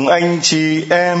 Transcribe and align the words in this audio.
Cùng 0.00 0.08
anh 0.08 0.38
chị 0.42 0.84
em. 0.90 1.18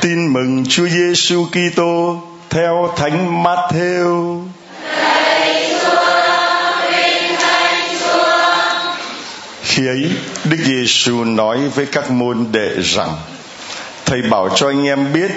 Tin 0.00 0.32
mừng 0.32 0.64
Chúa 0.68 0.86
Giêsu 0.88 1.46
Kitô 1.46 2.22
theo 2.50 2.94
Thánh 2.96 3.42
Matthew. 3.42 4.42
Khi 9.62 9.86
ấy, 9.86 10.10
Đức 10.44 10.56
Giêsu 10.64 11.24
nói 11.24 11.58
với 11.74 11.86
các 11.86 12.10
môn 12.10 12.46
đệ 12.52 12.70
rằng: 12.82 13.16
Thầy 14.04 14.22
bảo 14.22 14.48
cho 14.54 14.68
anh 14.68 14.86
em 14.86 15.12
biết, 15.12 15.30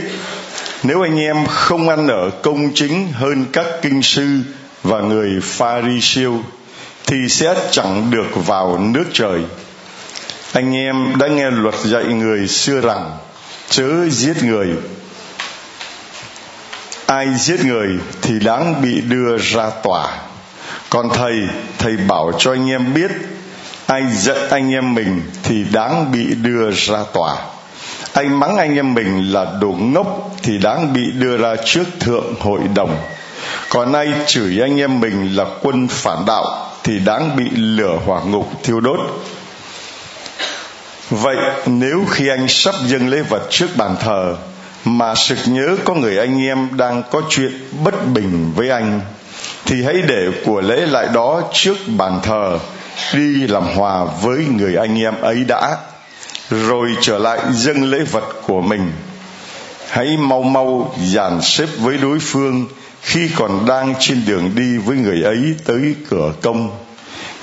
nếu 0.84 1.02
anh 1.02 1.20
em 1.20 1.46
không 1.48 1.90
ăn 1.90 2.08
ở 2.08 2.30
công 2.30 2.74
chính 2.76 3.12
hơn 3.14 3.46
các 3.54 3.66
kinh 3.82 4.04
sư 4.04 4.40
và 4.84 5.00
người 5.00 5.30
pha 5.42 5.82
ri 5.82 6.02
siêu 6.02 6.44
thì 7.06 7.18
sẽ 7.30 7.56
chẳng 7.72 8.12
được 8.12 8.46
vào 8.46 8.78
nước 8.80 9.06
trời 9.14 9.42
anh 10.54 10.76
em 10.76 11.18
đã 11.18 11.28
nghe 11.28 11.52
luật 11.52 11.76
dạy 11.84 12.04
người 12.04 12.48
xưa 12.48 12.82
rằng, 12.82 13.18
chớ 13.70 14.10
giết 14.10 14.44
người. 14.44 14.68
Ai 17.06 17.28
giết 17.38 17.66
người 17.66 17.88
thì 18.22 18.40
đáng 18.40 18.82
bị 18.82 19.02
đưa 19.02 19.38
ra 19.38 19.70
tòa. 19.84 20.08
Còn 20.90 21.10
thầy 21.14 21.34
thầy 21.78 21.98
bảo 21.98 22.32
cho 22.38 22.52
anh 22.52 22.70
em 22.70 22.94
biết, 22.94 23.12
ai 23.86 24.04
giận 24.14 24.50
anh 24.50 24.74
em 24.74 24.94
mình 24.94 25.22
thì 25.44 25.64
đáng 25.72 26.12
bị 26.12 26.36
đưa 26.36 26.72
ra 26.72 27.04
tòa. 27.14 27.36
Anh 28.14 28.40
mắng 28.40 28.58
anh 28.58 28.76
em 28.76 28.94
mình 28.94 29.32
là 29.32 29.46
đồ 29.62 29.76
ngốc 29.80 30.32
thì 30.44 30.58
đáng 30.58 30.94
bị 30.94 31.12
đưa 31.12 31.38
ra 31.38 31.56
trước 31.66 31.84
thượng 32.00 32.36
hội 32.40 32.62
đồng. 32.76 32.98
Còn 33.70 33.94
ai 33.94 34.08
chửi 34.28 34.62
anh 34.62 34.80
em 34.80 35.00
mình 35.00 35.36
là 35.36 35.46
quân 35.62 35.88
phản 35.88 36.26
đạo 36.28 36.70
thì 36.84 37.00
đáng 37.00 37.36
bị 37.36 37.50
lửa 37.56 38.00
hỏa 38.06 38.22
ngục 38.22 38.52
thiêu 38.64 38.80
đốt 38.80 39.00
vậy 41.10 41.36
nếu 41.66 42.06
khi 42.10 42.28
anh 42.28 42.48
sắp 42.48 42.76
dâng 42.86 43.10
lễ 43.10 43.22
vật 43.22 43.48
trước 43.50 43.68
bàn 43.78 43.96
thờ, 44.00 44.36
mà 44.86 45.16
sực 45.16 45.38
nhớ 45.46 45.78
có 45.84 45.94
người 45.94 46.18
anh 46.18 46.42
em 46.42 46.70
đang 46.78 47.04
có 47.12 47.22
chuyện 47.30 47.52
bất 47.84 48.08
bình 48.14 48.54
với 48.56 48.70
anh, 48.70 49.02
thì 49.66 49.84
hãy 49.84 50.02
để 50.08 50.28
của 50.46 50.62
lễ 50.62 50.86
lại 50.86 51.08
đó 51.14 51.42
trước 51.54 51.78
bàn 51.88 52.20
thờ, 52.24 52.60
đi 53.14 53.48
làm 53.48 53.64
hòa 53.76 54.04
với 54.22 54.46
người 54.46 54.76
anh 54.76 55.00
em 55.00 55.22
ấy 55.22 55.44
đã, 55.48 55.78
rồi 56.50 56.88
trở 57.02 57.18
lại 57.18 57.40
dâng 57.52 57.84
lễ 57.84 58.00
vật 58.00 58.24
của 58.48 58.62
mình. 58.62 58.92
Hãy 59.90 60.18
mau 60.18 60.44
mau 60.44 60.96
dàn 61.14 61.42
xếp 61.42 61.68
với 61.78 61.98
đối 61.98 62.20
phương 62.20 62.66
khi 63.02 63.30
còn 63.36 63.66
đang 63.66 63.94
trên 64.00 64.22
đường 64.28 64.52
đi 64.56 64.78
với 64.78 64.98
người 64.98 65.22
ấy 65.24 65.56
tới 65.66 65.96
cửa 66.10 66.34
công. 66.42 66.72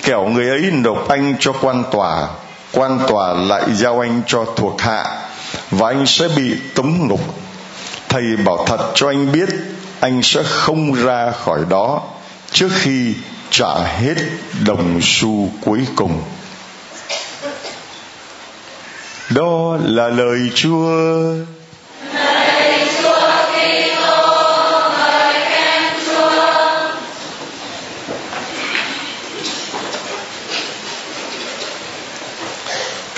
Kẻo 0.03 0.29
người 0.29 0.49
ấy 0.49 0.71
nộp 0.71 1.09
anh 1.09 1.35
cho 1.41 1.53
quan 1.53 1.85
tòa 1.93 2.29
quan 2.73 3.01
tòa 3.09 3.33
lại 3.33 3.63
giao 3.75 4.01
anh 4.01 4.23
cho 4.27 4.45
thuộc 4.57 4.81
hạ 4.81 5.05
và 5.71 5.89
anh 5.89 6.07
sẽ 6.07 6.29
bị 6.29 6.57
tống 6.75 7.09
ngục 7.09 7.21
thầy 8.11 8.37
bảo 8.45 8.65
thật 8.67 8.93
cho 8.95 9.09
anh 9.09 9.33
biết, 9.33 9.49
anh 10.01 10.23
sẽ 10.23 10.43
không 10.43 10.95
ra 10.95 11.31
khỏi 11.31 11.61
đó 11.69 12.03
trước 12.53 12.69
khi 12.73 13.15
trả 13.51 13.75
hết 13.75 14.15
đồng 14.65 15.01
xu 15.03 15.49
cuối 15.65 15.81
cùng. 15.97 16.23
Đó 19.31 19.77
là 19.85 20.09
lời 20.09 20.39
chúa. 20.55 20.91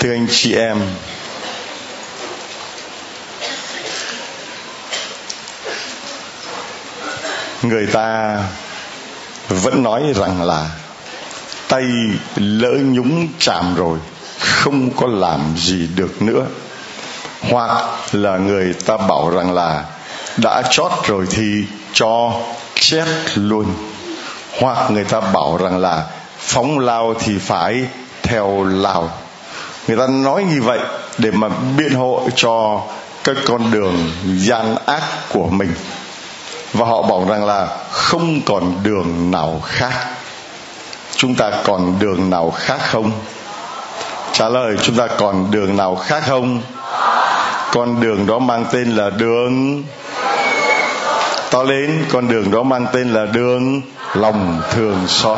Thưa 0.03 0.11
anh 0.11 0.27
chị 0.31 0.55
em. 0.55 0.81
Người 7.61 7.87
ta 7.87 8.39
vẫn 9.49 9.83
nói 9.83 10.03
rằng 10.15 10.41
là 10.43 10.69
tay 11.67 11.83
lỡ 12.35 12.71
nhúng 12.83 13.27
chạm 13.39 13.75
rồi, 13.75 13.99
không 14.39 14.91
có 14.95 15.07
làm 15.07 15.39
gì 15.57 15.87
được 15.95 16.21
nữa. 16.21 16.45
Hoặc 17.41 17.85
là 18.11 18.37
người 18.37 18.73
ta 18.73 18.97
bảo 18.97 19.29
rằng 19.29 19.53
là 19.53 19.83
đã 20.37 20.63
chót 20.69 20.91
rồi 21.05 21.25
thì 21.29 21.63
cho 21.93 22.33
chết 22.75 23.05
luôn. 23.35 23.73
Hoặc 24.59 24.91
người 24.91 25.03
ta 25.03 25.21
bảo 25.21 25.57
rằng 25.57 25.77
là 25.77 26.05
phóng 26.39 26.79
lao 26.79 27.13
thì 27.19 27.39
phải 27.39 27.85
theo 28.23 28.63
lao 28.63 29.22
người 29.87 29.97
ta 29.97 30.07
nói 30.07 30.43
như 30.43 30.61
vậy 30.61 30.79
để 31.17 31.31
mà 31.31 31.49
biện 31.77 31.93
hộ 31.93 32.29
cho 32.35 32.81
cái 33.23 33.35
con 33.45 33.71
đường 33.71 34.11
gian 34.37 34.75
ác 34.85 35.03
của 35.29 35.47
mình. 35.47 35.73
Và 36.73 36.85
họ 36.85 37.01
bảo 37.01 37.25
rằng 37.29 37.45
là 37.45 37.67
không 37.91 38.41
còn 38.45 38.83
đường 38.83 39.31
nào 39.31 39.61
khác. 39.65 39.93
Chúng 41.15 41.35
ta 41.35 41.51
còn 41.63 41.99
đường 41.99 42.29
nào 42.29 42.51
khác 42.51 42.79
không? 42.91 43.11
Trả 44.33 44.49
lời, 44.49 44.75
chúng 44.81 44.95
ta 44.95 45.07
còn 45.07 45.51
đường 45.51 45.77
nào 45.77 45.95
khác 45.95 46.23
không? 46.27 46.61
Con 47.71 48.01
đường 48.01 48.27
đó 48.27 48.39
mang 48.39 48.65
tên 48.71 48.95
là 48.95 49.09
đường 49.09 49.83
to 51.51 51.63
lên 51.63 52.05
con 52.11 52.27
đường 52.27 52.51
đó 52.51 52.63
mang 52.63 52.85
tên 52.93 53.13
là 53.13 53.25
đường 53.25 53.81
lòng 54.13 54.61
thường 54.71 54.97
xót 55.07 55.37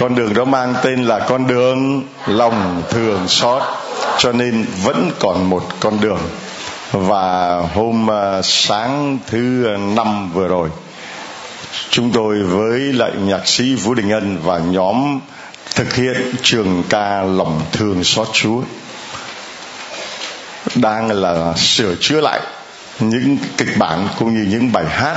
con 0.00 0.14
đường 0.14 0.34
đó 0.34 0.44
mang 0.44 0.74
tên 0.82 1.04
là 1.04 1.18
con 1.18 1.46
đường 1.46 2.02
lòng 2.26 2.82
thường 2.90 3.28
xót, 3.28 3.62
cho 4.18 4.32
nên 4.32 4.66
vẫn 4.82 5.10
còn 5.18 5.50
một 5.50 5.62
con 5.80 6.00
đường. 6.00 6.20
Và 6.92 7.56
hôm 7.74 8.10
à, 8.10 8.42
sáng 8.42 9.18
thứ 9.26 9.66
năm 9.96 10.32
vừa 10.32 10.48
rồi, 10.48 10.68
chúng 11.90 12.10
tôi 12.10 12.42
với 12.42 12.80
lại 12.80 13.10
nhạc 13.24 13.48
sĩ 13.48 13.74
vũ 13.74 13.94
đình 13.94 14.10
ân 14.10 14.38
và 14.44 14.58
nhóm 14.58 15.20
thực 15.74 15.94
hiện 15.94 16.34
trường 16.42 16.82
ca 16.88 17.22
lòng 17.22 17.60
thương 17.72 18.04
xót 18.04 18.28
chúa 18.32 18.60
đang 20.74 21.10
là 21.10 21.54
sửa 21.56 21.94
chữa 22.00 22.20
lại 22.20 22.40
những 23.00 23.38
kịch 23.56 23.78
bản 23.78 24.08
cũng 24.18 24.34
như 24.34 24.46
những 24.50 24.72
bài 24.72 24.84
hát 24.88 25.16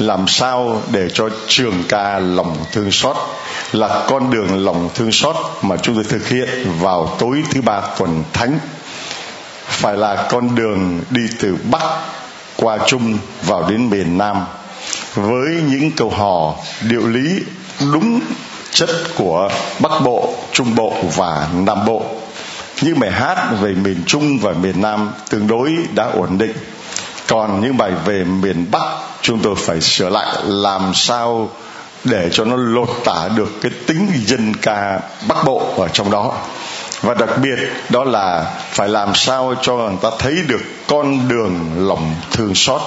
làm 0.00 0.28
sao 0.28 0.82
để 0.92 1.08
cho 1.14 1.28
trường 1.46 1.84
ca 1.88 2.18
lòng 2.18 2.56
thương 2.72 2.92
xót 2.92 3.16
là 3.72 4.04
con 4.08 4.30
đường 4.30 4.64
lòng 4.64 4.90
thương 4.94 5.12
xót 5.12 5.36
mà 5.62 5.76
chúng 5.76 5.94
tôi 5.94 6.04
thực 6.04 6.28
hiện 6.28 6.48
vào 6.80 7.16
tối 7.18 7.42
thứ 7.50 7.62
ba 7.62 7.80
tuần 7.98 8.24
thánh. 8.32 8.58
Phải 9.66 9.96
là 9.96 10.28
con 10.30 10.54
đường 10.54 11.00
đi 11.10 11.22
từ 11.40 11.56
bắc 11.70 11.82
qua 12.56 12.78
trung 12.86 13.18
vào 13.42 13.70
đến 13.70 13.90
miền 13.90 14.18
nam 14.18 14.44
với 15.14 15.48
những 15.70 15.90
câu 15.96 16.10
hò, 16.10 16.54
điệu 16.88 17.08
lý 17.08 17.40
đúng 17.92 18.20
chất 18.70 18.90
của 19.16 19.50
bắc 19.80 19.92
bộ, 20.04 20.34
trung 20.52 20.74
bộ 20.74 20.94
và 21.16 21.48
nam 21.54 21.78
bộ. 21.86 22.04
Những 22.82 22.98
bài 22.98 23.10
hát 23.10 23.48
về 23.60 23.72
miền 23.72 24.02
trung 24.06 24.38
và 24.38 24.52
miền 24.52 24.80
nam 24.80 25.10
tương 25.30 25.46
đối 25.46 25.76
đã 25.94 26.04
ổn 26.04 26.38
định 26.38 26.52
còn 27.30 27.60
những 27.60 27.76
bài 27.76 27.92
về 28.04 28.24
miền 28.24 28.66
bắc, 28.70 28.86
chúng 29.22 29.38
tôi 29.42 29.54
phải 29.58 29.80
sửa 29.80 30.08
lại 30.08 30.36
làm 30.44 30.94
sao 30.94 31.50
để 32.04 32.28
cho 32.32 32.44
nó 32.44 32.56
lột 32.56 32.88
tả 33.04 33.28
được 33.36 33.60
cái 33.62 33.72
tính 33.86 34.08
dân 34.26 34.54
ca 34.62 35.00
bắc 35.28 35.44
bộ 35.44 35.74
ở 35.76 35.88
trong 35.88 36.10
đó. 36.10 36.34
Và 37.02 37.14
đặc 37.14 37.28
biệt 37.42 37.58
đó 37.88 38.04
là 38.04 38.54
phải 38.70 38.88
làm 38.88 39.14
sao 39.14 39.54
cho 39.62 39.76
người 39.76 39.96
ta 40.02 40.10
thấy 40.18 40.36
được 40.48 40.60
con 40.86 41.28
đường 41.28 41.58
lòng 41.76 42.14
thương 42.32 42.54
xót. 42.54 42.80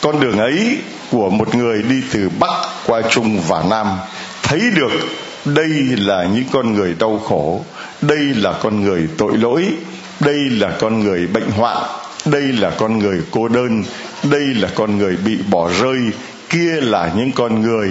Con 0.00 0.20
đường 0.20 0.38
ấy 0.38 0.78
của 1.10 1.30
một 1.30 1.54
người 1.54 1.82
đi 1.82 2.02
từ 2.12 2.30
bắc 2.40 2.54
qua 2.86 3.02
trung 3.10 3.40
và 3.48 3.62
nam, 3.70 3.86
thấy 4.42 4.60
được 4.74 4.92
đây 5.44 5.68
là 5.96 6.24
những 6.24 6.44
con 6.52 6.74
người 6.74 6.94
đau 6.98 7.20
khổ, 7.28 7.64
đây 8.00 8.18
là 8.18 8.52
con 8.62 8.82
người 8.82 9.08
tội 9.18 9.36
lỗi, 9.36 9.66
đây 10.20 10.38
là 10.50 10.70
con 10.80 11.00
người 11.00 11.26
bệnh 11.26 11.50
hoạn 11.50 11.76
đây 12.24 12.42
là 12.42 12.70
con 12.70 12.98
người 12.98 13.20
cô 13.30 13.48
đơn, 13.48 13.84
đây 14.22 14.44
là 14.44 14.68
con 14.74 14.98
người 14.98 15.16
bị 15.16 15.38
bỏ 15.50 15.70
rơi, 15.80 15.98
kia 16.48 16.80
là 16.80 17.12
những 17.16 17.32
con 17.32 17.62
người 17.62 17.90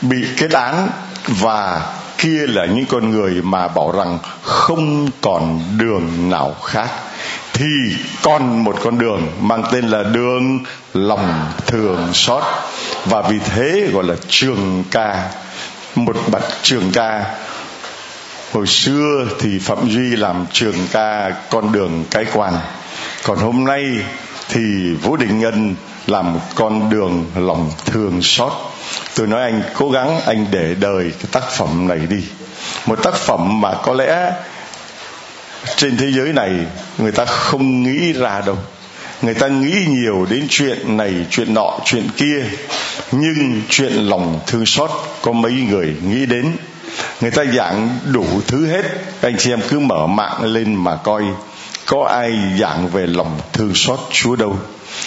bị 0.00 0.24
kết 0.36 0.50
án 0.50 0.88
và 1.26 1.82
kia 2.18 2.46
là 2.46 2.66
những 2.66 2.86
con 2.86 3.10
người 3.10 3.42
mà 3.42 3.68
bảo 3.68 3.92
rằng 3.92 4.18
không 4.42 5.08
còn 5.20 5.62
đường 5.78 6.30
nào 6.30 6.54
khác. 6.64 6.88
Thì 7.52 7.66
còn 8.22 8.64
một 8.64 8.76
con 8.82 8.98
đường 8.98 9.28
mang 9.40 9.62
tên 9.72 9.88
là 9.88 10.02
đường 10.02 10.58
lòng 10.94 11.50
thường 11.66 12.08
xót 12.12 12.42
và 13.04 13.22
vì 13.22 13.38
thế 13.38 13.90
gọi 13.92 14.04
là 14.04 14.14
trường 14.28 14.84
ca. 14.90 15.30
Một 15.94 16.16
bậc 16.32 16.42
trường 16.62 16.90
ca. 16.92 17.24
Hồi 18.52 18.66
xưa 18.66 19.26
thì 19.40 19.58
phạm 19.58 19.88
duy 19.88 20.16
làm 20.16 20.46
trường 20.52 20.86
ca 20.92 21.30
con 21.50 21.72
đường 21.72 22.04
cái 22.10 22.24
quan 22.32 22.54
còn 23.24 23.38
hôm 23.38 23.64
nay 23.64 23.84
thì 24.48 24.94
vũ 25.02 25.16
đình 25.16 25.40
ngân 25.40 25.74
làm 26.06 26.34
một 26.34 26.40
con 26.54 26.90
đường 26.90 27.24
lòng 27.36 27.70
thương 27.84 28.22
xót. 28.22 28.52
Tôi 29.14 29.26
nói 29.26 29.42
anh 29.42 29.62
cố 29.74 29.90
gắng, 29.90 30.20
anh 30.26 30.46
để 30.50 30.74
đời 30.80 31.12
cái 31.18 31.28
tác 31.32 31.50
phẩm 31.50 31.88
này 31.88 31.98
đi. 31.98 32.24
Một 32.86 33.02
tác 33.02 33.14
phẩm 33.14 33.60
mà 33.60 33.74
có 33.82 33.94
lẽ 33.94 34.32
trên 35.76 35.96
thế 35.96 36.12
giới 36.12 36.32
này 36.32 36.50
người 36.98 37.12
ta 37.12 37.24
không 37.24 37.82
nghĩ 37.82 38.12
ra 38.12 38.42
đâu. 38.46 38.56
Người 39.22 39.34
ta 39.34 39.48
nghĩ 39.48 39.84
nhiều 39.88 40.26
đến 40.30 40.46
chuyện 40.50 40.96
này, 40.96 41.14
chuyện 41.30 41.54
nọ, 41.54 41.78
chuyện 41.84 42.08
kia. 42.16 42.44
Nhưng 43.12 43.62
chuyện 43.68 43.92
lòng 43.92 44.40
thương 44.46 44.66
xót 44.66 44.90
có 45.22 45.32
mấy 45.32 45.52
người 45.52 45.96
nghĩ 46.08 46.26
đến. 46.26 46.56
Người 47.20 47.30
ta 47.30 47.44
giảng 47.56 47.98
đủ 48.12 48.26
thứ 48.46 48.66
hết. 48.66 48.82
Anh 49.20 49.36
chị 49.38 49.52
em 49.52 49.60
cứ 49.68 49.78
mở 49.78 50.06
mạng 50.06 50.44
lên 50.44 50.74
mà 50.74 50.96
coi 50.96 51.22
có 51.86 52.04
ai 52.04 52.38
giảng 52.60 52.88
về 52.88 53.06
lòng 53.06 53.40
thương 53.52 53.74
xót 53.74 53.98
chúa 54.10 54.36
đâu? 54.36 54.56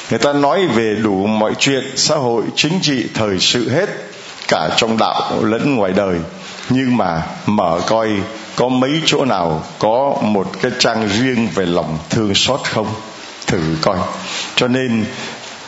Người 0.10 0.20
ta 0.20 0.34
nói 0.34 0.68
về 0.68 0.96
đủ 1.04 1.28
mọi 1.28 1.54
chuyện, 1.60 1.84
xã 1.96 2.16
hội, 2.16 2.44
chính 2.56 2.80
trị, 2.82 3.06
thời 3.14 3.40
sự 3.40 3.70
hết, 3.70 3.90
cả 4.48 4.70
trong 4.78 4.98
đạo 4.98 5.44
lẫn 5.44 5.76
ngoài 5.76 5.94
đời. 5.94 6.20
Nhưng 6.70 6.98
mà 6.98 7.24
mở 7.46 7.82
coi, 7.88 8.10
có 8.56 8.70
mấy 8.70 9.02
chỗ 9.06 9.26
nào 9.26 9.64
có 9.80 10.16
một 10.22 10.48
cái 10.62 10.72
trang 10.80 11.08
riêng 11.08 11.48
về 11.56 11.66
lòng 11.66 11.98
thương 12.10 12.36
xót 12.36 12.60
không? 12.64 12.88
Thử 13.48 13.60
coi. 13.82 13.98
Cho 14.56 14.68
nên, 14.68 15.06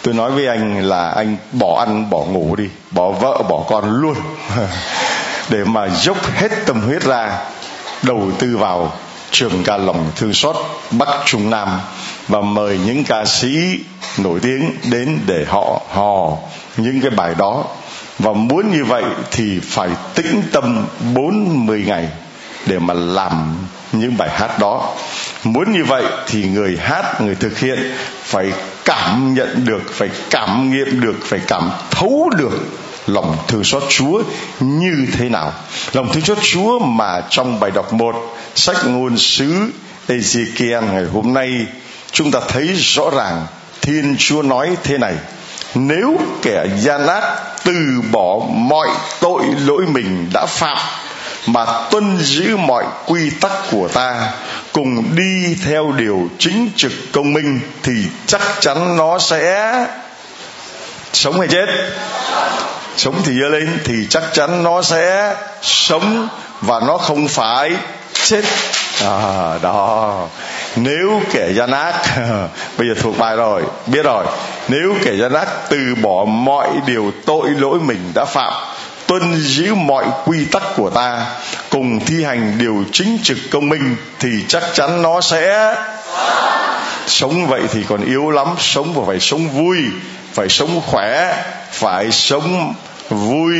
tôi 0.01 0.13
nói 0.13 0.31
với 0.31 0.47
anh 0.47 0.83
là 0.83 1.09
anh 1.09 1.37
bỏ 1.51 1.79
ăn, 1.79 2.09
bỏ 2.09 2.19
ngủ 2.19 2.55
đi. 2.55 2.69
Bỏ 2.91 3.11
vợ, 3.11 3.43
bỏ 3.49 3.63
con 3.69 4.01
luôn. 4.01 4.15
Để 5.49 5.63
mà 5.65 5.89
dốc 5.89 6.17
hết 6.35 6.51
tâm 6.65 6.81
huyết 6.81 7.03
ra, 7.03 7.37
đầu 8.03 8.31
tư 8.39 8.57
vào 8.57 8.93
trường 9.31 9.63
ca 9.63 9.77
lòng 9.77 10.11
thương 10.15 10.33
xót 10.33 10.55
bắc 10.91 11.09
trung 11.25 11.49
nam 11.49 11.69
và 12.27 12.41
mời 12.41 12.79
những 12.85 13.03
ca 13.03 13.25
sĩ 13.25 13.79
nổi 14.17 14.39
tiếng 14.39 14.71
đến 14.91 15.19
để 15.25 15.45
họ 15.47 15.81
hò 15.93 16.37
những 16.77 17.01
cái 17.01 17.09
bài 17.09 17.35
đó 17.37 17.63
và 18.19 18.33
muốn 18.33 18.71
như 18.71 18.85
vậy 18.85 19.03
thì 19.31 19.59
phải 19.63 19.89
tĩnh 20.15 20.41
tâm 20.51 20.85
40 21.13 21.83
ngày 21.87 22.07
để 22.65 22.79
mà 22.79 22.93
làm 22.93 23.57
những 23.91 24.17
bài 24.17 24.29
hát 24.29 24.59
đó 24.59 24.95
muốn 25.43 25.71
như 25.71 25.85
vậy 25.85 26.03
thì 26.27 26.43
người 26.43 26.77
hát, 26.81 27.21
người 27.21 27.35
thực 27.35 27.59
hiện 27.59 27.79
phải 28.23 28.53
cảm 28.85 29.33
nhận 29.33 29.65
được, 29.65 29.81
phải 29.91 30.09
cảm 30.29 30.71
nghiệm 30.71 31.01
được, 31.01 31.15
phải 31.23 31.39
cảm 31.47 31.69
thấu 31.91 32.29
được 32.37 32.51
lòng 33.07 33.37
thương 33.47 33.63
xót 33.63 33.83
Chúa 33.89 34.21
như 34.59 35.07
thế 35.17 35.29
nào. 35.29 35.53
Lòng 35.93 36.11
thương 36.13 36.23
xót 36.23 36.37
Chúa 36.41 36.79
mà 36.79 37.21
trong 37.29 37.59
bài 37.59 37.71
đọc 37.71 37.93
một 37.93 38.15
sách 38.55 38.77
ngôn 38.85 39.17
sứ 39.17 39.71
Ezekiel 40.07 40.81
ngày 40.81 41.03
hôm 41.13 41.33
nay, 41.33 41.65
chúng 42.11 42.31
ta 42.31 42.39
thấy 42.47 42.67
rõ 42.75 43.09
ràng 43.09 43.47
Thiên 43.81 44.15
Chúa 44.19 44.41
nói 44.41 44.77
thế 44.83 44.97
này, 44.97 45.13
nếu 45.75 46.17
kẻ 46.41 46.65
gian 46.79 47.07
ác 47.07 47.23
từ 47.63 48.01
bỏ 48.11 48.39
mọi 48.49 48.87
tội 49.19 49.43
lỗi 49.65 49.85
mình 49.85 50.29
đã 50.33 50.45
phạm, 50.45 50.77
mà 51.45 51.65
tuân 51.91 52.17
giữ 52.17 52.57
mọi 52.57 52.83
quy 53.05 53.29
tắc 53.29 53.51
của 53.71 53.87
ta, 53.87 54.31
cùng 54.71 55.15
đi 55.15 55.55
theo 55.65 55.91
điều 55.91 56.29
chính 56.39 56.69
trực 56.75 56.91
công 57.11 57.33
minh, 57.33 57.59
thì 57.83 57.93
chắc 58.27 58.41
chắn 58.59 58.97
nó 58.97 59.19
sẽ 59.19 59.73
sống 61.13 61.39
hay 61.39 61.47
chết. 61.47 61.65
Sống 62.97 63.21
thì 63.25 63.33
dơ 63.41 63.49
lên, 63.49 63.79
thì 63.83 64.07
chắc 64.09 64.23
chắn 64.33 64.63
nó 64.63 64.81
sẽ 64.81 65.35
sống 65.61 66.27
và 66.61 66.79
nó 66.79 66.97
không 66.97 67.27
phải 67.27 67.71
chết. 68.25 68.41
À, 69.01 69.57
đó. 69.61 70.27
Nếu 70.75 71.21
kẻ 71.31 71.53
gian 71.53 71.71
ác 71.71 71.93
bây 72.77 72.87
giờ 72.87 72.93
thuộc 73.01 73.17
bài 73.17 73.35
rồi 73.35 73.63
biết 73.87 74.03
rồi. 74.03 74.25
Nếu 74.67 74.95
kẻ 75.03 75.15
gian 75.15 75.33
ác 75.33 75.47
từ 75.69 75.95
bỏ 76.01 76.25
mọi 76.25 76.69
điều 76.85 77.11
tội 77.25 77.49
lỗi 77.49 77.79
mình 77.79 78.11
đã 78.15 78.25
phạm 78.25 78.53
tuân 79.07 79.35
giữ 79.35 79.73
mọi 79.73 80.05
quy 80.25 80.45
tắc 80.45 80.63
của 80.75 80.89
ta 80.89 81.25
cùng 81.69 81.99
thi 82.05 82.23
hành 82.23 82.57
điều 82.57 82.83
chính 82.91 83.17
trực 83.23 83.37
công 83.51 83.69
minh 83.69 83.95
thì 84.19 84.29
chắc 84.47 84.63
chắn 84.73 85.01
nó 85.01 85.21
sẽ 85.21 85.75
sống. 87.07 87.47
Vậy 87.47 87.61
thì 87.71 87.83
còn 87.89 88.05
yếu 88.05 88.31
lắm 88.31 88.47
sống 88.57 88.93
và 88.93 89.03
phải 89.07 89.19
sống 89.19 89.49
vui 89.49 89.77
phải 90.33 90.49
sống 90.49 90.81
khỏe 90.85 91.43
phải 91.71 92.11
sống 92.11 92.73
vui 93.09 93.55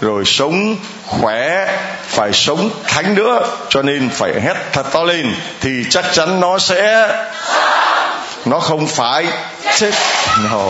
rồi 0.00 0.24
sống 0.24 0.76
khỏe, 1.06 1.78
phải 2.06 2.32
sống 2.32 2.70
thánh 2.84 3.14
nữa, 3.14 3.46
cho 3.68 3.82
nên 3.82 4.10
phải 4.10 4.40
hét 4.40 4.54
thật 4.72 4.92
to 4.92 5.02
lên 5.02 5.34
thì 5.60 5.84
chắc 5.90 6.04
chắn 6.12 6.40
nó 6.40 6.58
sẽ, 6.58 7.08
nó 8.44 8.58
không 8.60 8.86
phải 8.86 9.26
chết. 9.76 9.94
No. 10.50 10.64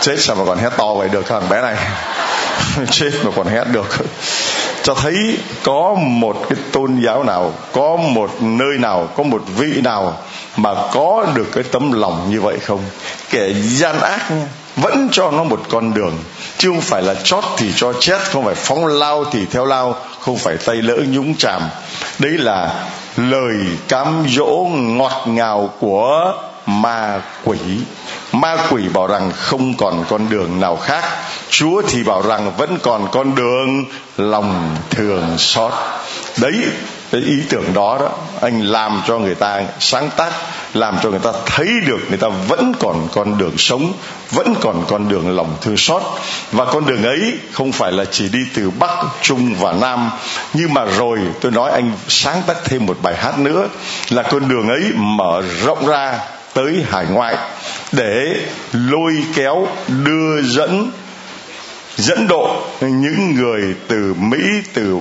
chết 0.00 0.16
sao 0.18 0.36
mà 0.36 0.44
còn 0.46 0.58
hét 0.58 0.70
to 0.76 0.94
vậy 0.94 1.08
được 1.08 1.28
thằng 1.28 1.48
bé 1.48 1.60
này? 1.62 1.76
Chết 2.90 3.10
mà 3.22 3.30
còn 3.36 3.46
hét 3.46 3.64
được. 3.72 3.96
Cho 4.82 4.94
thấy 4.94 5.38
có 5.62 5.94
một 5.94 6.36
cái 6.48 6.58
tôn 6.72 7.00
giáo 7.06 7.24
nào, 7.24 7.52
có 7.72 7.96
một 7.96 8.30
nơi 8.42 8.78
nào, 8.78 9.08
có 9.16 9.22
một 9.22 9.42
vị 9.56 9.80
nào 9.80 10.18
mà 10.56 10.70
có 10.92 11.26
được 11.34 11.46
cái 11.52 11.64
tấm 11.64 11.92
lòng 11.92 12.30
như 12.30 12.40
vậy 12.40 12.58
không? 12.58 12.80
Kẻ 13.30 13.48
gian 13.54 14.00
ác 14.00 14.30
nha 14.30 14.46
vẫn 14.76 15.08
cho 15.12 15.30
nó 15.30 15.44
một 15.44 15.60
con 15.68 15.94
đường, 15.94 16.18
chứ 16.58 16.68
không 16.68 16.80
phải 16.80 17.02
là 17.02 17.14
chót 17.14 17.44
thì 17.56 17.72
cho 17.76 17.92
chết, 18.00 18.18
không 18.32 18.44
phải 18.44 18.54
phóng 18.54 18.86
lao 18.86 19.24
thì 19.24 19.46
theo 19.46 19.64
lao, 19.64 19.96
không 20.20 20.36
phải 20.36 20.56
tay 20.56 20.76
lỡ 20.76 20.96
nhúng 21.08 21.34
chàm 21.34 21.62
đấy 22.18 22.32
là 22.32 22.86
lời 23.16 23.56
cám 23.88 24.26
dỗ 24.28 24.66
ngọt 24.72 25.24
ngào 25.26 25.70
của 25.80 26.34
ma 26.66 27.22
quỷ. 27.44 27.58
Ma 28.32 28.56
quỷ 28.70 28.88
bảo 28.88 29.06
rằng 29.06 29.32
không 29.36 29.74
còn 29.76 30.04
con 30.08 30.28
đường 30.30 30.60
nào 30.60 30.76
khác. 30.76 31.04
Chúa 31.50 31.82
thì 31.88 32.02
bảo 32.02 32.22
rằng 32.22 32.52
vẫn 32.56 32.78
còn 32.82 33.08
con 33.12 33.34
đường 33.34 33.84
lòng 34.16 34.76
thường 34.90 35.34
xót. 35.38 35.72
Đấy 36.36 36.54
cái 37.14 37.22
ý 37.22 37.36
tưởng 37.48 37.74
đó 37.74 37.98
đó, 38.00 38.10
anh 38.40 38.62
làm 38.62 39.02
cho 39.06 39.18
người 39.18 39.34
ta 39.34 39.62
sáng 39.80 40.10
tác, 40.16 40.32
làm 40.74 40.96
cho 41.02 41.10
người 41.10 41.18
ta 41.18 41.32
thấy 41.46 41.68
được 41.86 41.98
người 42.08 42.18
ta 42.18 42.28
vẫn 42.28 42.72
còn 42.80 43.08
con 43.12 43.38
đường 43.38 43.58
sống, 43.58 43.92
vẫn 44.30 44.54
còn 44.60 44.84
con 44.88 45.08
đường 45.08 45.36
lòng 45.36 45.56
thương 45.60 45.76
xót. 45.76 46.02
Và 46.52 46.64
con 46.64 46.86
đường 46.86 47.02
ấy 47.02 47.32
không 47.52 47.72
phải 47.72 47.92
là 47.92 48.04
chỉ 48.04 48.28
đi 48.28 48.38
từ 48.54 48.70
bắc, 48.70 48.90
trung 49.22 49.54
và 49.54 49.72
nam. 49.72 50.10
Nhưng 50.54 50.74
mà 50.74 50.84
rồi, 50.84 51.18
tôi 51.40 51.52
nói 51.52 51.70
anh 51.70 51.92
sáng 52.08 52.42
tác 52.46 52.56
thêm 52.64 52.86
một 52.86 52.96
bài 53.02 53.16
hát 53.16 53.38
nữa, 53.38 53.68
là 54.10 54.22
con 54.22 54.48
đường 54.48 54.68
ấy 54.68 54.82
mở 54.96 55.42
rộng 55.64 55.86
ra 55.86 56.18
tới 56.54 56.84
hải 56.90 57.06
ngoại 57.06 57.36
để 57.92 58.40
lôi 58.72 59.12
kéo, 59.34 59.66
đưa 59.88 60.42
dẫn 60.42 60.90
dẫn 61.96 62.28
độ 62.28 62.62
những 62.80 63.34
người 63.34 63.74
từ 63.88 64.14
mỹ, 64.14 64.38
từ 64.74 64.98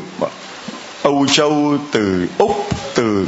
âu 1.03 1.25
châu, 1.31 1.77
từ 1.91 2.27
úc, 2.37 2.69
từ 2.95 3.27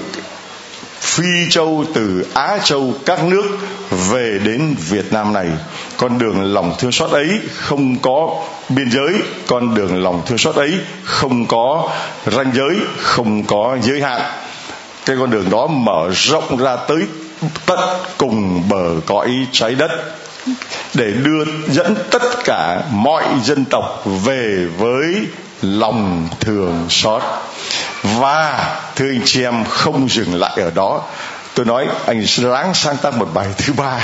phi 0.99 1.49
châu, 1.49 1.85
từ 1.93 2.25
á 2.33 2.57
châu, 2.63 2.93
các 3.05 3.23
nước 3.23 3.43
về 4.09 4.39
đến 4.45 4.75
việt 4.89 5.13
nam 5.13 5.33
này. 5.33 5.47
Con 5.97 6.17
đường 6.17 6.53
lòng 6.53 6.73
thương 6.79 6.91
xót 6.91 7.11
ấy 7.11 7.39
không 7.55 7.97
có 7.99 8.43
biên 8.69 8.91
giới, 8.91 9.13
con 9.47 9.75
đường 9.75 10.03
lòng 10.03 10.21
thương 10.25 10.37
xót 10.37 10.55
ấy 10.55 10.73
không 11.03 11.45
có 11.45 11.89
ranh 12.25 12.51
giới, 12.55 12.77
không 12.97 13.43
có 13.43 13.77
giới 13.81 14.01
hạn. 14.01 14.21
Cái 15.05 15.15
con 15.19 15.31
đường 15.31 15.49
đó 15.49 15.67
mở 15.67 16.09
rộng 16.13 16.57
ra 16.57 16.75
tới 16.75 17.01
tận 17.65 17.79
cùng 18.17 18.69
bờ 18.69 19.01
cõi 19.05 19.29
trái 19.51 19.75
đất 19.75 19.91
để 20.93 21.11
đưa 21.11 21.43
dẫn 21.67 21.95
tất 22.11 22.23
cả 22.43 22.83
mọi 22.91 23.23
dân 23.43 23.65
tộc 23.65 24.03
về 24.25 24.67
với 24.77 25.25
lòng 25.61 26.27
thường 26.39 26.85
xót 26.89 27.21
và 28.03 28.75
thưa 28.95 29.09
anh 29.09 29.21
chị 29.25 29.43
em 29.43 29.63
không 29.69 30.09
dừng 30.09 30.35
lại 30.35 30.57
ở 30.61 30.71
đó. 30.75 31.01
Tôi 31.53 31.65
nói 31.65 31.87
anh 32.05 32.23
ráng 32.25 32.73
sang 32.73 32.97
tác 32.97 33.13
một 33.13 33.29
bài 33.33 33.47
thứ 33.57 33.73
ba 33.73 33.99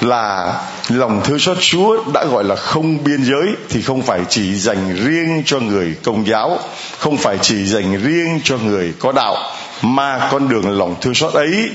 là 0.00 0.54
lòng 0.88 1.20
thương 1.24 1.38
xót 1.38 1.56
Chúa 1.60 2.04
đã 2.14 2.24
gọi 2.24 2.44
là 2.44 2.56
không 2.56 3.04
biên 3.04 3.24
giới 3.24 3.48
thì 3.68 3.82
không 3.82 4.02
phải 4.02 4.20
chỉ 4.28 4.54
dành 4.54 4.96
riêng 5.04 5.42
cho 5.46 5.60
người 5.60 5.94
công 6.04 6.26
giáo, 6.26 6.58
không 6.98 7.16
phải 7.16 7.38
chỉ 7.42 7.66
dành 7.66 8.02
riêng 8.02 8.40
cho 8.44 8.58
người 8.58 8.94
có 8.98 9.12
đạo, 9.12 9.36
mà 9.82 10.28
con 10.30 10.48
đường 10.48 10.78
lòng 10.78 10.94
thương 11.00 11.14
xót 11.14 11.34
ấy 11.34 11.70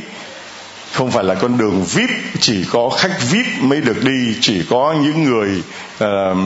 không 0.92 1.12
phải 1.12 1.24
là 1.24 1.36
con 1.36 1.58
đường 1.58 1.84
vip 1.84 2.10
chỉ 2.40 2.66
có 2.72 2.90
khách 2.90 3.22
vip 3.32 3.46
mới 3.60 3.82
được 3.82 4.04
đi 4.04 4.36
chỉ 4.42 4.62
có 4.70 4.96
những 5.02 5.24
người 5.24 5.64
uh, 6.04 6.38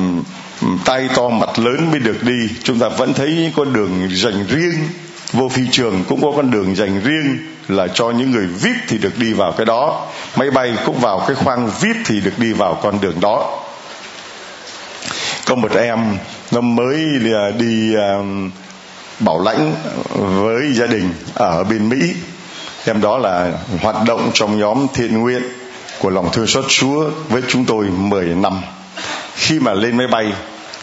tay 0.86 1.10
to 1.16 1.30
mặt 1.30 1.60
lớn 1.60 1.92
mới 1.92 2.00
được 2.00 2.24
đi. 2.24 2.48
Chúng 2.64 2.80
ta 2.80 2.90
vẫn 2.90 3.14
thấy 3.14 3.28
những 3.28 3.52
con 3.56 3.74
đường 3.74 4.10
dành 4.12 4.46
riêng, 4.48 4.74
vô 5.34 5.50
phi 5.50 5.62
trường 5.72 6.04
cũng 6.10 6.22
có 6.22 6.32
con 6.36 6.52
đường 6.52 6.76
dành 6.76 7.02
riêng 7.04 7.38
là 7.68 7.88
cho 7.88 8.10
những 8.10 8.32
người 8.32 8.48
vip 8.48 8.76
thì 8.88 8.98
được 8.98 9.18
đi 9.18 9.34
vào 9.34 9.52
cái 9.52 9.66
đó. 9.66 10.08
Máy 10.36 10.52
bay 10.52 10.74
cũng 10.86 11.00
vào 11.00 11.24
cái 11.28 11.36
khoang 11.36 11.70
vip 11.82 11.96
thì 12.06 12.22
được 12.22 12.40
đi 12.40 12.54
vào 12.54 12.80
con 12.84 13.02
đường 13.02 13.20
đó. 13.20 13.60
Có 15.46 15.56
một 15.56 15.72
em, 15.76 16.18
nó 16.52 16.62
mới 16.62 17.06
đi 17.58 17.94
um, 17.96 18.52
bảo 19.20 19.44
lãnh 19.44 19.74
với 20.16 20.74
gia 20.74 20.88
đình 20.88 21.10
ở 21.34 21.64
bên 21.64 21.90
mỹ. 21.90 22.14
Em 22.86 23.02
đó 23.02 23.18
là 23.18 23.52
hoạt 23.82 23.96
động 24.08 24.32
trong 24.34 24.60
nhóm 24.60 24.88
thiện 24.94 25.22
nguyện 25.22 25.44
của 26.00 26.10
lòng 26.10 26.30
thương 26.34 26.48
xót 26.48 26.66
Chúa 26.68 27.10
với 27.30 27.42
chúng 27.48 27.66
tôi 27.66 27.86
10 27.86 28.26
năm. 28.26 28.62
Khi 29.42 29.60
mà 29.60 29.74
lên 29.74 29.98
máy 29.98 30.08
bay 30.08 30.34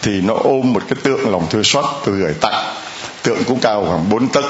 thì 0.03 0.21
nó 0.21 0.35
ôm 0.35 0.73
một 0.73 0.83
cái 0.88 0.97
tượng 1.03 1.33
lòng 1.33 1.47
thưa 1.50 1.62
xót 1.62 1.85
tôi 2.05 2.17
gửi 2.17 2.35
tặng. 2.41 2.75
Tượng 3.23 3.45
cũng 3.45 3.61
cao 3.61 3.85
khoảng 3.88 4.09
4 4.09 4.29
tấc, 4.29 4.45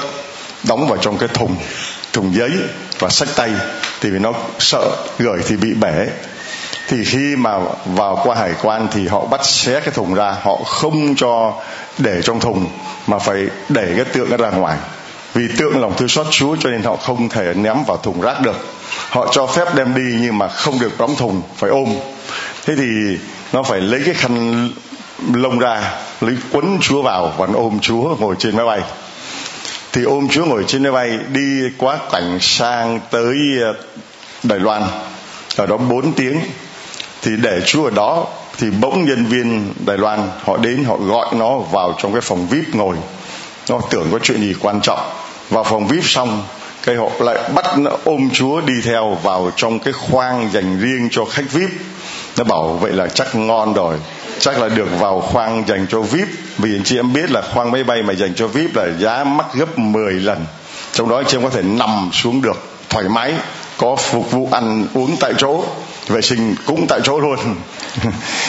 đóng 0.63 0.87
vào 0.87 0.97
trong 0.97 1.17
cái 1.17 1.29
thùng 1.33 1.55
thùng 2.13 2.35
giấy 2.35 2.51
và 2.99 3.09
sách 3.09 3.29
tay 3.35 3.51
thì 4.01 4.09
vì 4.09 4.19
nó 4.19 4.33
sợ 4.59 4.89
gửi 5.19 5.39
thì 5.47 5.57
bị 5.57 5.73
bể. 5.73 6.07
Thì 6.87 7.05
khi 7.05 7.35
mà 7.35 7.59
vào 7.85 8.21
qua 8.23 8.35
hải 8.35 8.51
quan 8.61 8.87
thì 8.91 9.07
họ 9.07 9.25
bắt 9.25 9.45
xé 9.45 9.79
cái 9.79 9.93
thùng 9.93 10.13
ra 10.13 10.35
họ 10.41 10.55
không 10.55 11.15
cho 11.15 11.53
để 11.97 12.21
trong 12.23 12.39
thùng 12.39 12.67
mà 13.07 13.19
phải 13.19 13.47
đẩy 13.69 13.93
cái 13.95 14.05
tượng 14.05 14.37
ra 14.37 14.49
ngoài. 14.49 14.77
Vì 15.33 15.47
tượng 15.57 15.81
lòng 15.81 15.93
thương 15.97 16.07
xót 16.07 16.27
Chúa 16.31 16.55
cho 16.59 16.69
nên 16.69 16.83
họ 16.83 16.95
không 16.95 17.29
thể 17.29 17.53
ném 17.53 17.77
vào 17.87 17.97
thùng 17.97 18.21
rác 18.21 18.41
được. 18.41 18.65
Họ 19.09 19.27
cho 19.31 19.47
phép 19.47 19.75
đem 19.75 19.95
đi 19.95 20.17
nhưng 20.21 20.37
mà 20.37 20.47
không 20.47 20.79
được 20.79 20.97
đóng 20.97 21.15
thùng 21.15 21.41
phải 21.55 21.69
ôm. 21.69 21.95
Thế 22.65 22.75
thì 22.75 23.17
nó 23.53 23.63
phải 23.63 23.81
lấy 23.81 24.01
cái 24.05 24.13
khăn 24.13 24.69
lông 25.33 25.59
ra, 25.59 25.91
lấy 26.21 26.37
quấn 26.51 26.77
Chúa 26.81 27.01
vào 27.01 27.33
và 27.37 27.47
nó 27.47 27.59
ôm 27.59 27.79
Chúa 27.79 28.15
ngồi 28.19 28.35
trên 28.39 28.57
máy 28.57 28.65
bay. 28.65 28.81
Thì 29.91 30.03
ôm 30.03 30.27
Chúa 30.29 30.45
ngồi 30.45 30.63
trên 30.67 30.83
máy 30.83 30.91
bay, 30.91 31.19
đi 31.31 31.61
quá 31.77 31.97
cảnh 32.11 32.37
sang 32.41 32.99
tới 33.11 33.35
ờ, 33.61 33.73
Đài 34.43 34.59
Loan. 34.59 34.83
Ở 35.55 35.65
đó 35.65 35.77
4 35.77 36.13
tiếng. 36.13 36.39
Thì 37.21 37.31
để 37.41 37.61
Chúa 37.65 37.83
ở 37.83 37.89
đó, 37.89 38.27
thì 38.57 38.69
bỗng 38.69 39.05
nhân 39.05 39.25
viên 39.25 39.73
Đài 39.85 39.97
Loan, 39.97 40.29
họ 40.43 40.57
đến, 40.57 40.83
họ 40.83 40.97
gọi 40.97 41.35
nó 41.35 41.57
vào 41.57 41.95
trong 41.97 42.11
cái 42.11 42.21
phòng 42.21 42.47
VIP 42.47 42.75
ngồi. 42.75 42.95
Nó 43.69 43.81
tưởng 43.89 44.07
có 44.11 44.19
chuyện 44.19 44.41
gì 44.41 44.55
quan 44.59 44.81
trọng. 44.81 44.99
Vào 45.49 45.63
phòng 45.63 45.87
VIP 45.87 46.03
xong, 46.03 46.43
cái 46.83 46.95
họ 46.95 47.09
lại 47.19 47.49
bắt 47.55 47.77
nó 47.77 47.91
ôm 48.03 48.29
Chúa 48.33 48.61
đi 48.61 48.73
theo 48.83 49.17
vào 49.23 49.51
trong 49.55 49.79
cái 49.79 49.93
khoang 49.93 50.49
dành 50.53 50.79
riêng 50.79 51.07
cho 51.11 51.25
khách 51.25 51.51
VIP 51.51 51.69
nó 52.39 52.45
bảo, 52.45 52.77
vậy 52.81 52.91
là 52.91 53.07
chắc 53.07 53.35
ngon 53.35 53.73
rồi. 53.73 53.95
Chắc 54.39 54.59
là 54.59 54.69
được 54.69 54.87
vào 54.99 55.21
khoang 55.21 55.63
dành 55.67 55.85
cho 55.89 56.01
VIP. 56.01 56.27
Vì 56.57 56.75
anh 56.75 56.83
chị 56.83 56.95
em 56.97 57.13
biết 57.13 57.31
là 57.31 57.41
khoang 57.53 57.71
máy 57.71 57.83
bay 57.83 58.03
mà 58.03 58.13
dành 58.13 58.33
cho 58.35 58.47
VIP 58.47 58.75
là 58.75 58.87
giá 58.99 59.23
mắc 59.23 59.45
gấp 59.53 59.79
10 59.79 60.13
lần. 60.13 60.45
Trong 60.91 61.09
đó 61.09 61.15
anh 61.15 61.25
chị 61.27 61.37
em 61.37 61.43
có 61.43 61.49
thể 61.49 61.61
nằm 61.61 62.09
xuống 62.13 62.41
được 62.41 62.57
thoải 62.89 63.09
mái, 63.09 63.33
có 63.77 63.95
phục 63.95 64.31
vụ 64.31 64.49
ăn 64.51 64.87
uống 64.93 65.17
tại 65.19 65.33
chỗ, 65.37 65.63
vệ 66.07 66.21
sinh 66.21 66.55
cũng 66.65 66.87
tại 66.87 66.99
chỗ 67.03 67.19
luôn. 67.19 67.39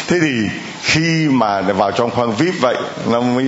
Thế 0.09 0.18
thì 0.20 0.49
khi 0.82 1.28
mà 1.30 1.61
vào 1.61 1.90
trong 1.90 2.11
khoang 2.11 2.32
vip 2.32 2.54
vậy, 2.61 2.76
nó 3.11 3.20
mới 3.20 3.47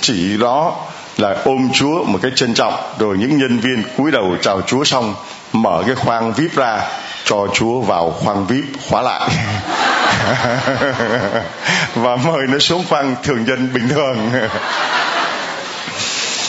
chỉ 0.00 0.36
đó 0.38 0.76
là 1.16 1.36
ôm 1.44 1.68
chúa 1.74 2.04
một 2.04 2.18
cái 2.22 2.30
trân 2.34 2.54
trọng. 2.54 2.74
Rồi 2.98 3.16
những 3.18 3.38
nhân 3.38 3.58
viên 3.58 3.82
cúi 3.96 4.10
đầu 4.10 4.36
chào 4.42 4.60
chúa 4.60 4.84
xong, 4.84 5.14
mở 5.52 5.82
cái 5.86 5.94
khoang 5.94 6.32
vip 6.32 6.56
ra 6.56 6.80
cho 7.30 7.46
chúa 7.54 7.80
vào 7.80 8.10
khoang 8.10 8.46
vip 8.46 8.64
khóa 8.88 9.02
lại. 9.02 9.30
Và 11.94 12.16
mời 12.16 12.46
nó 12.48 12.58
xuống 12.58 12.84
khoang 12.88 13.16
thường 13.22 13.46
dân 13.46 13.68
bình 13.74 13.88
thường. 13.88 14.30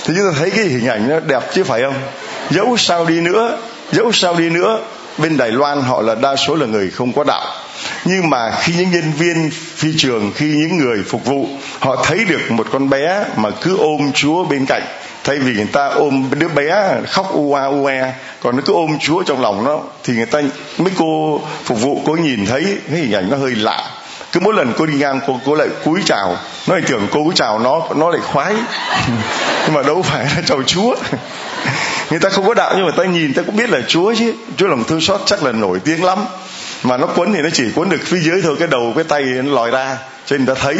Thì 0.06 0.14
chúng 0.18 0.32
ta 0.32 0.38
thấy 0.40 0.50
cái 0.50 0.66
hình 0.66 0.88
ảnh 0.88 1.10
nó 1.10 1.20
đẹp 1.20 1.44
chứ 1.54 1.64
phải 1.64 1.82
không? 1.82 1.94
Dẫu 2.50 2.78
sao 2.78 3.06
đi 3.06 3.22
nữa, 3.22 3.58
dẫu 3.92 4.12
sao 4.12 4.36
đi 4.36 4.50
nữa, 4.50 4.80
bên 5.18 5.38
Đài 5.38 5.52
Loan 5.52 5.82
họ 5.82 6.02
là 6.02 6.16
đa 6.16 6.36
số 6.36 6.56
là 6.56 6.66
người 6.66 6.90
không 6.90 7.14
có 7.14 7.24
đạo. 7.24 7.46
Nhưng 8.06 8.30
mà 8.30 8.52
khi 8.60 8.74
những 8.78 8.92
nhân 8.92 9.12
viên 9.18 9.50
phi 9.76 9.90
trường, 9.98 10.32
khi 10.36 10.46
những 10.46 10.78
người 10.78 11.04
phục 11.08 11.26
vụ, 11.26 11.48
họ 11.80 11.96
thấy 12.06 12.26
được 12.26 12.52
một 12.52 12.68
con 12.72 12.90
bé 12.90 13.26
mà 13.36 13.50
cứ 13.62 13.78
ôm 13.78 14.12
chúa 14.14 14.44
bên 14.44 14.66
cạnh 14.66 14.84
thay 15.24 15.40
vì 15.40 15.54
người 15.54 15.68
ta 15.72 15.88
ôm 15.88 16.30
đứa 16.40 16.48
bé 16.48 16.96
khóc 17.08 17.34
u 17.34 17.54
a 17.54 17.66
u 17.66 17.86
e 17.86 18.14
còn 18.40 18.56
nó 18.56 18.62
cứ 18.66 18.74
ôm 18.74 19.00
chúa 19.00 19.24
trong 19.24 19.42
lòng 19.42 19.64
nó, 19.64 19.80
thì 20.04 20.14
người 20.14 20.26
ta 20.26 20.42
mấy 20.78 20.94
cô 20.98 21.42
phục 21.64 21.82
vụ 21.82 22.02
có 22.06 22.16
nhìn 22.16 22.46
thấy, 22.46 22.78
cái 22.90 23.00
hình 23.00 23.14
ảnh 23.14 23.30
nó 23.30 23.38
hơi 23.38 23.56
lạ. 23.56 23.84
Cứ 24.32 24.40
mỗi 24.40 24.54
lần 24.54 24.74
cô 24.78 24.86
đi 24.86 24.94
ngang, 24.94 25.20
cô 25.28 25.40
cô 25.46 25.56
lại 25.56 25.68
cúi 25.86 26.02
chào. 26.06 26.38
Nó 26.68 26.76
lại 26.76 26.84
tưởng 26.88 27.08
cô 27.12 27.24
cúi 27.24 27.34
chào 27.36 27.60
nó 27.60 27.88
nó 27.96 28.10
lại 28.10 28.22
khoái. 28.22 28.54
Nhưng 29.66 29.74
mà 29.74 29.82
đâu 29.82 30.02
phải 30.02 30.26
là 30.26 30.42
chào 30.46 30.64
chúa. 30.64 30.96
Người 32.10 32.20
ta 32.20 32.30
không 32.30 32.48
có 32.48 32.54
đạo, 32.54 32.74
nhưng 32.76 32.86
mà 32.86 32.92
ta 32.98 33.04
nhìn, 33.04 33.34
ta 33.34 33.42
cũng 33.46 33.56
biết 33.56 33.70
là 33.70 33.80
chúa 33.88 34.14
chứ. 34.20 34.34
Chúa 34.58 34.68
lòng 34.68 34.84
thương 34.84 35.02
xót 35.02 35.22
chắc 35.26 35.44
là 35.44 35.52
nổi 35.52 35.80
tiếng 35.80 36.04
lắm. 36.04 36.26
Mà 36.84 36.98
nó 36.98 37.08
quấn 37.16 37.34
thì 37.34 37.40
nó 37.42 37.50
chỉ 37.54 37.64
quấn 37.76 37.90
được 37.90 38.02
phía 38.04 38.20
dưới 38.20 38.42
thôi, 38.42 38.56
cái 38.60 38.68
đầu, 38.68 38.94
cái 38.96 39.04
tay 39.04 39.24
nó 39.24 39.54
lòi 39.54 39.72
ra, 39.72 39.98
cho 40.26 40.38
nên 40.38 40.46
ta 40.46 40.54
thấy 40.54 40.78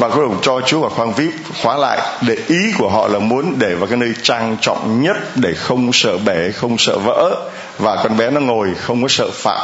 và 0.00 0.08
có 0.08 0.22
đồng 0.22 0.38
cho 0.42 0.60
Chúa 0.66 0.80
vào 0.80 0.90
khoang 0.90 1.12
vip, 1.12 1.30
khóa 1.62 1.76
lại 1.76 2.00
để 2.20 2.36
ý 2.48 2.72
của 2.78 2.88
họ 2.88 3.08
là 3.08 3.18
muốn 3.18 3.54
để 3.58 3.74
vào 3.74 3.86
cái 3.86 3.96
nơi 3.96 4.12
trang 4.22 4.56
trọng 4.60 5.02
nhất 5.02 5.16
để 5.36 5.54
không 5.54 5.92
sợ 5.92 6.18
bể, 6.18 6.52
không 6.52 6.78
sợ 6.78 6.98
vỡ. 6.98 7.36
Và 7.78 7.96
con 8.02 8.16
bé 8.16 8.30
nó 8.30 8.40
ngồi, 8.40 8.74
không 8.74 9.02
có 9.02 9.08
sợ 9.08 9.30
phạm 9.30 9.60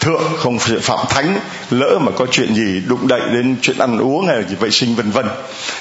thượng, 0.00 0.22
không 0.38 0.58
sợ 0.58 0.80
phạm 0.82 0.98
thánh, 1.08 1.40
lỡ 1.70 1.98
mà 2.00 2.12
có 2.16 2.26
chuyện 2.30 2.54
gì 2.54 2.82
đụng 2.86 3.08
đậy 3.08 3.20
đến 3.32 3.56
chuyện 3.62 3.78
ăn 3.78 3.98
uống 3.98 4.26
hay 4.26 4.36
là 4.36 4.42
gì 4.48 4.54
vệ 4.54 4.70
sinh, 4.70 4.94
vân 4.94 5.10
vân. 5.10 5.26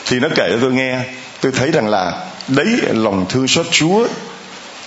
Thì 0.06 0.20
nó 0.20 0.28
kể 0.36 0.50
cho 0.52 0.58
tôi 0.62 0.74
nghe, 0.74 1.00
tôi 1.42 1.52
thấy 1.52 1.72
rằng 1.72 1.88
là 1.88 2.26
đấy 2.48 2.68
lòng 2.94 3.26
thương 3.30 3.48
xót 3.48 3.66
Chúa. 3.72 4.08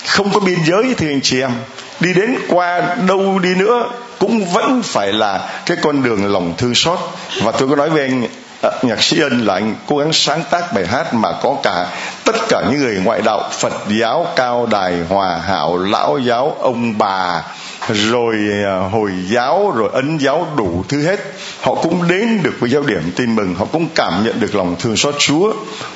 Không 0.07 0.31
có 0.33 0.39
biên 0.39 0.59
giới 0.65 0.93
thì 0.97 1.07
anh 1.07 1.21
chị 1.21 1.41
em. 1.41 1.51
Đi 1.99 2.13
đến 2.13 2.35
qua 2.47 2.95
đâu 3.07 3.39
đi 3.39 3.55
nữa 3.55 3.89
cũng 4.19 4.45
vẫn 4.45 4.81
phải 4.83 5.13
là 5.13 5.49
cái 5.65 5.77
con 5.81 6.03
đường 6.03 6.31
lòng 6.31 6.53
thương 6.57 6.75
xót. 6.75 6.99
Và 7.41 7.51
tôi 7.51 7.69
có 7.69 7.75
nói 7.75 7.89
với 7.89 8.01
anh 8.01 8.27
à, 8.63 8.69
nhạc 8.81 9.03
sĩ 9.03 9.19
ân 9.19 9.45
là 9.45 9.53
anh 9.53 9.75
cố 9.87 9.97
gắng 9.97 10.13
sáng 10.13 10.43
tác 10.49 10.73
bài 10.73 10.87
hát 10.87 11.13
mà 11.13 11.29
có 11.41 11.57
cả 11.63 11.85
tất 12.23 12.35
cả 12.49 12.61
những 12.69 12.79
người 12.79 13.01
ngoại 13.03 13.21
đạo 13.21 13.49
phật 13.51 13.73
giáo 13.87 14.27
cao 14.35 14.65
đài 14.65 14.93
hòa 15.09 15.37
hảo 15.37 15.77
lão 15.77 16.17
giáo 16.17 16.57
ông 16.59 16.97
bà 16.97 17.43
rồi 17.89 18.35
à, 18.65 18.77
hồi 18.91 19.11
giáo 19.29 19.71
rồi 19.75 19.89
ấn 19.93 20.17
giáo 20.17 20.47
đủ 20.57 20.83
thứ 20.89 21.01
hết. 21.01 21.19
Họ 21.61 21.75
cũng 21.75 22.07
đến 22.07 22.43
được 22.43 22.53
với 22.59 22.69
giáo 22.69 22.83
điểm 22.83 23.11
tin 23.15 23.35
mừng. 23.35 23.55
Họ 23.55 23.65
cũng 23.65 23.87
cảm 23.95 24.23
nhận 24.25 24.39
được 24.39 24.55
lòng 24.55 24.75
thương 24.79 24.97
xót 24.97 25.15
chúa. 25.19 25.53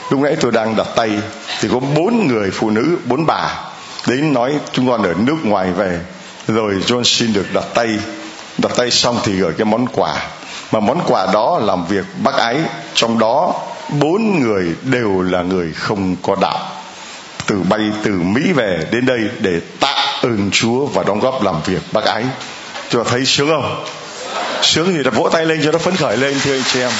Lúc 0.09 0.19
nãy 0.19 0.35
tôi 0.41 0.51
đang 0.51 0.75
đặt 0.75 0.87
tay 0.95 1.11
thì 1.59 1.69
có 1.71 1.79
bốn 1.79 2.27
người 2.27 2.51
phụ 2.51 2.69
nữ 2.69 2.97
bốn 3.05 3.25
bà 3.25 3.55
đến 4.07 4.33
nói 4.33 4.53
chúng 4.71 4.87
con 4.87 5.03
ở 5.03 5.13
nước 5.17 5.37
ngoài 5.43 5.71
về. 5.71 5.99
Rồi 6.47 6.73
John 6.87 7.03
xin 7.03 7.33
được 7.33 7.53
đặt 7.53 7.65
tay. 7.73 7.99
Đặt 8.57 8.71
tay 8.77 8.91
xong 8.91 9.19
thì 9.23 9.33
gửi 9.33 9.53
cái 9.57 9.65
món 9.65 9.87
quà 9.87 10.15
mà 10.71 10.79
món 10.79 11.01
quà 11.07 11.27
đó 11.33 11.59
làm 11.63 11.85
việc 11.85 12.05
bác 12.23 12.35
ái, 12.35 12.57
trong 12.93 13.19
đó 13.19 13.53
bốn 13.89 14.39
người 14.39 14.75
đều 14.83 15.21
là 15.21 15.41
người 15.41 15.73
không 15.73 16.15
có 16.21 16.35
đạo. 16.41 16.59
Từ 17.47 17.63
bay 17.69 17.81
từ 18.03 18.11
mỹ 18.11 18.53
về 18.53 18.87
đến 18.91 19.05
đây 19.05 19.19
để 19.39 19.59
tạ 19.79 20.19
ơn 20.21 20.49
chúa 20.51 20.85
và 20.85 21.03
đóng 21.03 21.19
góp 21.19 21.43
làm 21.43 21.55
việc 21.65 21.81
bác 21.93 22.05
ái. 22.05 22.23
Cho 22.89 23.03
thấy 23.03 23.25
sướng 23.25 23.47
không? 23.47 23.85
Sướng 24.61 24.93
thì 24.93 25.03
đặt 25.03 25.13
vỗ 25.13 25.29
tay 25.31 25.45
lên 25.45 25.61
cho 25.63 25.71
nó 25.71 25.77
phấn 25.77 25.95
khởi 25.95 26.17
lên, 26.17 26.39
thưa 26.43 26.53
anh 26.53 26.63
chị 26.73 26.79
em. 26.79 26.91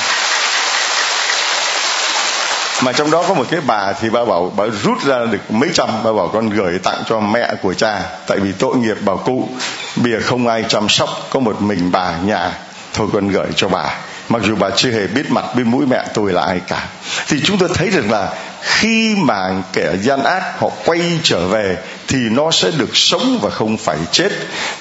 Mà 2.81 2.91
trong 2.91 3.11
đó 3.11 3.23
có 3.27 3.33
một 3.33 3.45
cái 3.49 3.61
bà 3.67 3.93
thì 3.93 4.09
bà 4.09 4.25
bảo, 4.25 4.53
bà 4.57 4.65
rút 4.83 5.03
ra 5.05 5.19
được 5.31 5.51
mấy 5.51 5.69
trăm, 5.73 5.89
bà 6.03 6.13
bảo 6.13 6.29
con 6.33 6.49
gửi 6.49 6.79
tặng 6.79 7.03
cho 7.09 7.19
mẹ 7.19 7.53
của 7.61 7.73
cha, 7.73 8.01
tại 8.27 8.39
vì 8.39 8.51
tội 8.51 8.75
nghiệp 8.75 8.97
bảo 9.01 9.17
cụ. 9.17 9.49
Bây 9.95 10.11
giờ 10.11 10.19
không 10.23 10.47
ai 10.47 10.63
chăm 10.67 10.89
sóc, 10.89 11.09
có 11.29 11.39
một 11.39 11.61
mình 11.61 11.91
bà 11.91 12.17
nhà 12.17 12.53
thôi 12.97 13.07
con 13.13 13.27
gửi 13.27 13.47
cho 13.55 13.67
bà. 13.67 13.95
Mặc 14.29 14.41
dù 14.45 14.55
bà 14.55 14.69
chưa 14.69 14.91
hề 14.91 15.07
biết 15.07 15.31
mặt 15.31 15.45
biết 15.55 15.63
mũi 15.65 15.85
mẹ 15.85 16.05
tôi 16.13 16.33
là 16.33 16.41
ai 16.41 16.61
cả. 16.67 16.87
Thì 17.27 17.41
chúng 17.43 17.57
tôi 17.57 17.69
thấy 17.73 17.89
rằng 17.89 18.11
là 18.11 18.33
khi 18.61 19.15
mà 19.15 19.63
kẻ 19.73 19.95
gian 20.01 20.23
ác 20.23 20.59
họ 20.59 20.69
quay 20.85 21.01
trở 21.23 21.47
về 21.47 21.77
thì 22.07 22.17
nó 22.17 22.51
sẽ 22.51 22.71
được 22.77 22.97
sống 22.97 23.39
và 23.41 23.49
không 23.49 23.77
phải 23.77 23.97
chết. 24.11 24.31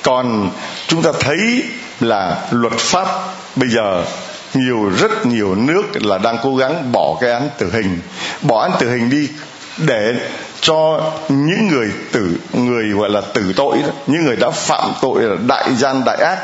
Còn 0.02 0.50
chúng 0.86 1.02
ta 1.02 1.10
thấy 1.20 1.62
là 2.00 2.36
luật 2.50 2.72
pháp 2.78 3.08
bây 3.56 3.68
giờ 3.68 4.04
nhiều 4.54 4.90
rất 4.98 5.26
nhiều 5.26 5.54
nước 5.54 5.82
là 5.94 6.18
đang 6.18 6.38
cố 6.42 6.56
gắng 6.56 6.92
bỏ 6.92 7.16
cái 7.20 7.32
án 7.32 7.48
tử 7.58 7.70
hình. 7.72 7.98
Bỏ 8.42 8.62
án 8.62 8.70
tử 8.78 8.90
hình 8.90 9.10
đi 9.10 9.28
để 9.76 10.14
cho 10.60 11.12
những 11.28 11.68
người 11.68 11.90
tử 12.12 12.36
người 12.52 12.88
gọi 12.88 13.10
là 13.10 13.20
tử 13.20 13.52
tội 13.56 13.78
đó, 13.82 13.88
những 14.06 14.24
người 14.24 14.36
đã 14.36 14.50
phạm 14.50 14.92
tội 15.00 15.22
là 15.22 15.36
đại 15.46 15.74
gian 15.74 16.04
đại 16.04 16.16
ác 16.16 16.38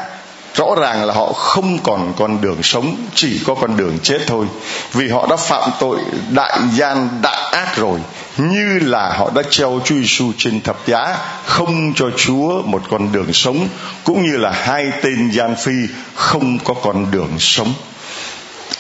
rõ 0.55 0.67
ràng 0.81 1.05
là 1.05 1.15
họ 1.15 1.33
không 1.33 1.79
còn 1.83 2.13
con 2.17 2.41
đường 2.41 2.63
sống, 2.63 2.97
chỉ 3.15 3.41
có 3.47 3.55
con 3.55 3.77
đường 3.77 3.99
chết 4.03 4.19
thôi. 4.27 4.47
Vì 4.93 5.09
họ 5.09 5.27
đã 5.31 5.37
phạm 5.37 5.71
tội 5.81 5.99
đại 6.31 6.59
gian 6.75 7.09
đại 7.23 7.51
ác 7.53 7.77
rồi, 7.77 7.99
như 8.37 8.79
là 8.83 9.13
họ 9.19 9.31
đã 9.35 9.43
treo 9.51 9.81
Chúa 9.85 9.95
Giêsu 9.95 10.33
trên 10.39 10.61
thập 10.61 10.77
giá, 10.87 11.17
không 11.45 11.95
cho 11.95 12.11
Chúa 12.17 12.63
một 12.63 12.83
con 12.91 13.13
đường 13.13 13.33
sống, 13.33 13.69
cũng 14.05 14.23
như 14.23 14.37
là 14.37 14.51
hai 14.51 14.93
tên 15.03 15.31
gian 15.31 15.57
phi 15.57 15.73
không 16.15 16.59
có 16.65 16.75
con 16.75 17.11
đường 17.11 17.31
sống. 17.39 17.75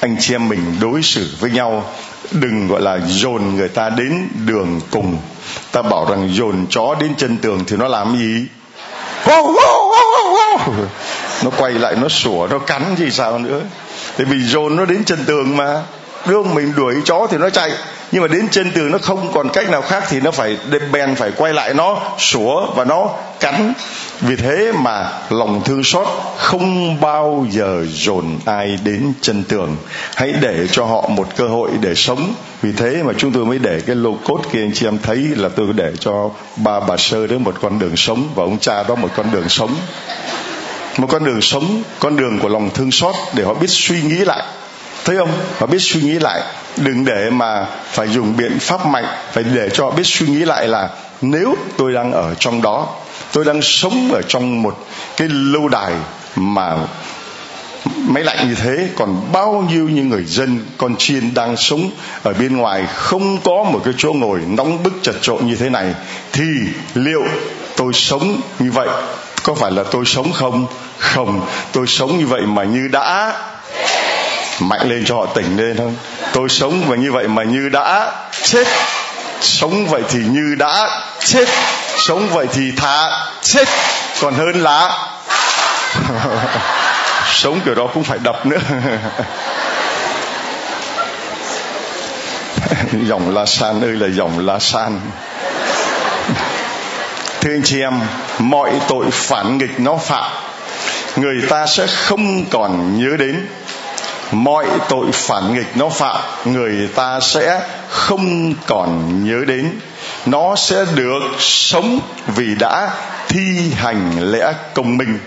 Anh 0.00 0.16
chị 0.20 0.34
em 0.34 0.48
mình 0.48 0.76
đối 0.80 1.02
xử 1.02 1.36
với 1.40 1.50
nhau, 1.50 1.84
đừng 2.30 2.68
gọi 2.68 2.80
là 2.80 2.98
dồn 3.06 3.54
người 3.54 3.68
ta 3.68 3.90
đến 3.90 4.28
đường 4.46 4.80
cùng. 4.90 5.16
Ta 5.72 5.82
bảo 5.82 6.06
rằng 6.10 6.28
dồn 6.34 6.66
chó 6.70 6.94
đến 7.00 7.14
chân 7.16 7.36
tường 7.36 7.64
thì 7.66 7.76
nó 7.76 7.88
làm 7.88 8.16
gì? 8.18 8.46
Nó 11.44 11.50
quay 11.58 11.72
lại, 11.72 11.94
nó 12.00 12.08
sủa, 12.08 12.46
nó 12.50 12.58
cắn 12.58 12.82
gì 12.98 13.10
sao 13.10 13.38
nữa. 13.38 13.60
Tại 14.16 14.24
vì 14.24 14.42
dồn 14.42 14.76
nó 14.76 14.84
đến 14.84 15.04
chân 15.04 15.24
tường 15.26 15.56
mà. 15.56 15.82
Đương 16.26 16.54
mình 16.54 16.72
đuổi 16.76 16.94
chó 17.04 17.26
thì 17.30 17.38
nó 17.38 17.50
chạy. 17.50 17.72
Nhưng 18.12 18.22
mà 18.22 18.28
đến 18.28 18.48
chân 18.50 18.70
tường 18.70 18.90
nó 18.90 18.98
không 18.98 19.32
còn 19.34 19.48
cách 19.48 19.70
nào 19.70 19.82
khác 19.82 20.04
thì 20.08 20.20
nó 20.20 20.30
phải 20.30 20.56
bèn, 20.92 21.14
phải 21.14 21.30
quay 21.36 21.52
lại 21.52 21.74
nó 21.74 22.00
sủa 22.18 22.66
và 22.74 22.84
nó 22.84 23.10
cắn. 23.40 23.72
Vì 24.20 24.36
thế 24.36 24.72
mà 24.72 25.08
lòng 25.30 25.62
thương 25.64 25.84
xót 25.84 26.06
không 26.36 27.00
bao 27.00 27.46
giờ 27.50 27.84
dồn 27.88 28.38
ai 28.44 28.78
đến 28.84 29.12
chân 29.20 29.44
tường. 29.44 29.76
Hãy 30.14 30.32
để 30.40 30.66
cho 30.70 30.84
họ 30.84 31.08
một 31.08 31.28
cơ 31.36 31.44
hội 31.44 31.70
để 31.80 31.94
sống. 31.94 32.34
Vì 32.62 32.72
thế 32.72 33.02
mà 33.02 33.12
chúng 33.18 33.32
tôi 33.32 33.44
mới 33.44 33.58
để 33.58 33.80
cái 33.86 33.96
lô 33.96 34.16
cốt 34.24 34.40
kia, 34.52 34.60
anh 34.60 34.72
chị 34.74 34.86
em 34.86 34.98
thấy 35.02 35.18
là 35.36 35.48
tôi 35.56 35.66
để 35.74 35.92
cho 36.00 36.30
ba 36.56 36.80
bà 36.80 36.96
sơ 36.96 37.26
đến 37.26 37.44
một 37.44 37.54
con 37.62 37.78
đường 37.78 37.96
sống 37.96 38.28
và 38.34 38.44
ông 38.44 38.58
cha 38.58 38.82
đó 38.82 38.94
một 38.94 39.10
con 39.16 39.30
đường 39.32 39.48
sống 39.48 39.76
một 40.96 41.06
con 41.10 41.24
đường 41.24 41.40
sống, 41.40 41.82
con 41.98 42.16
đường 42.16 42.38
của 42.38 42.48
lòng 42.48 42.70
thương 42.74 42.90
xót 42.90 43.14
để 43.34 43.44
họ 43.44 43.54
biết 43.54 43.70
suy 43.70 44.02
nghĩ 44.02 44.16
lại. 44.16 44.44
Thấy 45.04 45.16
không? 45.16 45.30
Họ 45.58 45.66
biết 45.66 45.78
suy 45.78 46.02
nghĩ 46.02 46.12
lại. 46.12 46.42
Đừng 46.76 47.04
để 47.04 47.30
mà 47.30 47.66
phải 47.92 48.08
dùng 48.08 48.36
biện 48.36 48.58
pháp 48.58 48.86
mạnh, 48.86 49.06
phải 49.32 49.44
để 49.44 49.68
cho 49.72 49.84
họ 49.84 49.90
biết 49.90 50.06
suy 50.06 50.26
nghĩ 50.26 50.44
lại 50.44 50.68
là 50.68 50.88
nếu 51.22 51.54
tôi 51.76 51.92
đang 51.92 52.12
ở 52.12 52.34
trong 52.34 52.62
đó, 52.62 52.88
tôi 53.32 53.44
đang 53.44 53.62
sống 53.62 54.12
ở 54.12 54.22
trong 54.22 54.62
một 54.62 54.86
cái 55.16 55.28
lâu 55.28 55.68
đài 55.68 55.92
mà 56.36 56.76
máy 57.96 58.24
lạnh 58.24 58.48
như 58.48 58.54
thế, 58.54 58.88
còn 58.96 59.32
bao 59.32 59.64
nhiêu 59.70 59.88
những 59.88 60.08
người 60.08 60.24
dân, 60.24 60.66
con 60.78 60.96
chiên 60.96 61.34
đang 61.34 61.56
sống 61.56 61.90
ở 62.22 62.32
bên 62.32 62.56
ngoài 62.56 62.86
không 62.94 63.38
có 63.44 63.64
một 63.64 63.80
cái 63.84 63.94
chỗ 63.96 64.12
ngồi 64.12 64.40
nóng 64.48 64.82
bức 64.82 64.92
chật 65.02 65.14
trội 65.20 65.42
như 65.42 65.56
thế 65.56 65.70
này, 65.70 65.94
thì 66.32 66.44
liệu 66.94 67.24
tôi 67.76 67.92
sống 67.92 68.40
như 68.58 68.70
vậy? 68.70 68.88
Có 69.42 69.54
phải 69.54 69.70
là 69.70 69.82
tôi 69.90 70.04
sống 70.06 70.32
không? 70.32 70.66
Không. 70.98 71.46
Tôi 71.72 71.86
sống 71.86 72.18
như 72.18 72.26
vậy 72.26 72.40
mà 72.40 72.64
như 72.64 72.88
đã. 72.88 73.32
Mạnh 74.60 74.90
lên 74.90 75.04
cho 75.06 75.16
họ 75.16 75.26
tỉnh 75.26 75.56
lên 75.56 75.76
thôi 75.76 75.90
tôi 76.32 76.48
sống 76.48 76.84
và 76.86 76.96
như 76.96 77.12
vậy 77.12 77.28
mà 77.28 77.42
như 77.42 77.68
đã. 77.68 78.12
Chết. 78.42 78.66
Sống 79.40 79.86
vậy 79.86 80.02
thì 80.08 80.18
như 80.18 80.54
đã. 80.58 81.00
Chết. 81.20 81.48
Sống 81.96 82.28
vậy 82.28 82.46
thì 82.52 82.72
thà. 82.76 83.26
Chết. 83.42 83.68
Còn 84.20 84.34
hơn 84.34 84.62
là 84.62 85.06
sống 87.32 87.60
kiểu 87.64 87.74
đó 87.74 87.88
cũng 87.94 88.04
phải 88.04 88.18
đập 88.22 88.46
nữa. 88.46 88.58
Dòng 93.06 93.34
la 93.34 93.46
san 93.46 93.84
ơi 93.84 93.92
là 93.92 94.08
dòng 94.08 94.46
la 94.46 94.58
san 94.58 95.00
thưa 97.42 97.50
anh 97.50 97.62
chị 97.64 97.80
em, 97.80 98.00
mọi 98.38 98.72
tội 98.88 99.06
phản 99.10 99.58
nghịch 99.58 99.80
nó 99.80 99.96
phạm, 99.96 100.30
người 101.16 101.42
ta 101.48 101.66
sẽ 101.66 101.86
không 101.86 102.44
còn 102.50 102.98
nhớ 102.98 103.16
đến. 103.16 103.46
Mọi 104.32 104.66
tội 104.88 105.06
phản 105.12 105.54
nghịch 105.54 105.76
nó 105.76 105.88
phạm, 105.88 106.16
người 106.44 106.88
ta 106.94 107.20
sẽ 107.20 107.60
không 107.88 108.54
còn 108.66 109.24
nhớ 109.24 109.44
đến. 109.46 109.70
Nó 110.26 110.56
sẽ 110.56 110.84
được 110.94 111.20
sống 111.38 112.00
vì 112.26 112.54
đã 112.54 112.90
thi 113.28 113.72
hành 113.76 114.30
lẽ 114.32 114.52
công 114.74 114.96
minh. 114.96 115.18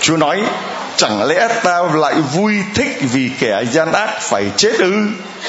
Chúa 0.00 0.16
nói 0.16 0.42
chẳng 0.98 1.22
lẽ 1.22 1.48
ta 1.62 1.82
lại 1.94 2.14
vui 2.34 2.54
thích 2.74 2.98
vì 3.12 3.30
kẻ 3.40 3.64
gian 3.72 3.92
ác 3.92 4.20
phải 4.20 4.44
chết 4.56 4.78
ư? 4.78 4.92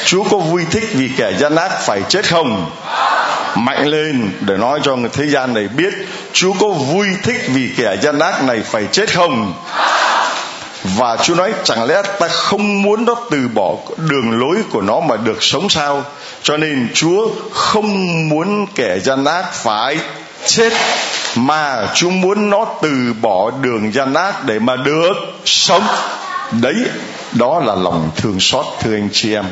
Chúa 0.06 0.24
có 0.24 0.38
vui 0.38 0.66
thích 0.72 0.90
vì 0.94 1.10
kẻ 1.18 1.34
gian 1.40 1.56
ác 1.56 1.82
phải 1.82 2.02
chết 2.10 2.30
không? 2.30 2.72
Mạnh 3.56 3.88
lên 3.88 4.32
để 4.42 4.58
nói 4.58 4.80
cho 4.84 4.96
người 4.96 5.10
thế 5.14 5.26
gian 5.26 5.54
này 5.54 5.68
biết, 5.68 5.94
chúa 6.34 6.54
có 6.54 6.68
vui 6.68 7.08
thích 7.24 7.42
vì 7.48 7.70
kẻ 7.78 7.98
gian 8.02 8.20
ác 8.20 8.44
này 8.44 8.62
phải 8.72 8.86
chết 8.92 9.16
không? 9.16 9.54
Và 10.84 11.18
Chúa 11.18 11.36
nói, 11.36 11.54
chẳng 11.64 11.84
lẽ 11.84 12.02
ta 12.20 12.28
không 12.28 12.82
muốn 12.82 13.06
nó 13.06 13.16
từ 13.32 13.48
bỏ 13.54 13.76
đường 13.98 14.40
lối 14.40 14.58
của 14.72 14.82
nó 14.82 15.00
mà 15.00 15.16
được 15.16 15.44
sống 15.44 15.70
sao? 15.70 16.04
Cho 16.44 16.58
nên 16.58 16.88
Chúa 16.94 17.28
không 17.52 18.30
muốn 18.30 18.66
kẻ 18.76 19.00
gian 19.00 19.26
ác 19.26 19.54
phải 19.54 19.98
chết 20.46 20.74
mà 21.36 21.88
Chúa 21.94 22.10
muốn 22.10 22.50
nó 22.50 22.66
từ 22.82 23.14
bỏ 23.22 23.52
đường 23.62 23.94
gian 23.94 24.14
ác 24.14 24.46
để 24.46 24.60
mà 24.60 24.76
được 24.76 25.14
sống. 25.46 25.84
Đấy, 26.52 26.76
đó 27.32 27.60
là 27.60 27.76
lòng 27.76 28.12
thương 28.16 28.40
xót, 28.40 28.66
thưa 28.82 28.96
anh 28.96 29.10
chị 29.12 29.34
em. 29.34 29.46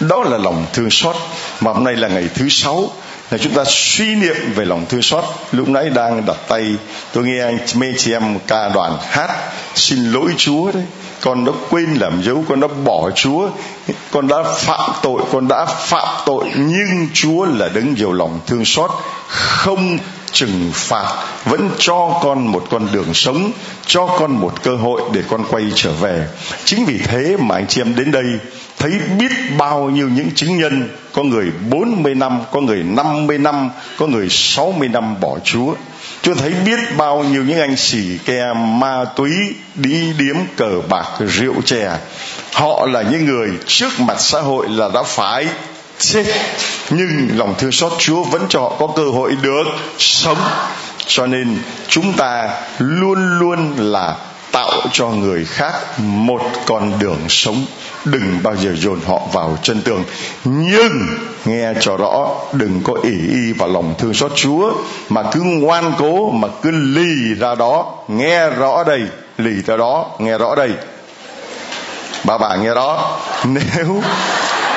Đó 0.00 0.24
là 0.24 0.38
lòng 0.38 0.66
thương 0.72 0.90
xót. 0.90 1.16
Mà 1.60 1.72
hôm 1.72 1.84
nay 1.84 1.96
là 1.96 2.08
ngày 2.08 2.28
thứ 2.34 2.48
sáu, 2.48 2.90
là 3.30 3.38
chúng 3.38 3.52
ta 3.52 3.62
suy 3.66 4.14
niệm 4.14 4.36
về 4.54 4.64
lòng 4.64 4.86
thương 4.88 5.02
xót. 5.02 5.24
Lúc 5.52 5.68
nãy 5.68 5.90
đang 5.90 6.26
đặt 6.26 6.36
tay, 6.48 6.74
tôi 7.12 7.24
nghe 7.24 7.44
anh 7.44 7.58
mê 7.74 7.86
chị 7.98 8.12
em 8.12 8.38
ca 8.46 8.68
đoàn 8.68 8.98
hát, 9.10 9.30
xin 9.74 10.12
lỗi 10.12 10.34
chúa 10.36 10.72
đấy, 10.72 10.82
con 11.20 11.44
đã 11.44 11.52
quên 11.70 11.94
làm 11.94 12.22
dấu, 12.22 12.44
con 12.48 12.60
đã 12.60 12.68
bỏ 12.84 13.10
chúa, 13.10 13.48
con 14.10 14.28
đã 14.28 14.36
phạm 14.42 14.90
tội, 15.02 15.22
con 15.32 15.48
đã 15.48 15.64
phạm 15.64 16.08
tội, 16.26 16.44
nhưng 16.56 17.08
chúa 17.14 17.44
là 17.44 17.68
đứng 17.68 17.94
nhiều 17.94 18.12
lòng 18.12 18.40
thương 18.46 18.64
xót, 18.64 18.90
không 19.28 19.98
trừng 20.32 20.70
phạt, 20.74 21.24
vẫn 21.44 21.70
cho 21.78 22.20
con 22.22 22.46
một 22.46 22.66
con 22.70 22.88
đường 22.92 23.14
sống, 23.14 23.50
cho 23.86 24.06
con 24.06 24.32
một 24.32 24.62
cơ 24.62 24.76
hội 24.76 25.02
để 25.12 25.22
con 25.28 25.44
quay 25.50 25.64
trở 25.74 25.92
về. 25.92 26.26
Chính 26.64 26.84
vì 26.84 26.98
thế 26.98 27.36
mà 27.40 27.54
anh 27.54 27.66
chị 27.66 27.80
em 27.80 27.94
đến 27.94 28.10
đây 28.10 28.24
thấy 28.78 28.92
biết 29.18 29.32
bao 29.58 29.90
nhiêu 29.90 30.08
những 30.08 30.30
chứng 30.34 30.58
nhân, 30.58 30.88
có 31.12 31.22
người 31.22 31.46
40 31.70 32.14
năm, 32.14 32.40
có 32.52 32.60
người 32.60 32.82
50 32.82 33.38
năm, 33.38 33.70
có 33.98 34.06
người 34.06 34.28
60 34.30 34.88
năm 34.88 35.20
bỏ 35.20 35.38
Chúa. 35.44 35.74
Chúa 36.22 36.34
thấy 36.34 36.52
biết 36.64 36.78
bao 36.96 37.24
nhiêu 37.24 37.44
những 37.44 37.60
anh 37.60 37.76
xỉ 37.76 38.18
ke 38.24 38.52
ma 38.54 39.04
túy 39.16 39.30
đi 39.74 40.12
điếm 40.18 40.36
cờ 40.56 40.80
bạc, 40.88 41.06
rượu 41.18 41.54
chè. 41.64 41.90
Họ 42.52 42.86
là 42.86 43.02
những 43.02 43.24
người 43.24 43.50
trước 43.66 44.00
mặt 44.00 44.16
xã 44.20 44.40
hội 44.40 44.68
là 44.68 44.88
đã 44.94 45.02
phải 45.02 45.46
chết 45.98 46.24
nhưng 46.90 47.28
lòng 47.38 47.54
thương 47.58 47.72
xót 47.72 47.92
Chúa 47.98 48.22
vẫn 48.22 48.46
cho 48.48 48.60
họ 48.60 48.72
có 48.78 48.88
cơ 48.96 49.04
hội 49.04 49.36
được 49.42 49.64
sống. 49.98 50.38
Cho 51.06 51.26
nên 51.26 51.58
chúng 51.88 52.12
ta 52.12 52.50
luôn 52.78 53.38
luôn 53.38 53.74
là 53.78 54.16
tạo 54.52 54.72
cho 54.92 55.08
người 55.08 55.44
khác 55.44 56.00
một 56.00 56.42
con 56.66 56.98
đường 56.98 57.20
sống. 57.28 57.66
Đừng 58.04 58.40
bao 58.42 58.56
giờ 58.56 58.74
dồn 58.76 59.00
họ 59.06 59.20
vào 59.32 59.58
chân 59.62 59.82
tường. 59.82 60.04
Nhưng 60.44 61.06
nghe 61.44 61.72
cho 61.80 61.96
rõ, 61.96 62.30
đừng 62.52 62.80
có 62.84 62.94
ỷ 63.02 63.18
y 63.28 63.52
vào 63.52 63.68
lòng 63.68 63.94
thương 63.98 64.14
xót 64.14 64.32
chúa, 64.34 64.72
mà 65.08 65.22
cứ 65.32 65.40
ngoan 65.40 65.92
cố, 65.98 66.30
mà 66.30 66.48
cứ 66.62 66.70
lì 66.70 67.34
ra 67.40 67.54
đó. 67.54 67.94
Nghe 68.08 68.50
rõ 68.50 68.84
đây, 68.84 69.00
lì 69.38 69.62
ra 69.66 69.76
đó, 69.76 70.10
nghe 70.18 70.38
rõ 70.38 70.54
đây. 70.54 70.70
Bà 72.24 72.38
bà 72.38 72.56
nghe 72.56 72.74
đó 72.74 73.18
nếu 73.44 74.02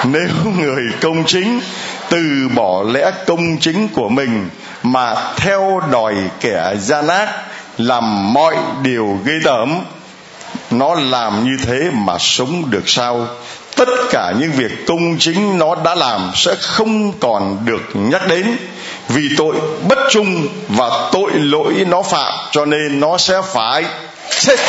nếu 0.03 0.27
người 0.57 0.83
công 1.01 1.23
chính 1.25 1.61
từ 2.09 2.49
bỏ 2.55 2.83
lẽ 2.83 3.11
công 3.27 3.57
chính 3.59 3.87
của 3.87 4.09
mình 4.09 4.49
mà 4.83 5.15
theo 5.37 5.81
đòi 5.91 6.15
kẻ 6.39 6.73
gian 6.79 7.07
ác 7.07 7.29
làm 7.77 8.33
mọi 8.33 8.55
điều 8.83 9.19
ghê 9.25 9.33
tởm, 9.43 9.81
nó 10.71 10.95
làm 10.95 11.43
như 11.43 11.57
thế 11.65 11.89
mà 11.93 12.13
sống 12.19 12.69
được 12.69 12.89
sao? 12.89 13.27
Tất 13.75 13.89
cả 14.09 14.33
những 14.39 14.51
việc 14.51 14.87
công 14.87 15.17
chính 15.19 15.57
nó 15.57 15.75
đã 15.75 15.95
làm 15.95 16.31
sẽ 16.35 16.55
không 16.61 17.19
còn 17.19 17.57
được 17.65 17.81
nhắc 17.93 18.27
đến. 18.27 18.57
Vì 19.09 19.29
tội 19.37 19.55
bất 19.89 19.99
trung 20.09 20.47
và 20.67 21.09
tội 21.11 21.31
lỗi 21.33 21.73
nó 21.87 22.01
phạm, 22.01 22.33
cho 22.51 22.65
nên 22.65 22.99
nó 22.99 23.17
sẽ 23.17 23.41
phải 23.53 23.85
chết. 24.39 24.59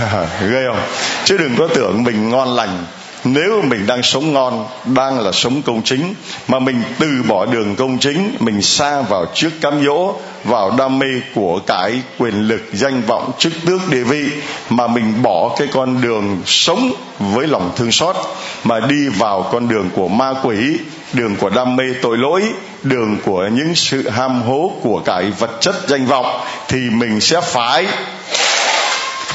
Ghê 0.50 0.64
không? 0.68 0.80
Chứ 1.24 1.36
đừng 1.36 1.56
có 1.58 1.68
tưởng 1.74 2.04
mình 2.04 2.30
ngon 2.30 2.56
lành 2.56 2.84
nếu 3.26 3.62
mình 3.62 3.86
đang 3.86 4.02
sống 4.02 4.32
ngon, 4.32 4.66
đang 4.84 5.20
là 5.20 5.32
sống 5.32 5.62
công 5.62 5.82
chính, 5.82 6.14
mà 6.48 6.58
mình 6.58 6.82
từ 6.98 7.22
bỏ 7.28 7.46
đường 7.46 7.76
công 7.76 7.98
chính, 7.98 8.36
mình 8.40 8.62
xa 8.62 9.02
vào 9.02 9.26
trước 9.34 9.50
cám 9.60 9.84
dỗ, 9.84 10.14
vào 10.44 10.70
đam 10.78 10.98
mê 10.98 11.06
của 11.34 11.60
cái 11.66 12.00
quyền 12.18 12.34
lực, 12.34 12.62
danh 12.72 13.02
vọng, 13.02 13.32
chức 13.38 13.52
tước, 13.66 13.88
địa 13.90 14.04
vị, 14.04 14.24
mà 14.70 14.86
mình 14.86 15.22
bỏ 15.22 15.56
cái 15.58 15.68
con 15.72 16.00
đường 16.00 16.42
sống 16.46 16.92
với 17.18 17.46
lòng 17.46 17.72
thương 17.76 17.92
xót, 17.92 18.16
mà 18.64 18.80
đi 18.80 19.08
vào 19.08 19.48
con 19.52 19.68
đường 19.68 19.90
của 19.94 20.08
ma 20.08 20.34
quỷ, 20.42 20.78
đường 21.12 21.36
của 21.36 21.50
đam 21.50 21.76
mê 21.76 21.84
tội 22.02 22.18
lỗi, 22.18 22.42
đường 22.82 23.16
của 23.24 23.48
những 23.52 23.74
sự 23.74 24.08
ham 24.08 24.42
hố 24.42 24.72
của 24.82 25.02
cái 25.04 25.30
vật 25.38 25.50
chất 25.60 25.74
danh 25.88 26.06
vọng, 26.06 26.40
thì 26.68 26.78
mình 26.78 27.20
sẽ 27.20 27.40
phải 27.40 27.86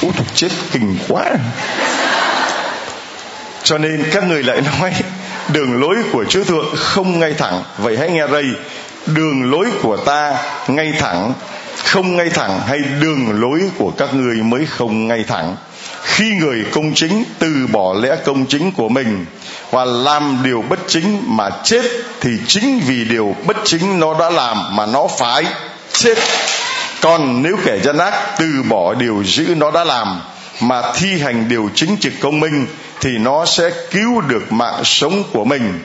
út 0.02 0.16
chết 0.36 0.50
kinh 0.72 0.98
quá 1.08 1.26
cho 3.64 3.78
nên 3.78 4.04
các 4.12 4.24
người 4.24 4.44
lại 4.44 4.62
nói, 4.62 4.94
đường 5.54 5.82
lối 5.82 5.96
của 6.12 6.26
Chúa 6.30 6.44
Thượng 6.44 6.66
không 6.76 7.20
ngay 7.20 7.34
thẳng. 7.34 7.64
Vậy 7.78 7.98
hãy 7.98 8.10
nghe 8.10 8.28
đây, 8.28 8.46
đường 9.06 9.52
lối 9.52 9.66
của 9.82 9.98
ta 9.98 10.38
ngay 10.68 10.94
thẳng, 11.00 11.34
không 11.84 12.18
ngay 12.18 12.30
thẳng, 12.30 12.62
hay 12.68 12.80
đường 13.02 13.42
lối 13.42 13.62
của 13.78 13.92
các 13.98 14.14
người 14.14 14.36
mới 14.36 14.66
không 14.66 15.08
ngay 15.08 15.24
thẳng? 15.28 15.56
Khi 16.04 16.32
người 16.40 16.66
công 16.72 16.94
chính 16.94 17.24
từ 17.40 17.68
bỏ 17.72 17.94
lẽ 18.02 18.16
công 18.26 18.46
chính 18.46 18.72
của 18.72 18.90
mình 18.90 19.26
và 19.72 19.86
làm 19.86 20.40
điều 20.44 20.64
bất 20.70 20.80
chính 20.88 21.24
mà 21.26 21.50
chết, 21.64 21.86
thì 22.22 22.30
chính 22.48 22.80
vì 22.88 23.06
điều 23.06 23.36
bất 23.46 23.58
chính 23.64 24.00
nó 24.00 24.20
đã 24.20 24.30
làm 24.30 24.76
mà 24.76 24.86
nó 24.86 25.08
phải 25.20 25.46
chết. 25.94 26.18
Còn 27.02 27.44
nếu 27.44 27.58
kẻ 27.66 27.80
gian 27.84 27.98
ác 27.98 28.14
từ 28.40 28.64
bỏ 28.70 28.94
điều 28.94 29.24
giữ 29.26 29.56
nó 29.58 29.72
đã 29.72 29.84
làm 29.84 30.22
mà 30.62 30.82
thi 30.96 31.20
hành 31.20 31.50
điều 31.50 31.70
chính 31.76 31.98
trực 32.00 32.14
công 32.22 32.40
minh 32.40 32.68
thì 33.02 33.18
nó 33.18 33.46
sẽ 33.46 33.70
cứu 33.92 34.22
được 34.22 34.52
mạng 34.52 34.82
sống 34.84 35.24
của 35.34 35.46
mình. 35.46 35.80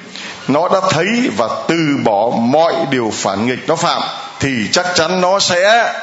Nó 0.49 0.69
đã 0.69 0.81
thấy 0.91 1.31
và 1.37 1.49
từ 1.69 1.97
bỏ 2.05 2.31
mọi 2.39 2.75
điều 2.91 3.13
phản 3.15 3.47
nghịch 3.47 3.69
nó 3.69 3.77
phạm, 3.77 4.03
thì 4.41 4.69
chắc 4.73 4.87
chắn 4.95 5.21
nó 5.21 5.39
sẽ 5.39 5.95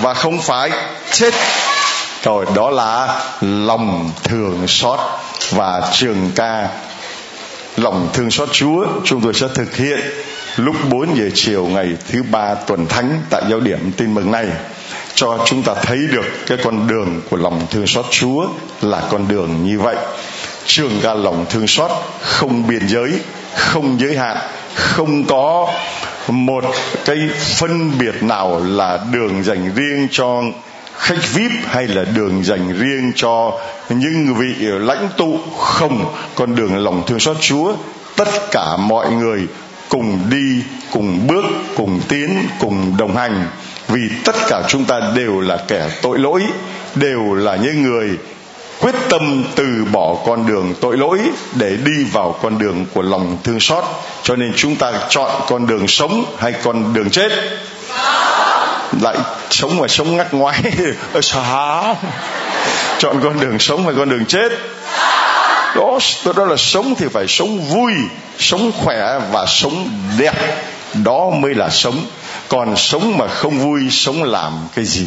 và 0.00 0.14
không 0.14 0.40
phải 0.42 0.70
chết. 1.12 1.34
Rồi 2.22 2.46
đó 2.54 2.70
là 2.70 3.22
lòng 3.40 4.10
thường 4.24 4.68
xót 4.68 5.00
và 5.50 5.90
trường 5.92 6.30
ca. 6.34 6.68
Lòng 7.76 8.08
thương 8.12 8.30
xót 8.30 8.48
Chúa, 8.52 8.86
chúng 9.04 9.20
tôi 9.20 9.34
sẽ 9.34 9.46
thực 9.54 9.76
hiện 9.76 10.00
lúc 10.56 10.76
4 10.90 11.16
giờ 11.16 11.30
chiều 11.34 11.66
ngày 11.66 11.88
thứ 12.12 12.22
ba 12.22 12.54
tuần 12.54 12.86
thánh 12.86 13.22
tại 13.30 13.42
giáo 13.50 13.60
điểm 13.60 13.92
tin 13.96 14.14
mừng 14.14 14.30
này 14.30 14.46
cho 15.14 15.38
chúng 15.46 15.62
ta 15.62 15.74
thấy 15.74 15.98
được 16.12 16.24
cái 16.46 16.58
con 16.64 16.86
đường 16.86 17.20
của 17.30 17.36
lòng 17.36 17.66
thương 17.70 17.86
xót 17.86 18.04
Chúa 18.10 18.46
là 18.82 19.02
con 19.10 19.28
đường 19.28 19.64
như 19.64 19.80
vậy. 19.80 19.96
Trường 20.66 21.00
ca 21.02 21.14
lòng 21.14 21.46
thương 21.50 21.66
xót 21.66 21.90
không 22.20 22.66
biên 22.66 22.88
giới, 22.88 23.12
không 23.56 24.00
giới 24.00 24.16
hạn, 24.16 24.36
không 24.74 25.24
có 25.24 25.68
một 26.28 26.64
cái 27.04 27.16
phân 27.58 27.98
biệt 27.98 28.22
nào 28.22 28.62
là 28.66 28.98
đường 29.12 29.44
dành 29.44 29.74
riêng 29.74 30.08
cho 30.10 30.42
khách 30.98 31.32
vip 31.34 31.50
hay 31.66 31.86
là 31.86 32.04
đường 32.04 32.44
dành 32.44 32.72
riêng 32.78 33.12
cho 33.16 33.60
những 33.88 34.34
vị 34.34 34.54
lãnh 34.60 35.08
tụ. 35.16 35.38
Không, 35.58 36.14
con 36.34 36.54
đường 36.54 36.76
lòng 36.76 37.02
thương 37.06 37.20
xót 37.20 37.36
chúa, 37.40 37.74
tất 38.16 38.28
cả 38.50 38.76
mọi 38.76 39.10
người 39.10 39.46
cùng 39.88 40.20
đi, 40.30 40.62
cùng 40.92 41.26
bước, 41.26 41.44
cùng 41.76 42.00
tiến, 42.08 42.48
cùng 42.60 42.96
đồng 42.96 43.16
hành 43.16 43.46
vì 43.88 44.00
tất 44.24 44.36
cả 44.48 44.62
chúng 44.68 44.84
ta 44.84 45.00
đều 45.14 45.40
là 45.40 45.58
kẻ 45.68 45.88
tội 46.02 46.18
lỗi, 46.18 46.42
đều 46.94 47.34
là 47.34 47.56
những 47.56 47.82
người 47.82 48.18
quyết 48.80 48.94
tâm 49.08 49.44
từ 49.54 49.84
bỏ 49.92 50.16
con 50.26 50.46
đường 50.46 50.74
tội 50.80 50.96
lỗi 50.96 51.18
để 51.54 51.76
đi 51.84 52.04
vào 52.12 52.36
con 52.42 52.58
đường 52.58 52.86
của 52.94 53.02
lòng 53.02 53.38
thương 53.44 53.60
xót. 53.60 53.84
Cho 54.22 54.36
nên 54.36 54.52
chúng 54.56 54.76
ta 54.76 54.92
chọn 55.08 55.30
con 55.48 55.66
đường 55.66 55.88
sống 55.88 56.24
hay 56.38 56.52
con 56.52 56.94
đường 56.94 57.10
chết? 57.10 57.32
Lại 59.00 59.16
sống 59.50 59.78
mà 59.78 59.88
sống 59.88 60.16
ngắt 60.16 60.34
ngoái. 60.34 60.62
Ờ, 61.12 61.20
Sao 61.20 61.96
chọn 62.98 63.20
con 63.22 63.40
đường 63.40 63.58
sống 63.58 63.84
hay 63.84 63.94
con 63.96 64.08
đường 64.08 64.24
chết? 64.26 64.52
Đó 65.74 65.98
đó 66.36 66.44
là 66.44 66.56
sống 66.56 66.94
thì 66.98 67.06
phải 67.12 67.26
sống 67.28 67.60
vui, 67.60 67.92
sống 68.38 68.72
khỏe 68.72 69.20
và 69.32 69.46
sống 69.46 69.88
đẹp. 70.18 70.34
Đó 70.94 71.30
mới 71.30 71.54
là 71.54 71.68
sống 71.70 72.06
còn 72.48 72.76
sống 72.76 73.18
mà 73.18 73.28
không 73.28 73.58
vui, 73.58 73.90
sống 73.90 74.22
làm 74.22 74.52
cái 74.74 74.84
gì? 74.84 75.06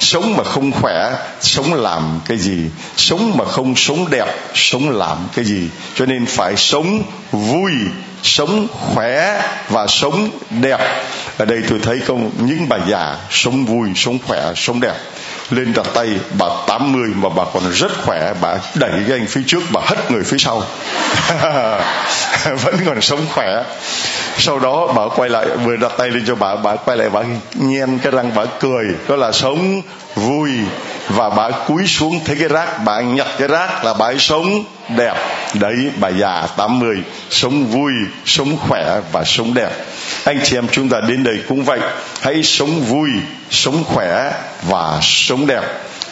Sống 0.00 0.36
mà 0.36 0.44
không 0.44 0.72
khỏe, 0.72 1.12
sống 1.40 1.74
làm 1.74 2.20
cái 2.24 2.38
gì? 2.38 2.58
Sống 2.96 3.36
mà 3.36 3.44
không 3.44 3.76
sống 3.76 4.10
đẹp, 4.10 4.26
sống 4.54 4.90
làm 4.90 5.18
cái 5.34 5.44
gì? 5.44 5.68
Cho 5.94 6.06
nên 6.06 6.26
phải 6.26 6.56
sống 6.56 7.02
vui, 7.32 7.72
sống 8.22 8.66
khỏe 8.70 9.42
và 9.68 9.86
sống 9.86 10.30
đẹp. 10.50 10.80
Ở 11.38 11.44
đây 11.44 11.58
tôi 11.68 11.78
thấy 11.82 12.00
không? 12.00 12.30
Những 12.38 12.68
bà 12.68 12.78
già 12.88 13.16
sống 13.30 13.64
vui, 13.64 13.88
sống 13.96 14.18
khỏe, 14.26 14.52
sống 14.56 14.80
đẹp 14.80 14.94
lên 15.50 15.72
đặt 15.72 15.86
tay, 15.94 16.08
bà 16.38 16.46
80 16.66 17.10
mà 17.14 17.28
bà 17.28 17.44
còn 17.54 17.62
rất 17.72 17.92
khỏe, 18.04 18.34
bà 18.40 18.56
đẩy 18.74 18.90
cái 19.08 19.18
anh 19.18 19.26
phía 19.26 19.42
trước, 19.46 19.62
bà 19.72 19.80
hất 19.84 20.10
người 20.10 20.24
phía 20.24 20.38
sau. 20.38 20.62
Vẫn 22.64 22.76
còn 22.86 23.00
sống 23.00 23.20
khỏe. 23.34 23.64
Sau 24.38 24.58
đó 24.58 24.92
bà 24.96 25.02
quay 25.16 25.30
lại, 25.30 25.46
vừa 25.64 25.76
đặt 25.76 25.92
tay 25.98 26.08
lên 26.08 26.24
cho 26.26 26.34
bà 26.34 26.56
bà 26.56 26.76
quay 26.76 26.96
lại, 26.96 27.10
bà 27.10 27.22
nhen 27.54 27.98
cái 27.98 28.12
răng, 28.12 28.32
bà 28.34 28.44
cười, 28.60 28.84
đó 29.08 29.16
là 29.16 29.32
sống 29.32 29.82
vui 30.14 30.50
và 31.08 31.30
bà 31.30 31.50
cúi 31.50 31.86
xuống 31.86 32.20
thấy 32.24 32.36
cái 32.36 32.48
rác, 32.48 32.84
bà 32.84 33.00
nhặt 33.00 33.26
cái 33.38 33.48
rác 33.48 33.84
là 33.84 33.94
bà 33.94 34.06
ấy 34.06 34.18
sống 34.18 34.64
đẹp. 34.96 35.14
Đấy, 35.54 35.76
bà 35.96 36.08
già 36.08 36.46
80 36.56 36.96
sống 37.30 37.66
vui, 37.66 37.92
sống 38.24 38.56
khỏe 38.56 39.00
và 39.12 39.24
sống 39.24 39.54
đẹp. 39.54 39.70
Anh 40.24 40.40
chị 40.44 40.56
em 40.56 40.68
chúng 40.72 40.88
ta 40.88 41.00
đến 41.08 41.24
đây 41.24 41.38
cũng 41.48 41.64
vậy, 41.64 41.80
hãy 42.20 42.42
sống 42.42 42.80
vui, 42.80 43.10
sống 43.50 43.84
khỏe 43.84 44.32
và 44.68 44.98
sống 45.02 45.46
đẹp. 45.46 45.62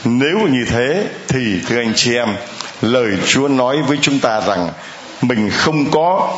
Nếu 0.04 0.38
như 0.50 0.64
thế 0.70 1.04
thì, 1.28 1.60
thưa 1.68 1.76
anh 1.76 1.92
chị 1.96 2.14
em, 2.14 2.36
lời 2.82 3.12
chúa 3.26 3.48
nói 3.48 3.76
với 3.82 3.98
chúng 4.02 4.18
ta 4.18 4.40
rằng 4.40 4.68
mình 5.22 5.50
không 5.50 5.90
có 5.90 6.34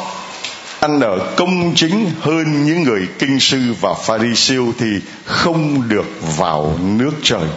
ăn 0.81 1.01
ở 1.01 1.19
công 1.37 1.73
chính 1.75 2.11
hơn 2.21 2.65
những 2.65 2.83
người 2.83 3.09
kinh 3.19 3.41
sư 3.41 3.59
và 3.81 3.95
pharisêu 3.95 4.73
thì 4.79 4.87
không 5.25 5.89
được 5.89 6.37
vào 6.37 6.79
nước 6.83 7.13
trời. 7.23 7.49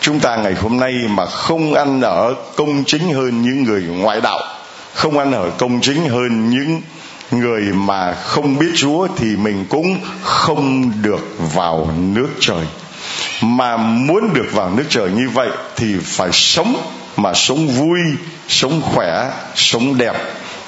Chúng 0.00 0.20
ta 0.20 0.36
ngày 0.36 0.54
hôm 0.54 0.80
nay 0.80 0.94
mà 1.08 1.26
không 1.26 1.74
ăn 1.74 2.00
ở 2.00 2.34
công 2.56 2.84
chính 2.86 3.12
hơn 3.14 3.42
những 3.42 3.62
người 3.62 3.82
ngoại 3.82 4.20
đạo, 4.20 4.40
không 4.94 5.18
ăn 5.18 5.32
ở 5.32 5.50
công 5.58 5.80
chính 5.80 6.08
hơn 6.08 6.50
những 6.50 6.80
người 7.30 7.62
mà 7.62 8.14
không 8.14 8.58
biết 8.58 8.70
chúa 8.76 9.08
thì 9.16 9.26
mình 9.36 9.66
cũng 9.68 10.00
không 10.22 10.92
được 11.02 11.36
vào 11.54 11.90
nước 11.98 12.28
trời. 12.40 12.66
Mà 13.42 13.76
muốn 13.76 14.34
được 14.34 14.46
vào 14.52 14.70
nước 14.70 14.84
trời 14.88 15.10
như 15.10 15.28
vậy 15.28 15.48
thì 15.76 15.94
phải 16.04 16.28
sống 16.32 16.76
mà 17.16 17.34
sống 17.34 17.68
vui, 17.68 17.98
sống 18.48 18.82
khỏe, 18.82 19.30
sống 19.54 19.98
đẹp 19.98 20.14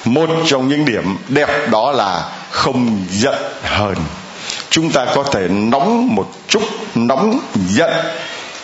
một 0.05 0.29
trong 0.45 0.67
những 0.67 0.85
điểm 0.85 1.17
đẹp 1.27 1.69
đó 1.71 1.91
là 1.91 2.29
không 2.51 3.05
giận 3.09 3.35
hờn. 3.63 3.95
Chúng 4.69 4.89
ta 4.89 5.05
có 5.15 5.23
thể 5.23 5.47
nóng 5.47 6.15
một 6.15 6.31
chút 6.47 6.63
nóng 6.95 7.39
giận 7.67 7.91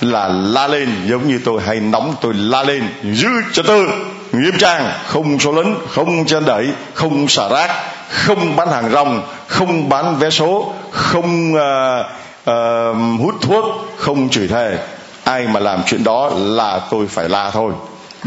là 0.01 0.27
la 0.27 0.67
lên 0.67 0.89
giống 1.09 1.27
như 1.27 1.39
tôi 1.45 1.61
hay 1.65 1.79
nóng 1.79 2.15
tôi 2.21 2.33
la 2.33 2.63
lên. 2.63 2.83
Giữ 3.03 3.29
cho 3.53 3.63
tư 3.63 3.87
nghiêm 4.31 4.57
trang 4.59 4.91
không 5.07 5.39
số 5.39 5.51
lớn 5.51 5.75
không 5.89 6.25
chân 6.25 6.45
đẩy 6.45 6.67
không 6.93 7.27
xả 7.27 7.49
rác 7.49 7.71
không 8.09 8.55
bán 8.55 8.71
hàng 8.71 8.91
rong 8.91 9.21
không 9.47 9.89
bán 9.89 10.15
vé 10.15 10.29
số 10.29 10.73
không 10.91 11.53
uh, 11.53 12.05
uh, 12.49 13.21
hút 13.21 13.35
thuốc 13.41 13.65
không 13.97 14.29
chửi 14.29 14.47
thề. 14.47 14.77
Ai 15.23 15.47
mà 15.47 15.59
làm 15.59 15.83
chuyện 15.85 16.03
đó 16.03 16.31
là 16.35 16.81
tôi 16.91 17.07
phải 17.07 17.29
la 17.29 17.49
thôi 17.49 17.73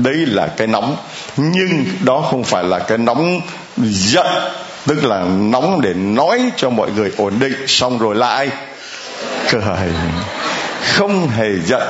đấy 0.02 0.16
là 0.16 0.46
cái 0.46 0.66
nóng. 0.66 0.96
Nhưng 1.36 1.84
đó 2.04 2.24
không 2.30 2.44
phải 2.44 2.64
là 2.64 2.78
cái 2.78 2.98
nóng 2.98 3.40
giận, 3.76 4.26
tức 4.86 5.04
là 5.04 5.24
nóng 5.38 5.80
để 5.80 5.94
nói 5.94 6.40
cho 6.56 6.70
mọi 6.70 6.90
người 6.96 7.12
ổn 7.16 7.34
định. 7.38 7.66
Xong 7.66 7.98
rồi 7.98 8.14
lại 8.14 8.48
cười 9.50 9.62
không 10.82 11.28
hề 11.28 11.48
giận, 11.66 11.82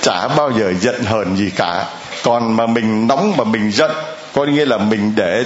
chả 0.00 0.28
bao 0.28 0.52
giờ 0.58 0.72
giận 0.80 1.04
hờn 1.04 1.36
gì 1.36 1.50
cả. 1.56 1.84
Còn 2.24 2.56
mà 2.56 2.66
mình 2.66 3.06
nóng 3.06 3.36
mà 3.36 3.44
mình 3.44 3.72
giận, 3.72 3.90
có 4.34 4.44
nghĩa 4.44 4.64
là 4.64 4.78
mình 4.78 5.12
để 5.16 5.44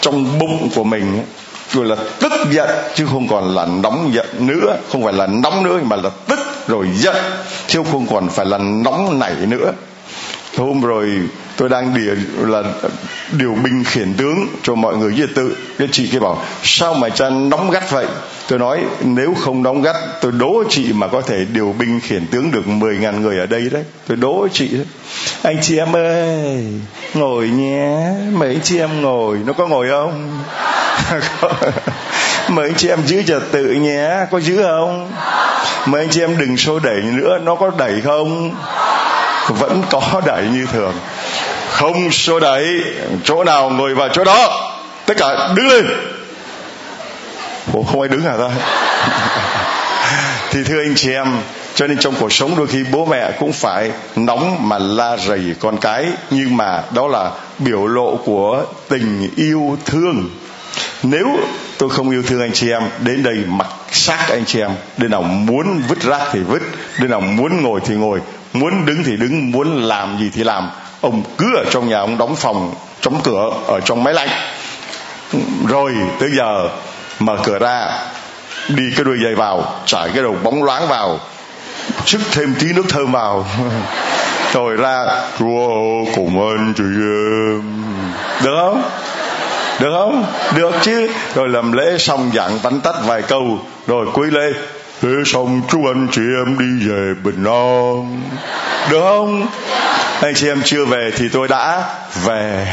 trong 0.00 0.38
bụng 0.38 0.68
của 0.74 0.84
mình 0.84 1.24
rồi 1.72 1.84
là 1.84 1.96
tức 2.20 2.32
giận, 2.50 2.68
chứ 2.94 3.06
không 3.06 3.28
còn 3.28 3.54
là 3.54 3.66
nóng 3.66 4.10
giận 4.14 4.26
nữa. 4.38 4.76
Không 4.92 5.04
phải 5.04 5.12
là 5.12 5.26
nóng 5.26 5.62
nữa 5.62 5.78
mà 5.82 5.96
là 5.96 6.10
tức 6.26 6.38
rồi 6.68 6.86
giận, 6.94 7.16
chứ 7.66 7.82
không 7.92 8.06
còn 8.10 8.28
phải 8.28 8.46
là 8.46 8.58
nóng 8.58 9.18
nảy 9.18 9.34
nữa 9.34 9.72
hôm 10.56 10.80
rồi 10.80 11.08
tôi 11.56 11.68
đang 11.68 11.94
điều 11.94 12.14
là 12.48 12.62
điều 13.32 13.54
binh 13.54 13.84
khiển 13.84 14.14
tướng 14.14 14.46
cho 14.62 14.74
mọi 14.74 14.96
người 14.96 15.14
diệt 15.14 15.28
tự 15.34 15.56
cái 15.78 15.88
chị 15.92 16.08
kia 16.12 16.18
bảo, 16.18 16.42
sao 16.62 16.94
mà 16.94 17.08
cha 17.08 17.30
nóng 17.30 17.70
gắt 17.70 17.90
vậy? 17.90 18.06
Tôi 18.48 18.58
nói, 18.58 18.80
nếu 19.04 19.34
không 19.34 19.62
nóng 19.62 19.82
gắt, 19.82 19.96
tôi 20.20 20.32
đố 20.32 20.64
chị 20.68 20.92
mà 20.92 21.06
có 21.06 21.20
thể 21.20 21.44
điều 21.52 21.74
binh 21.78 22.00
khiển 22.00 22.26
tướng 22.26 22.50
được 22.50 22.62
10.000 22.66 23.20
người 23.20 23.38
ở 23.38 23.46
đây 23.46 23.68
đấy. 23.72 23.84
Tôi 24.08 24.16
đố 24.16 24.48
chị 24.52 24.68
đấy. 24.68 24.86
Anh 25.42 25.56
chị 25.62 25.78
em 25.78 25.96
ơi, 25.96 26.64
ngồi 27.14 27.48
nhé. 27.48 28.10
Mấy 28.32 28.58
chị 28.62 28.78
em 28.78 29.02
ngồi, 29.02 29.38
nó 29.46 29.52
có 29.52 29.66
ngồi 29.66 29.88
không? 29.90 30.38
Mấy 32.48 32.72
chị 32.76 32.88
em 32.88 32.98
giữ 33.06 33.22
trật 33.22 33.42
tự 33.52 33.64
nhé, 33.64 34.26
có 34.30 34.40
giữ 34.40 34.62
không? 34.62 35.12
Mấy 35.86 36.00
anh 36.00 36.10
chị 36.10 36.20
em 36.20 36.38
đừng 36.38 36.56
xô 36.56 36.78
đẩy 36.78 37.02
nữa, 37.02 37.38
nó 37.42 37.54
có 37.54 37.70
đẩy 37.78 38.00
không? 38.00 38.54
Vẫn 39.48 39.82
có 39.90 40.20
đẩy 40.26 40.44
như 40.52 40.66
thường. 40.72 40.94
Không 41.70 42.12
số 42.12 42.40
đẩy 42.40 42.84
chỗ 43.24 43.44
nào 43.44 43.70
ngồi 43.70 43.94
vào 43.94 44.08
chỗ 44.08 44.24
đó, 44.24 44.70
tất 45.06 45.14
cả 45.18 45.48
đứng 45.54 45.68
lên. 45.68 45.86
Ủa, 47.72 47.82
không 47.82 48.00
ai 48.00 48.08
đứng 48.08 48.22
hả 48.22 48.32
ta? 48.38 48.50
Thì 50.50 50.64
thưa 50.64 50.82
anh 50.82 50.94
chị 50.94 51.12
em, 51.12 51.26
cho 51.74 51.86
nên 51.86 51.98
trong 51.98 52.14
cuộc 52.20 52.32
sống 52.32 52.56
đôi 52.56 52.66
khi 52.66 52.84
bố 52.92 53.06
mẹ 53.06 53.32
cũng 53.40 53.52
phải 53.52 53.90
nóng 54.16 54.68
mà 54.68 54.78
la 54.78 55.16
rầy 55.16 55.54
con 55.60 55.78
cái, 55.78 56.06
nhưng 56.30 56.56
mà 56.56 56.82
đó 56.94 57.08
là 57.08 57.30
biểu 57.58 57.86
lộ 57.86 58.16
của 58.24 58.64
tình 58.88 59.30
yêu 59.36 59.78
thương. 59.84 60.30
Nếu 61.02 61.26
tôi 61.78 61.90
không 61.90 62.10
yêu 62.10 62.22
thương 62.22 62.40
anh 62.40 62.52
chị 62.52 62.70
em, 62.70 62.82
đến 63.00 63.22
đây 63.22 63.36
mặc 63.46 63.68
xác 63.92 64.26
anh 64.28 64.44
chị 64.44 64.60
em 64.60 64.70
đến 64.96 65.10
nào 65.10 65.22
muốn 65.22 65.82
vứt 65.88 66.00
rác 66.00 66.22
thì 66.32 66.40
vứt 66.40 66.62
đến 66.98 67.10
nào 67.10 67.20
muốn 67.20 67.62
ngồi 67.62 67.80
thì 67.84 67.94
ngồi 67.94 68.20
muốn 68.58 68.86
đứng 68.86 69.04
thì 69.04 69.16
đứng, 69.16 69.50
muốn 69.50 69.82
làm 69.82 70.18
gì 70.18 70.30
thì 70.34 70.44
làm. 70.44 70.70
Ông 71.00 71.22
cứ 71.38 71.56
ở 71.56 71.64
trong 71.70 71.88
nhà, 71.88 71.98
ông 71.98 72.18
đóng 72.18 72.36
phòng, 72.36 72.74
đóng 73.04 73.20
cửa 73.24 73.50
ở 73.66 73.80
trong 73.80 74.04
máy 74.04 74.14
lạnh. 74.14 74.28
Rồi 75.68 75.92
tới 76.20 76.30
giờ 76.36 76.68
mở 77.18 77.36
cửa 77.44 77.58
ra, 77.58 77.88
đi 78.68 78.84
cái 78.96 79.04
đôi 79.04 79.18
giày 79.24 79.34
vào, 79.34 79.74
trải 79.86 80.10
cái 80.14 80.22
đầu 80.22 80.36
bóng 80.42 80.64
loáng 80.64 80.88
vào 80.88 81.20
sức 82.06 82.20
thêm 82.32 82.54
tí 82.58 82.72
nước 82.72 82.84
thơm 82.88 83.12
vào. 83.12 83.46
Rồi 84.52 84.76
ra, 84.76 85.04
chúa 85.38 85.68
cùng 86.14 86.48
ơn 86.48 86.74
chị 86.76 86.84
em 86.84 87.62
được 88.44 88.56
không? 88.60 88.82
Được 89.80 89.90
không? 89.92 90.24
Được 90.56 90.70
chứ? 90.82 91.08
Rồi 91.34 91.48
làm 91.48 91.72
lễ 91.72 91.98
xong 91.98 92.30
dặn 92.32 92.58
vắn 92.62 92.80
tắt 92.80 92.94
vài 93.06 93.22
câu, 93.22 93.58
rồi 93.86 94.06
cuối 94.12 94.26
lễ 94.30 94.52
thế 95.02 95.08
xong 95.26 95.62
chúc 95.68 95.80
anh 95.86 96.08
chị 96.12 96.22
em 96.44 96.58
đi 96.58 96.88
về 96.88 97.14
bình 97.24 97.44
an. 97.44 98.22
Được 98.90 99.00
không? 99.00 99.46
Anh 100.20 100.34
chị 100.34 100.48
em 100.48 100.62
chưa 100.64 100.84
về 100.84 101.10
thì 101.16 101.24
tôi 101.32 101.48
đã 101.48 101.84
về. 102.24 102.66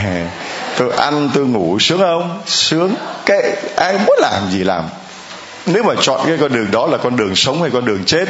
Tôi 0.77 0.91
ăn, 0.97 1.29
tôi 1.33 1.45
ngủ, 1.45 1.79
sướng 1.79 1.99
không? 1.99 2.41
Sướng. 2.45 2.95
Cái, 3.25 3.55
ai 3.75 3.97
muốn 3.97 4.17
làm 4.19 4.51
gì 4.51 4.63
làm. 4.63 4.83
Nếu 5.65 5.83
mà 5.83 5.93
chọn 6.01 6.21
cái 6.27 6.38
con 6.41 6.53
đường 6.53 6.71
đó 6.71 6.88
là 6.88 6.97
con 6.97 7.15
đường 7.15 7.36
sống 7.36 7.62
hay 7.62 7.71
con 7.71 7.86
đường 7.86 8.03
chết? 8.05 8.25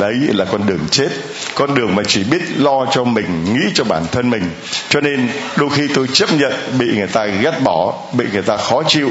Đấy, 0.00 0.14
là 0.14 0.44
con 0.44 0.66
đường 0.66 0.86
chết. 0.90 1.08
Con 1.54 1.74
đường 1.74 1.94
mà 1.94 2.02
chỉ 2.06 2.24
biết 2.24 2.42
lo 2.56 2.86
cho 2.90 3.04
mình, 3.04 3.44
nghĩ 3.44 3.70
cho 3.74 3.84
bản 3.84 4.06
thân 4.12 4.30
mình. 4.30 4.50
Cho 4.88 5.00
nên 5.00 5.28
đôi 5.56 5.70
khi 5.70 5.82
tôi 5.94 6.06
chấp 6.12 6.32
nhận 6.32 6.52
bị 6.78 6.86
người 6.96 7.06
ta 7.06 7.26
ghét 7.26 7.60
bỏ, 7.64 7.94
bị 8.12 8.24
người 8.32 8.42
ta 8.42 8.56
khó 8.56 8.82
chịu 8.88 9.10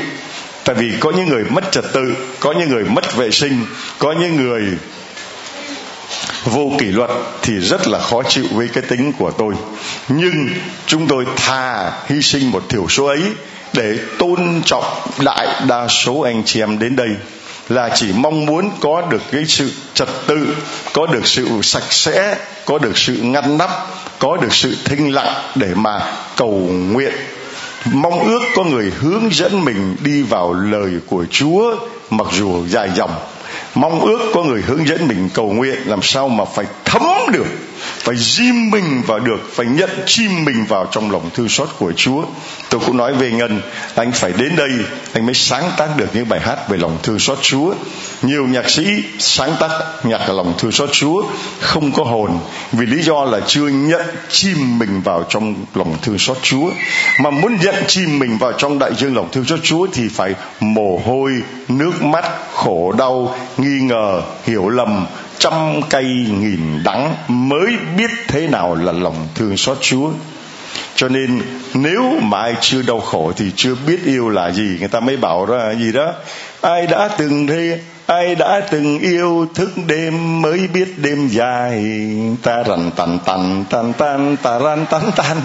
tại 0.67 0.75
vì 0.75 0.93
có 0.99 1.11
những 1.11 1.29
người 1.29 1.43
mất 1.43 1.71
trật 1.71 1.85
tự, 1.93 2.15
có 2.39 2.51
những 2.51 2.69
người 2.69 2.83
mất 2.83 3.15
vệ 3.15 3.31
sinh, 3.31 3.65
có 3.99 4.11
những 4.11 4.35
người 4.35 4.63
vô 6.45 6.71
kỷ 6.79 6.85
luật 6.85 7.09
thì 7.41 7.59
rất 7.59 7.87
là 7.87 7.99
khó 7.99 8.23
chịu 8.23 8.45
với 8.51 8.67
cái 8.67 8.83
tính 8.83 9.13
của 9.13 9.31
tôi. 9.31 9.53
Nhưng 10.07 10.49
chúng 10.85 11.07
tôi 11.07 11.25
thà 11.35 11.91
hy 12.07 12.21
sinh 12.21 12.51
một 12.51 12.63
thiểu 12.69 12.87
số 12.89 13.05
ấy 13.05 13.21
để 13.73 13.97
tôn 14.17 14.61
trọng 14.65 14.83
đại 15.19 15.47
đa 15.67 15.87
số 15.87 16.21
anh 16.21 16.43
chị 16.45 16.61
em 16.61 16.79
đến 16.79 16.95
đây 16.95 17.09
là 17.69 17.89
chỉ 17.95 18.07
mong 18.15 18.45
muốn 18.45 18.71
có 18.79 19.01
được 19.09 19.21
cái 19.31 19.45
sự 19.45 19.71
trật 19.93 20.09
tự, 20.27 20.47
có 20.93 21.05
được 21.05 21.27
sự 21.27 21.47
sạch 21.63 21.93
sẽ, 21.93 22.37
có 22.65 22.77
được 22.77 22.97
sự 22.97 23.13
ngăn 23.21 23.57
nắp, 23.57 23.69
có 24.19 24.37
được 24.37 24.53
sự 24.53 24.77
thinh 24.85 25.13
lặng 25.13 25.33
để 25.55 25.73
mà 25.75 26.13
cầu 26.35 26.51
nguyện 26.69 27.13
mong 27.93 28.23
ước 28.23 28.41
có 28.55 28.63
người 28.63 28.91
hướng 28.99 29.23
dẫn 29.31 29.65
mình 29.65 29.95
đi 30.03 30.21
vào 30.21 30.53
lời 30.53 30.91
của 31.05 31.25
chúa, 31.31 31.75
mặc 32.09 32.27
dù 32.31 32.67
dài 32.67 32.89
dòng. 32.95 33.11
Mong 33.75 33.99
ước 33.99 34.31
có 34.33 34.43
người 34.43 34.61
hướng 34.61 34.87
dẫn 34.87 35.07
mình 35.07 35.29
cầu 35.33 35.51
nguyện 35.51 35.77
làm 35.85 35.99
sao 36.01 36.29
mà 36.29 36.45
phải 36.45 36.65
thấm 36.85 37.03
được 37.31 37.45
phải 37.79 38.15
diêm 38.17 38.69
mình 38.71 39.01
vào 39.07 39.19
được, 39.19 39.39
phải 39.53 39.65
nhận 39.65 39.89
chim 40.05 40.45
mình 40.45 40.65
vào 40.65 40.87
trong 40.91 41.11
lòng 41.11 41.29
thương 41.33 41.49
xót 41.49 41.69
của 41.79 41.91
Chúa. 41.95 42.23
Tôi 42.69 42.81
cũng 42.85 42.97
nói 42.97 43.13
về 43.13 43.31
ngân, 43.31 43.61
anh 43.95 44.11
phải 44.11 44.33
đến 44.37 44.55
đây, 44.55 44.69
anh 45.13 45.25
mới 45.25 45.33
sáng 45.33 45.71
tác 45.77 45.97
được 45.97 46.05
những 46.13 46.29
bài 46.29 46.39
hát 46.39 46.69
về 46.69 46.77
lòng 46.77 46.97
thương 47.03 47.19
xót 47.19 47.37
Chúa. 47.41 47.73
Nhiều 48.21 48.47
nhạc 48.47 48.69
sĩ 48.69 49.03
sáng 49.19 49.55
tác 49.59 49.69
nhạc 50.03 50.29
lòng 50.29 50.53
thương 50.57 50.71
xót 50.71 50.89
Chúa, 50.91 51.23
không 51.59 51.91
có 51.91 52.03
hồn, 52.03 52.39
vì 52.71 52.85
lý 52.85 53.03
do 53.03 53.23
là 53.23 53.39
chưa 53.47 53.67
nhận 53.67 54.05
chim 54.29 54.79
mình 54.79 55.01
vào 55.01 55.25
trong 55.29 55.55
lòng 55.75 55.97
thương 56.01 56.19
xót 56.19 56.37
Chúa. 56.41 56.69
Mà 57.19 57.29
muốn 57.29 57.57
nhận 57.61 57.75
chim 57.87 58.19
mình 58.19 58.37
vào 58.37 58.51
trong 58.51 58.79
đại 58.79 58.91
dương 58.97 59.15
lòng 59.15 59.29
thương 59.31 59.45
xót 59.45 59.59
Chúa 59.63 59.87
thì 59.93 60.07
phải 60.09 60.33
mồ 60.59 61.01
hôi, 61.05 61.31
nước 61.67 62.03
mắt, 62.03 62.25
khổ 62.53 62.93
đau, 62.97 63.35
nghi 63.57 63.79
ngờ, 63.81 64.21
hiểu 64.45 64.69
lầm 64.69 65.05
trăm 65.39 65.81
cây 65.89 66.05
nghìn 66.39 66.83
đắng 66.83 67.15
mới 67.27 67.75
biết 67.97 68.11
thế 68.27 68.47
nào 68.47 68.75
là 68.75 68.91
lòng 68.91 69.27
thương 69.35 69.57
xót 69.57 69.77
Chúa. 69.81 70.09
Cho 70.95 71.07
nên 71.09 71.41
nếu 71.73 72.19
mà 72.21 72.41
ai 72.41 72.55
chưa 72.61 72.81
đau 72.81 72.99
khổ 72.99 73.31
thì 73.37 73.51
chưa 73.55 73.75
biết 73.87 73.99
yêu 74.05 74.29
là 74.29 74.51
gì, 74.51 74.77
người 74.79 74.87
ta 74.87 74.99
mới 74.99 75.17
bảo 75.17 75.45
ra 75.45 75.73
gì 75.73 75.91
đó. 75.91 76.13
Ai 76.61 76.87
đã 76.87 77.09
từng 77.17 77.47
thế 77.47 77.79
ai 78.07 78.35
đã 78.35 78.61
từng 78.71 78.99
yêu 78.99 79.47
thức 79.55 79.71
đêm 79.87 80.41
mới 80.41 80.67
biết 80.73 80.93
đêm 80.97 81.27
dài 81.27 81.85
ta 82.43 82.63
rằn 82.63 82.91
tàn 82.95 83.19
tàn 83.25 83.65
tàn 83.69 83.93
tàn 83.93 84.37
ta 84.37 84.59
ran 84.59 84.85
tàn 84.89 85.01
tàn 85.15 85.37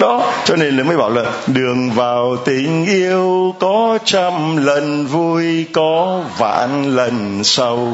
đó 0.00 0.32
cho 0.44 0.56
nên 0.56 0.76
là 0.76 0.84
mới 0.84 0.96
bảo 0.96 1.10
là 1.10 1.24
đường 1.46 1.90
vào 1.90 2.36
tình 2.44 2.86
yêu 2.86 3.54
có 3.58 3.98
trăm 4.04 4.56
lần 4.66 5.06
vui 5.06 5.66
có 5.72 6.22
vạn 6.38 6.96
lần 6.96 7.44
sâu 7.44 7.88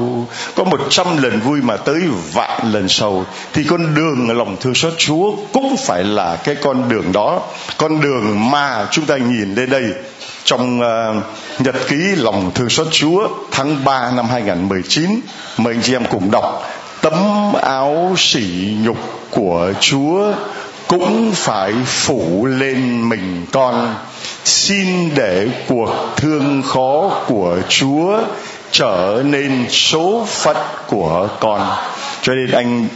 có 0.55 0.65
một 0.65 0.81
trăm 0.91 1.23
lần 1.23 1.41
vui 1.41 1.61
mà 1.63 1.77
tới 1.77 2.01
vạn 2.33 2.73
lần 2.73 2.89
sâu 2.89 3.25
thì 3.53 3.65
con 3.65 3.95
đường 3.95 4.37
lòng 4.39 4.57
thương 4.61 4.75
xót 4.75 4.93
chúa 4.99 5.33
cũng 5.53 5.77
phải 5.87 6.05
là 6.05 6.37
cái 6.37 6.55
con 6.55 6.89
đường 6.89 7.13
đó. 7.13 7.43
Con 7.77 8.01
đường 8.01 8.51
mà 8.51 8.87
chúng 8.91 9.07
ta 9.07 9.17
nhìn 9.17 9.55
lên 9.55 9.71
đây 9.71 9.85
trong 10.45 10.81
uh, 10.81 11.23
nhật 11.61 11.75
ký 11.89 11.97
lòng 11.97 12.51
thương 12.55 12.69
xót 12.69 12.87
Chúa 12.91 13.29
tháng 13.51 13.85
3 13.85 14.11
năm 14.11 14.27
2019 14.29 15.21
mời 15.57 15.75
anh 15.75 15.83
chị 15.83 15.95
em 15.95 16.05
cùng 16.11 16.31
đọc 16.31 16.63
tấm 17.03 17.15
áo 17.63 18.15
sỉ 18.17 18.77
nhục 18.83 18.97
của 19.31 19.73
Chúa 19.81 20.33
cũng 20.89 21.33
phải 21.35 21.73
phủ 21.87 22.47
lên 22.47 23.09
mình 23.09 23.47
con. 23.53 23.95
Xin 24.45 25.15
để 25.15 25.49
cuộc 25.69 25.91
thương 26.17 26.63
khó 26.63 27.25
của 27.27 27.59
Chúa 27.69 28.19
trở 28.71 29.23
nên 29.25 29.67
số 29.69 30.27
phận 30.29 30.57
của 30.87 31.29
con. 31.41 31.69
Cho 32.23 32.35
nên 32.35 32.51
anh 32.51 32.89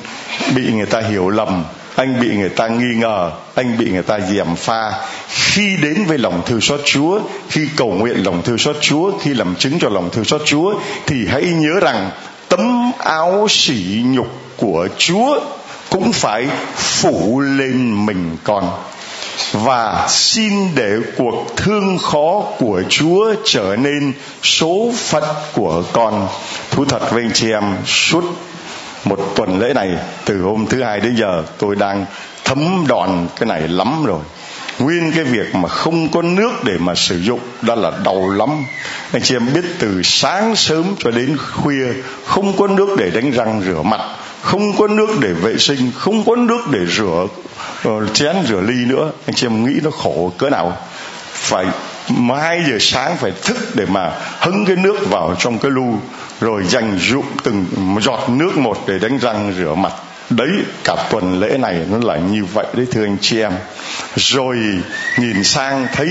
bị 0.54 0.72
người 0.72 0.86
ta 0.86 1.00
hiểu 1.00 1.28
lầm, 1.28 1.64
anh 1.94 2.20
bị 2.20 2.36
người 2.36 2.48
ta 2.48 2.68
nghi 2.68 2.94
ngờ, 2.96 3.30
anh 3.54 3.78
bị 3.78 3.90
người 3.90 4.02
ta 4.02 4.18
gièm 4.20 4.56
pha. 4.56 4.92
Khi 5.28 5.76
đến 5.82 6.04
với 6.06 6.18
lòng 6.18 6.42
thương 6.46 6.60
xót 6.60 6.80
Chúa, 6.84 7.20
khi 7.48 7.68
cầu 7.76 7.88
nguyện 7.90 8.24
lòng 8.24 8.42
thương 8.42 8.58
xót 8.58 8.76
Chúa, 8.80 9.12
khi 9.22 9.34
làm 9.34 9.54
chứng 9.54 9.78
cho 9.78 9.88
lòng 9.88 10.10
thương 10.12 10.24
xót 10.24 10.42
Chúa, 10.44 10.74
thì 11.06 11.26
hãy 11.26 11.42
nhớ 11.42 11.80
rằng 11.80 12.10
tấm 12.48 12.92
áo 12.98 13.46
sỉ 13.50 14.02
nhục 14.04 14.28
của 14.56 14.88
Chúa 14.98 15.40
cũng 15.90 16.12
phải 16.12 16.46
phụ 16.76 17.40
lên 17.40 18.06
mình 18.06 18.36
con. 18.44 18.70
Và 19.52 20.06
xin 20.08 20.74
để 20.74 20.96
cuộc 21.16 21.56
thương 21.56 21.98
khó 21.98 22.42
của 22.58 22.82
Chúa 22.88 23.34
trở 23.44 23.76
nên 23.76 24.12
số 24.42 24.92
phận 24.96 25.24
của 25.52 25.82
con. 25.92 26.28
Thú 26.70 26.84
thật 26.84 27.10
với 27.10 27.22
anh 27.22 27.32
chị 27.34 27.50
em, 27.52 27.64
suốt 27.86 28.24
một 29.04 29.32
tuần 29.36 29.58
lễ 29.58 29.72
này, 29.74 29.90
từ 30.24 30.42
hôm 30.42 30.66
thứ 30.66 30.82
hai 30.82 31.00
đến 31.00 31.16
giờ, 31.16 31.42
tôi 31.58 31.76
đang 31.76 32.06
thấm 32.44 32.84
đòn 32.88 33.26
cái 33.36 33.46
này 33.46 33.68
lắm 33.68 34.04
rồi. 34.06 34.20
Nguyên 34.78 35.12
cái 35.12 35.24
việc 35.24 35.54
mà 35.54 35.68
không 35.68 36.08
có 36.08 36.22
nước 36.22 36.50
để 36.64 36.72
mà 36.78 36.94
sử 36.94 37.20
dụng, 37.20 37.40
đó 37.62 37.74
là 37.74 37.92
đau 38.04 38.30
lắm. 38.30 38.64
Anh 39.12 39.22
chị 39.22 39.36
em 39.36 39.52
biết 39.54 39.64
từ 39.78 40.02
sáng 40.04 40.56
sớm 40.56 40.94
cho 40.98 41.10
đến 41.10 41.36
khuya, 41.52 41.86
không 42.26 42.56
có 42.56 42.66
nước 42.66 42.96
để 42.98 43.10
đánh 43.10 43.30
răng 43.30 43.62
rửa 43.66 43.82
mặt 43.82 44.00
không 44.42 44.76
có 44.78 44.86
nước 44.86 45.08
để 45.20 45.32
vệ 45.32 45.58
sinh, 45.58 45.92
không 45.96 46.24
có 46.24 46.36
nước 46.36 46.60
để 46.70 46.78
rửa 46.96 47.26
ờ, 47.84 48.06
chén 48.06 48.36
rửa 48.48 48.60
ly 48.60 48.84
nữa. 48.86 49.10
Anh 49.26 49.34
chị 49.34 49.46
em 49.46 49.64
nghĩ 49.64 49.80
nó 49.82 49.90
khổ 49.90 50.32
cỡ 50.38 50.50
nào? 50.50 50.76
Phải 51.32 51.66
hai 52.40 52.64
giờ 52.68 52.76
sáng 52.80 53.16
phải 53.16 53.32
thức 53.42 53.56
để 53.74 53.86
mà 53.86 54.12
hứng 54.40 54.64
cái 54.66 54.76
nước 54.76 55.10
vào 55.10 55.34
trong 55.38 55.58
cái 55.58 55.70
lu, 55.70 55.94
rồi 56.40 56.64
dành 56.64 56.98
dụng 56.98 57.26
từng 57.44 57.66
giọt 58.00 58.28
nước 58.28 58.56
một 58.56 58.78
để 58.86 58.98
đánh 58.98 59.18
răng 59.18 59.54
rửa 59.58 59.74
mặt. 59.74 59.92
Đấy, 60.30 60.50
cả 60.84 60.96
tuần 61.10 61.40
lễ 61.40 61.58
này 61.58 61.80
nó 61.90 61.98
là 62.02 62.16
như 62.16 62.44
vậy 62.44 62.66
đấy, 62.72 62.86
thưa 62.90 63.04
anh 63.04 63.16
chị 63.20 63.40
em. 63.40 63.52
Rồi 64.16 64.56
nhìn 65.18 65.44
sang 65.44 65.86
thấy 65.92 66.10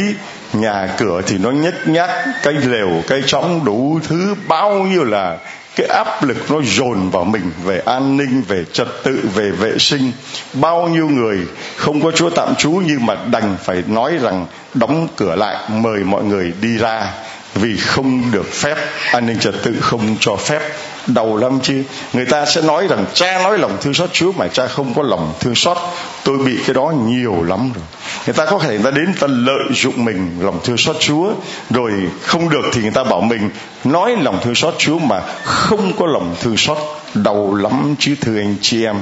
nhà 0.53 0.87
cửa 0.97 1.21
thì 1.27 1.37
nó 1.37 1.51
nhếch 1.51 1.87
nhác, 1.87 2.09
cái 2.43 2.53
lều, 2.53 2.89
cái 3.07 3.21
trống 3.27 3.65
đủ 3.65 3.99
thứ, 4.07 4.35
bao 4.47 4.73
nhiêu 4.73 5.03
là 5.03 5.37
cái 5.75 5.87
áp 5.87 6.23
lực 6.23 6.51
nó 6.51 6.61
dồn 6.63 7.09
vào 7.09 7.23
mình 7.23 7.51
về 7.63 7.81
an 7.85 8.17
ninh, 8.17 8.41
về 8.47 8.65
trật 8.73 8.87
tự, 9.03 9.19
về 9.35 9.51
vệ 9.51 9.77
sinh. 9.77 10.11
Bao 10.53 10.87
nhiêu 10.87 11.09
người 11.09 11.37
không 11.75 12.01
có 12.01 12.11
chúa 12.11 12.29
tạm 12.29 12.55
trú 12.55 12.71
nhưng 12.71 13.05
mà 13.05 13.15
đành 13.31 13.57
phải 13.63 13.83
nói 13.87 14.17
rằng 14.21 14.45
đóng 14.73 15.07
cửa 15.15 15.35
lại, 15.35 15.57
mời 15.69 15.99
mọi 15.99 16.23
người 16.23 16.53
đi 16.61 16.77
ra 16.77 17.13
vì 17.55 17.77
không 17.77 18.31
được 18.31 18.53
phép, 18.53 18.75
an 19.11 19.25
ninh 19.25 19.39
trật 19.39 19.55
tự 19.63 19.75
không 19.81 20.15
cho 20.19 20.35
phép 20.35 20.61
đầu 21.07 21.37
lắm 21.37 21.59
chứ. 21.63 21.83
Người 22.13 22.25
ta 22.25 22.45
sẽ 22.45 22.61
nói 22.61 22.87
rằng, 22.87 23.05
cha 23.13 23.43
nói 23.43 23.57
lòng 23.57 23.77
thương 23.81 23.93
xót, 23.93 24.13
chúa 24.13 24.31
mà 24.31 24.47
cha 24.47 24.67
không 24.67 24.93
có 24.93 25.03
lòng 25.03 25.33
thương 25.39 25.55
xót, 25.55 25.77
tôi 26.23 26.37
bị 26.37 26.57
cái 26.65 26.73
đó 26.73 26.93
nhiều 27.07 27.43
lắm 27.43 27.71
rồi. 27.75 27.83
Người 28.25 28.33
ta 28.33 28.45
có 28.45 28.59
thể 28.59 28.69
người 28.69 28.91
ta 28.91 28.91
đến 28.91 29.13
ta 29.19 29.27
lợi 29.29 29.73
dụng 29.73 30.05
mình, 30.05 30.37
lòng 30.41 30.59
thương 30.63 30.77
xót 30.77 30.95
chúa, 30.99 31.31
rồi 31.69 31.91
không 32.21 32.49
được 32.49 32.65
thì 32.73 32.81
người 32.81 32.91
ta 32.91 33.03
bảo 33.03 33.21
mình 33.21 33.49
nói 33.83 34.15
lòng 34.21 34.39
thương 34.43 34.55
xót 34.55 34.73
chúa 34.77 34.99
mà 34.99 35.21
không 35.43 35.93
có 35.99 36.05
lòng 36.05 36.35
thương 36.41 36.57
xót. 36.57 36.77
Đầu 37.13 37.55
lắm 37.55 37.95
chứ, 37.99 38.15
thưa 38.21 38.37
anh 38.37 38.55
chị 38.61 38.85
em 38.85 38.95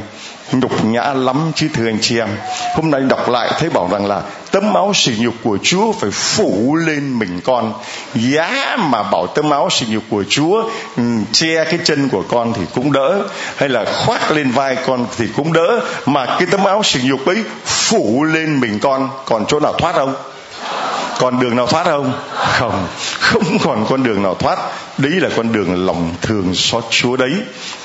nhục 0.51 0.85
nhã 0.85 1.13
lắm 1.13 1.51
chứ, 1.55 1.67
thưa 1.73 1.85
anh 1.85 1.97
chị 2.01 2.19
em. 2.19 2.29
Hôm 2.75 2.91
nay 2.91 3.01
đọc 3.01 3.29
lại 3.29 3.51
thấy 3.59 3.69
bảo 3.69 3.89
rằng 3.91 4.05
là 4.05 4.21
tấm 4.51 4.73
áo 4.73 4.91
sỉ 4.95 5.11
nhục 5.19 5.33
của 5.43 5.57
Chúa 5.63 5.91
phải 5.91 6.11
phủ 6.11 6.75
lên 6.75 7.19
mình 7.19 7.41
con. 7.43 7.73
Giá 8.15 8.77
mà 8.79 9.03
bảo 9.03 9.27
tấm 9.27 9.49
áo 9.49 9.69
sỉ 9.69 9.85
nhục 9.89 10.03
của 10.09 10.23
Chúa 10.29 10.63
ừ, 10.97 11.03
che 11.31 11.63
cái 11.63 11.79
chân 11.83 12.09
của 12.09 12.23
con 12.29 12.53
thì 12.53 12.61
cũng 12.75 12.91
đỡ, 12.91 13.23
hay 13.55 13.69
là 13.69 13.85
khoác 14.05 14.31
lên 14.31 14.51
vai 14.51 14.77
con 14.85 15.05
thì 15.17 15.25
cũng 15.35 15.53
đỡ, 15.53 15.79
mà 16.05 16.25
cái 16.25 16.47
tấm 16.51 16.65
áo 16.65 16.83
sỉ 16.83 16.99
nhục 17.03 17.25
ấy 17.25 17.43
phủ 17.65 18.23
lên 18.23 18.59
mình 18.59 18.79
con. 18.79 19.09
Còn 19.25 19.45
chỗ 19.47 19.59
nào 19.59 19.73
thoát 19.73 19.95
không? 19.95 20.15
Còn 21.19 21.39
đường 21.39 21.55
nào 21.55 21.67
thoát 21.67 21.83
không? 21.83 22.13
Không. 22.35 22.87
Không 23.19 23.57
còn 23.63 23.85
con 23.89 24.03
đường 24.03 24.23
nào 24.23 24.35
thoát. 24.35 24.59
Đấy 24.97 25.11
là 25.11 25.29
con 25.35 25.51
đường 25.51 25.85
lòng 25.85 26.15
thường 26.21 26.55
xót 26.55 26.83
chúa 26.89 27.15
đấy. 27.17 27.31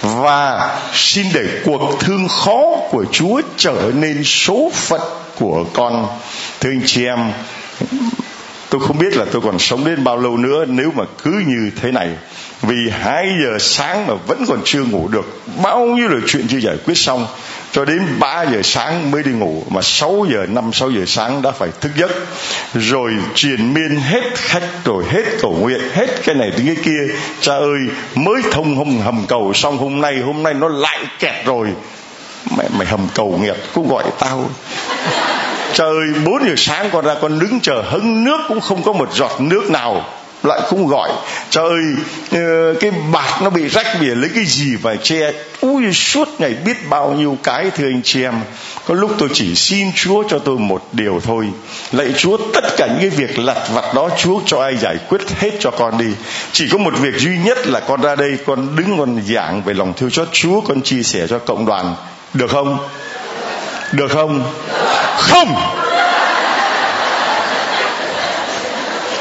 Và 0.03 0.71
xin 0.93 1.27
để 1.35 1.45
cuộc 1.65 2.01
thương 2.01 2.29
khó 2.29 2.63
của 2.91 3.05
chúa 3.13 3.41
trở 3.57 3.91
nên 3.95 4.25
số 4.25 4.71
phận 4.75 5.01
của 5.39 5.65
con. 5.75 6.07
Thưa 6.61 6.71
anh 6.71 6.83
chị 6.87 7.07
em, 7.07 7.33
tôi 8.71 8.81
không 8.81 8.99
biết 8.99 9.17
là 9.17 9.25
tôi 9.33 9.43
còn 9.43 9.59
sống 9.59 9.85
đến 9.85 10.05
bao 10.05 10.17
lâu 10.17 10.37
nữa 10.37 10.65
nếu 10.69 10.91
mà 10.97 11.05
cứ 11.23 11.43
như 11.47 11.71
thế 11.83 11.93
này. 11.93 12.09
Vì 12.63 12.91
hai 12.91 13.27
giờ 13.43 13.59
sáng 13.61 14.07
mà 14.07 14.15
vẫn 14.27 14.45
còn 14.49 14.59
chưa 14.65 14.85
ngủ 14.85 15.09
được. 15.09 15.43
Bao 15.63 15.87
nhiêu 15.87 16.09
là 16.09 16.19
chuyện 16.27 16.49
chưa 16.49 16.59
giải 16.59 16.77
quyết 16.87 16.95
xong 16.99 17.27
cho 17.73 17.85
đến 17.85 18.07
3 18.19 18.43
giờ 18.43 18.61
sáng 18.65 19.11
mới 19.11 19.23
đi 19.23 19.31
ngủ, 19.31 19.63
mà 19.69 19.83
6 19.83 20.27
giờ 20.31 20.47
5 20.49 20.73
6 20.73 20.91
giờ 20.91 21.05
sáng 21.07 21.43
đã 21.43 21.51
phải 21.51 21.69
thức 21.81 21.93
giấc. 21.97 22.11
Rồi 22.75 23.13
truyền 23.35 23.75
miên 23.75 23.97
hết 23.97 24.23
khách, 24.35 24.69
rồi 24.85 25.05
hết 25.09 25.23
cầu 25.41 25.57
nguyện, 25.61 25.81
hết 25.93 26.07
cái 26.25 26.35
này 26.35 26.51
đến 26.51 26.67
cái 26.67 26.77
kia. 26.85 27.15
Cha 27.41 27.55
ơi, 27.55 27.79
mới 28.15 28.43
thông 28.51 28.77
hầm 28.77 29.01
hầm 29.01 29.25
cầu, 29.29 29.53
xong 29.55 29.79
hôm 29.79 30.01
nay 30.01 30.19
hôm 30.19 30.43
nay 30.43 30.55
nó 30.55 30.69
lại 30.69 30.99
kẹt 31.19 31.47
rồi. 31.47 31.69
Mẹ, 32.59 32.65
mày 32.79 32.87
hầm 32.87 33.09
cầu 33.15 33.39
nghiệp 33.43 33.57
cũng 33.75 33.89
gọi 33.89 34.05
tao. 34.19 34.51
Trời 35.75 35.97
4 36.25 36.45
giờ 36.45 36.55
sáng 36.57 36.91
con 36.93 37.05
ra, 37.05 37.15
con 37.23 37.39
đứng 37.39 37.61
chờ, 37.61 37.83
hứng 37.91 38.25
nước 38.25 38.39
cũng 38.49 38.61
không 38.61 38.83
có 38.83 38.93
một 38.93 39.15
giọt 39.15 39.41
nước 39.41 39.71
nào 39.71 40.07
lại 40.43 40.61
cũng 40.69 40.87
gọi. 40.87 41.11
Trời 41.51 41.65
ơi 41.65 41.83
ờ, 42.31 42.75
cái 42.81 42.91
bạc 43.13 43.39
nó 43.43 43.51
bị 43.51 43.69
rách 43.69 43.87
bị 44.01 44.07
lấy 44.07 44.31
cái 44.35 44.45
gì 44.45 44.77
phải 44.83 44.97
che? 44.97 45.33
Ui, 45.61 45.93
suốt 45.93 46.29
ngày 46.39 46.55
biết 46.65 46.89
bao 46.89 47.13
nhiêu 47.13 47.39
cái, 47.43 47.71
thưa 47.77 47.85
anh 47.85 48.01
chị 48.05 48.23
em. 48.23 48.35
Có 48.87 48.95
lúc 48.95 49.11
tôi 49.19 49.29
chỉ 49.33 49.55
xin 49.55 49.93
chúa 49.93 50.25
cho 50.29 50.39
tôi 50.39 50.59
một 50.59 50.89
điều 50.93 51.21
thôi. 51.25 51.47
Lạy 51.93 52.09
chúa, 52.17 52.39
tất 52.55 52.77
cả 52.77 52.87
những 52.87 53.01
cái 53.01 53.11
việc 53.11 53.39
lặt 53.39 53.59
vặt 53.73 53.95
đó, 53.95 54.09
chúa 54.19 54.41
cho 54.47 54.63
ai 54.63 54.77
giải 54.77 54.97
quyết 55.09 55.21
hết 55.39 55.51
cho 55.61 55.71
con 55.71 55.99
đi. 55.99 56.09
Chỉ 56.53 56.69
có 56.73 56.79
một 56.79 56.95
việc 57.01 57.15
duy 57.19 57.39
nhất 57.39 57.67
là 57.67 57.81
con 57.81 58.03
ra 58.03 58.15
đây, 58.17 58.39
con 58.47 58.77
đứng, 58.77 58.99
con 58.99 59.23
giảng 59.29 59.63
về 59.63 59.75
lòng 59.75 59.93
thương 59.97 60.11
cho 60.11 60.27
chúa, 60.33 60.61
con 60.61 60.83
chia 60.83 61.03
sẻ 61.03 61.27
cho 61.27 61.39
cộng 61.39 61.67
đoàn. 61.67 61.95
Được 62.35 62.51
không? 62.51 62.79
Được 63.93 64.11
không? 64.11 64.53
Không! 65.17 65.55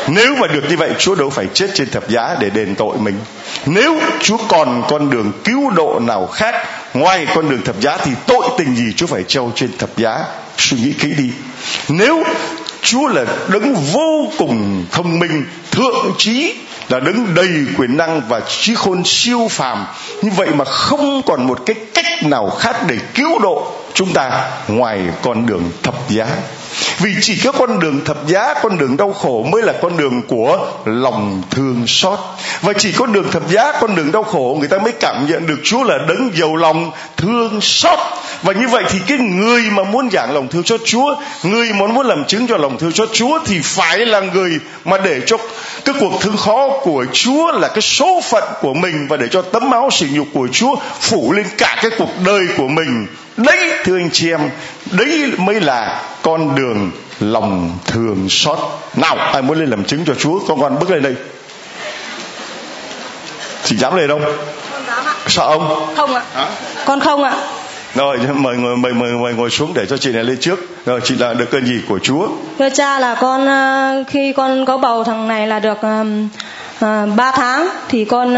Nếu 0.07 0.35
mà 0.35 0.47
được 0.47 0.63
như 0.69 0.77
vậy, 0.77 0.91
chúa 0.99 1.15
đâu 1.15 1.29
phải 1.29 1.47
chết 1.53 1.67
trên 1.73 1.89
thập 1.89 2.09
giá 2.09 2.35
để 2.39 2.49
đền 2.49 2.75
tội 2.75 2.97
mình. 2.97 3.19
Nếu 3.65 3.99
chúa 4.21 4.37
còn 4.47 4.83
con 4.89 5.09
đường 5.09 5.31
cứu 5.43 5.69
độ 5.69 5.99
nào 5.99 6.27
khác 6.27 6.55
ngoài 6.93 7.27
con 7.35 7.49
đường 7.49 7.61
thập 7.61 7.81
giá, 7.81 7.97
thì 7.97 8.11
tội 8.27 8.49
tình 8.57 8.75
gì 8.75 8.93
chúa 8.95 9.07
phải 9.07 9.23
treo 9.23 9.51
trên 9.55 9.77
thập 9.77 9.97
giá? 9.97 10.23
Suy 10.57 10.77
nghĩ 10.77 10.93
kỹ 10.93 11.13
đi. 11.17 11.29
Nếu 11.89 12.23
chúa 12.81 13.07
là 13.07 13.25
đấng 13.47 13.73
vô 13.73 14.27
cùng 14.37 14.85
thông 14.91 15.19
minh, 15.19 15.45
thượng 15.71 16.13
trí, 16.17 16.53
là 16.89 16.99
đứng 16.99 17.35
đầy 17.35 17.49
quyền 17.77 17.97
năng 17.97 18.21
và 18.27 18.39
trí 18.39 18.75
khôn 18.75 19.03
siêu 19.05 19.47
phàm, 19.51 19.85
như 20.21 20.29
vậy 20.35 20.47
mà 20.53 20.65
không 20.65 21.21
còn 21.25 21.47
một 21.47 21.59
cái 21.65 21.75
cách 21.93 22.23
nào 22.23 22.49
khác 22.49 22.75
để 22.87 22.97
cứu 23.13 23.39
độ 23.39 23.71
chúng 23.93 24.13
ta 24.13 24.51
ngoài 24.67 24.99
con 25.21 25.45
đường 25.45 25.71
thập 25.83 26.09
giá 26.09 26.27
vì 27.03 27.15
chỉ 27.21 27.41
có 27.43 27.51
con 27.51 27.79
đường 27.79 28.05
thập 28.05 28.27
giá, 28.27 28.53
con 28.63 28.77
đường 28.77 28.97
đau 28.97 29.13
khổ 29.13 29.45
mới 29.51 29.61
là 29.61 29.73
con 29.81 29.97
đường 29.97 30.21
của 30.27 30.67
lòng 30.85 31.43
thương 31.49 31.83
xót. 31.87 32.19
Và 32.61 32.73
chỉ 32.73 32.91
có 32.91 33.05
đường 33.05 33.31
thập 33.31 33.49
giá, 33.49 33.71
con 33.81 33.95
đường 33.95 34.11
đau 34.11 34.23
khổ, 34.23 34.57
người 34.59 34.67
ta 34.67 34.77
mới 34.77 34.91
cảm 34.91 35.27
nhận 35.29 35.47
được 35.47 35.59
chúa 35.63 35.83
là 35.83 35.97
đấng 36.07 36.31
giàu 36.35 36.55
lòng, 36.55 36.91
thương 37.17 37.61
xót. 37.61 37.99
Và 38.43 38.53
như 38.53 38.67
vậy 38.67 38.83
thì 38.89 38.99
cái 39.07 39.17
người 39.17 39.61
mà 39.61 39.83
muốn 39.83 40.09
giảng 40.11 40.33
lòng 40.33 40.47
thương 40.47 40.63
xót 40.63 40.81
chúa, 40.85 41.15
người 41.43 41.73
muốn 41.73 41.93
muốn 41.93 42.05
làm 42.05 42.25
chứng 42.25 42.47
cho 42.47 42.57
lòng 42.57 42.77
thương 42.77 42.91
xót 42.91 43.09
chúa 43.13 43.39
thì 43.45 43.59
phải 43.63 43.99
là 43.99 44.19
người 44.19 44.59
mà 44.85 44.97
để 44.97 45.21
cho 45.25 45.37
cái 45.85 45.95
cuộc 45.99 46.21
thương 46.21 46.37
khó 46.37 46.69
của 46.83 47.05
chúa 47.13 47.51
là 47.51 47.67
cái 47.67 47.81
số 47.81 48.21
phận 48.29 48.43
của 48.61 48.73
mình 48.73 49.07
và 49.07 49.17
để 49.17 49.27
cho 49.31 49.41
tấm 49.41 49.69
máu 49.69 49.89
sỉ 49.91 50.05
nhục 50.11 50.27
của 50.33 50.47
chúa 50.51 50.75
phủ 50.99 51.31
lên 51.31 51.45
cả 51.57 51.77
cái 51.81 51.91
cuộc 51.97 52.09
đời 52.25 52.47
của 52.57 52.67
mình. 52.67 53.07
Đấy, 53.37 53.71
thưa 53.83 53.97
anh 53.97 54.09
chị 54.13 54.29
em, 54.29 54.49
đấy 54.91 55.31
mới 55.37 55.61
là 55.61 56.01
con 56.21 56.55
đường 56.55 56.90
lòng 57.19 57.77
thường 57.85 58.29
xót. 58.29 58.57
Nào 58.95 59.15
ai 59.15 59.41
muốn 59.41 59.59
lên 59.59 59.69
làm 59.69 59.83
chứng 59.83 60.05
cho 60.05 60.13
chúa? 60.15 60.39
Con 60.47 60.61
con 60.61 60.79
bước 60.79 60.89
lên 60.91 61.03
đây. 61.03 61.15
Chị 63.63 63.77
dám 63.77 63.95
lên 63.95 64.09
không? 64.09 64.21
Sợ 65.27 65.47
không? 65.47 65.93
Không 65.95 66.15
ạ. 66.15 66.23
Hả? 66.33 66.49
con 66.85 66.99
không 66.99 67.23
ạ. 67.23 67.35
Rồi 67.95 68.17
mời 68.35 68.57
ngồi 68.57 68.77
mời 68.77 68.93
mời 68.93 69.11
mời 69.11 69.33
ngồi 69.33 69.49
xuống 69.49 69.73
để 69.73 69.85
cho 69.85 69.97
chị 69.97 70.11
này 70.11 70.23
lên 70.23 70.37
trước. 70.41 70.59
Rồi 70.85 71.01
chị 71.03 71.15
là 71.15 71.33
được 71.33 71.51
cơn 71.51 71.65
gì 71.65 71.81
của 71.89 71.99
chúa? 71.99 72.27
Thưa 72.59 72.69
cha 72.69 72.99
là 72.99 73.15
con 73.15 73.45
ờ, 73.45 74.03
khi 74.07 74.33
con 74.33 74.65
có 74.65 74.77
bầu 74.77 75.03
thằng 75.03 75.27
này 75.27 75.47
là 75.47 75.59
được 75.59 75.77
Ờ, 76.81 76.87
à, 76.87 77.05
3 77.15 77.31
tháng 77.31 77.67
thì 77.89 78.05
con 78.05 78.37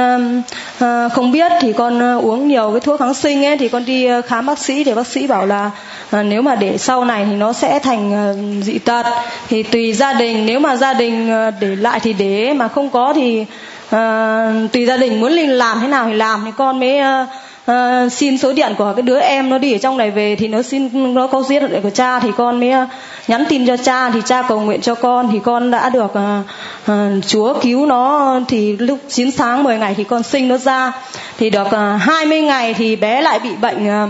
à, 0.80 1.10
không 1.10 1.32
biết 1.32 1.52
thì 1.62 1.74
con 1.74 2.18
uống 2.20 2.48
nhiều 2.48 2.72
cái 2.72 2.80
thuốc 2.80 3.00
kháng 3.00 3.14
sinh 3.14 3.46
ấy 3.46 3.58
thì 3.58 3.70
con 3.70 3.86
đi 3.86 4.08
khám 4.28 4.46
bác 4.46 4.60
sĩ. 4.60 4.84
Thì 4.84 4.94
bác 4.94 5.08
sĩ 5.08 5.28
bảo 5.28 5.46
là 5.46 5.72
à, 6.12 6.24
nếu 6.24 6.42
mà 6.42 6.56
để 6.56 6.78
sau 6.78 7.06
này 7.06 7.26
thì 7.30 7.36
nó 7.36 7.54
sẽ 7.54 7.80
thành 7.80 8.14
à, 8.14 8.34
dị 8.62 8.80
tật. 8.80 9.06
Thì 9.50 9.64
tùy 9.64 9.94
gia 9.94 10.14
đình 10.14 10.46
nếu 10.46 10.60
mà 10.60 10.76
gia 10.76 10.94
đình 10.94 11.30
để 11.60 11.76
lại 11.76 12.00
thì 12.00 12.14
để 12.14 12.54
mà 12.54 12.68
không 12.68 12.90
có 12.90 13.14
thì 13.16 13.46
à, 13.90 14.52
tùy 14.72 14.86
gia 14.86 14.98
đình 14.98 15.22
muốn 15.22 15.32
linh 15.32 15.50
làm 15.50 15.80
thế 15.82 15.88
nào 15.88 16.06
thì 16.06 16.14
làm. 16.14 16.42
Thì 16.46 16.52
con 16.58 16.80
mới 16.80 16.98
à, 16.98 17.28
uh, 17.72 18.12
xin 18.12 18.38
số 18.38 18.54
điện 18.54 18.76
của 18.78 18.94
cái 18.96 19.02
đứa 19.02 19.20
em 19.20 19.50
nó 19.50 19.58
đi 19.58 19.74
ở 19.74 19.78
trong 19.78 19.98
này 19.98 20.12
về 20.12 20.36
thì 20.36 20.48
nó 20.48 20.62
xin 20.62 21.14
nó 21.14 21.28
có 21.28 21.44
giết 21.44 21.60
điện 21.60 21.82
của 21.84 21.90
cha 21.90 22.20
thì 22.20 22.30
con 22.38 22.60
mới 22.60 22.72
ờ, 22.72 22.88
nhắn 23.28 23.46
tin 23.50 23.68
cho 23.68 23.78
cha 23.78 24.10
thì 24.10 24.20
cha 24.26 24.42
cầu 24.42 24.60
nguyện 24.60 24.82
cho 24.82 24.96
con 24.96 25.30
thì 25.32 25.40
con 25.40 25.72
đã 25.72 25.90
được 25.90 26.14
uh, 26.14 26.92
uh, 26.92 27.26
Chúa 27.28 27.54
cứu 27.62 27.86
nó. 27.86 28.40
Thì 28.48 28.78
lúc 28.78 29.00
9 29.10 29.32
sáng 29.32 29.64
10 29.64 29.78
ngày 29.78 29.94
thì 29.98 30.04
con 30.04 30.24
sinh 30.24 30.48
nó 30.48 30.58
ra. 30.58 30.92
Thì 31.38 31.50
được 31.50 31.68
uh, 31.68 32.02
20 32.02 32.42
ngày 32.42 32.74
thì 32.74 32.96
bé 32.96 33.22
lại 33.22 33.40
bị 33.40 33.50
bệnh 33.62 34.04
uh, 34.04 34.10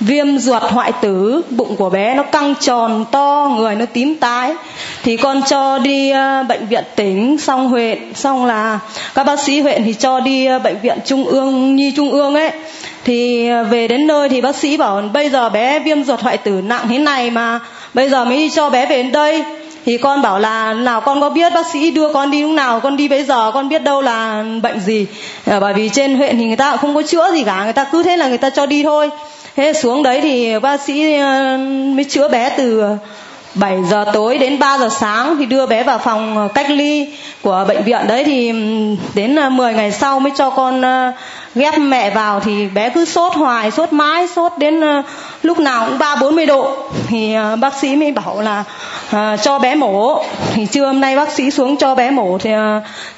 viêm 0.00 0.38
ruột 0.38 0.62
hoại 0.62 0.92
tử, 0.92 1.42
bụng 1.50 1.76
của 1.76 1.90
bé 1.90 2.14
nó 2.14 2.22
căng 2.22 2.54
tròn, 2.60 3.04
to, 3.10 3.50
người 3.58 3.74
nó 3.74 3.84
tím 3.92 4.16
tái. 4.16 4.54
Thì 5.02 5.16
con 5.16 5.40
cho 5.48 5.78
đi 5.78 6.10
ờ, 6.10 6.42
bệnh 6.48 6.66
viện 6.66 6.84
tỉnh, 6.96 7.38
xong 7.38 7.68
huyện 7.68 8.14
xong 8.14 8.46
là 8.46 8.78
các 9.14 9.24
bác 9.24 9.40
sĩ 9.40 9.60
huyện 9.60 9.84
thì 9.84 9.94
cho 9.94 10.20
đi 10.20 10.46
ờ, 10.46 10.58
bệnh 10.58 10.80
viện 10.82 10.98
trung 11.04 11.24
ương, 11.24 11.76
nhi 11.76 11.92
trung 11.96 12.10
ương 12.10 12.34
ấy. 12.34 12.50
Thì 13.04 13.48
ờ, 13.48 13.64
về 13.64 13.88
đến 13.88 14.06
nơi 14.06 14.28
thì 14.28 14.40
bác 14.40 14.56
sĩ 14.56 14.76
bảo, 14.76 15.02
bây 15.12 15.30
giờ 15.30 15.48
bé 15.48 15.78
viêm 15.78 16.04
ruột 16.04 16.20
hoại 16.20 16.36
tử 16.36 16.52
nặng 16.52 16.86
thế 16.88 16.98
này 16.98 17.30
mà, 17.30 17.60
bây 17.94 18.08
giờ 18.08 18.24
mới 18.24 18.36
đi 18.36 18.50
cho 18.50 18.70
bé 18.70 18.86
về 18.86 18.96
đến 18.96 19.12
đây. 19.12 19.44
Thì 19.86 19.98
con 19.98 20.22
bảo 20.22 20.38
là, 20.38 20.72
nào 20.72 21.00
con 21.00 21.20
có 21.20 21.30
biết 21.30 21.52
bác 21.54 21.66
sĩ 21.66 21.90
đưa 21.90 22.12
con 22.12 22.30
đi 22.30 22.42
lúc 22.42 22.50
nào, 22.50 22.80
con 22.80 22.96
đi 22.96 23.08
bây 23.08 23.24
giờ, 23.24 23.50
con 23.54 23.68
biết 23.68 23.82
đâu 23.82 24.00
là 24.00 24.44
bệnh 24.62 24.80
gì? 24.80 25.06
Bởi 25.60 25.74
vì 25.74 25.88
trên 25.88 26.16
huyện 26.16 26.38
thì 26.38 26.44
người 26.44 26.56
ta 26.56 26.70
cũng 26.70 26.80
không 26.80 26.94
có 26.94 27.02
chữa 27.02 27.32
gì 27.32 27.44
cả, 27.44 27.64
người 27.64 27.72
ta 27.72 27.84
cứ 27.84 28.02
thế 28.02 28.16
là 28.16 28.28
người 28.28 28.38
ta 28.38 28.50
cho 28.50 28.66
đi 28.66 28.82
thôi 28.82 29.10
thế 29.56 29.72
xuống 29.72 30.02
đấy 30.02 30.20
thì 30.20 30.58
bác 30.58 30.80
sĩ 30.80 31.14
ờ, 31.18 31.56
mới 31.94 32.04
chữa 32.04 32.28
bé 32.28 32.50
từ 32.56 32.84
7 33.54 33.84
giờ 33.84 34.04
tối 34.12 34.38
đến 34.38 34.58
3 34.58 34.78
giờ 34.78 34.88
sáng 35.00 35.36
thì 35.38 35.46
đưa 35.46 35.66
bé 35.66 35.82
vào 35.82 35.98
phòng 35.98 36.36
ờ, 36.36 36.48
cách 36.54 36.70
ly 36.70 37.08
của 37.42 37.64
bệnh 37.68 37.82
viện 37.82 38.00
đấy 38.08 38.24
thì 38.24 38.52
đến 39.14 39.36
ờ, 39.36 39.48
10 39.50 39.74
ngày 39.74 39.92
sau 39.92 40.20
mới 40.20 40.32
cho 40.36 40.50
con 40.50 40.82
ghép 41.56 41.78
mẹ 41.78 42.10
vào 42.10 42.40
thì 42.40 42.68
bé 42.68 42.90
cứ 42.90 43.04
sốt 43.04 43.34
hoài 43.34 43.70
sốt 43.70 43.92
mãi 43.92 44.28
sốt 44.28 44.52
đến 44.58 44.80
ờ, 44.80 45.02
lúc 45.42 45.58
nào 45.58 45.86
cũng 45.86 45.98
ba 45.98 46.16
bốn 46.16 46.36
mươi 46.36 46.46
độ. 46.46 46.76
Thì 47.08 47.34
ờ, 47.34 47.56
bác 47.56 47.74
sĩ 47.74 47.96
mới 47.96 48.12
bảo 48.12 48.40
là 48.40 48.64
à, 49.10 49.36
cho 49.36 49.58
bé 49.58 49.74
mổ. 49.74 50.22
Thì 50.54 50.66
trưa 50.66 50.86
hôm 50.86 51.00
nay 51.00 51.16
bác 51.16 51.32
sĩ 51.32 51.50
xuống 51.50 51.76
cho 51.76 51.94
bé 51.94 52.10
mổ 52.10 52.38
thì 52.38 52.50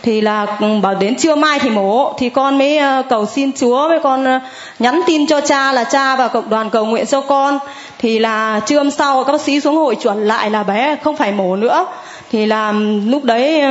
thì 0.03 0.21
là 0.21 0.47
ừ, 0.61 0.67
bảo 0.83 0.95
đến 0.95 1.17
trưa 1.17 1.35
mai 1.35 1.59
thì 1.59 1.71
mổ. 1.71 2.13
Thì 2.19 2.31
con 2.31 2.59
mới 2.59 2.79
cầu 3.09 3.27
xin 3.27 3.51
chúa 3.53 3.89
với 3.89 4.01
con 4.01 4.41
nhắn 4.79 5.01
tin 5.07 5.27
cho 5.27 5.41
cha 5.41 5.73
là 5.73 5.85
cha 5.85 6.17
và 6.17 6.29
cộng 6.29 6.51
đoàn 6.51 6.71
cầu 6.71 6.85
nguyện 6.87 7.07
cho 7.07 7.21
con. 7.21 7.59
Thì 7.99 8.19
là 8.19 8.61
trưa 8.67 8.79
hôm 8.79 8.91
sau 8.91 9.25
các 9.25 9.33
bác 9.33 9.41
sĩ 9.41 9.61
xuống 9.61 9.77
hội 9.77 9.95
chuẩn 9.95 10.29
lại 10.29 10.51
là 10.51 10.63
bé 10.63 10.97
không 11.05 11.17
phải 11.17 11.33
mổ 11.33 11.57
nữa 11.57 11.87
thì 12.33 12.47
là 12.47 12.73
lúc 13.07 13.25
đấy 13.25 13.63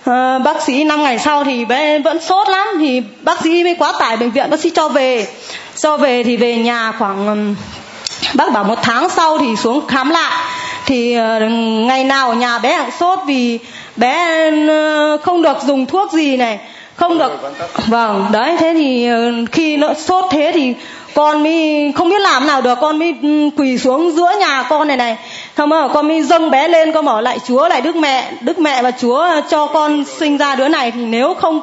uh, 0.00 0.42
bác 0.44 0.62
sĩ 0.66 0.84
năm 0.84 1.02
ngày 1.02 1.18
sau 1.18 1.44
thì 1.44 1.64
bé 1.64 1.98
vẫn 1.98 2.20
sốt 2.20 2.48
lắm. 2.48 2.66
Thì 2.78 3.02
bác 3.22 3.42
sĩ 3.42 3.64
mới 3.64 3.74
quá 3.74 3.92
tải 4.00 4.16
bệnh 4.16 4.30
viện 4.30 4.50
bác 4.50 4.60
sĩ 4.60 4.70
cho 4.70 4.88
về. 4.88 5.26
Cho 5.76 5.96
về 5.96 6.22
thì 6.22 6.36
về 6.36 6.56
nhà 6.56 6.92
khoảng 6.98 7.54
bác 8.34 8.52
bảo 8.52 8.64
một 8.64 8.78
tháng 8.82 9.08
sau 9.08 9.38
thì 9.38 9.56
xuống 9.56 9.86
khám 9.86 10.10
lại. 10.10 10.44
Thì 10.86 11.18
uh, 11.18 11.42
ngày 11.86 12.04
nào 12.04 12.28
ở 12.28 12.34
nhà 12.34 12.58
bé 12.58 12.78
cũng 12.78 12.90
sốt 13.00 13.18
vì 13.26 13.58
bé 13.96 14.50
không 15.22 15.42
được 15.42 15.56
dùng 15.62 15.86
thuốc 15.86 16.12
gì 16.12 16.36
này 16.36 16.58
không 16.96 17.18
được 17.18 17.32
vâng 17.86 18.26
đấy 18.32 18.56
thế 18.58 18.74
thì 18.74 19.08
khi 19.52 19.76
nó 19.76 19.94
sốt 19.94 20.24
thế 20.30 20.50
thì 20.54 20.74
con 21.14 21.42
mới 21.42 21.92
không 21.96 22.08
biết 22.08 22.20
làm 22.20 22.46
nào 22.46 22.60
được. 22.60 22.78
Con 22.80 22.98
mới 22.98 23.14
quỳ 23.56 23.78
xuống 23.78 24.12
giữa 24.12 24.30
nhà 24.40 24.62
con 24.68 24.88
này 24.88 24.96
này 24.96 25.16
không 25.60 25.68
mà 25.68 25.88
con 25.88 26.08
mới 26.08 26.22
dâng 26.22 26.50
bé 26.50 26.68
lên, 26.68 26.92
con 26.92 27.04
bảo 27.04 27.22
lại 27.22 27.38
chúa, 27.48 27.68
lại 27.68 27.80
đức 27.80 27.96
mẹ 27.96 28.32
đức 28.40 28.58
mẹ 28.58 28.82
và 28.82 28.90
chúa 28.90 29.16
ờ, 29.16 29.40
cho 29.50 29.66
con 29.66 30.04
sinh 30.04 30.36
ra 30.38 30.54
đứa 30.54 30.68
này. 30.68 30.90
Thì 30.90 31.00
nếu 31.04 31.34
không 31.34 31.60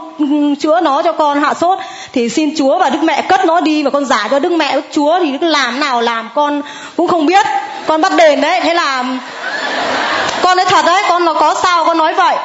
chữa 0.60 0.80
nó 0.80 1.02
cho 1.02 1.12
con 1.12 1.42
hạ 1.42 1.54
sốt, 1.54 1.80
thì 2.14 2.30
xin 2.30 2.54
chúa 2.58 2.78
và 2.78 2.90
đức 2.90 3.04
mẹ 3.04 3.22
cất 3.22 3.46
nó 3.46 3.62
đi 3.62 3.84
và 3.84 3.90
con 3.90 4.06
giả 4.06 4.28
cho 4.32 4.40
đức 4.40 4.52
mẹ. 4.52 4.76
Đức 4.76 4.86
chúa 4.92 5.20
thì 5.20 5.32
đức 5.32 5.48
làm 5.48 5.80
nào 5.80 6.02
làm, 6.02 6.30
con 6.36 6.62
cũng 6.96 7.08
không 7.08 7.26
biết. 7.26 7.46
Con 7.88 8.02
bắt 8.02 8.12
đền 8.18 8.42
đấy. 8.42 8.60
Thế 8.62 8.74
là 8.74 9.06
con 10.42 10.58
nói 10.58 10.66
thật 10.66 10.86
đấy, 10.86 11.04
con 11.10 11.26
nó 11.26 11.34
có 11.34 11.56
sao 11.64 11.86
con 11.86 11.98
nói 11.98 12.14
vậy? 12.14 12.36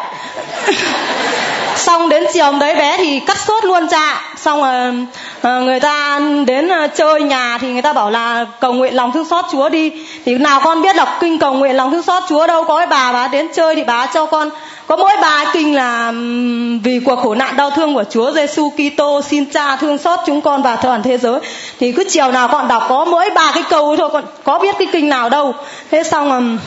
Xong 1.77 2.09
đến 2.09 2.25
chiều 2.33 2.53
đấy 2.61 2.75
bé 2.75 2.97
thì 2.97 3.21
cắt 3.21 3.39
sốt 3.39 3.65
luôn 3.65 3.89
cha. 3.89 4.23
Xong 4.37 4.63
rồi 4.63 5.07
ờ, 5.43 5.61
người 5.61 5.81
ta 5.81 6.21
đến 6.47 6.69
ờ, 6.69 6.87
chơi 6.95 7.23
nhà 7.23 7.59
thì 7.61 7.73
người 7.73 7.83
ta 7.83 7.93
bảo 7.93 8.11
là 8.11 8.47
cầu 8.61 8.73
nguyện 8.73 8.95
lòng 8.95 9.13
thương 9.13 9.25
xót 9.25 9.45
chúa 9.53 9.69
đi. 9.69 9.93
Thì 10.25 10.35
nào 10.35 10.61
con 10.65 10.83
biết 10.83 10.97
đọc 10.97 11.09
kinh 11.21 11.39
cầu 11.39 11.55
nguyện 11.55 11.77
lòng 11.77 11.91
thương 11.91 12.03
xót 12.03 12.23
chúa 12.29 12.47
đâu, 12.47 12.65
có 12.65 12.79
cái 12.79 12.87
bà 12.87 13.13
bà 13.13 13.29
đến 13.29 13.49
chơi 13.55 13.77
thì 13.77 13.85
bà 13.85 14.07
cho 14.07 14.27
con 14.27 14.51
có 14.93 14.97
mỗi 14.97 15.12
bài 15.20 15.47
kinh 15.53 15.74
là 15.74 16.12
vì 16.82 17.01
cuộc 17.05 17.16
khổ 17.16 17.34
nạn 17.34 17.57
đau 17.57 17.70
thương 17.70 17.95
của 17.95 18.05
Chúa 18.11 18.32
Giêsu 18.32 18.70
Kitô 18.70 19.22
xin 19.22 19.45
Cha 19.45 19.76
thương 19.76 19.99
xót 19.99 20.18
chúng 20.26 20.40
con 20.40 20.62
và 20.62 20.76
toàn 20.76 21.03
thế 21.03 21.18
giới. 21.18 21.40
Thì 21.80 21.93
cứ 21.93 22.05
chiều 22.11 22.32
nào 22.32 22.49
con 22.49 22.68
đọc 22.68 22.82
có 22.88 23.05
mỗi 23.05 23.30
ba 23.30 23.53
cái 23.55 23.64
câu 23.70 23.97
thôi 23.97 24.11
con 24.12 24.24
có 24.45 24.59
biết 24.59 24.74
cái 24.78 24.88
kinh 24.93 25.09
nào 25.09 25.28
đâu. 25.28 25.55
Thế 25.90 26.03
xong 26.03 26.59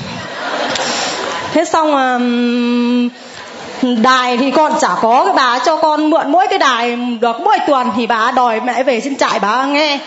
thế 1.53 1.65
xong 1.65 3.09
đài 3.81 4.37
thì 4.37 4.51
con 4.51 4.73
chả 4.81 4.89
có 5.01 5.25
cái 5.25 5.33
bà 5.33 5.59
cho 5.59 5.77
con 5.77 6.09
mượn 6.09 6.31
mỗi 6.31 6.47
cái 6.47 6.59
đài 6.59 6.95
được 6.95 7.41
mỗi 7.41 7.57
tuần 7.67 7.91
thì 7.95 8.07
bà 8.07 8.31
đòi 8.31 8.59
mẹ 8.59 8.83
về 8.83 9.01
xin 9.01 9.15
trại 9.15 9.39
bà 9.39 9.65
nghe. 9.65 9.99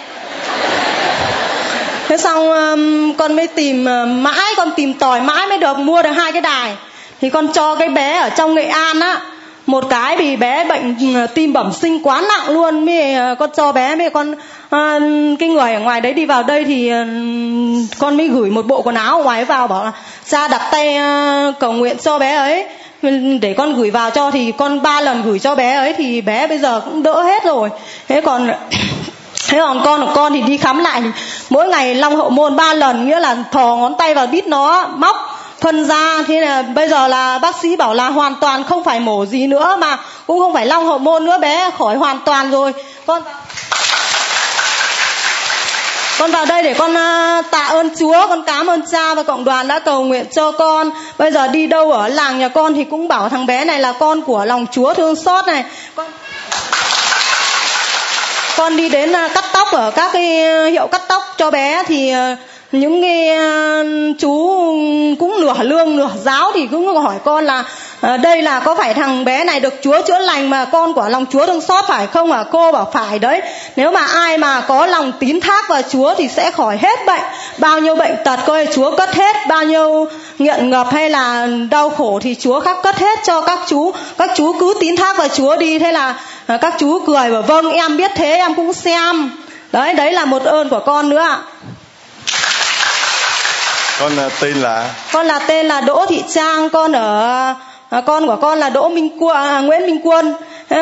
Thế 2.08 2.16
xong 2.16 2.48
con 3.18 3.36
mới 3.36 3.46
tìm 3.46 3.84
ờ, 3.84 4.06
mãi, 4.06 4.54
con 4.56 4.70
tìm 4.76 4.94
tòi 4.94 5.20
mãi 5.20 5.46
mới 5.46 5.58
được 5.58 5.78
mua 5.78 6.02
được 6.02 6.12
hai 6.12 6.32
cái 6.32 6.40
đài 6.40 6.76
thì 7.20 7.30
con 7.30 7.48
cho 7.52 7.74
cái 7.74 7.88
bé 7.88 8.18
ở 8.18 8.30
trong 8.30 8.54
nghệ 8.54 8.64
an 8.64 9.00
á 9.00 9.20
một 9.66 9.84
cái 9.90 10.16
vì 10.16 10.36
bé 10.36 10.64
bệnh 10.64 11.14
ờ, 11.14 11.26
tim 11.26 11.52
bẩm 11.52 11.72
sinh 11.72 12.02
quá 12.02 12.22
nặng 12.28 12.54
luôn. 12.54 12.86
Mới 12.86 13.14
ờ, 13.14 13.34
con 13.38 13.50
cho 13.56 13.72
bé 13.72 13.94
mới 13.94 14.10
con 14.10 14.34
à, 14.70 14.98
cái 15.38 15.48
người 15.48 15.72
ở 15.72 15.80
ngoài 15.80 16.00
đấy 16.00 16.12
đi 16.12 16.26
vào 16.26 16.42
đây 16.42 16.64
thì 16.64 16.92
con 17.98 18.16
mới 18.16 18.28
gửi 18.28 18.50
một 18.50 18.66
bộ 18.66 18.82
quần 18.82 18.94
áo 18.94 19.16
ở 19.16 19.22
ngoài 19.22 19.44
vào 19.44 19.66
bảo 19.66 19.84
là 19.84 19.92
cha 20.28 20.48
đặt 20.48 20.68
tay 20.70 20.96
cầu 21.60 21.72
nguyện 21.72 21.96
cho 21.98 22.18
bé 22.18 22.36
ấy. 22.36 22.66
Để 23.40 23.54
con 23.58 23.74
gửi 23.74 23.90
vào 23.90 24.10
cho 24.10 24.30
thì 24.30 24.52
con 24.52 24.82
ba 24.82 25.00
lần 25.00 25.22
gửi 25.22 25.38
cho 25.38 25.54
bé 25.54 25.74
ấy 25.74 25.92
thì 25.92 26.20
bé 26.20 26.46
bây 26.46 26.58
giờ 26.58 26.80
cũng 26.84 27.02
đỡ 27.02 27.22
hết 27.22 27.44
rồi. 27.44 27.68
Thế 28.08 28.20
còn 28.20 28.50
thế 29.48 29.58
còn 29.58 29.82
con 29.84 30.06
của 30.06 30.12
con 30.14 30.32
thì 30.32 30.42
đi 30.42 30.56
khám 30.56 30.78
lại 30.78 31.02
thì 31.02 31.08
mỗi 31.50 31.68
ngày 31.68 31.94
long 31.94 32.16
hậu 32.16 32.30
môn 32.30 32.56
ba 32.56 32.74
lần 32.74 33.08
nghĩa 33.08 33.20
là 33.20 33.36
thò 33.52 33.76
ngón 33.76 33.94
tay 33.98 34.14
vào 34.14 34.26
đít 34.26 34.46
nó 34.46 34.86
móc 34.86 35.38
phân 35.61 35.84
ra 35.88 36.22
thế 36.26 36.40
là 36.40 36.62
bây 36.62 36.88
giờ 36.88 37.09
là 37.09 37.38
bác 37.38 37.56
sĩ 37.62 37.76
bảo 37.76 37.94
là 37.94 38.09
hoàn 38.09 38.34
toàn 38.40 38.64
không 38.64 38.84
phải 38.84 39.00
mổ 39.00 39.26
gì 39.26 39.46
nữa 39.46 39.76
mà 39.80 39.98
cũng 40.26 40.38
không 40.38 40.52
phải 40.52 40.66
long 40.66 40.86
hậu 40.86 40.98
môn 40.98 41.24
nữa 41.24 41.38
bé 41.38 41.70
khỏi 41.78 41.96
hoàn 41.96 42.18
toàn 42.24 42.50
rồi 42.50 42.72
con 43.06 43.22
con 46.18 46.30
vào 46.30 46.46
đây 46.46 46.62
để 46.62 46.74
con 46.74 46.96
à, 46.96 47.42
tạ 47.50 47.64
ơn 47.64 47.90
Chúa, 47.98 48.26
con 48.28 48.42
cảm 48.46 48.66
ơn 48.66 48.82
cha 48.92 49.14
và 49.14 49.22
cộng 49.22 49.44
đoàn 49.44 49.68
đã 49.68 49.78
cầu 49.78 50.04
nguyện 50.04 50.26
cho 50.32 50.52
con. 50.52 50.90
Bây 51.18 51.30
giờ 51.30 51.48
đi 51.48 51.66
đâu 51.66 51.92
ở 51.92 52.09
làng 52.09 52.38
nhà 52.38 52.48
con 52.48 52.74
thì 52.74 52.84
cũng 52.84 53.09
bảo 53.09 53.28
thằng 53.28 53.46
bé 53.46 53.64
này 53.64 53.80
là 53.80 53.92
con 53.92 54.22
của 54.22 54.44
lòng 54.44 54.66
Chúa 54.72 54.94
thương 54.94 55.16
xót 55.16 55.46
này. 55.46 55.64
Con 55.94 56.06
con 58.56 58.76
đi 58.76 58.88
đến 58.88 59.12
à, 59.12 59.28
cắt 59.34 59.44
tóc 59.52 59.68
ở 59.72 59.90
các 59.90 60.11
cái 60.12 60.24
hiệu 60.70 60.86
cắt 60.86 61.02
tóc 61.09 61.22
cho 61.36 61.50
bé 61.50 61.82
thì 61.86 62.11
à, 62.11 62.36
những 62.72 63.02
cái 63.02 63.28
à, 63.28 63.82
chú 64.18 64.48
cũng 65.18 65.40
nửa 65.40 65.54
lương, 65.62 65.96
nửa 65.96 66.10
giáo 66.24 66.50
thì 66.54 66.66
cũng 66.66 66.96
hỏi 66.96 67.16
con 67.24 67.44
là 67.44 67.64
à, 68.00 68.16
đây 68.16 68.42
là 68.42 68.60
có 68.60 68.74
phải 68.74 68.94
thằng 68.94 69.24
bé 69.24 69.44
này 69.44 69.60
được 69.60 69.74
Chúa 69.82 70.02
chữa 70.06 70.18
lành 70.18 70.50
mà 70.50 70.64
con 70.64 70.94
của 70.94 71.08
lòng 71.08 71.26
Chúa 71.30 71.46
thương 71.46 71.60
xót 71.60 71.84
phải 71.88 72.06
không 72.06 72.32
à 72.32 72.44
cô 72.50 72.72
bảo 72.72 72.90
phải 72.92 73.18
đấy. 73.18 73.42
Nếu 73.76 73.90
mà 73.90 74.06
ai 74.06 74.38
mà 74.38 74.60
có 74.60 74.86
lòng 74.86 75.12
tín 75.18 75.40
thác 75.40 75.68
vào 75.68 75.82
Chúa 75.82 76.14
thì 76.14 76.28
sẽ 76.28 76.50
khỏi 76.50 76.78
hết 76.82 76.98
bệnh. 77.06 77.22
Bao 77.58 77.80
nhiêu 77.80 77.94
bệnh 77.94 78.14
tật 78.24 78.40
coi 78.46 78.66
Chúa 78.74 78.96
cất 78.96 79.14
hết. 79.14 79.36
Bao 79.48 79.64
nhiêu 79.64 80.06
nghiện 80.38 80.70
ngập 80.70 80.92
hay 80.92 81.10
là 81.10 81.48
đau 81.70 81.90
khổ 81.90 82.20
thì 82.22 82.34
Chúa 82.34 82.60
khắc 82.60 82.82
cất 82.82 82.98
hết 82.98 83.18
cho 83.24 83.40
các 83.40 83.58
chú. 83.66 83.92
Các 84.18 84.30
chú 84.36 84.52
cứ 84.60 84.74
tín 84.80 84.96
thác 84.96 85.16
vào 85.16 85.28
Chúa 85.28 85.56
đi. 85.56 85.78
Thế 85.78 85.92
là 85.92 86.14
à, 86.46 86.56
các 86.56 86.74
chú 86.78 86.98
cười 87.06 87.30
bảo 87.30 87.42
vâng 87.42 87.70
em 87.70 87.96
biết 87.96 88.10
thế, 88.14 88.30
em 88.30 88.54
cũng 88.54 88.72
xem. 88.72 89.30
Đấy 89.72 89.94
đấy 89.94 90.12
là 90.12 90.24
một 90.24 90.42
ơn 90.42 90.68
của 90.68 90.80
con 90.86 91.08
nữa 91.08 91.20
ạ 91.20 91.38
con 94.01 94.12
uh, 94.26 94.32
tên 94.40 94.57
là? 94.57 94.90
Con 95.12 95.26
là 95.26 95.38
tên 95.38 95.66
là 95.66 95.80
đỗ 95.80 96.07
thị 96.09 96.22
trang 96.34 96.70
con 96.70 96.92
ở 96.92 97.55
à, 97.90 98.01
con 98.01 98.26
của 98.26 98.36
con 98.36 98.59
là 98.59 98.70
đỗ 98.70 98.88
minh 98.88 99.16
quân 99.20 99.36
à, 99.36 99.61
nguyễn 99.61 99.86
minh 99.86 100.01
quân. 100.05 100.34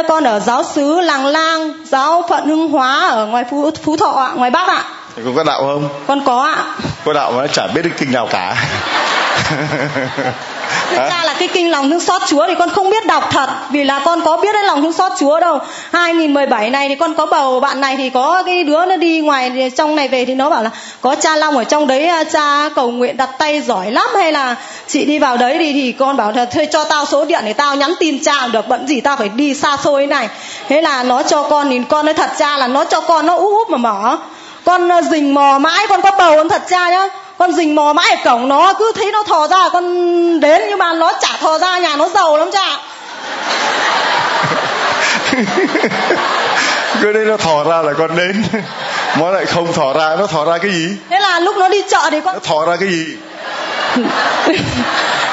Con 0.09 0.25
ở 0.25 0.41
giáo 0.41 0.65
xứ 0.75 1.01
làng 1.01 1.27
lang 1.27 1.73
giáo 1.85 2.23
phận 2.29 2.47
hưng 2.47 2.71
hóa 2.71 3.09
ở 3.11 3.27
ngoài 3.27 3.45
phú 3.51 3.71
phú 3.83 3.97
thọ 3.97 4.11
ạ 4.11 4.31
ngoài 4.35 4.51
bắc 4.51 4.69
ạ. 4.69 4.85
Con 5.25 5.37
có 5.37 5.45
đạo 5.45 5.61
không? 5.61 5.89
Con 6.07 6.25
có 6.25 6.43
ạ. 6.43 6.65
Có 7.05 7.13
đạo 7.13 7.33
mà 7.33 7.47
chả 7.47 7.67
biết 7.67 7.83
được 7.83 7.91
kinh 7.99 8.13
nào 8.13 8.29
cả 8.31 8.57
thực 10.91 10.97
ra 10.97 11.25
là 11.25 11.35
cái 11.39 11.49
kinh 11.49 11.71
lòng 11.71 11.91
thương 11.91 12.01
xót 12.01 12.23
Chúa 12.27 12.47
thì 12.47 12.55
con 12.59 12.71
không 12.71 12.91
biết 12.91 13.07
đọc 13.07 13.29
thật, 13.31 13.49
vì 13.71 13.85
là 13.85 13.99
con 14.05 14.21
có 14.25 14.37
biết 14.37 14.53
đến 14.53 14.65
lòng 14.65 14.83
thương 14.83 14.93
xót 14.93 15.13
Chúa 15.19 15.41
đâu. 15.41 15.59
2017 15.93 16.71
này 16.71 16.89
thì 16.89 16.95
con 16.95 17.15
có 17.15 17.27
bầu 17.27 17.61
bạn 17.61 17.81
này 17.81 17.97
thì 17.97 18.11
có 18.11 18.43
cái 18.47 18.65
đứa 18.65 18.87
nó 18.87 18.97
đi 18.97 19.21
ngoài 19.21 19.71
trong 19.77 19.97
này 19.97 20.09
về 20.09 20.25
thì 20.25 20.35
nó 20.35 20.51
bảo 20.51 20.63
là, 20.63 20.71
có 21.01 21.15
cha 21.15 21.37
Long 21.37 21.57
ở 21.57 21.65
trong 21.65 21.87
đấy 21.87 22.07
à, 22.07 22.25
cha, 22.25 22.69
cầu 22.75 22.91
nguyện 22.91 23.17
đặt 23.17 23.31
tay 23.39 23.61
giỏi 23.61 23.91
lắm 23.91 24.07
hay 24.15 24.33
là 24.33 24.57
chị 24.87 25.05
đi 25.05 25.19
vào 25.19 25.37
đấy 25.37 25.57
thì 25.59 25.73
thì 25.73 25.93
con 25.93 26.17
bảo 26.17 26.33
là 26.33 26.45
thuê 26.45 26.67
cho 26.67 26.85
tao 26.85 27.07
số 27.07 27.25
điện 27.25 27.43
để 27.45 27.53
tao 27.53 27.77
nhắn 27.77 27.95
tin 28.01 28.25
cha 28.25 28.47
được, 28.53 28.69
bận 28.69 28.87
gì 28.87 29.01
tao 29.01 29.17
phải 29.17 29.29
đi 29.29 29.55
xa 29.55 29.77
xôi 29.85 30.07
này. 30.07 30.29
Thế 30.69 30.83
là 30.83 31.03
nó 31.03 31.23
cho 31.23 31.43
con 31.43 31.71
thì 31.71 31.81
con 31.89 32.07
nói 32.07 32.15
thật 32.15 32.31
cha 32.39 32.59
là 32.59 32.67
nó 32.67 32.85
cho 32.85 33.01
con 33.01 33.27
nó 33.27 33.37
úp 33.37 33.53
úp 33.53 33.71
mà 33.71 33.79
mở. 33.79 34.17
Con 34.65 34.93
à, 34.93 35.03
rình 35.03 35.35
mò 35.35 35.59
mãi, 35.59 35.87
con 35.89 36.03
có 36.03 36.11
bầu 36.19 36.35
con 36.37 36.49
thật 36.49 36.63
cha 36.69 36.91
nhá 36.91 37.09
con 37.39 37.53
rình 37.53 37.75
mò 37.75 37.93
mãi 37.93 38.11
ở 38.11 38.17
cổng 38.25 38.49
nó 38.49 38.73
cứ 38.79 38.93
thấy 38.95 39.13
nó 39.13 39.23
thò 39.23 39.49
ra 39.49 39.69
con 39.73 39.85
đến 40.41 40.63
nhưng 40.69 40.79
mà 40.79 40.93
nó 40.93 41.13
chả 41.21 41.37
thò 41.41 41.59
ra 41.59 41.79
nhà 41.79 41.97
nó 41.97 42.09
giàu 42.09 42.37
lắm 42.37 42.51
cha. 42.53 42.79
Cứ 47.03 47.13
đây 47.13 47.25
nó 47.25 47.37
thò 47.37 47.65
ra 47.65 47.83
là 47.83 47.93
con 47.99 48.17
đến. 48.17 48.45
Nó 49.21 49.31
lại 49.31 49.47
không 49.47 49.73
thò 49.73 49.93
ra 49.93 50.17
nó 50.19 50.27
thò 50.27 50.45
ra 50.45 50.59
cái 50.59 50.71
gì? 50.71 50.89
Thế 51.11 51.21
là 51.21 51.41
lúc 51.41 51.57
nó 51.57 51.69
đi 51.69 51.83
chợ 51.89 52.09
thì 52.11 52.21
con 52.21 52.35
nó 52.35 52.41
thò 52.41 52.67
ra 52.67 52.77
cái 52.77 52.89
gì? 52.89 53.07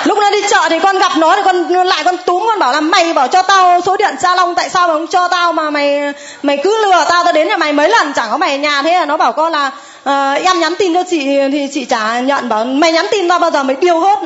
Lúc 0.04 0.18
nó 0.18 0.30
đi 0.30 0.42
chợ 0.50 0.68
thì 0.70 0.80
con 0.80 1.00
gặp 1.00 1.12
nó 1.18 1.36
thì 1.36 1.42
con 1.46 1.70
lại 1.88 2.04
con 2.04 2.18
túm 2.18 2.44
con 2.48 2.60
bảo 2.60 2.72
là 2.72 2.80
mày 2.80 3.14
bảo 3.14 3.28
cho 3.28 3.42
tao 3.42 3.82
số 3.86 3.98
điện 3.98 4.16
cha 4.22 4.36
long 4.36 4.56
tại 4.56 4.70
sao 4.70 4.88
mà 4.88 4.94
không 4.94 5.08
cho 5.08 5.28
tao 5.28 5.54
mà 5.54 5.70
mày 5.70 6.14
mày 6.44 6.58
cứ 6.64 6.86
lừa 6.86 7.06
tao 7.10 7.24
tao 7.24 7.34
đến 7.34 7.48
nhà 7.48 7.58
mày 7.58 7.74
mấy 7.74 7.90
lần 7.90 8.14
chẳng 8.14 8.28
có 8.32 8.38
mày 8.38 8.52
ở 8.52 8.58
nhà 8.58 8.82
thế 8.82 8.92
là 8.92 9.06
nó 9.06 9.18
bảo 9.18 9.32
con 9.32 9.52
là 9.52 9.72
à, 10.04 10.34
em 10.34 10.60
nhắn 10.60 10.74
tin 10.80 10.94
cho 10.94 11.04
chị 11.10 11.40
thì 11.52 11.68
chị 11.74 11.86
trả 11.86 12.20
nhận 12.20 12.50
bảo 12.50 12.66
mày 12.66 12.92
nhắn 12.92 13.06
tin 13.12 13.30
tao 13.30 13.40
bao 13.40 13.52
giờ 13.52 13.64
mày 13.64 13.76
điêu 13.76 14.00
hết 14.00 14.20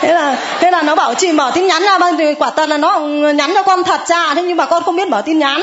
thế 0.00 0.14
là 0.14 0.36
thế 0.60 0.70
là 0.70 0.82
nó 0.82 0.94
bảo 0.94 1.14
chị 1.14 1.32
mở 1.32 1.52
tin 1.54 1.66
nhắn 1.66 1.82
ra 1.82 1.98
thì 2.18 2.34
quả 2.34 2.50
thật 2.56 2.68
là 2.68 2.78
nó 2.78 2.98
nhắn 3.34 3.52
cho 3.54 3.62
con 3.62 3.84
thật 3.84 4.00
ra 4.08 4.34
thế 4.34 4.42
nhưng 4.42 4.56
mà 4.56 4.66
con 4.66 4.82
không 4.82 4.96
biết 4.96 5.08
mở 5.08 5.22
tin 5.26 5.38
nhắn. 5.38 5.62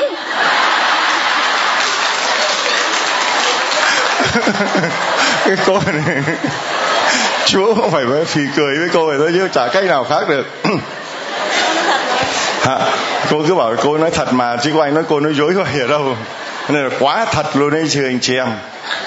Cái 5.44 5.56
cô 5.66 5.80
này 5.86 6.22
chúa 7.46 7.74
không 7.74 7.90
phải 7.90 8.04
phải 8.12 8.24
phì 8.24 8.40
cười 8.56 8.78
với 8.78 8.88
cô 8.92 9.10
này 9.10 9.18
thôi 9.18 9.30
chứ 9.34 9.48
chả 9.52 9.68
cách 9.68 9.84
nào 9.84 10.04
khác 10.04 10.28
được. 10.28 10.46
Cô 13.30 13.42
cứ 13.48 13.54
bảo 13.54 13.74
cô 13.82 13.98
nói 13.98 14.10
thật 14.10 14.32
mà 14.32 14.56
chứ 14.62 14.72
có 14.76 14.82
anh 14.82 14.94
nói 14.94 15.04
cô 15.08 15.20
nói 15.20 15.34
dối 15.34 15.52
có 15.56 15.64
hiểu 15.64 15.88
đâu 15.88 16.16
nên 16.68 16.84
là 16.84 16.90
quá 17.00 17.24
thật 17.24 17.56
luôn 17.56 17.70
đấy, 17.70 17.84
thưa 17.92 18.04
anh 18.04 18.20
chị 18.20 18.36
em. 18.36 18.48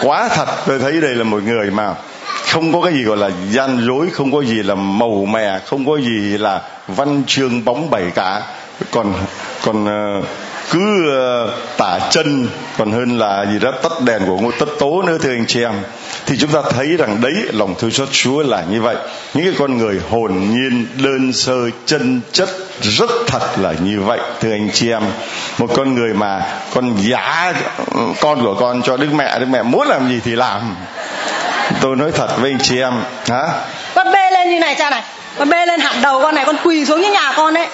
Quá 0.02 0.30
thật, 0.36 0.48
tôi 0.68 0.80
thấy 0.80 1.02
đây 1.02 1.16
là 1.16 1.24
một 1.24 1.44
người 1.44 1.72
mà 1.72 1.94
không 2.52 2.74
có 2.74 2.82
cái 2.82 2.94
gì 2.94 3.04
gọi 3.04 3.18
là 3.18 3.30
gian 3.50 3.86
dối, 3.88 4.10
không 4.14 4.32
có 4.32 4.42
gì 4.42 4.64
là 4.64 4.76
màu 4.76 5.26
mè, 5.26 5.60
không 5.66 5.86
có 5.86 5.98
gì 5.98 6.38
là 6.38 6.62
văn 6.88 7.24
chương 7.28 7.66
bóng 7.66 7.90
bẩy 7.90 8.12
cả. 8.16 8.42
Còn 8.92 9.14
còn 9.66 9.86
ờ, 9.86 10.22
cứ 10.72 11.12
ờ, 11.12 11.54
tả 11.78 12.00
chân, 12.10 12.48
còn 12.78 12.92
hơn 12.92 13.20
là 13.20 13.46
gì 13.46 13.60
đó, 13.60 13.72
tắt 13.84 13.92
đèn 14.06 14.22
của 14.28 14.38
ngô 14.38 14.52
tất 14.60 14.66
tố 14.80 15.02
nữa, 15.02 15.18
thưa 15.22 15.30
anh 15.30 15.46
chị 15.48 15.64
em 15.64 15.74
thì 16.30 16.38
chúng 16.38 16.52
ta 16.52 16.60
thấy 16.70 16.88
rằng 16.98 17.22
đấy 17.22 17.34
lòng 17.52 17.76
thương 17.80 17.92
xót 17.92 18.08
Chúa 18.12 18.44
là 18.44 18.64
như 18.72 18.82
vậy. 18.82 18.96
Những 19.34 19.46
cái 19.46 19.54
con 19.60 19.78
người 19.78 20.02
hồn 20.10 20.50
nhiên 20.52 20.88
đơn 20.96 21.34
sơ 21.34 21.54
chân 21.86 22.22
chất 22.32 22.50
rất 22.82 23.10
thật 23.28 23.48
là 23.58 23.74
như 23.84 24.02
vậy 24.02 24.20
thưa 24.42 24.52
anh 24.52 24.70
chị 24.74 24.92
em. 24.92 25.04
Một 25.58 25.68
con 25.76 25.96
người 25.96 26.14
mà 26.14 26.44
con 26.74 26.96
giả 26.98 27.54
con 28.22 28.44
của 28.44 28.56
con 28.60 28.82
cho 28.82 28.98
đức 28.98 29.08
mẹ 29.14 29.40
đức 29.40 29.46
mẹ 29.50 29.64
muốn 29.64 29.88
làm 29.88 30.10
gì 30.10 30.20
thì 30.26 30.36
làm. 30.36 30.76
Tôi 31.82 31.96
nói 31.96 32.12
thật 32.12 32.28
với 32.38 32.52
anh 32.52 32.60
chị 32.60 32.80
em 32.80 32.94
hả? 33.30 33.48
Con 33.96 34.12
bê 34.12 34.32
lên 34.32 34.50
như 34.50 34.60
này 34.60 34.76
cha 34.80 34.90
này. 34.90 35.04
Con 35.38 35.50
bê 35.50 35.66
lên 35.66 35.80
hẳn 35.80 36.02
đầu 36.02 36.22
con 36.22 36.36
này 36.36 36.46
con 36.46 36.58
quỳ 36.64 36.86
xuống 36.86 37.02
như 37.02 37.12
nhà 37.12 37.34
con 37.38 37.54
đấy 37.54 37.68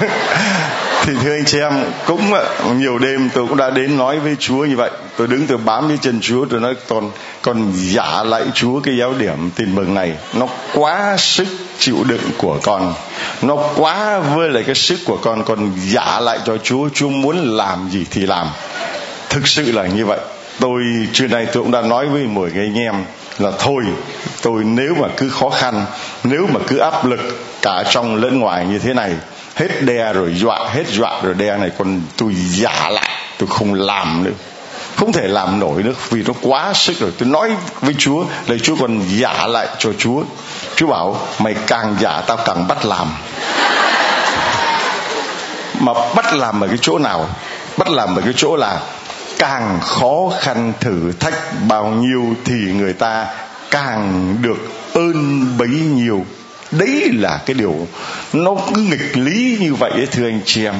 thì 1.06 1.12
thưa 1.22 1.32
anh 1.32 1.44
chị 1.44 1.58
em, 1.58 1.72
cũng 2.06 2.32
ờ, 2.32 2.74
nhiều 2.74 2.98
đêm 2.98 3.30
tôi 3.34 3.46
cũng 3.46 3.56
đã 3.56 3.70
đến 3.70 3.96
nói 3.96 4.18
với 4.18 4.36
Chúa 4.38 4.64
như 4.64 4.76
vậy. 4.76 4.90
Tôi 5.16 5.26
đứng, 5.26 5.46
tôi 5.46 5.58
bám 5.58 5.88
với 5.88 5.98
chân 6.02 6.20
Chúa, 6.22 6.44
tôi 6.44 6.60
nói 6.60 6.74
còn 6.88 7.10
còn 7.42 7.72
giả 7.74 8.22
lại 8.22 8.44
Chúa 8.54 8.80
cái 8.80 8.96
giáo 8.96 9.14
điểm 9.18 9.50
tin 9.56 9.74
mừng 9.74 9.94
này. 9.94 10.12
Nó 10.34 10.46
quá 10.74 11.16
sức 11.18 11.48
chịu 11.78 12.04
đựng 12.08 12.30
của 12.38 12.58
con. 12.62 12.94
Nó 13.42 13.56
quá 13.76 14.18
với 14.18 14.48
lại 14.48 14.62
cái 14.62 14.74
sức 14.74 14.98
của 15.04 15.16
con. 15.16 15.44
Con 15.44 15.72
giả 15.76 16.20
lại 16.20 16.38
cho 16.44 16.56
Chúa. 16.58 16.88
Chúa 16.94 17.08
muốn 17.08 17.56
làm 17.56 17.88
gì 17.90 18.06
thì 18.10 18.26
làm. 18.26 18.46
Thực 19.28 19.46
sự 19.46 19.72
là 19.72 19.86
như 19.86 20.06
vậy. 20.06 20.18
Tôi, 20.60 20.82
trưa 21.12 21.26
nay 21.26 21.46
tôi 21.52 21.62
cũng 21.62 21.72
đã 21.72 21.82
nói 21.82 22.06
với 22.06 22.22
mỗi 22.22 22.50
người 22.52 22.64
anh 22.64 22.78
em 22.78 22.94
là 23.38 23.50
thôi, 23.58 23.84
tôi 24.42 24.64
nếu 24.64 24.94
mà 24.94 25.08
cứ 25.16 25.28
khó 25.28 25.50
khăn, 25.50 25.86
nếu 26.24 26.46
mà 26.52 26.60
cứ 26.66 26.78
áp 26.78 27.06
lực 27.06 27.20
cả 27.62 27.84
trong 27.90 28.16
lẫn 28.16 28.40
ngoài 28.40 28.66
như 28.66 28.78
thế 28.78 28.94
này 28.94 29.14
hết 29.56 29.82
đe 29.82 30.12
rồi 30.12 30.34
dọa, 30.34 30.68
hết 30.72 30.84
dọa 30.88 31.20
rồi 31.22 31.34
đe 31.34 31.56
này, 31.56 31.70
còn 31.78 32.00
tôi 32.16 32.34
giả 32.34 32.88
lại, 32.90 33.10
tôi 33.38 33.48
không 33.52 33.74
làm 33.74 34.24
nữa. 34.24 34.30
Không 34.96 35.12
thể 35.12 35.28
làm 35.28 35.60
nổi 35.60 35.82
nữa, 35.82 35.92
vì 36.10 36.22
nó 36.22 36.34
quá 36.42 36.72
sức 36.74 36.98
rồi. 37.00 37.12
Tôi 37.18 37.28
nói 37.28 37.50
với 37.80 37.94
chúa 37.98 38.24
là 38.46 38.56
chúa 38.62 38.76
còn 38.80 39.00
giả 39.08 39.46
lại 39.46 39.68
cho 39.78 39.92
chúa. 39.98 40.22
Chúa 40.76 40.86
bảo, 40.86 41.20
mày 41.38 41.54
càng 41.66 41.96
giả, 42.00 42.20
tao 42.26 42.36
càng 42.36 42.68
bắt 42.68 42.84
làm. 42.84 43.08
Mà 45.80 45.92
bắt 46.14 46.34
làm 46.34 46.60
ở 46.60 46.68
cái 46.68 46.78
chỗ 46.80 46.98
nào? 46.98 47.28
Bắt 47.76 47.88
làm 47.88 48.16
ở 48.16 48.22
cái 48.22 48.32
chỗ 48.36 48.56
là 48.56 48.80
càng 49.38 49.78
khó 49.82 50.30
khăn 50.40 50.72
thử 50.80 51.12
thách 51.20 51.34
bao 51.68 51.86
nhiêu 51.86 52.34
thì 52.44 52.54
người 52.54 52.92
ta 52.92 53.26
càng 53.70 54.36
được 54.42 54.58
ơn 54.94 55.46
bấy 55.58 55.68
nhiêu 55.68 56.24
đấy 56.78 57.10
là 57.12 57.40
cái 57.46 57.54
điều 57.54 57.86
nó 58.32 58.54
cứ 58.74 58.82
nghịch 58.82 59.16
lý 59.16 59.56
như 59.60 59.74
vậy 59.74 59.90
ấy, 59.90 60.06
thưa 60.06 60.26
anh 60.26 60.40
chị 60.44 60.64
em. 60.64 60.74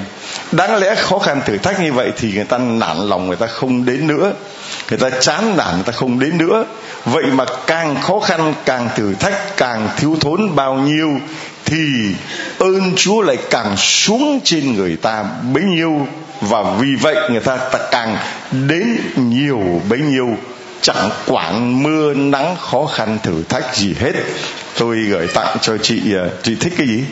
Đáng 0.52 0.76
lẽ 0.76 0.94
khó 0.94 1.18
khăn 1.18 1.40
thử 1.46 1.58
thách 1.58 1.80
như 1.80 1.92
vậy 1.92 2.12
thì 2.16 2.32
người 2.32 2.44
ta 2.44 2.58
nản 2.58 2.96
lòng 3.08 3.26
người 3.26 3.36
ta 3.36 3.46
không 3.46 3.84
đến 3.84 4.06
nữa. 4.06 4.32
Người 4.90 4.98
ta 4.98 5.10
chán 5.20 5.56
nản 5.56 5.74
người 5.74 5.84
ta 5.84 5.92
không 5.92 6.18
đến 6.18 6.38
nữa. 6.38 6.64
Vậy 7.04 7.24
mà 7.24 7.44
càng 7.66 7.96
khó 8.02 8.20
khăn 8.20 8.54
càng 8.64 8.88
thử 8.96 9.14
thách 9.14 9.56
càng 9.56 9.88
thiếu 9.96 10.16
thốn 10.20 10.54
bao 10.54 10.74
nhiêu 10.74 11.20
thì 11.64 12.14
ơn 12.58 12.92
chúa 12.96 13.22
lại 13.22 13.36
càng 13.50 13.76
xuống 13.76 14.40
trên 14.44 14.74
người 14.74 14.96
ta 14.96 15.24
bấy 15.52 15.64
nhiêu. 15.64 16.06
Và 16.40 16.62
vì 16.62 16.94
vậy 17.00 17.16
người 17.30 17.40
ta, 17.40 17.56
ta 17.56 17.78
càng 17.90 18.16
đến 18.50 18.96
nhiều 19.16 19.82
bấy 19.88 19.98
nhiêu 19.98 20.28
chẳng 20.84 21.10
quản 21.26 21.82
mưa 21.82 22.14
nắng 22.14 22.56
khó 22.60 22.86
khăn 22.86 23.18
thử 23.22 23.42
thách 23.48 23.76
gì 23.76 23.94
hết. 24.00 24.12
Tôi 24.78 24.96
gửi 24.96 25.26
tặng 25.34 25.56
cho 25.60 25.76
chị 25.82 26.14
ờ, 26.14 26.30
chị 26.42 26.54
thích 26.60 26.72
cái 26.78 26.86
gì? 26.86 27.04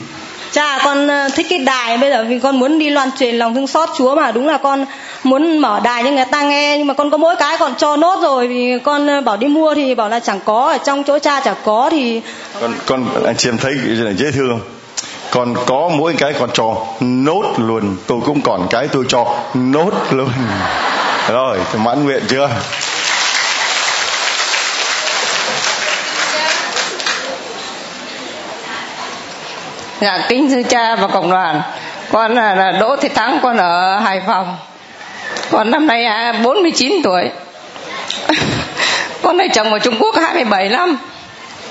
Dạ 0.52 0.80
con 0.84 1.08
ờ, 1.08 1.28
thích 1.34 1.46
cái 1.50 1.58
đài. 1.58 1.98
Bây 1.98 2.10
giờ 2.10 2.24
vì 2.28 2.38
con 2.38 2.58
muốn 2.58 2.78
đi 2.78 2.90
loan 2.90 3.10
truyền 3.18 3.36
lòng 3.36 3.54
thương 3.54 3.66
xót 3.66 3.88
Chúa 3.98 4.14
mà. 4.14 4.32
Đúng 4.32 4.48
là 4.48 4.58
con 4.58 4.84
muốn 5.24 5.58
mở 5.58 5.80
đài 5.80 6.04
cho 6.04 6.10
người 6.10 6.24
ta 6.30 6.42
nghe. 6.42 6.78
Nhưng 6.78 6.86
mà 6.86 6.94
con 6.94 7.10
có 7.10 7.16
mỗi 7.16 7.36
cái 7.36 7.56
còn 7.58 7.74
cho 7.74 7.96
nốt 7.96 8.18
rồi. 8.22 8.48
Vì 8.48 8.78
con 8.84 9.06
ờ, 9.06 9.20
bảo 9.20 9.36
đi 9.36 9.46
mua 9.46 9.74
thì 9.74 9.94
bảo 9.94 10.08
là 10.08 10.20
chẳng 10.20 10.40
có. 10.44 10.72
Ở 10.72 10.78
trong 10.78 11.04
chỗ 11.04 11.18
cha 11.18 11.40
chẳng 11.40 11.56
có 11.64 11.88
thì 11.92 12.20
con 12.60 12.74
con 12.86 13.24
anh 13.24 13.36
chị 13.36 13.48
em 13.48 13.58
thấy 13.58 13.74
này 14.04 14.14
dễ 14.14 14.30
thương 14.30 14.60
còn 15.30 15.54
có 15.66 15.90
mỗi 15.96 16.14
cái 16.18 16.32
còn 16.32 16.50
cho 16.54 16.76
nốt 17.00 17.54
luôn. 17.56 17.96
Tôi 18.06 18.20
cũng 18.26 18.40
còn 18.40 18.66
cái 18.70 18.88
tôi 18.88 19.04
cho 19.08 19.26
nốt 19.54 19.92
luôn. 20.10 20.28
Rồi 21.28 21.58
mãn 21.76 22.04
nguyện 22.04 22.22
chưa 22.28 22.48
dạ 30.02 30.26
kính 30.28 30.50
thưa 30.50 30.62
cha 30.62 30.96
và 30.96 31.06
cộng 31.06 31.30
đoàn. 31.30 31.62
Con 32.12 32.34
là, 32.34 32.72
đỗ 32.80 32.96
thị 32.96 33.08
thắng 33.08 33.38
con 33.42 33.56
ở 33.56 33.98
hải 33.98 34.22
phòng. 34.26 34.56
Con 35.50 35.70
năm 35.70 35.86
nay 35.86 36.04
à, 36.04 36.32
49 36.44 37.02
tuổi. 37.04 37.30
Con 39.22 39.36
lấy 39.36 39.48
chồng 39.48 39.72
ở 39.72 39.78
trung 39.78 39.94
quốc 39.98 40.14
27 40.16 40.68
năm. 40.68 40.98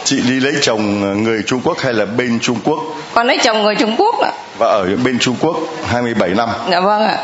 Chị 0.04 0.22
đi 0.22 0.40
lấy 0.40 0.54
chồng 0.62 1.24
người 1.24 1.44
Trung 1.48 1.62
Quốc 1.64 1.80
hay 1.80 1.94
là 1.94 2.06
bên 2.06 2.40
Trung 2.40 2.60
Quốc? 2.64 2.80
Con 3.14 3.28
lấy 3.28 3.38
chồng 3.44 3.64
người 3.64 3.76
Trung 3.76 3.96
Quốc 3.98 4.16
ạ. 4.22 4.32
Và 4.58 4.68
ở 4.68 4.88
bên 5.04 5.20
Trung 5.20 5.36
Quốc 5.40 5.58
27 5.88 6.30
năm. 6.30 6.50
Dạ 6.72 6.80
vâng 6.80 7.04
ạ. 7.04 7.18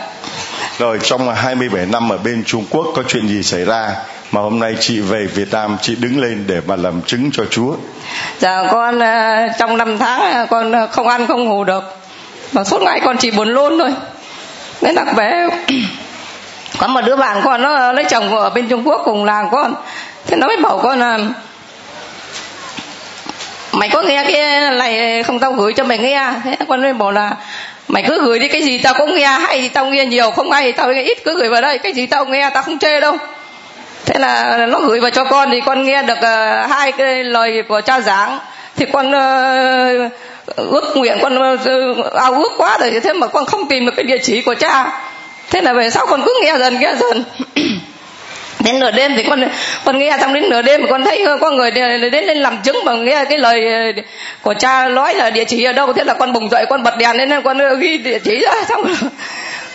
Rồi 0.79 0.99
trong 1.03 1.35
27 1.35 1.85
năm 1.85 2.09
ở 2.09 2.17
bên 2.17 2.43
Trung 2.43 2.65
Quốc 2.69 2.87
có 2.95 3.03
chuyện 3.07 3.27
gì 3.27 3.43
xảy 3.43 3.65
ra 3.65 3.95
mà 4.31 4.41
hôm 4.41 4.59
nay 4.59 4.75
chị 4.79 4.99
về 4.99 5.25
Việt 5.25 5.51
Nam, 5.51 5.77
chị 5.81 5.95
đứng 5.95 6.21
lên 6.21 6.43
để 6.47 6.61
mà 6.67 6.75
làm 6.75 7.01
chứng 7.01 7.29
cho 7.33 7.45
Chúa. 7.45 7.75
Dạ 8.39 8.63
con 8.71 8.99
ờ, 8.99 9.47
trong 9.59 9.77
năm 9.77 9.97
tháng 9.97 10.33
ờ, 10.33 10.45
con 10.49 10.71
ờ, 10.71 10.87
không 10.87 11.07
ăn 11.07 11.27
không 11.27 11.45
ngủ 11.45 11.63
được 11.63 11.83
mà 12.53 12.63
suốt 12.63 12.81
ngày 12.81 12.99
con 13.05 13.17
chỉ 13.17 13.31
buồn 13.31 13.47
luôn 13.49 13.79
thôi. 13.79 13.93
Nên 14.81 14.95
đặc 14.95 15.07
bé 15.15 15.47
có 16.77 16.87
một 16.87 17.01
đứa 17.05 17.15
bạn 17.15 17.41
con, 17.43 17.61
nó 17.61 17.91
lấy 17.91 18.05
chồng 18.09 18.37
ở 18.37 18.49
bên 18.49 18.67
Trung 18.67 18.87
Quốc 18.87 19.01
cùng 19.05 19.25
làng 19.25 19.49
con 19.51 19.75
thế 20.27 20.37
nó 20.37 20.47
mới 20.47 20.57
bảo 20.57 20.79
con 20.83 20.99
là 20.99 21.19
mày 23.71 23.89
có 23.89 24.01
nghe 24.01 24.23
cái 24.23 24.71
này 24.71 25.23
không 25.23 25.39
tao 25.39 25.51
gửi 25.51 25.73
cho 25.73 25.83
mày 25.83 25.97
nghe 25.97 26.13
à? 26.13 26.41
thế 26.43 26.55
con 26.67 26.81
mới 26.81 26.93
bảo 26.93 27.11
là, 27.11 27.31
mày 27.87 28.03
cứ 28.07 28.25
gửi 28.25 28.39
đi, 28.39 28.47
cái 28.47 28.61
gì 28.61 28.77
tao 28.77 28.93
cũng 28.93 29.15
nghe, 29.15 29.25
hay 29.25 29.61
thì 29.61 29.69
tao 29.69 29.85
nghe 29.85 30.05
nhiều, 30.05 30.31
không 30.31 30.51
hay 30.51 30.63
thì 30.63 30.71
tao 30.71 30.93
nghe 30.93 31.03
ít, 31.03 31.17
cứ 31.25 31.39
gửi 31.39 31.49
vào 31.49 31.61
đây, 31.61 31.77
cái 31.77 31.93
gì 31.93 32.05
tao 32.05 32.25
nghe, 32.25 32.49
tao 32.53 32.63
không 32.63 32.79
chê 32.79 32.99
đâu 32.99 33.17
thế 34.07 34.19
là 34.19 34.65
nó 34.69 34.79
gửi 34.79 34.99
vào 34.99 35.11
cho 35.11 35.23
con 35.23 35.49
thì 35.51 35.61
con 35.65 35.83
nghe 35.83 36.03
được 36.03 36.17
uh, 36.17 36.71
hai 36.71 36.91
cái 36.91 37.23
lời 37.23 37.63
của 37.67 37.81
cha 37.81 38.01
giảng. 38.01 38.39
Thì 38.75 38.85
con 38.93 39.07
uh, 39.07 40.11
ước 40.55 40.93
nguyện 40.95 41.17
con 41.21 41.53
uh, 41.53 42.13
ao 42.13 42.33
ước 42.33 42.51
quá 42.57 42.77
rồi. 42.77 42.99
Thế 43.03 43.13
mà 43.13 43.27
con 43.27 43.45
không 43.45 43.67
tìm 43.67 43.85
được 43.85 43.91
cái 43.95 44.03
địa 44.03 44.17
chỉ 44.23 44.41
của 44.41 44.53
cha. 44.53 44.99
Thế 45.49 45.61
là 45.61 45.73
về 45.73 45.89
sau 45.89 46.05
con 46.05 46.21
cứ 46.25 46.39
nghe 46.43 46.57
dần 46.57 46.79
nghe 46.79 46.93
dần. 46.95 47.23
Đến 48.59 48.79
nửa 48.79 48.91
đêm 48.91 49.11
thì 49.15 49.23
con 49.23 49.43
con 49.85 49.99
nghe 49.99 50.17
trong 50.21 50.33
đến 50.33 50.49
nửa 50.49 50.61
đêm 50.61 50.81
mà 50.81 50.87
con 50.89 51.03
thấy 51.05 51.25
có 51.41 51.51
người 51.51 51.71
đến 51.71 52.25
lên 52.25 52.37
làm 52.37 52.57
chứng 52.63 52.85
mà 52.85 52.93
nghe 52.93 53.25
cái 53.25 53.37
lời 53.37 53.93
của 54.41 54.53
cha 54.53 54.87
nói 54.87 55.15
là 55.15 55.29
địa 55.29 55.43
chỉ 55.43 55.63
ở 55.63 55.73
đâu. 55.73 55.93
Thế 55.93 56.03
là 56.03 56.13
con 56.13 56.33
bùng 56.33 56.49
dậy 56.49 56.65
con 56.69 56.83
bật 56.83 56.97
đèn 56.97 57.17
lên 57.17 57.41
con 57.43 57.79
ghi 57.79 57.97
địa 57.97 58.19
chỉ 58.19 58.39
ra 58.39 58.53
xong 58.69 58.93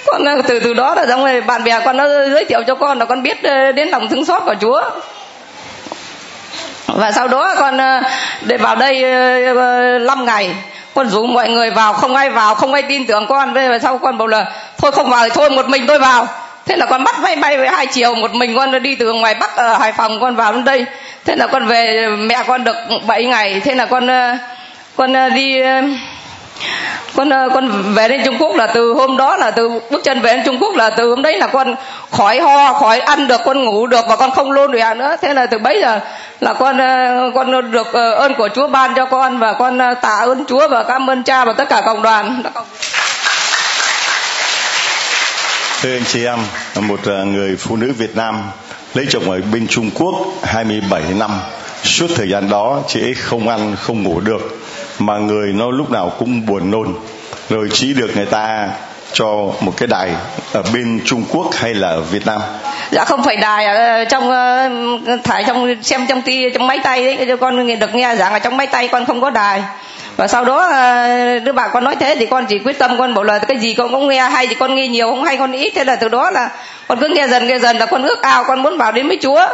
con 0.07 0.25
ờ, 0.25 0.43
từ 0.49 0.59
từ 0.59 0.75
đó 0.75 0.95
là 0.95 1.07
xong 1.07 1.25
rồi. 1.25 1.41
Bạn 1.41 1.65
bè 1.65 1.81
con 1.85 1.97
nó 1.97 2.09
giới 2.09 2.45
thiệu 2.45 2.63
cho 2.67 2.75
con 2.75 2.99
là 2.99 3.05
con 3.05 3.23
biết 3.23 3.43
ờ, 3.43 3.73
đến 3.73 3.89
lòng 3.89 4.09
thương 4.09 4.25
xót 4.25 4.43
của 4.45 4.55
chúa. 4.61 4.83
Và 6.87 7.13
sau 7.13 7.29
đó 7.29 7.55
con 7.59 7.79
ờ, 7.79 8.01
để 8.41 8.57
vào 8.57 8.77
đây 8.77 9.05
5 10.01 10.25
ngày, 10.25 10.55
con 10.95 11.09
rủ 11.09 11.27
mọi 11.27 11.49
người 11.49 11.71
vào. 11.71 11.93
Không 11.93 12.17
ai 12.17 12.31
vào, 12.31 12.55
không 12.55 12.73
ai 12.73 12.83
tin 12.83 13.07
tưởng 13.07 13.27
con. 13.27 13.53
Về 13.53 13.79
sau 13.83 13.99
con 13.99 14.19
bảo 14.19 14.27
là, 14.27 14.47
thôi 14.79 14.93
không 14.93 15.11
vào 15.11 15.25
thì 15.25 15.31
thôi, 15.35 15.51
một 15.51 15.69
mình 15.69 15.87
tôi 15.87 15.99
vào. 15.99 16.27
Thế 16.67 16.77
là 16.77 16.87
con 16.87 17.05
bắt 17.05 17.19
máy 17.21 17.37
bay 17.37 17.59
với 17.59 17.69
hai 17.69 17.87
chiều, 17.87 18.15
một 18.15 18.35
mình 18.35 18.57
con 18.57 18.83
đi 18.83 18.95
từ 18.95 19.13
ngoài 19.13 19.35
bắc 19.35 19.57
ở 19.57 19.79
hải 19.79 19.93
phòng 19.93 20.21
con 20.21 20.37
vào 20.37 20.53
đến 20.53 20.65
đây. 20.65 20.87
Thế 21.25 21.37
là 21.37 21.47
con 21.47 21.67
về, 21.67 22.07
mẹ 22.19 22.43
con 22.47 22.65
được 22.65 22.77
7 23.07 23.25
ngày. 23.25 23.61
Thế 23.65 23.75
là 23.75 23.87
con 23.87 24.09
con 24.97 25.35
đi 25.35 25.63
con 27.17 27.31
ờ, 27.31 27.49
con 27.55 27.95
về 27.95 28.09
đến 28.09 28.21
Trung 28.25 28.37
Quốc 28.39 28.57
là 28.57 28.67
từ 28.67 28.93
hôm 28.93 29.17
đó 29.17 29.37
là 29.37 29.51
từ 29.51 29.69
bước 29.91 30.05
chân 30.05 30.21
về 30.21 30.35
đến 30.35 30.43
Trung 30.45 30.59
Quốc 30.61 30.75
là 30.75 30.91
từ 30.91 31.09
hôm 31.09 31.23
đấy 31.23 31.37
là 31.39 31.47
con 31.47 31.75
khỏi 32.11 32.41
ho 32.41 32.73
khỏi 32.73 33.01
ăn 33.01 33.29
được 33.29 33.41
con 33.45 33.65
ngủ 33.65 33.87
được 33.87 34.05
và 34.09 34.17
con 34.17 34.31
không 34.31 34.53
lôn 34.53 34.73
đùa 34.73 34.95
nữa. 34.97 35.17
Thế 35.23 35.35
là 35.35 35.47
từ 35.47 35.59
bấy 35.59 35.81
giờ 35.81 36.01
là 36.41 36.53
con 36.53 36.79
ờ, 36.79 37.31
con 37.35 37.71
được 37.71 37.93
ờ, 37.93 38.15
ơn 38.15 38.35
của 38.35 38.49
Chúa 38.55 38.67
ban 38.67 38.95
cho 38.95 39.07
con 39.07 39.39
và 39.39 39.53
con 39.53 39.79
tạ 40.03 40.19
ơn 40.21 40.45
Chúa 40.45 40.69
và 40.69 40.83
cảm 40.83 41.11
ơn 41.11 41.23
cha 41.23 41.45
và 41.45 41.53
tất 41.53 41.69
cả 41.69 41.83
cộng 41.87 42.03
đoàn. 42.03 42.43
Thưa 45.83 45.97
anh 45.97 46.05
chị 46.05 46.25
em, 46.25 46.39
một 46.81 47.01
người 47.07 47.57
phụ 47.57 47.77
nữ 47.77 47.93
Việt 47.99 48.17
Nam 48.17 48.43
lấy 48.95 49.07
chồng 49.09 49.31
ở 49.31 49.41
bên 49.53 49.67
Trung 49.67 49.91
Quốc 49.95 50.15
27 50.43 51.03
năm. 51.19 51.31
Suốt 51.85 52.07
thời 52.17 52.29
gian 52.29 52.51
đó 52.51 52.81
chị 52.89 53.01
ấy 53.01 53.15
không 53.15 53.49
ăn, 53.49 53.77
không 53.77 54.03
ngủ 54.03 54.21
được 54.21 54.62
mà 54.99 55.19
người 55.19 55.53
nó 55.53 55.71
lúc 55.71 55.91
nào 55.91 56.13
cũng 56.19 56.47
buồn 56.47 56.71
nôn. 56.71 56.95
Rồi 57.49 57.69
chỉ 57.73 57.95
được 57.95 58.17
người 58.17 58.27
ta 58.27 58.69
cho 59.13 59.27
một 59.61 59.73
cái 59.77 59.87
đài 59.87 60.11
ở 60.53 60.63
bên 60.75 61.01
Trung 61.05 61.25
Quốc 61.31 61.47
hay 61.55 61.75
là 61.75 61.89
ở 61.89 62.01
Việt 62.01 62.27
Nam? 62.27 62.41
Dạ 62.91 63.05
không 63.05 63.23
phải 63.23 63.37
đài 63.37 63.65
ở 63.67 64.05
trong 64.05 64.31
ờ, 64.31 64.69
thải 65.25 65.45
trong, 65.45 65.75
xem 65.83 66.07
trong 66.09 66.23
ti, 66.23 66.51
trong 66.55 66.67
máy 66.67 66.79
tay 66.83 67.05
đấy, 67.05 67.27
cho 67.29 67.37
con 67.37 67.67
nghe, 67.67 67.77
được 67.77 67.95
nghe 67.95 68.17
giảng 68.17 68.33
ở 68.33 68.39
trong 68.39 68.57
máy 68.57 68.67
tay 68.67 68.89
con 68.89 69.07
không 69.07 69.21
có 69.21 69.31
đài 69.31 69.63
và 70.17 70.29
sau 70.29 70.45
đó 70.45 70.69
ờ, 70.73 71.39
đứa 71.39 71.53
bạn 71.53 71.71
con 71.73 71.85
nói 71.85 71.97
thế 72.01 72.15
thì 72.19 72.27
con 72.27 72.47
chỉ 72.47 72.59
quyết 72.59 72.79
tâm, 72.79 72.99
con 72.99 73.15
bảo 73.15 73.25
là 73.25 73.39
cái 73.39 73.59
gì 73.59 73.75
con 73.75 73.91
cũng 73.91 74.09
nghe, 74.09 74.21
hay 74.21 74.47
thì 74.47 74.55
con 74.55 74.75
nghe 74.75 74.89
nhiều 74.89 75.11
không 75.11 75.25
hay, 75.25 75.37
con 75.37 75.53
ít 75.53 75.73
thế 75.75 75.85
là 75.85 75.97
từ 75.97 76.09
đó 76.09 76.31
là 76.31 76.51
con 76.89 76.99
cứ 77.01 77.09
nghe 77.09 77.29
dần 77.29 77.47
nghe 77.47 77.59
dần 77.59 77.77
là 77.79 77.87
con 77.87 78.03
ước 78.03 78.23
ao, 78.23 78.45
con 78.45 78.63
muốn 78.63 78.79
vào 78.79 78.93
đến 78.93 79.09
với 79.09 79.19
chúa 79.23 79.47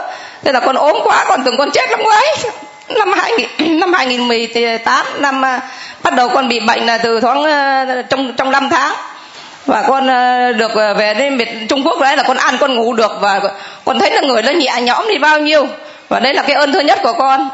thế 0.44 0.52
là 0.52 0.60
con 0.60 0.76
ốm 0.76 0.96
quá, 1.04 1.24
con 1.28 1.44
tưởng 1.44 1.56
con 1.58 1.70
chết 1.70 1.90
lắm 1.90 2.00
ấy 2.00 2.36
năm 2.88 3.12
2000 3.12 3.80
năm 3.80 3.92
2018 3.92 5.06
năm 5.18 5.42
bắt 6.02 6.14
đầu 6.14 6.28
con 6.28 6.48
bị 6.48 6.60
bệnh 6.60 6.86
là 6.86 6.98
từ 6.98 7.20
tháng 7.20 7.44
trong 8.10 8.32
trong 8.36 8.50
năm 8.50 8.68
tháng. 8.70 8.94
Và 9.66 9.84
con 9.88 10.06
được 10.58 10.70
về 10.96 11.14
đến 11.14 11.38
biệt 11.38 11.48
Trung 11.68 11.82
Quốc 11.84 12.00
đấy 12.00 12.16
là 12.16 12.22
con 12.22 12.36
ăn 12.36 12.56
con 12.60 12.74
ngủ 12.74 12.94
được 12.94 13.12
và 13.20 13.40
con 13.84 13.98
thấy 13.98 14.10
là 14.10 14.20
người 14.20 14.42
nó 14.42 14.52
nhẹ 14.52 14.80
nhõm 14.82 15.08
đi 15.08 15.18
bao 15.18 15.38
nhiêu. 15.38 15.66
Và 16.08 16.20
đây 16.20 16.34
là 16.34 16.42
cái 16.42 16.56
ơn 16.56 16.72
thứ 16.72 16.80
nhất 16.80 16.98
của 17.02 17.12
con. 17.12 17.48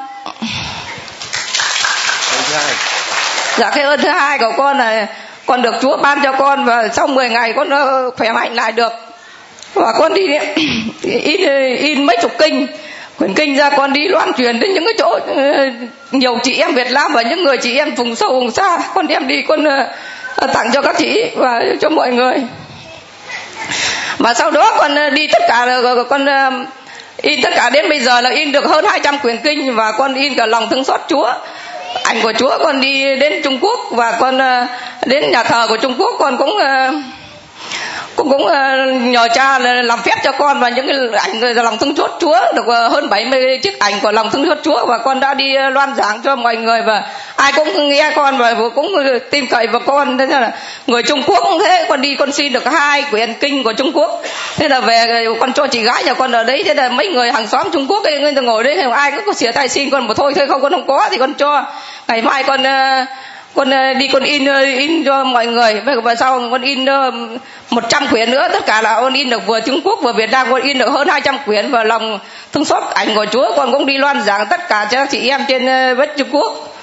Dạ 3.57 3.71
cái 3.71 3.85
ơn 3.85 4.01
thứ 4.01 4.09
hai 4.09 4.39
của 4.39 4.53
con 4.57 4.79
là 4.79 5.07
con 5.47 5.63
được 5.63 5.75
Chúa 5.83 5.97
ban 5.97 6.21
cho 6.23 6.33
con 6.33 6.65
và 6.65 6.89
sau 6.93 7.07
10 7.07 7.29
ngày 7.29 7.53
con 7.57 7.71
khỏe 8.17 8.33
mạnh 8.33 8.55
lại 8.55 8.73
được. 8.73 8.93
Và 9.75 9.93
con 9.99 10.15
đi 10.15 10.27
in 11.03 11.41
in 11.77 12.07
mấy 12.07 12.17
chục 12.23 12.33
kinh 12.39 12.67
quyển 13.19 13.35
kinh 13.35 13.57
ra 13.57 13.71
con 13.71 13.93
đi 13.93 14.09
loan 14.09 14.33
truyền 14.33 14.61
đến 14.61 14.75
những 14.75 14.85
cái 14.85 14.95
chỗ 14.99 15.19
ờ, 15.37 15.71
nhiều 16.13 16.39
chị 16.43 16.59
em 16.59 16.75
Việt 16.75 16.91
Nam 16.91 17.13
và 17.13 17.23
những 17.23 17.45
người 17.45 17.57
chị 17.57 17.79
em 17.79 17.95
vùng 17.95 18.15
sâu, 18.15 18.33
vùng 18.33 18.51
xa. 18.51 18.79
Con 18.95 19.07
đem 19.07 19.29
đi, 19.29 19.43
con 19.43 19.65
ờ, 20.37 20.47
tặng 20.47 20.71
cho 20.73 20.83
các 20.83 20.97
chị 20.99 21.31
và 21.37 21.63
cho 21.81 21.91
mọi 21.91 22.13
người. 22.13 22.37
Và 24.19 24.35
sau 24.35 24.51
đó 24.51 24.75
con 24.79 24.95
ờ, 24.95 25.11
đi 25.11 25.27
tất 25.27 25.43
cả 25.49 25.67
con 26.11 26.27
in 27.23 27.43
tất 27.43 27.51
cả. 27.57 27.71
Đến 27.71 27.89
bây 27.89 28.01
giờ 28.01 28.21
là 28.21 28.31
in 28.31 28.53
được 28.53 28.65
hơn 28.65 28.85
200 28.89 29.19
quyển 29.19 29.39
kinh 29.45 29.75
và 29.75 29.93
con 29.93 30.15
in 30.15 30.35
cả 30.35 30.47
lòng 30.47 30.69
thương 30.71 30.85
xót 30.85 31.01
Chúa. 31.09 31.33
Ảnh 32.05 32.21
của 32.23 32.33
Chúa 32.33 32.59
con 32.59 32.81
đi 32.81 33.17
đến 33.17 33.43
Trung 33.45 33.59
Quốc 33.61 33.81
và 33.91 34.13
con 34.21 34.39
đến 35.07 35.31
nhà 35.31 35.43
thờ 35.43 35.67
của 35.69 35.77
Trung 35.77 35.95
Quốc 35.99 36.15
con 36.19 36.37
cũng 36.37 36.59
cũng 38.17 38.31
cũng 38.31 38.43
uh, 38.43 39.03
nhờ 39.03 39.29
cha 39.35 39.59
làm 39.59 40.03
phép 40.03 40.15
cho 40.25 40.33
con 40.33 40.61
và 40.61 40.69
những 40.69 40.87
cái 40.87 40.97
ảnh 41.21 41.55
lòng 41.57 41.79
thương 41.79 41.97
xót 41.97 42.11
Chúa 42.21 42.41
được 42.55 42.67
ờ, 42.67 42.89
hơn 42.89 43.09
70 43.09 43.59
chiếc 43.63 43.79
ảnh 43.79 43.95
của 44.03 44.13
lòng 44.13 44.31
thương 44.31 44.47
xót 44.49 44.59
Chúa 44.63 44.87
và 44.87 44.99
con 44.99 45.21
đã 45.21 45.35
đi 45.35 45.55
ờ, 45.55 45.71
loan 45.71 45.95
giảng 45.95 46.23
cho 46.23 46.37
mọi 46.37 46.57
người 46.57 46.83
và 46.83 47.03
ai 47.37 47.53
cũng 47.53 47.89
nghe 47.89 48.13
con 48.17 48.39
và 48.39 48.55
cũng 48.75 48.93
tin 49.31 49.47
cậy 49.47 49.67
vào 49.67 49.81
con. 49.87 50.19
Thế 50.19 50.27
là 50.27 50.53
người 50.87 51.03
Trung 51.03 51.23
Quốc 51.27 51.39
cũng 51.43 51.59
thế 51.65 51.87
con 51.89 52.01
đi 52.01 52.17
con 52.19 52.33
xin 52.33 52.53
được 52.53 52.67
hai 52.67 53.05
quyển 53.11 53.35
kinh 53.41 53.63
của 53.63 53.73
Trung 53.73 53.93
Quốc. 53.95 54.23
Thế 54.57 54.69
là 54.69 54.81
về 54.81 55.27
con 55.41 55.53
cho 55.53 55.67
chị 55.67 55.83
gái 55.83 56.05
nhà 56.05 56.15
con 56.15 56.33
ở 56.33 56.45
đấy. 56.45 56.63
Thế 56.67 56.75
là 56.75 56.89
mấy 56.89 57.09
người 57.09 57.33
hàng 57.33 57.47
xóm 57.47 57.69
Trung 57.73 57.87
Quốc 57.89 58.05
ấy, 58.05 58.21
người 58.21 58.33
ta 58.35 58.41
ngồi 58.41 58.65
đấy 58.65 58.77
ai 58.93 59.11
cũng 59.11 59.23
có 59.27 59.33
xỉa 59.33 59.53
tay 59.53 59.69
xin 59.69 59.91
con 59.91 60.07
một 60.07 60.15
thôi 60.17 60.33
thôi 60.37 60.47
không 60.47 60.63
con 60.63 60.73
không 60.73 60.87
có 60.87 61.09
thì 61.11 61.19
con 61.19 61.35
cho. 61.35 61.65
Ngày 62.09 62.23
mai 62.23 62.43
con 62.43 62.63
uh, 62.63 63.09
con 63.55 63.71
ờ, 63.71 63.93
đi 63.93 64.09
con 64.09 64.23
in 64.23 64.45
ờ, 64.45 64.61
in 64.63 65.05
cho 65.05 65.25
mọi 65.25 65.47
người. 65.47 65.81
Và 66.05 66.15
sau 66.15 66.49
con 66.51 66.63
in 66.63 66.85
ờ, 66.85 67.11
100 67.71 68.07
quyển 68.11 68.31
nữa. 68.31 68.49
Tất 68.53 68.67
cả 68.67 68.83
là 68.83 69.01
con 69.01 69.15
in 69.15 69.31
được 69.31 69.47
vừa 69.47 69.61
Trung 69.61 69.81
Quốc 69.85 69.99
vừa 70.03 70.13
Việt 70.13 70.31
Nam. 70.31 70.47
Con 70.51 70.63
in 70.63 70.79
được 70.79 70.89
hơn 70.89 71.09
200 71.09 71.39
quyển 71.47 71.71
và 71.71 71.85
lòng 71.85 72.19
thương 72.53 72.65
xót 72.65 72.83
ảnh 72.95 73.15
của 73.15 73.27
Chúa. 73.33 73.53
Con 73.57 73.73
cũng 73.73 73.87
đi 73.87 73.99
loan 73.99 74.23
giảng 74.23 74.47
tất 74.51 74.69
cả 74.69 74.89
cho 74.91 75.07
chị 75.07 75.29
em 75.29 75.41
trên 75.49 75.67
đất 75.97 76.11
Trung 76.17 76.29
Quốc. 76.33 76.75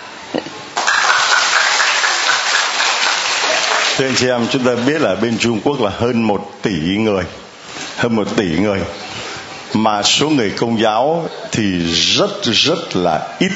Thưa 3.98 4.06
anh 4.08 4.16
chị 4.16 4.28
em, 4.28 4.48
chúng 4.52 4.64
ta 4.64 4.72
biết 4.88 5.02
là 5.02 5.16
bên 5.16 5.38
Trung 5.40 5.60
Quốc 5.64 5.82
là 5.82 5.92
hơn 6.00 6.22
một 6.22 6.52
tỷ 6.62 6.98
người, 6.98 7.24
hơn 7.98 8.16
một 8.16 8.28
tỷ 8.36 8.46
người, 8.46 8.80
mà 9.74 10.04
số 10.04 10.30
người 10.30 10.50
công 10.50 10.82
giáo 10.82 11.30
thì 11.52 11.80
rất 11.94 12.44
rất 12.44 12.96
là 12.96 13.28
ít 13.40 13.52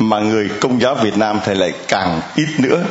mà 0.00 0.18
người 0.18 0.48
công 0.60 0.80
giáo 0.80 0.94
Việt 0.94 1.18
Nam 1.18 1.40
thì 1.44 1.54
lại 1.54 1.72
càng 1.88 2.20
ít 2.36 2.48
nữa. 2.58 2.84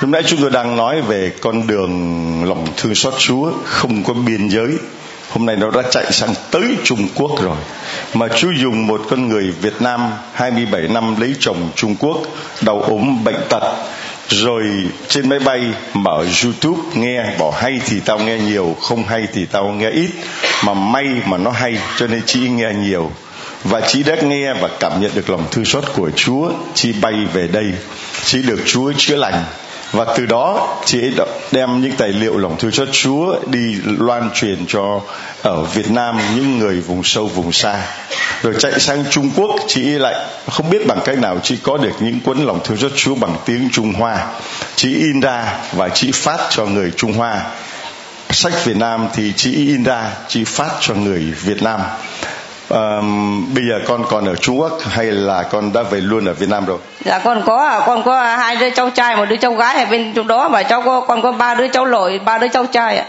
Lúc 0.00 0.10
nãy 0.10 0.22
chúng 0.26 0.40
tôi 0.40 0.50
đang 0.50 0.76
nói 0.76 1.00
về 1.00 1.32
con 1.40 1.66
đường 1.66 2.44
lòng 2.44 2.66
thương 2.76 2.94
xót 2.94 3.14
Chúa, 3.18 3.52
không 3.64 4.04
có 4.04 4.14
biên 4.14 4.48
giới. 4.48 4.68
Hôm 5.30 5.46
nay 5.46 5.56
nó 5.56 5.70
đã 5.70 5.82
chạy 5.90 6.12
sang 6.12 6.34
tới 6.50 6.76
Trung 6.84 7.08
Quốc 7.14 7.42
rồi. 7.42 7.56
Mà 8.14 8.28
Chúa 8.28 8.50
dùng 8.50 8.86
một 8.86 9.02
con 9.10 9.28
người 9.28 9.50
Việt 9.62 9.82
Nam 9.82 10.10
27 10.32 10.88
năm 10.88 11.20
lấy 11.20 11.34
chồng 11.40 11.70
Trung 11.74 11.96
Quốc, 11.96 12.22
đau 12.60 12.80
ốm 12.80 13.24
bệnh 13.24 13.40
tật, 13.48 13.62
rồi 14.28 14.64
trên 15.08 15.28
máy 15.28 15.38
bay 15.38 15.60
mở 15.94 16.26
YouTube, 16.44 16.82
nghe 16.94 17.36
bỏ 17.38 17.52
hay 17.56 17.80
thì 17.86 18.00
tao 18.00 18.18
nghe 18.18 18.38
nhiều, 18.38 18.76
không 18.82 19.02
hay 19.02 19.26
thì 19.32 19.46
tao 19.46 19.68
nghe 19.68 19.90
ít, 19.90 20.10
mà 20.64 20.74
may 20.74 21.06
mà 21.26 21.36
nó 21.38 21.50
hay, 21.50 21.78
cho 21.96 22.06
nên 22.06 22.22
chị 22.26 22.48
nghe 22.48 22.72
nhiều 22.74 23.10
và 23.68 23.80
chị 23.80 24.02
đã 24.02 24.16
nghe 24.22 24.54
và 24.54 24.68
cảm 24.80 25.00
nhận 25.00 25.10
được 25.14 25.30
lòng 25.30 25.44
thương 25.50 25.64
xót 25.64 25.84
của 25.94 26.10
Chúa 26.10 26.50
chị 26.74 26.92
bay 26.92 27.14
về 27.32 27.46
đây. 27.46 27.66
Chị 28.24 28.42
được 28.42 28.60
Chúa 28.66 28.92
chữa 28.96 29.16
lành. 29.16 29.44
Và 29.92 30.06
từ 30.16 30.26
đó 30.26 30.76
chị 30.84 31.00
ấy 31.00 31.12
đem 31.52 31.80
những 31.82 31.92
tài 31.98 32.08
liệu 32.08 32.38
lòng 32.38 32.56
thương 32.58 32.72
xót 32.72 32.88
Chúa 32.92 33.36
đi 33.46 33.76
loan 33.84 34.30
truyền 34.34 34.64
cho 34.68 35.00
ở 35.42 35.62
Việt 35.62 35.90
Nam, 35.90 36.18
những 36.34 36.58
người 36.58 36.80
vùng 36.80 37.04
sâu, 37.04 37.26
vùng 37.26 37.52
xa. 37.52 37.82
Rồi 38.42 38.54
chạy 38.58 38.80
sang 38.80 39.04
Trung 39.10 39.30
Quốc 39.36 39.60
chị 39.66 39.82
lại 39.82 40.14
không 40.50 40.70
biết 40.70 40.86
bằng 40.86 41.00
cách 41.04 41.18
nào 41.18 41.38
chị 41.42 41.58
có 41.62 41.76
được 41.76 41.92
những 42.00 42.20
cuốn 42.20 42.38
lòng 42.38 42.60
thương 42.64 42.76
xót 42.76 42.92
Chúa 42.96 43.14
bằng 43.14 43.36
tiếng 43.44 43.68
Trung 43.72 43.92
Hoa. 43.92 44.26
Chị 44.76 44.96
in 44.96 45.20
ra 45.20 45.58
và 45.72 45.88
chị 45.88 46.10
phát 46.14 46.38
cho 46.50 46.64
người 46.66 46.90
Trung 46.96 47.12
Hoa. 47.12 47.46
Sách 48.30 48.64
Việt 48.64 48.76
Nam 48.76 49.08
thì 49.14 49.32
chị 49.36 49.52
in 49.52 49.82
ra 49.82 50.10
chị 50.28 50.44
phát 50.44 50.70
cho 50.80 50.94
người 50.94 51.20
Việt 51.20 51.62
Nam 51.62 51.80
um, 52.68 53.54
bây 53.54 53.64
giờ 53.68 53.80
con 53.86 54.04
còn 54.08 54.28
ở 54.28 54.34
Trung 54.34 54.60
Quốc 54.60 54.78
hay 54.90 55.06
là 55.06 55.42
con 55.42 55.72
đã 55.72 55.82
về 55.82 56.00
luôn 56.00 56.24
ở 56.26 56.32
Việt 56.32 56.48
Nam 56.48 56.66
rồi? 56.66 56.78
Dạ 57.04 57.18
con 57.18 57.42
có 57.46 57.82
con 57.86 58.02
có 58.02 58.36
hai 58.36 58.56
đứa 58.56 58.70
cháu 58.70 58.90
trai 58.90 59.16
một 59.16 59.24
đứa 59.24 59.36
cháu 59.36 59.54
gái 59.54 59.84
ở 59.84 59.86
bên 59.90 60.12
chỗ 60.16 60.22
đó 60.22 60.48
và 60.48 60.62
cháu 60.62 60.82
có 60.82 61.00
con 61.00 61.22
có 61.22 61.32
ba 61.32 61.54
đứa 61.54 61.68
cháu 61.68 61.84
lội 61.84 62.20
ba 62.24 62.38
đứa 62.38 62.48
cháu 62.48 62.66
trai 62.66 62.98
ạ. 62.98 63.04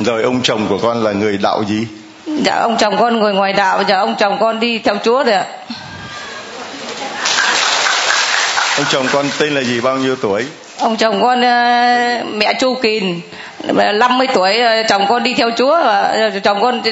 Rồi 0.00 0.22
ông 0.22 0.42
chồng 0.42 0.66
của 0.68 0.78
con 0.78 1.04
là 1.04 1.12
người 1.12 1.38
đạo 1.38 1.62
gì? 1.68 1.86
Dạ 2.26 2.54
ông 2.54 2.76
chồng 2.76 2.96
con 2.98 3.20
người 3.20 3.32
ngoài 3.32 3.52
đạo 3.52 3.82
giờ 3.88 3.98
ông 3.98 4.14
chồng 4.18 4.38
con 4.40 4.60
đi 4.60 4.78
theo 4.78 4.96
Chúa 5.04 5.24
rồi 5.24 5.34
ạ. 5.34 5.44
Ông 8.76 8.86
chồng 8.90 9.06
con 9.12 9.26
tên 9.38 9.54
là 9.54 9.60
gì 9.60 9.80
bao 9.80 9.96
nhiêu 9.96 10.16
tuổi? 10.16 10.44
Ông 10.78 10.96
chồng 10.96 11.22
con 11.22 11.38
uh, 11.38 12.34
mẹ 12.34 12.54
Chu 12.60 12.74
Kìn 12.82 13.20
50 13.64 14.26
tuổi 14.34 14.58
ờ, 14.58 14.82
chồng 14.88 15.06
con 15.08 15.22
đi 15.22 15.34
theo 15.34 15.50
Chúa 15.56 15.80
và 15.84 16.30
chồng 16.44 16.60
con 16.62 16.82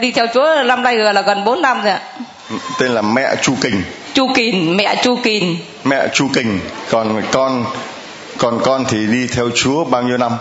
đi 0.00 0.12
theo 0.12 0.26
Chúa 0.34 0.62
năm 0.64 0.82
nay 0.82 0.96
là 0.96 1.22
gần 1.22 1.44
4 1.44 1.62
năm 1.62 1.82
rồi 1.82 1.92
ạ. 1.92 2.00
Tên 2.78 2.90
là 2.90 3.02
mẹ 3.02 3.36
Chu 3.42 3.54
Kình. 3.60 3.82
Chu 4.14 4.28
Kình, 4.34 4.76
mẹ 4.76 5.02
Chu 5.02 5.18
Kình. 5.22 5.58
Mẹ 5.84 6.08
Chu 6.12 6.28
Kình, 6.34 6.60
còn 6.90 7.22
con 7.32 7.64
còn 8.38 8.60
con 8.64 8.84
thì 8.88 9.06
đi 9.06 9.26
theo 9.26 9.50
Chúa 9.54 9.84
bao 9.84 10.02
nhiêu 10.02 10.16
năm? 10.16 10.32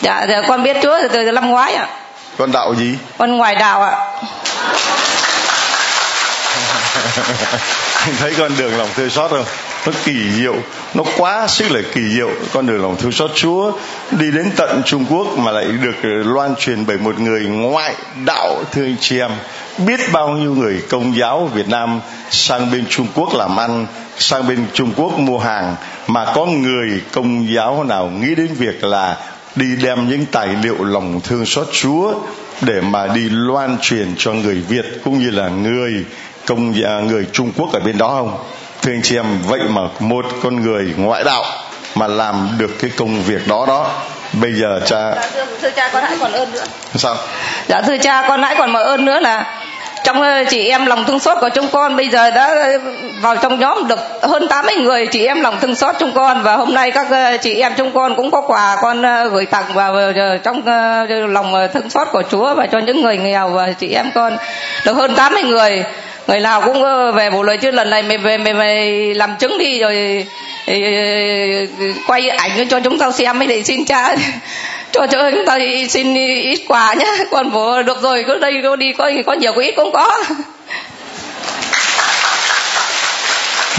Dạ, 0.00 0.26
dạ 0.28 0.42
con 0.48 0.62
biết 0.62 0.76
Chúa 0.82 0.98
từ, 1.12 1.32
năm 1.32 1.50
ngoái 1.50 1.74
ạ. 1.74 1.86
Con 2.38 2.52
đạo 2.52 2.74
gì? 2.74 2.94
Con 3.18 3.36
ngoài 3.36 3.54
đạo 3.54 3.82
ạ. 3.82 3.92
anh 8.04 8.14
thấy 8.18 8.34
con 8.38 8.52
đường 8.58 8.78
lòng 8.78 8.88
thương 8.94 9.10
xót 9.10 9.30
không 9.30 9.44
nó 9.86 9.92
kỳ 10.04 10.32
diệu 10.36 10.54
nó 10.94 11.04
quá 11.16 11.46
sức 11.48 11.70
là 11.70 11.80
kỳ 11.94 12.00
diệu. 12.08 12.30
Con 12.52 12.66
đường 12.66 12.82
lòng 12.82 12.96
thương 12.96 13.12
xót 13.12 13.30
chúa 13.34 13.72
đi 14.10 14.30
đến 14.30 14.50
tận 14.56 14.82
trung 14.86 15.04
quốc 15.10 15.38
mà 15.38 15.52
lại 15.52 15.64
được 15.64 15.96
ờ, 16.02 16.08
loan 16.08 16.54
truyền 16.58 16.86
bởi 16.86 16.98
một 16.98 17.20
người 17.20 17.40
ngoại 17.44 17.94
đạo 18.24 18.64
thương 18.72 18.96
chị 19.00 19.18
em. 19.18 19.30
Biết 19.86 20.00
bao 20.12 20.28
nhiêu 20.28 20.54
người 20.54 20.82
công 20.88 21.16
giáo 21.16 21.50
việt 21.54 21.68
nam 21.68 22.00
sang 22.30 22.70
bên 22.70 22.84
trung 22.88 23.06
quốc 23.14 23.34
làm 23.34 23.56
ăn, 23.60 23.86
sang 24.18 24.48
bên 24.48 24.66
trung 24.72 24.92
quốc 24.96 25.18
mua 25.18 25.38
hàng, 25.38 25.76
mà 26.06 26.32
có 26.34 26.46
người 26.46 27.00
công 27.12 27.54
giáo 27.54 27.84
nào 27.84 28.06
nghĩ 28.06 28.34
đến 28.34 28.54
việc 28.58 28.84
là 28.84 29.16
đi 29.56 29.76
đem 29.82 30.08
những 30.08 30.26
tài 30.26 30.48
liệu 30.62 30.84
lòng 30.84 31.20
thương 31.24 31.46
xót 31.46 31.66
Chúa 31.72 32.14
để 32.60 32.80
mà 32.80 33.06
đi 33.06 33.28
loan 33.30 33.76
truyền 33.80 34.14
cho 34.18 34.32
người 34.32 34.54
Việt 34.68 34.84
cũng 35.04 35.18
như 35.18 35.30
là 35.30 35.48
người 35.48 36.04
công 36.46 36.74
à, 36.84 37.00
người 37.00 37.26
Trung 37.32 37.52
Quốc 37.56 37.72
ở 37.72 37.80
bên 37.80 37.98
đó 37.98 38.08
không? 38.08 38.38
Thưa 38.84 38.92
anh 38.92 39.02
chị 39.02 39.16
em 39.16 39.26
vậy 39.42 39.60
mà 39.68 39.82
một 39.98 40.26
con 40.42 40.62
người 40.62 40.94
ngoại 40.96 41.24
đạo 41.24 41.44
mà 41.94 42.06
làm 42.06 42.48
được 42.58 42.70
cái 42.80 42.90
công 42.96 43.22
việc 43.22 43.48
đó 43.48 43.64
đó. 43.68 43.90
Bây 44.32 44.52
giờ 44.52 44.80
cha 44.86 45.14
dạ, 45.14 45.28
thưa, 45.34 45.46
thưa 45.62 45.70
cha 45.70 45.90
con 45.92 46.04
hãy 46.04 46.16
còn 46.20 46.32
ơn 46.32 46.52
nữa. 46.52 46.64
Sao? 46.94 47.16
Dạ 47.68 47.82
thưa 47.82 47.98
cha 47.98 48.24
con 48.28 48.42
hãy 48.42 48.54
còn 48.58 48.72
một 48.72 48.78
ơn 48.78 49.04
nữa 49.04 49.20
là 49.20 49.60
trong 50.04 50.22
ờ, 50.22 50.44
chị 50.50 50.68
em 50.68 50.86
lòng 50.86 51.04
thương 51.04 51.18
xót 51.18 51.38
của 51.40 51.48
chúng 51.48 51.68
con 51.68 51.96
bây 51.96 52.08
giờ 52.08 52.30
đã 52.30 52.54
vào 53.20 53.36
trong 53.36 53.60
nhóm 53.60 53.88
được 53.88 53.98
hơn 54.22 54.48
80 54.48 54.74
người 54.76 55.06
chị 55.06 55.26
em 55.26 55.40
lòng 55.40 55.58
thương 55.60 55.74
xót 55.74 55.94
chúng 55.98 56.12
con. 56.14 56.42
Và 56.42 56.56
hôm 56.56 56.74
nay 56.74 56.90
các 56.90 57.06
ờ, 57.10 57.36
chị 57.36 57.54
em 57.54 57.72
chúng 57.76 57.92
con 57.92 58.16
cũng 58.16 58.30
có 58.30 58.40
quà 58.40 58.76
con 58.82 59.02
ờ, 59.02 59.28
gửi 59.28 59.46
tặng 59.46 59.74
vào 59.74 59.96
trong 60.42 60.62
lòng 61.32 61.68
thương 61.74 61.90
xót 61.90 62.08
của 62.12 62.22
Chúa 62.30 62.54
và 62.54 62.66
cho 62.66 62.78
những 62.78 63.02
người 63.02 63.16
nghèo 63.16 63.48
và 63.48 63.72
chị 63.78 63.88
em 63.88 64.10
con 64.14 64.36
được 64.86 64.92
hơn 64.92 65.14
80 65.14 65.42
người 65.42 65.84
người 66.26 66.40
nào 66.40 66.62
cũng 66.64 66.82
ờ, 66.82 67.12
về 67.12 67.30
bộ 67.30 67.42
lời 67.42 67.56
chứ 67.56 67.70
lần 67.70 67.90
này 67.90 68.02
mày 68.02 68.18
về 68.18 68.38
mày, 68.38 68.54
mày 68.54 69.14
làm 69.14 69.36
chứng 69.38 69.58
đi 69.58 69.80
rồi 69.80 70.26
quay 72.06 72.28
ảnh 72.28 72.68
cho 72.68 72.80
chúng 72.80 72.98
tao 72.98 73.12
xem 73.12 73.38
mới 73.38 73.48
để 73.48 73.62
xin 73.62 73.84
cha. 73.84 74.16
Cho 74.92 75.06
cho 75.06 75.30
chúng 75.30 75.46
ta 75.46 75.58
xin 75.88 76.14
ít 76.14 76.64
quà 76.68 76.94
nhé 76.94 77.24
còn 77.30 77.52
bố 77.52 77.82
được 77.82 78.02
rồi 78.02 78.24
cứ 78.26 78.38
đây 78.38 78.52
cứ 78.62 78.76
đi 78.76 78.92
có 78.92 79.10
có 79.26 79.32
nhiều 79.32 79.52
có 79.52 79.60
ít 79.60 79.72
cũng 79.76 79.92
có. 79.92 80.22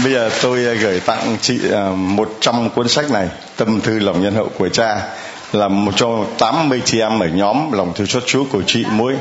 Bây 0.02 0.12
giờ 0.12 0.30
tôi 0.42 0.58
gửi 0.58 1.00
tặng 1.00 1.36
chị 1.40 1.58
à, 1.72 1.84
một 1.96 2.36
trăm 2.40 2.70
cuốn 2.70 2.88
sách 2.88 3.10
này 3.10 3.28
tâm 3.56 3.80
thư 3.80 3.98
lòng 3.98 4.22
nhân 4.22 4.34
hậu 4.34 4.48
của 4.58 4.68
cha 4.68 4.96
là 5.52 5.68
một 5.68 5.92
cho 5.96 6.24
80 6.38 6.82
chị 6.84 7.00
em 7.00 7.20
ở 7.20 7.26
nhóm 7.26 7.72
lòng 7.72 7.92
thương 7.96 8.06
xót 8.06 8.22
Chúa 8.26 8.44
của 8.44 8.62
chị 8.66 8.84
mỗi 8.90 9.14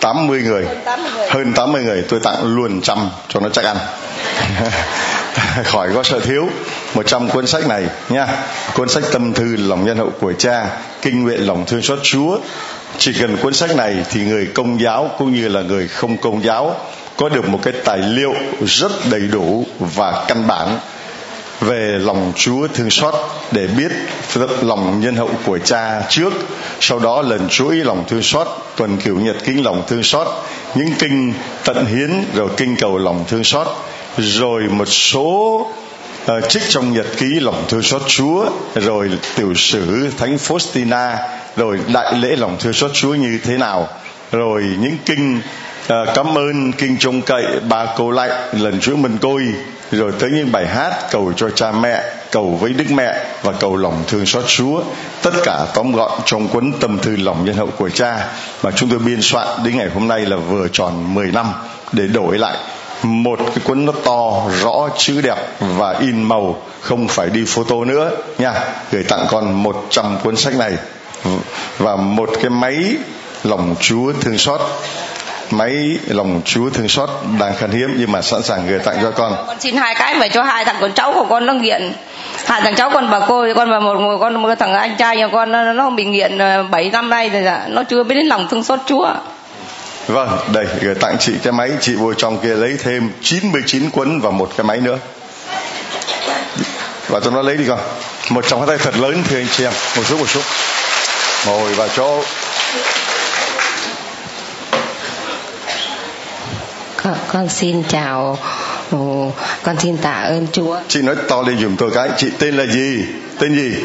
80 0.00 0.42
người. 0.42 0.66
Hơn 1.28 1.52
80 1.52 1.82
người. 1.82 2.04
Tôi 2.08 2.20
tặng 2.20 2.54
luôn 2.54 2.80
trăm 2.80 3.10
cho 3.28 3.40
nó 3.40 3.48
chắc 3.48 3.64
ăn. 3.64 3.76
Khỏi 5.64 5.88
có 5.94 6.02
sợ 6.02 6.20
thiếu. 6.20 6.48
100 6.94 7.28
cuốn 7.28 7.46
sách 7.46 7.66
này 7.66 7.86
nha. 8.08 8.26
Cuốn 8.74 8.88
sách 8.88 9.04
tâm 9.12 9.32
thư 9.32 9.56
lòng 9.56 9.86
nhân 9.86 9.96
hậu 9.96 10.10
của 10.20 10.32
cha 10.32 10.66
kinh 11.02 11.22
nguyện 11.22 11.46
lòng 11.46 11.64
thương 11.66 11.82
xót 11.82 11.98
Chúa. 12.02 12.38
Chỉ 12.98 13.12
cần 13.20 13.36
cuốn 13.36 13.54
sách 13.54 13.76
này 13.76 14.04
thì 14.10 14.24
người 14.24 14.48
công 14.54 14.80
giáo 14.80 15.10
cũng 15.18 15.34
như 15.34 15.48
là 15.48 15.62
người 15.62 15.88
không 15.88 16.16
công 16.16 16.44
giáo 16.44 16.76
có 17.16 17.28
được 17.28 17.48
một 17.48 17.60
cái 17.62 17.74
tài 17.84 17.98
liệu 17.98 18.34
rất 18.66 18.92
đầy 19.10 19.20
đủ 19.20 19.66
và 19.78 20.24
căn 20.28 20.46
bản 20.46 20.78
về 21.60 21.98
lòng 22.00 22.32
Chúa 22.36 22.66
thương 22.74 22.90
xót 22.90 23.14
để 23.52 23.66
biết 23.66 23.92
lòng 24.62 25.00
nhân 25.00 25.16
hậu 25.16 25.30
của 25.46 25.58
cha 25.58 26.02
trước. 26.08 26.32
Sau 26.80 26.98
đó 26.98 27.22
lần 27.22 27.48
chuỗi 27.48 27.74
lòng 27.76 28.04
thương 28.08 28.22
xót 28.22 28.46
tuần 28.76 28.96
kiểu 28.96 29.20
nhật 29.20 29.36
kinh 29.44 29.64
lòng 29.64 29.82
thương 29.88 30.02
xót 30.02 30.26
những 30.74 30.88
kinh 30.98 31.32
tận 31.64 31.86
hiến 31.86 32.10
rồi 32.34 32.48
kinh 32.56 32.76
cầu 32.76 32.98
lòng 32.98 33.24
thương 33.28 33.44
xót. 33.44 33.66
Rồi 34.18 34.62
một 34.62 34.88
số 34.88 35.66
uh, 36.24 36.48
trích 36.48 36.62
trong 36.68 36.92
nhật 36.92 37.06
ký 37.16 37.26
lòng 37.40 37.64
thương 37.68 37.82
xót 37.82 38.02
Chúa 38.06 38.46
rồi 38.74 39.10
tiểu 39.36 39.54
sử 39.54 40.10
thánh 40.18 40.36
Faustina 40.36 41.16
rồi 41.56 41.78
đại 41.92 42.14
lễ 42.18 42.36
lòng 42.36 42.56
thương 42.60 42.72
xót 42.72 42.90
Chúa 42.94 43.14
như 43.14 43.38
thế 43.44 43.56
nào. 43.56 43.88
Rồi 44.32 44.64
những 44.80 44.96
kinh 45.06 45.40
uh, 45.84 45.94
cảm 46.14 46.38
ơn 46.38 46.72
kinh 46.72 46.96
trông 46.98 47.22
cậy 47.22 47.44
ba 47.68 47.86
cô 47.96 48.10
lạnh 48.10 48.30
lần 48.52 48.80
chuỗi 48.80 48.96
mình 48.96 49.18
côi 49.18 49.42
rồi 49.90 50.12
tới 50.18 50.30
những 50.30 50.52
bài 50.52 50.66
hát 50.66 50.94
cầu 51.10 51.32
cho 51.36 51.50
cha 51.50 51.72
mẹ, 51.72 52.02
cầu 52.32 52.58
với 52.60 52.72
đức 52.72 52.84
mẹ 52.90 53.24
và 53.42 53.52
cầu 53.52 53.76
lòng 53.76 54.04
thương 54.06 54.26
xót 54.26 54.44
chúa. 54.46 54.82
Tất 55.22 55.30
cả 55.44 55.66
tóm 55.74 55.92
gọn 55.92 56.20
trong 56.24 56.48
cuốn 56.48 56.72
tâm 56.80 56.98
thư 56.98 57.16
lòng 57.16 57.44
nhân 57.44 57.56
hậu 57.56 57.68
của 57.78 57.88
cha 57.88 58.28
mà 58.62 58.70
chúng 58.70 58.88
tôi 58.88 58.98
biên 58.98 59.18
soạn 59.22 59.48
đến 59.64 59.76
ngày 59.76 59.88
hôm 59.94 60.08
nay 60.08 60.20
là 60.20 60.36
vừa 60.36 60.68
tròn 60.68 61.14
10 61.14 61.32
năm 61.32 61.52
để 61.92 62.06
đổi 62.06 62.38
lại. 62.38 62.56
Một 63.02 63.38
cái 63.46 63.58
cuốn 63.64 63.86
nó 63.86 63.92
to, 64.04 64.42
rõ, 64.62 64.88
chữ 64.98 65.20
đẹp 65.20 65.36
và 65.60 65.98
in 66.00 66.22
màu, 66.22 66.62
không 66.80 67.08
phải 67.08 67.30
đi 67.30 67.44
photo 67.46 67.76
nữa 67.84 68.10
nha. 68.38 68.52
Gửi 68.92 69.04
tặng 69.04 69.26
con 69.30 69.62
100 69.62 70.18
cuốn 70.22 70.36
sách 70.36 70.54
này 70.54 70.72
và 71.78 71.96
một 71.96 72.30
cái 72.34 72.50
máy 72.50 72.96
lòng 73.44 73.74
chúa 73.80 74.12
thương 74.20 74.38
xót 74.38 74.60
máy 75.52 75.98
lòng 76.06 76.40
chúa 76.44 76.70
thương 76.70 76.88
xót 76.88 77.10
đang 77.40 77.56
khan 77.56 77.70
hiếm 77.70 77.94
nhưng 77.98 78.12
mà 78.12 78.22
sẵn 78.22 78.42
sàng 78.42 78.66
gửi 78.66 78.78
tặng 78.78 78.96
cho 79.02 79.10
con 79.10 79.34
con 79.46 79.60
xin 79.60 79.76
hai 79.76 79.94
cái 79.94 80.14
về 80.14 80.28
cho 80.28 80.42
hai 80.42 80.64
thằng 80.64 80.76
con 80.80 80.92
cháu 80.92 81.12
của 81.12 81.24
con 81.24 81.46
nó 81.46 81.52
nghiện 81.52 81.92
hai 82.46 82.60
thằng 82.60 82.74
cháu 82.74 82.90
con 82.90 83.10
bà 83.10 83.20
cô 83.28 83.46
con 83.56 83.70
và 83.70 83.80
một, 83.80 84.00
một 84.00 84.18
con 84.20 84.42
một 84.42 84.54
thằng 84.58 84.74
anh 84.74 84.96
trai 84.98 85.16
nhà 85.16 85.28
con 85.28 85.52
nó, 85.52 85.72
nó 85.72 85.90
bị 85.90 86.04
nghiện 86.04 86.38
7 86.70 86.84
ờ, 86.84 86.90
năm 86.92 87.10
nay 87.10 87.28
rồi 87.28 87.42
dạ. 87.44 87.66
nó 87.68 87.82
chưa 87.82 88.02
biết 88.02 88.14
đến 88.14 88.26
lòng 88.26 88.48
thương 88.50 88.64
xót 88.64 88.80
chúa 88.86 89.14
Vâng, 90.06 90.38
đây 90.52 90.66
gửi 90.80 90.94
tặng 90.94 91.16
chị 91.18 91.32
cái 91.42 91.52
máy 91.52 91.70
chị 91.80 91.94
vô 91.94 92.14
trong 92.14 92.38
kia 92.38 92.54
lấy 92.54 92.76
thêm 92.82 93.12
99 93.22 93.90
cuốn 93.90 94.20
và 94.20 94.30
một 94.30 94.50
cái 94.56 94.64
máy 94.64 94.80
nữa. 94.80 94.98
Và 97.08 97.20
cho 97.20 97.30
nó 97.30 97.42
lấy 97.42 97.56
đi 97.56 97.64
con. 97.68 97.78
Một 98.30 98.44
trong 98.48 98.60
hai 98.60 98.68
tay 98.68 98.78
thật 98.78 98.98
lớn 98.98 99.22
thưa 99.28 99.36
anh 99.36 99.46
chị 99.56 99.64
em. 99.64 99.72
Một 99.96 100.02
chút 100.08 100.18
một 100.18 100.28
chút. 100.28 100.42
Ngồi 101.46 101.74
vào 101.74 101.88
chỗ. 101.88 102.22
Con, 107.02 107.14
con 107.32 107.48
xin 107.48 107.82
chào 107.88 108.38
con 109.62 109.78
xin 109.78 109.96
tạ 109.96 110.12
ơn 110.12 110.46
Chúa. 110.52 110.78
Chị 110.88 111.02
nói 111.02 111.16
to 111.28 111.42
lên 111.42 111.58
giùm 111.58 111.76
tôi 111.76 111.90
cái. 111.94 112.08
Chị 112.16 112.30
tên 112.38 112.56
là 112.56 112.66
gì? 112.66 113.04
Tên 113.38 113.54
gì? 113.54 113.84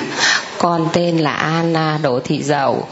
Con 0.57 0.87
tên 0.93 1.17
là 1.17 1.31
Anna 1.31 1.99
Đỗ 2.01 2.19
Thị 2.23 2.43
Dậu. 2.43 2.87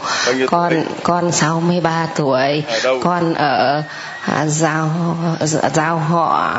Con 0.46 0.72
tuổi? 0.72 0.82
con 1.02 1.32
63 1.32 2.06
tuổi. 2.16 2.62
Ở 2.82 2.98
con 3.02 3.34
ở 3.34 3.82
à, 4.20 4.46
giao 4.46 4.90
giao 5.74 5.98
họ 5.98 6.58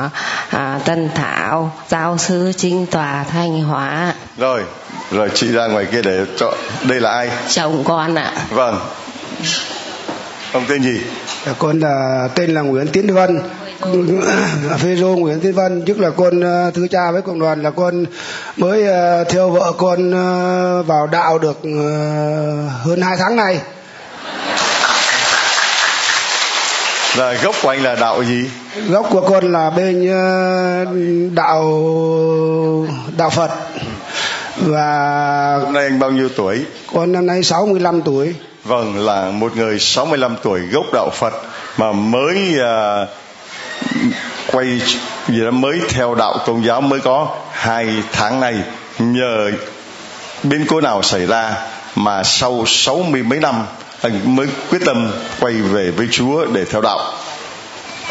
à, 0.49 0.79
Tân 0.85 1.09
Thảo, 1.15 1.71
giáo 1.89 2.17
sư 2.17 2.51
chính 2.57 2.85
tòa 2.85 3.25
Thanh 3.31 3.63
Hóa. 3.63 4.13
Rồi, 4.37 4.63
rồi 5.11 5.29
chị 5.33 5.47
ra 5.51 5.67
ngoài 5.67 5.85
kia 5.91 6.01
để 6.01 6.25
cho 6.37 6.53
đây 6.83 6.99
là 6.99 7.11
ai? 7.11 7.29
Chồng 7.49 7.83
con 7.83 8.15
ạ. 8.15 8.31
Vâng. 8.49 8.79
Ông 10.51 10.65
tên 10.67 10.83
gì? 10.83 11.01
Con 11.59 11.79
là 11.79 12.27
tên 12.35 12.53
là 12.53 12.61
Nguyễn 12.61 12.87
Tiến 12.87 13.13
Vân. 13.13 13.41
Phê 14.79 14.95
rô 14.95 15.07
Nguyễn 15.07 15.39
Tiến 15.39 15.53
Vân 15.53 15.83
tức 15.85 15.99
là 15.99 16.09
con 16.09 16.41
ờ, 16.41 16.71
thư 16.71 16.87
cha 16.87 17.11
với 17.11 17.21
cộng 17.21 17.39
đoàn 17.39 17.61
là 17.61 17.71
con 17.71 18.05
mới 18.57 18.87
ờ, 18.87 19.23
theo 19.23 19.49
vợ 19.49 19.73
con 19.77 20.11
ờ, 20.11 20.83
vào 20.83 21.07
đạo 21.07 21.39
được 21.39 21.57
hơn 22.83 23.01
hai 23.01 23.17
tháng 23.17 23.35
này 23.35 23.59
là 27.17 27.33
gốc 27.43 27.55
của 27.61 27.69
anh 27.69 27.83
là 27.83 27.95
đạo 27.95 28.23
gì? 28.23 28.49
Gốc 28.89 29.07
của 29.09 29.21
con 29.21 29.51
là 29.51 29.69
bên 29.69 30.11
đạo 31.35 31.63
đạo 33.17 33.29
Phật 33.29 33.51
và 34.65 35.59
hôm 35.63 35.73
nay 35.73 35.83
anh 35.83 35.99
bao 35.99 36.11
nhiêu 36.11 36.29
tuổi? 36.35 36.65
con 36.93 37.11
năm 37.11 37.25
nay 37.25 37.43
65 37.43 38.01
tuổi. 38.01 38.35
Vâng 38.63 39.05
là 39.05 39.31
một 39.31 39.57
người 39.57 39.79
65 39.79 40.35
tuổi 40.43 40.61
gốc 40.71 40.85
đạo 40.93 41.09
Phật 41.13 41.33
mà 41.77 41.91
mới 41.91 42.55
uh, 42.55 43.09
quay 44.51 44.81
gì 45.27 45.41
đó 45.43 45.51
mới 45.51 45.79
theo 45.89 46.15
đạo 46.15 46.37
tôn 46.45 46.61
giáo 46.61 46.81
mới 46.81 46.99
có 46.99 47.35
hai 47.51 47.87
tháng 48.11 48.39
này 48.39 48.55
nhờ 48.99 49.51
biến 50.43 50.65
cố 50.69 50.81
nào 50.81 51.03
xảy 51.03 51.25
ra 51.25 51.55
mà 51.95 52.23
sau 52.23 52.63
sáu 52.67 53.03
mươi 53.03 53.23
mấy 53.23 53.39
năm 53.39 53.65
anh 54.01 54.35
mới 54.35 54.47
quyết 54.69 54.79
tâm 54.85 55.11
quay 55.39 55.53
về 55.53 55.91
với 55.91 56.07
Chúa 56.11 56.45
để 56.45 56.65
theo 56.65 56.81
đạo. 56.81 56.99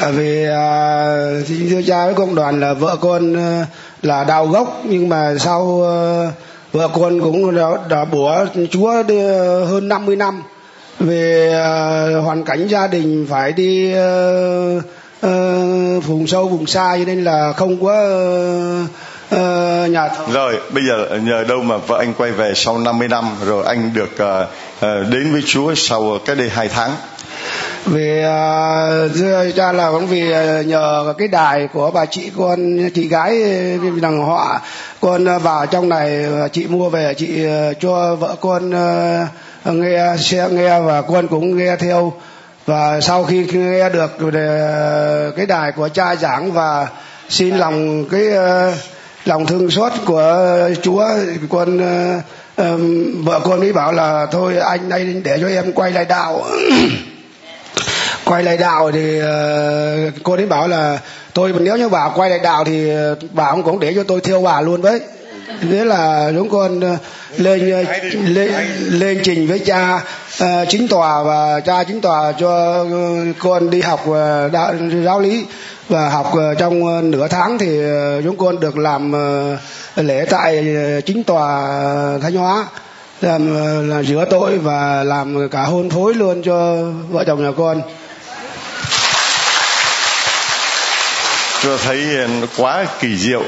À, 0.00 0.10
vì 0.10 0.44
à, 0.44 1.04
thưa 1.70 1.82
cha 1.86 2.04
với 2.04 2.14
công 2.14 2.34
đoàn 2.34 2.60
là 2.60 2.74
vợ 2.74 2.96
con 3.00 3.36
à, 3.36 3.66
là 4.04 4.24
đào 4.24 4.46
gốc 4.46 4.80
nhưng 4.84 5.08
mà 5.08 5.34
sau 5.38 5.82
ờ, 5.82 6.30
vợ 6.72 6.88
con 6.94 7.20
cũng 7.20 7.56
đã, 7.56 7.68
đã 7.88 8.04
bủa 8.04 8.46
Chúa 8.70 9.02
đi, 9.02 9.18
à, 9.18 9.64
hơn 9.68 9.88
50 9.88 10.16
năm 10.16 10.42
về 10.98 11.52
ờ, 11.52 12.20
hoàn 12.20 12.44
cảnh 12.44 12.66
gia 12.66 12.86
đình 12.86 13.26
phải 13.30 13.52
đi 13.52 13.94
à, 13.94 14.36
uh, 15.26 16.04
vùng 16.04 16.26
sâu 16.26 16.48
vùng 16.48 16.66
xa 16.66 16.96
cho 16.98 17.04
nên 17.06 17.24
là 17.24 17.52
không 17.52 17.84
có 17.84 17.92
uh, 19.34 19.90
nhà 19.90 20.08
thờ. 20.08 20.24
Rồi 20.32 20.56
bây 20.70 20.84
giờ 20.88 21.18
nhờ 21.22 21.44
đâu 21.48 21.60
mà 21.60 21.76
vợ 21.76 21.98
anh 21.98 22.14
quay 22.18 22.30
về 22.30 22.52
sau 22.54 22.78
50 22.78 23.08
năm 23.08 23.24
rồi 23.46 23.64
anh 23.66 23.90
được 23.94 24.10
uh, 24.14 24.48
uh, 24.78 25.12
đến 25.12 25.32
với 25.32 25.42
Chúa 25.46 25.74
sau 25.74 26.18
cái 26.26 26.36
đây 26.36 26.48
hai 26.48 26.68
tháng. 26.68 26.90
Vì 27.86 28.18
uh, 28.18 29.56
ra 29.56 29.72
là 29.72 29.90
cũng 29.90 30.06
vì 30.06 30.32
à, 30.32 30.62
nhờ 30.62 31.14
cái 31.18 31.28
đài 31.28 31.68
của 31.72 31.90
bà 31.90 32.06
chị 32.06 32.30
con 32.38 32.90
chị 32.94 33.08
gái 33.08 33.42
đằng 34.02 34.26
họ 34.26 34.60
con 35.00 35.38
vào 35.42 35.66
trong 35.66 35.88
này 35.88 36.24
à, 36.24 36.48
chị 36.48 36.66
mua 36.66 36.88
về 36.88 37.14
chị 37.14 37.46
cho 37.80 38.16
vợ 38.16 38.36
con 38.40 38.70
uh, 38.70 39.74
nghe 39.74 40.16
xe 40.18 40.48
nghe 40.50 40.80
và 40.80 41.02
con 41.02 41.28
cũng 41.28 41.56
nghe 41.56 41.76
theo. 41.76 42.12
Và 42.66 43.00
sau 43.00 43.24
khi 43.24 43.46
nghe 43.52 43.90
được 43.90 44.10
cái 45.36 45.46
đài 45.46 45.72
của 45.72 45.88
cha 45.88 46.16
giảng 46.16 46.52
và 46.52 46.88
xin 47.28 47.56
lòng 47.56 48.04
cái 48.10 48.28
uh, 48.28 48.74
lòng 49.24 49.46
thương 49.46 49.70
xót 49.70 49.92
của 50.06 50.46
Chúa 50.82 51.04
con 51.50 51.76
uh, 51.76 52.22
um, 52.56 53.24
vợ 53.24 53.40
con 53.44 53.60
mới 53.60 53.72
bảo 53.72 53.92
là 53.92 54.26
thôi 54.26 54.56
anh 54.58 54.88
đây 54.88 55.20
để 55.24 55.38
cho 55.40 55.48
em 55.48 55.72
quay 55.72 55.90
lại 55.90 56.04
đạo 56.04 56.44
quay 58.34 58.44
lại 58.44 58.56
đạo 58.56 58.90
thì 58.90 59.20
uh, 59.20 60.14
cô 60.22 60.32
ấy 60.32 60.46
bảo 60.46 60.68
là 60.68 60.98
tôi 61.32 61.52
nếu 61.60 61.76
như 61.76 61.88
bà 61.88 62.08
quay 62.14 62.30
lại 62.30 62.38
đạo 62.42 62.64
thì 62.64 62.90
ờ, 62.90 63.16
bà 63.32 63.52
cũng 63.52 63.62
cũng 63.62 63.80
để 63.80 63.94
cho 63.94 64.02
tôi 64.02 64.20
theo 64.20 64.42
bà 64.42 64.60
luôn 64.60 64.82
đấy. 64.82 65.00
thế 65.70 65.84
là 65.84 66.32
chúng 66.36 66.50
con 66.50 66.80
ờ, 66.80 66.96
lên 67.36 67.86
lên 68.26 68.52
lên 68.90 69.20
trình 69.24 69.46
với 69.46 69.58
cha 69.58 70.00
uh, 70.42 70.46
chính 70.68 70.88
tòa 70.88 71.22
và 71.22 71.60
cha 71.60 71.84
chính 71.84 72.00
tòa 72.00 72.32
cho 72.32 72.84
con 73.38 73.70
đi 73.70 73.80
học 73.80 74.00
uh, 74.08 74.52
đạo, 74.52 74.74
giáo 75.04 75.20
lý 75.20 75.44
và 75.88 76.08
học 76.08 76.32
uh, 76.32 76.58
trong 76.58 77.10
nửa 77.10 77.28
tháng 77.28 77.58
thì 77.58 77.84
uh, 77.84 78.24
chúng 78.24 78.36
con 78.36 78.60
được 78.60 78.78
làm 78.78 79.12
uh, 79.12 80.04
lễ 80.04 80.26
tại 80.30 80.76
uh, 80.98 81.06
chính 81.06 81.24
tòa 81.24 81.68
thanh 82.22 82.34
hóa 82.34 82.66
làm 83.20 83.56
uh, 83.56 83.90
là 83.90 84.02
rửa 84.02 84.24
tội 84.30 84.58
và 84.58 85.04
làm 85.04 85.48
cả 85.48 85.62
hôn 85.62 85.90
phối 85.90 86.14
luôn 86.14 86.42
cho 86.42 86.76
vợ 87.10 87.24
chồng 87.26 87.44
nhà 87.44 87.52
con 87.56 87.82
tôi 91.64 91.78
thấy 91.84 92.06
quá 92.56 92.86
kỳ 93.00 93.16
diệu. 93.16 93.42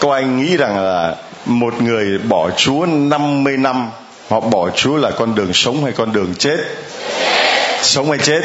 Có 0.00 0.14
anh 0.14 0.38
nghĩ 0.38 0.56
rằng 0.56 0.84
là 0.84 1.16
một 1.46 1.82
người 1.82 2.18
bỏ 2.18 2.50
Chúa 2.50 2.86
50 2.86 3.56
năm 3.56 3.90
họ 4.30 4.40
bỏ 4.40 4.70
Chúa 4.70 4.96
là 4.96 5.10
con 5.10 5.34
đường 5.34 5.52
sống 5.52 5.84
hay 5.84 5.92
con 5.92 6.12
đường 6.12 6.34
chết? 6.34 6.56
Sống 7.82 8.10
hay 8.10 8.18
chết? 8.18 8.40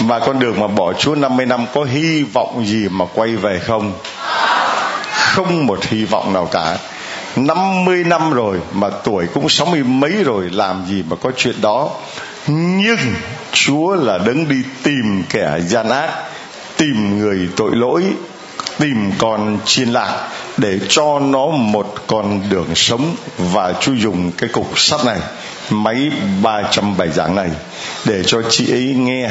Mà 0.00 0.18
con 0.18 0.38
đường 0.38 0.60
mà 0.60 0.66
bỏ 0.66 0.92
Chúa 0.92 1.14
50 1.14 1.46
năm 1.46 1.66
có 1.74 1.84
hy 1.84 2.22
vọng 2.22 2.66
gì 2.66 2.88
mà 2.90 3.04
quay 3.14 3.36
về 3.36 3.58
không? 3.58 3.92
Không 5.12 5.66
một 5.66 5.84
hy 5.84 6.04
vọng 6.04 6.32
nào 6.32 6.48
cả. 6.52 6.78
50 7.36 8.04
năm 8.04 8.32
rồi 8.32 8.58
mà 8.72 8.88
tuổi 9.04 9.26
cũng 9.34 9.48
sáu 9.48 9.66
mươi 9.66 9.82
mấy 9.82 10.12
rồi 10.24 10.50
làm 10.50 10.84
gì 10.88 11.04
mà 11.10 11.16
có 11.22 11.30
chuyện 11.36 11.60
đó? 11.60 11.90
Nhưng 12.46 13.14
Chúa 13.52 13.94
là 13.94 14.18
đấng 14.18 14.48
đi 14.48 14.62
tìm 14.82 15.24
kẻ 15.30 15.60
gian 15.68 15.88
ác 15.90 16.10
tìm 16.82 17.18
người 17.18 17.48
tội 17.56 17.70
lỗi, 17.76 18.02
tìm 18.78 19.12
con 19.18 19.58
chiên 19.64 19.88
lạc 19.88 20.28
để 20.56 20.78
cho 20.88 21.18
nó 21.18 21.46
một 21.46 21.94
con 22.06 22.40
đường 22.50 22.74
sống. 22.74 23.16
Và 23.38 23.74
chú 23.80 23.94
dùng 23.94 24.32
cái 24.38 24.48
cục 24.48 24.78
sắt 24.78 25.04
này, 25.04 25.18
máy 25.70 26.10
307 26.42 27.08
giảng 27.08 27.34
này, 27.34 27.48
để 28.04 28.22
cho 28.26 28.42
chị 28.50 28.72
ấy 28.72 28.94
nghe. 28.98 29.30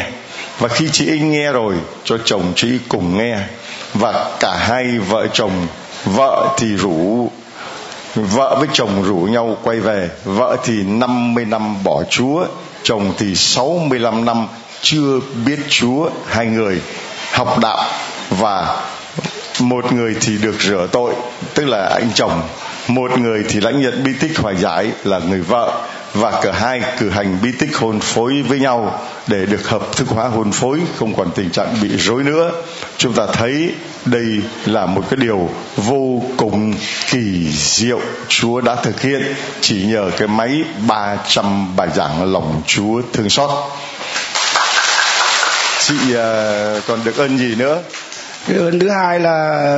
Và 0.60 0.68
khi 0.68 0.90
chị 0.92 1.08
ấy 1.08 1.20
nghe 1.20 1.52
rồi, 1.52 1.76
cho 2.04 2.18
chồng 2.26 2.54
chị 2.56 2.68
ấy 2.72 2.80
cùng 2.90 3.18
nghe. 3.18 3.38
Và 3.94 4.38
cả 4.40 4.58
hai 4.58 5.00
vợ 5.00 5.28
chồng, 5.34 5.68
vợ 6.06 6.56
thì 6.58 6.68
rủ, 6.68 7.30
vợ 8.16 8.56
với 8.60 8.68
chồng 8.74 9.04
rủ 9.04 9.16
nhau 9.16 9.58
quay 9.64 9.80
về. 9.80 10.10
Vợ 10.24 10.58
thì 10.64 10.74
50 10.84 11.46
năm 11.46 11.84
bỏ 11.84 12.04
Chúa, 12.10 12.46
chồng 12.84 13.14
thì 13.18 13.36
65 13.36 14.26
năm 14.26 14.48
chưa 14.82 15.20
biết 15.46 15.60
Chúa. 15.70 16.10
Hai 16.28 16.46
người 16.46 16.82
học 17.32 17.60
đạo 17.60 17.84
và 18.30 18.82
một 19.60 19.94
người 19.94 20.16
thì 20.22 20.38
được 20.38 20.62
rửa 20.62 20.88
tội, 20.92 21.14
tức 21.54 21.66
là 21.66 21.90
anh 21.94 22.10
chồng. 22.14 22.42
Một 22.88 23.20
người 23.20 23.44
thì 23.50 23.60
lãnh 23.60 23.82
nhận 23.82 24.04
bi 24.04 24.12
tích 24.20 24.38
hoài 24.38 24.56
giải 24.56 24.92
là 25.04 25.20
người 25.20 25.42
vợ, 25.42 25.82
và 26.14 26.42
cả 26.42 26.52
hai 26.52 26.82
cử 27.00 27.10
hành 27.10 27.38
bi 27.44 27.52
tích 27.60 27.78
hôn 27.78 28.00
phối 28.00 28.42
với 28.42 28.60
nhau 28.60 29.02
để 29.28 29.46
được 29.46 29.70
hợp 29.70 29.82
thức 29.96 30.08
hóa 30.10 30.28
hôn 30.28 30.52
phối, 30.52 30.80
không 31.00 31.16
còn 31.16 31.32
tình 31.32 31.50
trạng 31.50 31.76
bị 31.82 31.90
rối 31.98 32.24
nữa. 32.24 32.52
Chúng 32.98 33.14
ta 33.14 33.24
thấy 33.34 33.72
đây 34.06 34.42
là 34.66 34.86
một 34.86 35.02
cái 35.10 35.18
điều 35.18 35.50
vô 35.78 36.24
cùng 36.38 36.74
kỳ 37.12 37.52
diệu. 37.52 38.00
Chúa 38.28 38.62
đã 38.62 38.76
thực 38.76 39.02
hiện 39.02 39.36
chỉ 39.62 39.86
nhờ 39.86 40.12
cái 40.18 40.28
máy 40.28 40.62
300 40.88 41.76
bài 41.76 41.88
giảng 41.96 42.34
lòng 42.34 42.62
Chúa 42.68 43.02
thương 43.14 43.30
xót 43.30 43.50
chị 45.88 46.14
ờ, 46.16 46.82
còn 46.88 47.00
được 47.04 47.18
ơn 47.18 47.38
gì 47.38 47.56
nữa? 47.56 47.82
Cái 48.48 48.58
ơn 48.58 48.80
thứ 48.80 48.90
hai 48.90 49.20
là 49.20 49.76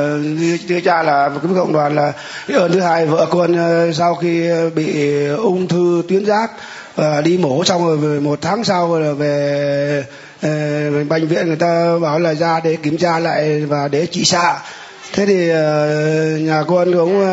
thưa 0.68 0.80
cha 0.84 1.02
là, 1.02 1.30
cái 1.42 1.52
cộng 1.56 1.72
đoàn 1.72 1.96
là, 1.96 2.12
cái 2.48 2.56
ơn 2.58 2.72
thứ 2.72 2.80
hai 2.80 3.06
vợ 3.06 3.26
con 3.30 3.56
ờ, 3.56 3.92
sau 3.92 4.14
khi 4.14 4.50
bị 4.74 5.16
ung 5.26 5.68
thư 5.68 6.02
tuyến 6.08 6.26
giáp 6.26 6.50
và 6.96 7.20
đi 7.20 7.38
mổ 7.38 7.64
xong 7.64 7.86
rồi 7.86 8.20
một 8.20 8.38
tháng 8.42 8.64
sau 8.64 8.98
là 9.00 9.12
về 9.12 10.04
bệnh 11.08 11.26
viện, 11.28 11.46
người 11.46 11.56
ta 11.56 11.98
bảo 12.02 12.18
là 12.18 12.34
ra 12.34 12.60
để 12.64 12.76
kiểm 12.82 12.98
tra 12.98 13.18
lại 13.18 13.64
và 13.68 13.88
để 13.88 14.06
trị 14.06 14.24
xạ. 14.24 14.58
Thế 15.12 15.26
thì 15.26 15.46
nhà 16.44 16.62
con 16.68 16.92
cũng 16.92 17.24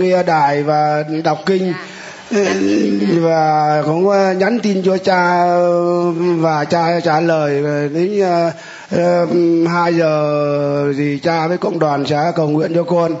nghe 0.00 0.22
đài 0.22 0.62
và 0.62 1.04
đọc 1.24 1.38
kinh 1.46 1.72
và 3.20 3.82
cũng 3.86 4.08
ờ, 4.08 4.32
nhắn 4.32 4.60
tin 4.60 4.82
cho 4.82 4.98
cha 4.98 5.42
ờ, 5.42 6.10
và 6.12 6.64
cha 6.64 7.00
trả 7.04 7.20
lời 7.20 7.62
ờ, 7.64 7.88
đến 7.88 9.66
hai 9.66 9.94
giờ 9.94 10.92
thì 10.98 11.18
cha 11.18 11.48
với 11.48 11.58
cộng 11.58 11.78
đoàn 11.78 12.04
sẽ 12.06 12.32
cầu 12.36 12.48
nguyện 12.48 12.72
cho 12.74 12.82
con. 12.82 13.14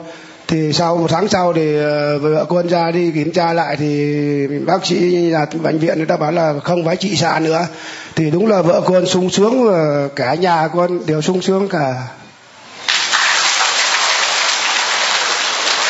Thì 0.48 0.72
sau, 0.72 0.96
một 0.96 1.10
tháng 1.10 1.28
sau 1.28 1.52
thì 1.52 1.76
vợ 2.20 2.44
con 2.48 2.68
ra 2.68 2.90
đi 2.90 3.10
kiểm 3.10 3.32
tra 3.32 3.52
lại 3.52 3.76
thì 3.76 4.46
bác 4.66 4.86
sĩ 4.86 5.30
là 5.30 5.46
bệnh 5.62 5.78
viện 5.78 5.96
người 5.96 6.06
ta 6.06 6.16
bảo 6.16 6.32
là 6.32 6.54
không 6.64 6.84
phải 6.84 6.96
trị 6.96 7.16
xạ 7.16 7.38
nữa. 7.40 7.66
Thì 8.16 8.30
đúng 8.30 8.46
là 8.46 8.62
vợ 8.62 8.80
con 8.84 9.06
sung 9.06 9.30
sướng 9.30 9.64
và 9.64 10.08
cả 10.16 10.34
nhà 10.34 10.68
con 10.68 11.06
đều 11.06 11.22
sung 11.22 11.42
sướng 11.42 11.68
cả. 11.68 11.94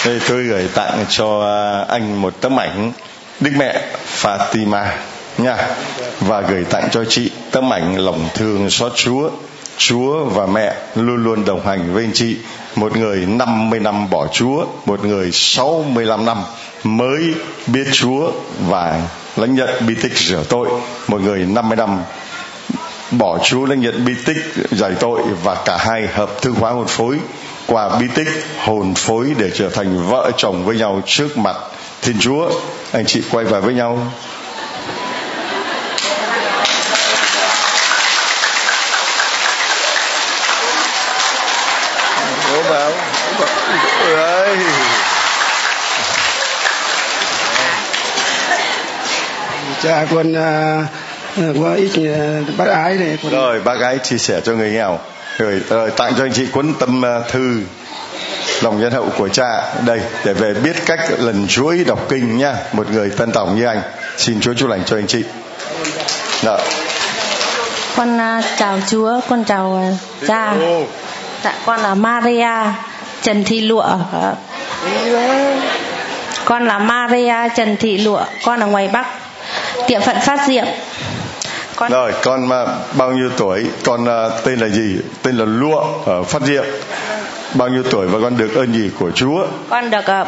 Đây 0.07 0.21
tôi 0.29 0.45
gửi 0.45 0.69
tặng 0.75 1.05
cho 1.09 1.41
anh 1.89 2.23
một 2.23 2.35
tấm 2.41 2.61
ảnh 2.61 2.93
Đức 3.41 3.51
Mẹ 3.57 3.83
Fatima 4.23 4.87
nha, 5.39 5.57
và 6.21 6.41
gửi 6.41 6.65
tặng 6.65 6.89
cho 6.93 7.05
chị 7.05 7.31
tấm 7.51 7.73
ảnh 7.73 7.97
lòng 7.97 8.29
thương 8.35 8.71
xót 8.71 8.93
Chúa. 8.95 9.31
Chúa 9.77 10.25
và 10.25 10.47
mẹ 10.47 10.75
luôn 10.95 11.25
luôn 11.25 11.45
đồng 11.45 11.67
hành 11.67 11.95
với 11.95 12.05
anh 12.05 12.13
chị. 12.15 12.37
Một 12.77 12.97
người 12.97 13.27
50 13.27 13.81
năm 13.81 14.11
bỏ 14.11 14.27
Chúa, 14.33 14.67
một 14.87 15.05
người 15.05 15.31
65 15.33 16.25
năm 16.25 16.43
mới 16.85 17.35
biết 17.67 17.85
Chúa 17.93 18.33
và 18.69 19.03
lãnh 19.37 19.55
nhận 19.55 19.87
bi 19.87 19.95
tích 20.03 20.19
rửa 20.19 20.43
tội. 20.49 20.69
Một 21.09 21.21
người 21.21 21.39
50 21.39 21.77
năm 21.77 22.03
bỏ 23.11 23.39
Chúa, 23.39 23.67
lãnh 23.67 23.81
nhận 23.81 24.05
bi 24.05 24.13
tích 24.27 24.39
giải 24.71 24.93
tội 25.01 25.23
và 25.43 25.55
cả 25.65 25.77
hai 25.77 26.07
hợp 26.07 26.43
thư 26.43 26.53
hóa 26.53 26.71
hồn 26.71 26.87
phối. 26.89 27.19
Qua 27.67 27.99
bi 27.99 28.07
tích, 28.15 28.29
hồn 28.65 28.95
phối 28.95 29.35
để 29.39 29.51
trở 29.55 29.69
thành 29.69 30.09
vợ 30.09 30.31
chồng 30.37 30.65
với 30.65 30.77
nhau 30.77 31.03
trước 31.07 31.39
mặt 31.39 31.57
Thiên 32.03 32.21
Chúa 32.21 32.51
anh 32.93 33.07
chị 33.07 33.23
quay 33.31 33.45
vào 33.45 33.61
với 33.61 33.75
nhau. 33.75 34.13
Bố 42.53 42.63
bảo 42.71 42.93
ơi. 44.17 44.57
Cha 49.83 50.07
con 50.11 50.33
uh, 50.33 51.57
có 51.63 51.75
ít 51.75 51.91
uh, 51.99 52.57
bác 52.57 52.69
ái 52.69 52.95
này. 52.95 53.19
Con... 53.23 53.33
rồi 53.33 53.61
bác 53.61 53.81
ái 53.81 53.99
chia 53.99 54.19
sẻ 54.19 54.41
cho 54.45 54.53
người 54.53 54.71
nghèo. 54.71 54.99
Rồi, 55.39 55.61
rồi 55.69 55.91
tặng 55.91 56.13
cho 56.19 56.25
anh 56.25 56.33
chị 56.33 56.47
cuốn 56.53 56.75
tâm 56.81 57.03
uh, 57.03 57.33
thư 57.33 57.61
lòng 58.63 58.81
nhân 58.81 58.93
hậu 58.93 59.09
của 59.19 59.29
cha. 59.29 59.63
Đây 59.87 60.01
để 60.25 60.33
về 60.33 60.55
biết 60.55 60.77
cách 60.87 61.01
lần 61.19 61.47
chuỗi 61.49 61.85
đọc 61.85 61.99
kinh 62.09 62.39
nha 62.39 62.55
một 62.73 62.91
người 62.91 63.11
tân 63.11 63.33
tổng 63.33 63.57
như 63.57 63.65
anh. 63.65 63.83
Xin 64.17 64.41
chúa 64.41 64.55
chúc 64.55 64.69
lành 64.69 64.85
cho 64.85 64.97
anh 64.97 65.07
chị. 65.07 65.25
Đó. 66.45 66.59
con 67.97 68.17
uh, 68.17 68.45
chào 68.59 68.79
chúa 68.89 69.21
con 69.29 69.45
chào 69.45 69.93
uh, 69.93 70.29
cha. 70.29 70.55
Dạ 71.45 71.55
con 71.67 71.81
là 71.81 71.95
maria 71.95 72.73
trần 73.23 73.45
thị 73.45 73.61
lụa. 73.61 73.87
Con 76.45 76.67
là 76.67 76.79
maria 76.79 77.35
trần 77.57 77.77
thị 77.77 77.99
lụa. 77.99 78.25
Con 78.45 78.61
ở 78.61 78.67
ngoài 78.67 78.89
bắc 78.93 79.07
tiệm 79.87 80.03
phận 80.03 80.17
phát 80.21 80.41
diệm. 80.47 80.65
Con 81.77 81.93
rồi 81.93 82.13
con 82.23 82.49
mà 82.49 82.65
bao 82.93 83.13
nhiêu 83.13 83.31
tuổi? 83.37 83.65
Con 83.85 84.05
uh, 84.05 84.45
tên 84.45 84.59
là 84.61 84.69
gì? 84.69 84.99
Tên 85.23 85.37
là 85.37 85.45
lụa 85.45 85.85
ở 86.07 86.23
phát 86.23 86.43
diệm 86.43 86.65
bao 87.55 87.69
nhiêu 87.69 87.83
tuổi 87.91 88.07
và 88.07 88.19
con 88.23 88.37
được 88.37 88.55
ơn 88.55 88.75
gì 88.75 88.91
của 88.99 89.11
Chúa? 89.11 89.47
Con 89.69 89.91
được 89.91 90.05
uh, 90.23 90.27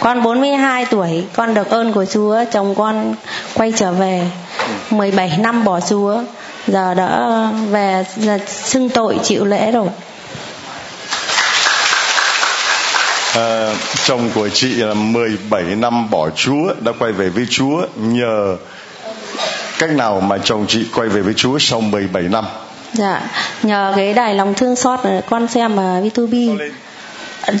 con 0.00 0.22
42 0.22 0.86
tuổi, 0.90 1.24
con 1.32 1.54
được 1.54 1.70
ơn 1.70 1.92
của 1.92 2.04
Chúa, 2.04 2.44
chồng 2.52 2.74
con 2.74 3.14
quay 3.54 3.72
trở 3.76 3.92
về 3.92 4.30
17 4.90 5.38
năm 5.38 5.64
bỏ 5.64 5.80
Chúa, 5.80 6.22
giờ 6.66 6.94
đã 6.94 7.30
về 7.70 8.04
giờ 8.16 8.38
xưng 8.46 8.88
tội 8.88 9.18
chịu 9.22 9.44
lễ 9.44 9.70
rồi. 9.72 9.88
À, 13.34 13.74
chồng 14.04 14.30
của 14.34 14.48
chị 14.48 14.74
là 14.74 14.94
17 14.94 15.62
năm 15.62 16.10
bỏ 16.10 16.30
Chúa 16.30 16.74
đã 16.80 16.92
quay 16.98 17.12
về 17.12 17.28
với 17.28 17.46
Chúa 17.50 17.86
nhờ 17.96 18.56
cách 19.78 19.90
nào 19.90 20.20
mà 20.20 20.38
chồng 20.38 20.64
chị 20.68 20.86
quay 20.94 21.08
về 21.08 21.20
với 21.20 21.34
Chúa 21.34 21.58
sau 21.58 21.80
17 21.80 22.22
năm? 22.22 22.44
Dạ, 22.92 23.20
nhờ 23.62 23.92
cái 23.96 24.14
đài 24.14 24.34
lòng 24.34 24.54
thương 24.54 24.76
xót 24.76 25.00
con 25.30 25.48
xem 25.48 25.76
mà 25.76 26.00
V2B. 26.00 26.56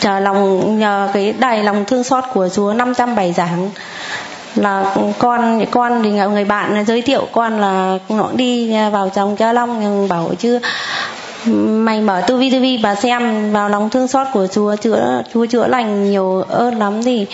Nhờ 0.02 0.20
lòng 0.20 0.78
nhờ 0.78 1.08
cái 1.14 1.34
đài 1.38 1.64
lòng 1.64 1.84
thương 1.84 2.04
xót 2.04 2.24
của 2.34 2.48
Chúa 2.48 2.72
500 2.72 3.16
bài 3.16 3.32
giảng. 3.36 3.70
Là 4.54 4.94
con 5.18 5.64
con 5.70 6.02
thì 6.02 6.10
người 6.10 6.44
bạn 6.44 6.84
giới 6.86 7.02
thiệu 7.02 7.28
con 7.32 7.60
là 7.60 7.98
nó 8.08 8.30
đi 8.34 8.74
vào 8.92 9.10
trong 9.14 9.36
cha 9.36 9.52
long 9.52 10.08
bảo 10.08 10.30
chứ 10.38 10.58
mày 11.66 12.00
mở 12.00 12.22
tu 12.26 12.36
vi 12.36 12.50
tu 12.50 12.60
vi 12.60 12.78
và 12.82 12.94
xem 12.94 13.52
vào 13.52 13.68
lòng 13.68 13.90
thương 13.90 14.08
xót 14.08 14.26
của 14.32 14.46
chúa 14.46 14.76
chữa 14.76 15.22
chúa 15.34 15.46
chữa 15.46 15.66
lành 15.66 16.10
nhiều 16.10 16.44
ơn 16.48 16.78
lắm 16.78 17.02
thì 17.02 17.26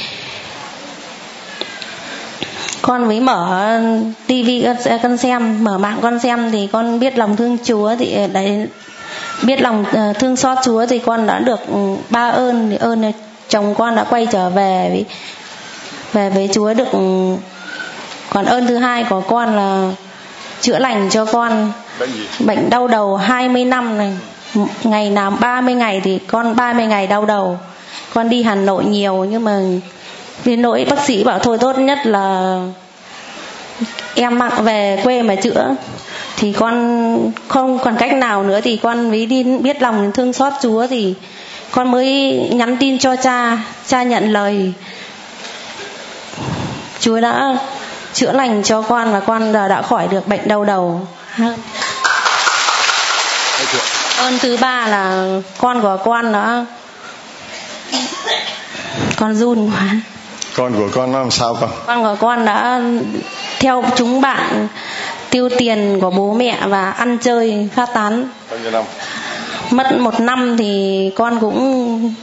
con 2.88 3.08
mới 3.08 3.20
mở 3.20 3.80
tivi 4.26 4.66
con 5.02 5.16
xem 5.16 5.64
mở 5.64 5.78
mạng 5.78 5.98
con 6.02 6.18
xem 6.18 6.50
thì 6.52 6.68
con 6.72 7.00
biết 7.00 7.18
lòng 7.18 7.36
thương 7.36 7.56
chúa 7.64 7.94
thì 7.98 8.16
đấy 8.32 8.66
biết 9.42 9.60
lòng 9.60 9.84
ờ, 9.92 10.12
thương 10.12 10.36
xót 10.36 10.58
chúa 10.64 10.86
thì 10.86 10.98
con 10.98 11.26
đã 11.26 11.38
được 11.38 11.60
ừ, 11.72 11.96
ba 12.10 12.30
ơn 12.30 12.70
thì 12.70 12.76
ơn 12.76 13.12
chồng 13.48 13.74
con 13.74 13.96
đã 13.96 14.04
quay 14.04 14.26
trở 14.32 14.50
về 14.50 14.88
với 14.90 15.04
về 16.12 16.30
với 16.30 16.48
chúa 16.52 16.74
được 16.74 16.92
ừ, 16.92 17.34
còn 18.30 18.44
ơn 18.44 18.66
thứ 18.66 18.76
hai 18.76 19.04
của 19.10 19.20
con 19.20 19.56
là 19.56 19.90
chữa 20.60 20.78
lành 20.78 21.08
cho 21.10 21.24
con. 21.24 21.72
Bệnh 22.40 22.70
đau 22.70 22.88
đầu 22.88 23.16
20 23.16 23.64
năm 23.64 23.98
này. 23.98 24.16
Ngày 24.84 25.10
nào 25.10 25.30
30 25.30 25.74
ngày 25.74 26.00
thì 26.04 26.18
con 26.18 26.56
30 26.56 26.86
ngày 26.86 27.06
đau 27.06 27.24
đầu. 27.24 27.58
Con 28.14 28.28
đi 28.28 28.42
Hà 28.42 28.54
Nội 28.54 28.84
nhiều 28.84 29.24
nhưng 29.24 29.44
mà 29.44 29.60
đến 30.44 30.62
nỗi 30.62 30.86
bác 30.90 31.04
sĩ 31.04 31.24
bảo 31.24 31.38
thôi 31.38 31.58
tốt 31.60 31.78
nhất 31.78 31.98
là 32.04 32.58
em 34.14 34.38
mặc 34.38 34.52
về 34.58 35.00
quê 35.04 35.22
mà 35.22 35.34
chữa. 35.34 35.74
Thì 36.36 36.52
con 36.52 37.32
không 37.48 37.78
còn 37.78 37.96
cách 37.96 38.12
nào 38.12 38.42
nữa 38.42 38.60
thì 38.60 38.76
con 38.76 39.08
mới 39.08 39.26
đi 39.26 39.44
biết 39.44 39.82
lòng 39.82 40.12
thương 40.12 40.32
xót 40.32 40.52
chúa 40.62 40.86
thì 40.86 41.14
con 41.70 41.90
mới 41.90 42.32
nhắn 42.52 42.76
tin 42.76 42.98
cho 42.98 43.16
cha 43.16 43.58
cha 43.86 44.02
nhận 44.02 44.32
lời. 44.32 44.72
Chúa 47.00 47.20
đã 47.20 47.56
chữa 48.12 48.32
lành 48.32 48.62
cho 48.62 48.82
con 48.82 49.12
và 49.12 49.20
con 49.20 49.52
đã, 49.52 49.68
đã 49.68 49.82
khỏi 49.82 50.08
được 50.08 50.28
bệnh 50.28 50.48
đau 50.48 50.64
đầu. 50.64 51.06
Hơn 51.30 51.58
ơn 54.18 54.38
thứ 54.38 54.56
ba 54.60 54.86
là 54.88 55.26
con 55.58 55.82
của 55.82 55.98
con 56.04 56.32
nó 56.32 56.64
con 59.16 59.34
run 59.34 59.70
quá 59.70 60.00
con 60.58 60.74
của 60.74 60.88
con 60.94 61.12
nó 61.12 61.18
làm 61.18 61.30
sao 61.30 61.56
con? 61.60 61.70
Con 61.86 62.02
của 62.02 62.16
con 62.20 62.44
đã 62.44 62.80
theo 63.60 63.84
chúng 63.96 64.20
bạn 64.20 64.68
tiêu 65.30 65.48
tiền 65.58 65.98
của 66.00 66.10
bố 66.10 66.34
mẹ 66.34 66.58
và 66.66 66.90
ăn 66.90 67.18
chơi 67.18 67.68
phát 67.74 67.88
tán. 67.94 68.28
Bao 68.50 68.60
nhiêu 68.60 68.70
năm? 68.70 68.84
Mất 69.70 69.98
một 69.98 70.20
năm 70.20 70.56
thì 70.56 71.12
con 71.16 71.40
cũng 71.40 72.14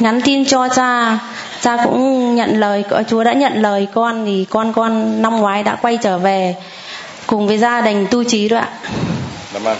nhắn 0.00 0.20
tin 0.22 0.46
cho 0.46 0.68
cha. 0.68 1.18
Cha 1.60 1.76
cũng 1.84 2.34
nhận 2.34 2.60
lời 2.60 2.84
chúa 3.08 3.24
đã 3.24 3.32
nhận 3.32 3.62
lời 3.62 3.86
con 3.94 4.24
thì 4.26 4.46
con 4.50 4.72
con 4.72 5.22
năm 5.22 5.36
ngoái 5.36 5.62
đã 5.62 5.76
quay 5.82 5.98
trở 6.02 6.18
về 6.18 6.54
cùng 7.26 7.46
với 7.46 7.58
gia 7.58 7.80
đình 7.80 8.06
tu 8.10 8.24
trí 8.24 8.48
đó 8.48 8.58
ạ. 8.58 8.68
Cảm 9.52 9.64
ơn. 9.64 9.78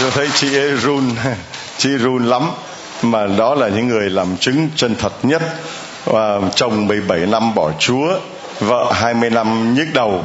Tôi 0.00 0.10
thấy 0.10 0.28
chị 0.34 0.58
ấy 0.58 0.70
run, 0.70 1.10
chị 1.78 1.88
run 1.88 2.26
lắm 2.26 2.50
mà 3.02 3.26
đó 3.26 3.54
là 3.54 3.68
những 3.68 3.88
người 3.88 4.10
làm 4.10 4.36
chứng 4.36 4.68
chân 4.76 4.94
thật 4.98 5.12
nhất. 5.22 5.42
Và 6.04 6.40
chồng 6.54 6.86
17 6.86 7.18
năm 7.18 7.54
bỏ 7.54 7.70
Chúa 7.78 8.18
vợ 8.60 8.92
20 8.92 9.30
năm 9.30 9.74
nhức 9.74 9.88
đầu 9.94 10.24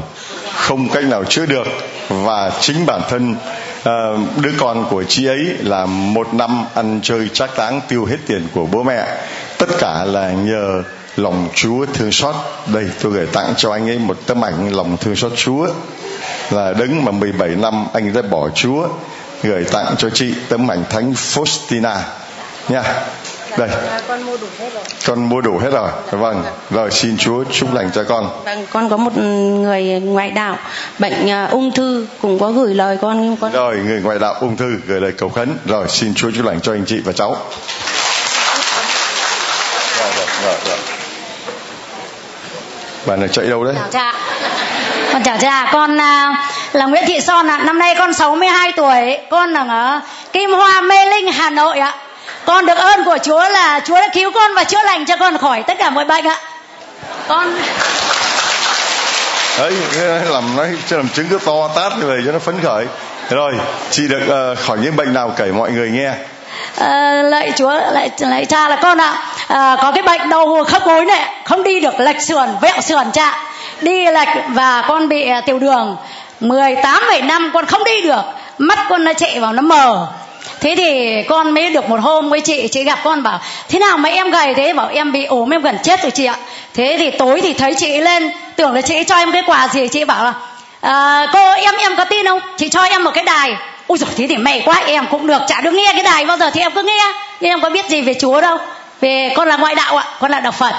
không 0.53 0.89
cách 0.89 1.03
nào 1.03 1.23
chữa 1.23 1.45
được. 1.45 1.67
Và 2.09 2.51
chính 2.59 2.85
bản 2.85 3.01
thân 3.09 3.35
uh, 3.79 4.19
đứa 4.41 4.51
con 4.57 4.85
của 4.89 5.03
chị 5.03 5.25
ấy 5.25 5.45
là 5.59 5.85
một 5.85 6.33
năm 6.33 6.65
ăn 6.73 6.99
chơi 7.03 7.29
trác 7.33 7.55
táng 7.55 7.81
tiêu 7.87 8.05
hết 8.05 8.17
tiền 8.27 8.47
của 8.53 8.65
bố 8.65 8.83
mẹ. 8.83 9.17
Tất 9.57 9.69
cả 9.79 10.03
là 10.03 10.31
nhờ 10.31 10.83
lòng 11.15 11.49
Chúa 11.55 11.85
thương 11.93 12.11
xót. 12.11 12.35
Đây 12.73 12.85
tôi 13.01 13.11
gửi 13.11 13.25
tặng 13.25 13.53
cho 13.57 13.71
anh 13.71 13.89
ấy 13.89 13.99
một 13.99 14.17
tấm 14.25 14.45
ảnh 14.45 14.75
lòng 14.75 14.97
thương 14.97 15.15
xót 15.15 15.31
Chúa. 15.35 15.67
Là 16.51 16.73
đứng 16.73 17.05
mà 17.05 17.11
17 17.11 17.49
năm 17.49 17.87
anh 17.93 18.13
đã 18.13 18.21
bỏ 18.21 18.49
Chúa. 18.49 18.87
Gửi 19.43 19.63
tặng 19.63 19.95
cho 19.97 20.09
chị 20.09 20.33
tấm 20.49 20.71
ảnh 20.71 20.83
thánh 20.89 21.13
Faustina 21.13 21.97
nha. 22.69 22.83
Đây. 23.57 23.69
con 24.07 24.23
mua 24.23 24.37
đủ 24.37 24.47
hết 24.59 24.69
rồi. 24.73 24.83
Con 25.07 25.29
mua 25.29 25.41
đủ 25.41 25.57
hết 25.57 25.69
rồi. 25.71 25.89
Vâng. 26.11 26.43
Rồi 26.69 26.91
xin 26.91 27.17
chúa 27.17 27.43
chúc 27.51 27.73
lành 27.73 27.91
cho 27.93 28.03
con. 28.03 28.29
Vâng 28.45 28.65
con 28.71 28.89
có 28.89 28.97
một 28.97 29.17
người 29.17 29.83
ngoại 29.83 30.31
đạo 30.31 30.57
bệnh 30.99 31.25
uh, 31.43 31.51
ung 31.51 31.71
thư 31.71 32.07
cũng 32.21 32.39
có 32.39 32.51
gửi 32.51 32.73
lời 32.73 32.97
con 33.01 33.35
con. 33.35 33.51
Rồi 33.51 33.77
người 33.77 34.01
ngoại 34.01 34.19
đạo 34.19 34.35
ung 34.39 34.57
thư 34.57 34.75
gửi 34.87 35.01
lời 35.01 35.11
cầu 35.17 35.29
khấn. 35.29 35.57
Rồi 35.65 35.87
xin 35.89 36.13
chúa 36.15 36.31
chúc 36.31 36.45
lành 36.45 36.61
cho 36.61 36.73
anh 36.73 36.85
chị 36.85 37.01
và 37.05 37.11
cháu. 37.13 37.37
Rồi 39.99 40.09
rồi 40.17 40.25
rồi, 40.43 40.55
rồi. 40.67 40.77
bạn 43.05 43.19
này 43.19 43.29
chạy 43.29 43.45
đâu 43.45 43.63
đấy? 43.63 43.75
Chào 43.77 43.89
cha. 43.91 44.13
Con 45.13 45.23
chào 45.23 45.37
cha. 45.41 45.69
Con 45.73 45.95
uh, 45.95 46.35
là 46.73 46.85
Nguyễn 46.85 47.03
Thị 47.07 47.21
Son 47.21 47.47
ạ. 47.47 47.57
À. 47.57 47.63
năm 47.63 47.79
nay 47.79 47.95
con 47.99 48.13
62 48.13 48.71
tuổi. 48.71 49.17
Con 49.29 49.53
ở 49.53 50.01
Kim 50.33 50.51
Hoa 50.51 50.81
Mê 50.81 51.05
Linh 51.05 51.31
Hà 51.31 51.49
Nội 51.49 51.79
ạ. 51.79 51.89
à 51.89 52.10
con 52.45 52.65
được 52.65 52.77
ơn 52.77 53.03
của 53.03 53.17
Chúa 53.23 53.49
là 53.49 53.81
Chúa 53.85 53.95
đã 53.95 54.07
cứu 54.13 54.31
con 54.31 54.55
và 54.55 54.63
chữa 54.63 54.83
lành 54.85 55.05
cho 55.05 55.17
con 55.17 55.37
khỏi 55.37 55.63
tất 55.67 55.77
cả 55.79 55.89
mọi 55.89 56.05
bệnh 56.05 56.27
ạ. 56.27 56.37
Con 57.27 57.55
đấy 59.57 59.73
làm 60.25 60.55
nói 60.55 60.69
cho 60.89 60.97
làm 60.97 61.09
chứng 61.09 61.27
cứ 61.29 61.39
to 61.45 61.67
tát 61.75 61.97
như 61.97 62.05
vậy 62.05 62.19
cho 62.25 62.31
nó 62.31 62.39
phấn 62.39 62.55
khởi. 62.63 62.85
Rồi 63.29 63.53
chị 63.91 64.03
được 64.07 64.51
uh, 64.51 64.59
khỏi 64.59 64.77
những 64.81 64.95
bệnh 64.95 65.13
nào 65.13 65.33
kể 65.37 65.45
mọi 65.45 65.71
người 65.71 65.89
nghe. 65.89 66.13
À, 66.77 67.21
lạy 67.23 67.51
chúa 67.55 67.73
lạy 67.73 68.09
lạy 68.19 68.45
cha 68.45 68.69
là 68.69 68.75
con 68.75 68.97
ạ. 68.97 69.23
À, 69.47 69.77
có 69.81 69.91
cái 69.91 70.03
bệnh 70.03 70.29
đầu 70.29 70.63
khớp 70.63 70.85
gối 70.85 71.05
này 71.05 71.33
không 71.45 71.63
đi 71.63 71.79
được 71.79 71.99
lệch 71.99 72.21
sườn 72.21 72.49
vẹo 72.61 72.81
sườn 72.81 73.11
cha. 73.13 73.39
Đi 73.81 74.05
lệch 74.05 74.29
và 74.47 74.85
con 74.87 75.09
bị 75.09 75.29
tiểu 75.45 75.59
đường. 75.59 75.97
18 76.39 77.03
7 77.07 77.21
năm 77.21 77.51
con 77.53 77.65
không 77.65 77.83
đi 77.83 78.01
được. 78.01 78.21
Mắt 78.57 78.79
con 78.89 79.03
nó 79.03 79.13
chạy 79.13 79.39
vào 79.39 79.53
nó 79.53 79.61
mờ 79.61 80.07
thế 80.61 80.75
thì 80.77 81.23
con 81.29 81.51
mới 81.51 81.69
được 81.69 81.89
một 81.89 81.99
hôm 81.99 82.29
với 82.29 82.41
chị 82.41 82.67
chị 82.67 82.83
gặp 82.83 82.99
con 83.03 83.23
bảo 83.23 83.39
thế 83.69 83.79
nào 83.79 83.97
mà 83.97 84.09
em 84.09 84.31
gầy 84.31 84.53
thế? 84.53 84.73
Bảo 84.73 84.89
em 84.93 85.11
bị 85.11 85.25
ốm 85.25 85.53
em 85.53 85.61
gần 85.61 85.77
chết 85.83 86.01
rồi 86.01 86.11
chị 86.11 86.25
ạ. 86.25 86.35
Thế 86.73 86.95
thì 86.99 87.11
tối 87.11 87.41
thì 87.41 87.53
thấy 87.53 87.73
chị 87.73 87.97
lên 87.97 88.31
tưởng 88.55 88.73
là 88.73 88.81
chị 88.81 89.03
cho 89.03 89.15
em 89.15 89.31
cái 89.31 89.43
quà 89.45 89.67
gì 89.67 89.87
chị 89.87 90.03
bảo 90.03 90.25
là 90.25 90.33
à, 90.81 91.27
cô 91.33 91.51
em 91.51 91.75
em 91.75 91.95
có 91.95 92.03
tin 92.03 92.25
không? 92.25 92.39
Chị 92.57 92.69
cho 92.69 92.83
em 92.83 93.03
một 93.03 93.11
cái 93.13 93.23
đài. 93.23 93.55
Ôi 93.87 93.97
giời 93.97 94.09
thế 94.17 94.27
thì 94.27 94.37
mày 94.37 94.61
quá 94.65 94.81
em 94.85 95.05
cũng 95.11 95.27
được 95.27 95.41
chả 95.47 95.61
được 95.61 95.71
nghe 95.71 95.93
cái 95.93 96.03
đài 96.03 96.25
bao 96.25 96.37
giờ 96.37 96.49
thì 96.53 96.61
em 96.61 96.71
cứ 96.71 96.83
nghe. 96.83 97.13
Nhưng 97.39 97.51
em 97.51 97.61
có 97.61 97.69
biết 97.69 97.89
gì 97.89 98.01
về 98.01 98.13
chúa 98.21 98.41
đâu. 98.41 98.57
Về 99.01 99.33
con 99.35 99.47
là 99.47 99.57
ngoại 99.57 99.75
đạo 99.75 99.97
ạ 99.97 100.05
con 100.19 100.31
là 100.31 100.39
đạo 100.39 100.51
phật. 100.51 100.73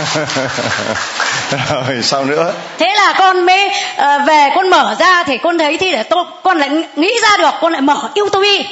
rồi 1.70 2.02
sao 2.02 2.24
nữa? 2.24 2.52
Thế 2.78 2.94
là 2.94 3.14
con 3.18 3.46
mới 3.46 3.66
uh, 3.66 4.26
về 4.26 4.50
con 4.54 4.70
mở 4.70 4.96
ra 4.98 5.22
thì 5.22 5.38
con 5.38 5.58
thấy 5.58 5.76
thì 5.76 5.92
để 5.92 6.02
tôi 6.02 6.24
con 6.42 6.58
lại 6.58 6.70
nghĩ 6.96 7.14
ra 7.22 7.36
được 7.36 7.54
con 7.60 7.72
lại 7.72 7.82
mở 7.82 8.08
youtube 8.14 8.64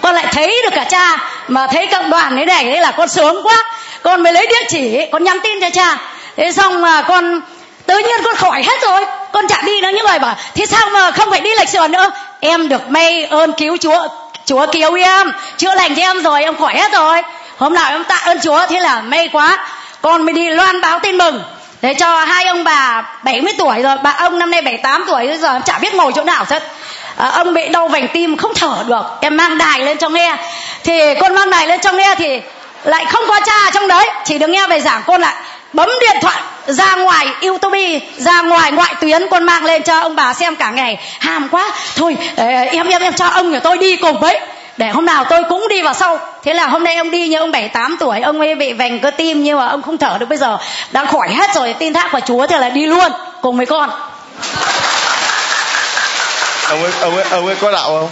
con 0.00 0.14
lại 0.14 0.26
thấy 0.32 0.62
được 0.64 0.74
cả 0.74 0.84
cha. 0.84 1.16
Mà 1.48 1.66
thấy 1.66 1.86
cộng 1.86 2.10
đoàn 2.10 2.36
thế 2.36 2.46
này 2.46 2.64
thế 2.64 2.80
là 2.80 2.90
con 2.90 3.08
sướng 3.08 3.46
quá. 3.46 3.64
Con 4.02 4.22
mới 4.22 4.32
lấy 4.32 4.46
địa 4.46 4.66
chỉ 4.68 5.00
con 5.12 5.24
nhắn 5.24 5.38
tin 5.42 5.60
cho 5.60 5.70
cha. 5.70 5.98
Thế 6.36 6.52
xong 6.52 6.80
mà 6.80 7.02
con 7.02 7.40
tự 7.86 7.98
nhiên 7.98 8.20
con 8.24 8.36
khỏi 8.36 8.62
hết 8.62 8.82
rồi. 8.82 9.04
Con 9.32 9.48
chả 9.48 9.62
đi 9.62 9.80
nữa. 9.80 9.88
Những 9.94 10.06
người 10.06 10.18
bảo 10.18 10.36
thế 10.54 10.66
sao 10.66 10.90
mà 10.90 11.10
không 11.10 11.30
phải 11.30 11.40
đi 11.40 11.50
lệch 11.58 11.68
sườn 11.68 11.92
nữa? 11.92 12.10
Em 12.40 12.68
được 12.68 12.90
may 12.90 13.24
ơn 13.24 13.52
cứu 13.52 13.76
chúa 13.76 14.08
chúa 14.44 14.66
cứu 14.72 14.94
em. 14.94 15.32
Chữa 15.56 15.74
lành 15.74 15.94
cho 15.94 16.02
em 16.02 16.22
rồi 16.22 16.42
em 16.42 16.56
khỏi 16.56 16.74
hết 16.74 16.92
rồi. 16.92 17.22
Hôm 17.56 17.74
nào 17.74 17.90
em 17.90 18.04
tạ 18.04 18.16
ơn 18.24 18.40
chúa 18.40 18.66
thế 18.66 18.80
là 18.80 19.00
may 19.00 19.28
quá 19.28 19.58
con 20.06 20.22
mới 20.22 20.32
đi 20.32 20.50
loan 20.50 20.80
báo 20.80 20.98
tin 20.98 21.18
mừng. 21.18 21.42
Để 21.82 21.94
cho 21.94 22.24
hai 22.24 22.44
ông 22.44 22.64
bà 22.64 23.02
70 23.24 23.52
tuổi 23.58 23.82
rồi 23.82 23.96
bà 24.02 24.10
ông 24.10 24.38
năm 24.38 24.50
nay 24.50 24.62
78 24.62 25.04
tuổi 25.06 25.26
bây 25.26 25.38
giờ 25.38 25.60
chả 25.64 25.78
biết 25.78 25.94
ngồi 25.94 26.12
chỗ 26.14 26.24
nào 26.24 26.44
hết. 26.48 26.62
À, 27.16 27.28
ông 27.28 27.54
bị 27.54 27.68
đau 27.68 27.88
vành 27.88 28.08
tim 28.08 28.36
không 28.36 28.54
thở 28.54 28.84
được 28.88 29.02
em 29.20 29.36
mang 29.36 29.58
đài 29.58 29.80
lên 29.80 29.98
cho 29.98 30.08
nghe. 30.08 30.36
Thì 30.84 31.14
con 31.20 31.34
mang 31.34 31.50
đài 31.50 31.66
lên 31.66 31.80
cho 31.80 31.92
nghe 31.92 32.14
thì 32.18 32.40
lại 32.84 33.04
không 33.04 33.24
có 33.28 33.40
cha 33.46 33.70
trong 33.74 33.88
đấy 33.88 34.10
chỉ 34.24 34.38
được 34.38 34.50
nghe 34.50 34.66
về 34.66 34.80
giảng 34.80 35.02
con 35.06 35.20
lại. 35.20 35.34
Bấm 35.72 35.88
điện 36.00 36.16
thoại 36.20 36.42
ra 36.66 36.94
ngoài 36.94 37.26
youtube 37.42 38.00
ra 38.16 38.42
ngoài 38.42 38.72
ngoại 38.72 38.94
tuyến 39.00 39.28
con 39.30 39.44
mang 39.44 39.64
lên 39.64 39.82
cho 39.82 40.00
ông 40.00 40.16
bà 40.16 40.34
xem 40.34 40.56
cả 40.56 40.70
ngày. 40.70 40.98
Hàm 41.20 41.48
quá. 41.48 41.70
Thôi 41.96 42.16
ờ, 42.36 42.46
em 42.46 42.88
em 42.88 43.02
em 43.02 43.12
cho 43.12 43.26
ông 43.26 43.50
nhà 43.50 43.58
tôi 43.58 43.78
đi 43.78 43.96
cùng 43.96 44.20
với 44.20 44.40
để 44.76 44.88
hôm 44.88 45.06
nào 45.06 45.24
tôi 45.24 45.42
cũng 45.48 45.68
đi 45.68 45.82
vào 45.82 45.94
sau. 45.94 46.18
Thế 46.44 46.54
là 46.54 46.66
hôm 46.66 46.84
nay 46.84 46.96
ông 46.96 47.10
đi 47.10 47.28
như 47.28 47.38
ông 47.38 47.50
bảy 47.50 47.68
tám 47.68 47.96
tuổi 48.00 48.20
ông 48.20 48.40
ấy 48.40 48.54
bị 48.54 48.72
vành 48.72 48.98
cơ 48.98 49.10
tim 49.10 49.42
nhưng 49.42 49.58
mà 49.58 49.66
ông 49.66 49.82
không 49.82 49.98
thở 49.98 50.16
được 50.18 50.28
bây 50.28 50.38
giờ. 50.38 50.58
Đang 50.90 51.06
khỏi 51.06 51.28
hết 51.34 51.54
rồi 51.54 51.74
tin 51.78 51.92
thác 51.92 52.12
vào 52.12 52.20
chúa 52.20 52.46
thì 52.46 52.56
là 52.58 52.68
đi 52.68 52.86
luôn 52.86 53.12
cùng 53.42 53.56
với 53.56 53.66
con. 53.66 53.90
Ông 56.68 56.82
ấy 56.82 56.92
ông 57.00 57.16
ấy 57.16 57.24
ông 57.30 57.46
ấy 57.46 57.56
có 57.60 57.70
đạo 57.70 57.84
không? 57.84 58.08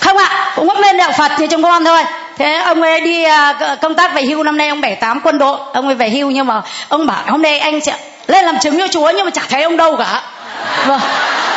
Không 0.00 0.16
ạ 0.16 0.24
à, 0.24 0.52
cũng 0.56 0.80
lên 0.80 0.96
đạo 0.96 1.12
phật 1.18 1.32
như 1.38 1.46
chúng 1.46 1.62
con 1.62 1.84
thôi. 1.84 2.04
Thế 2.38 2.54
ông 2.54 2.82
ấy 2.82 3.00
đi 3.00 3.26
uh, 3.26 3.80
công 3.80 3.94
tác 3.94 4.14
về 4.14 4.22
hưu 4.22 4.42
năm 4.42 4.56
nay 4.56 4.68
ông 4.68 4.80
bảy 4.80 4.94
tám 4.94 5.20
quân 5.20 5.38
đội. 5.38 5.58
Ông 5.72 5.86
ấy 5.86 5.94
về 5.94 6.10
hưu 6.10 6.30
nhưng 6.30 6.46
mà 6.46 6.62
ông 6.88 7.06
bảo 7.06 7.22
hôm 7.26 7.42
nay 7.42 7.58
anh 7.58 7.80
sẽ 7.80 7.94
lên 8.26 8.44
làm 8.44 8.58
chứng 8.58 8.78
cho 8.78 8.88
chúa 8.88 9.10
nhưng 9.16 9.24
mà 9.24 9.30
chả 9.30 9.42
thấy 9.48 9.62
ông 9.62 9.76
đâu 9.76 9.96
cả. 9.96 10.22
Vâng. 10.86 11.00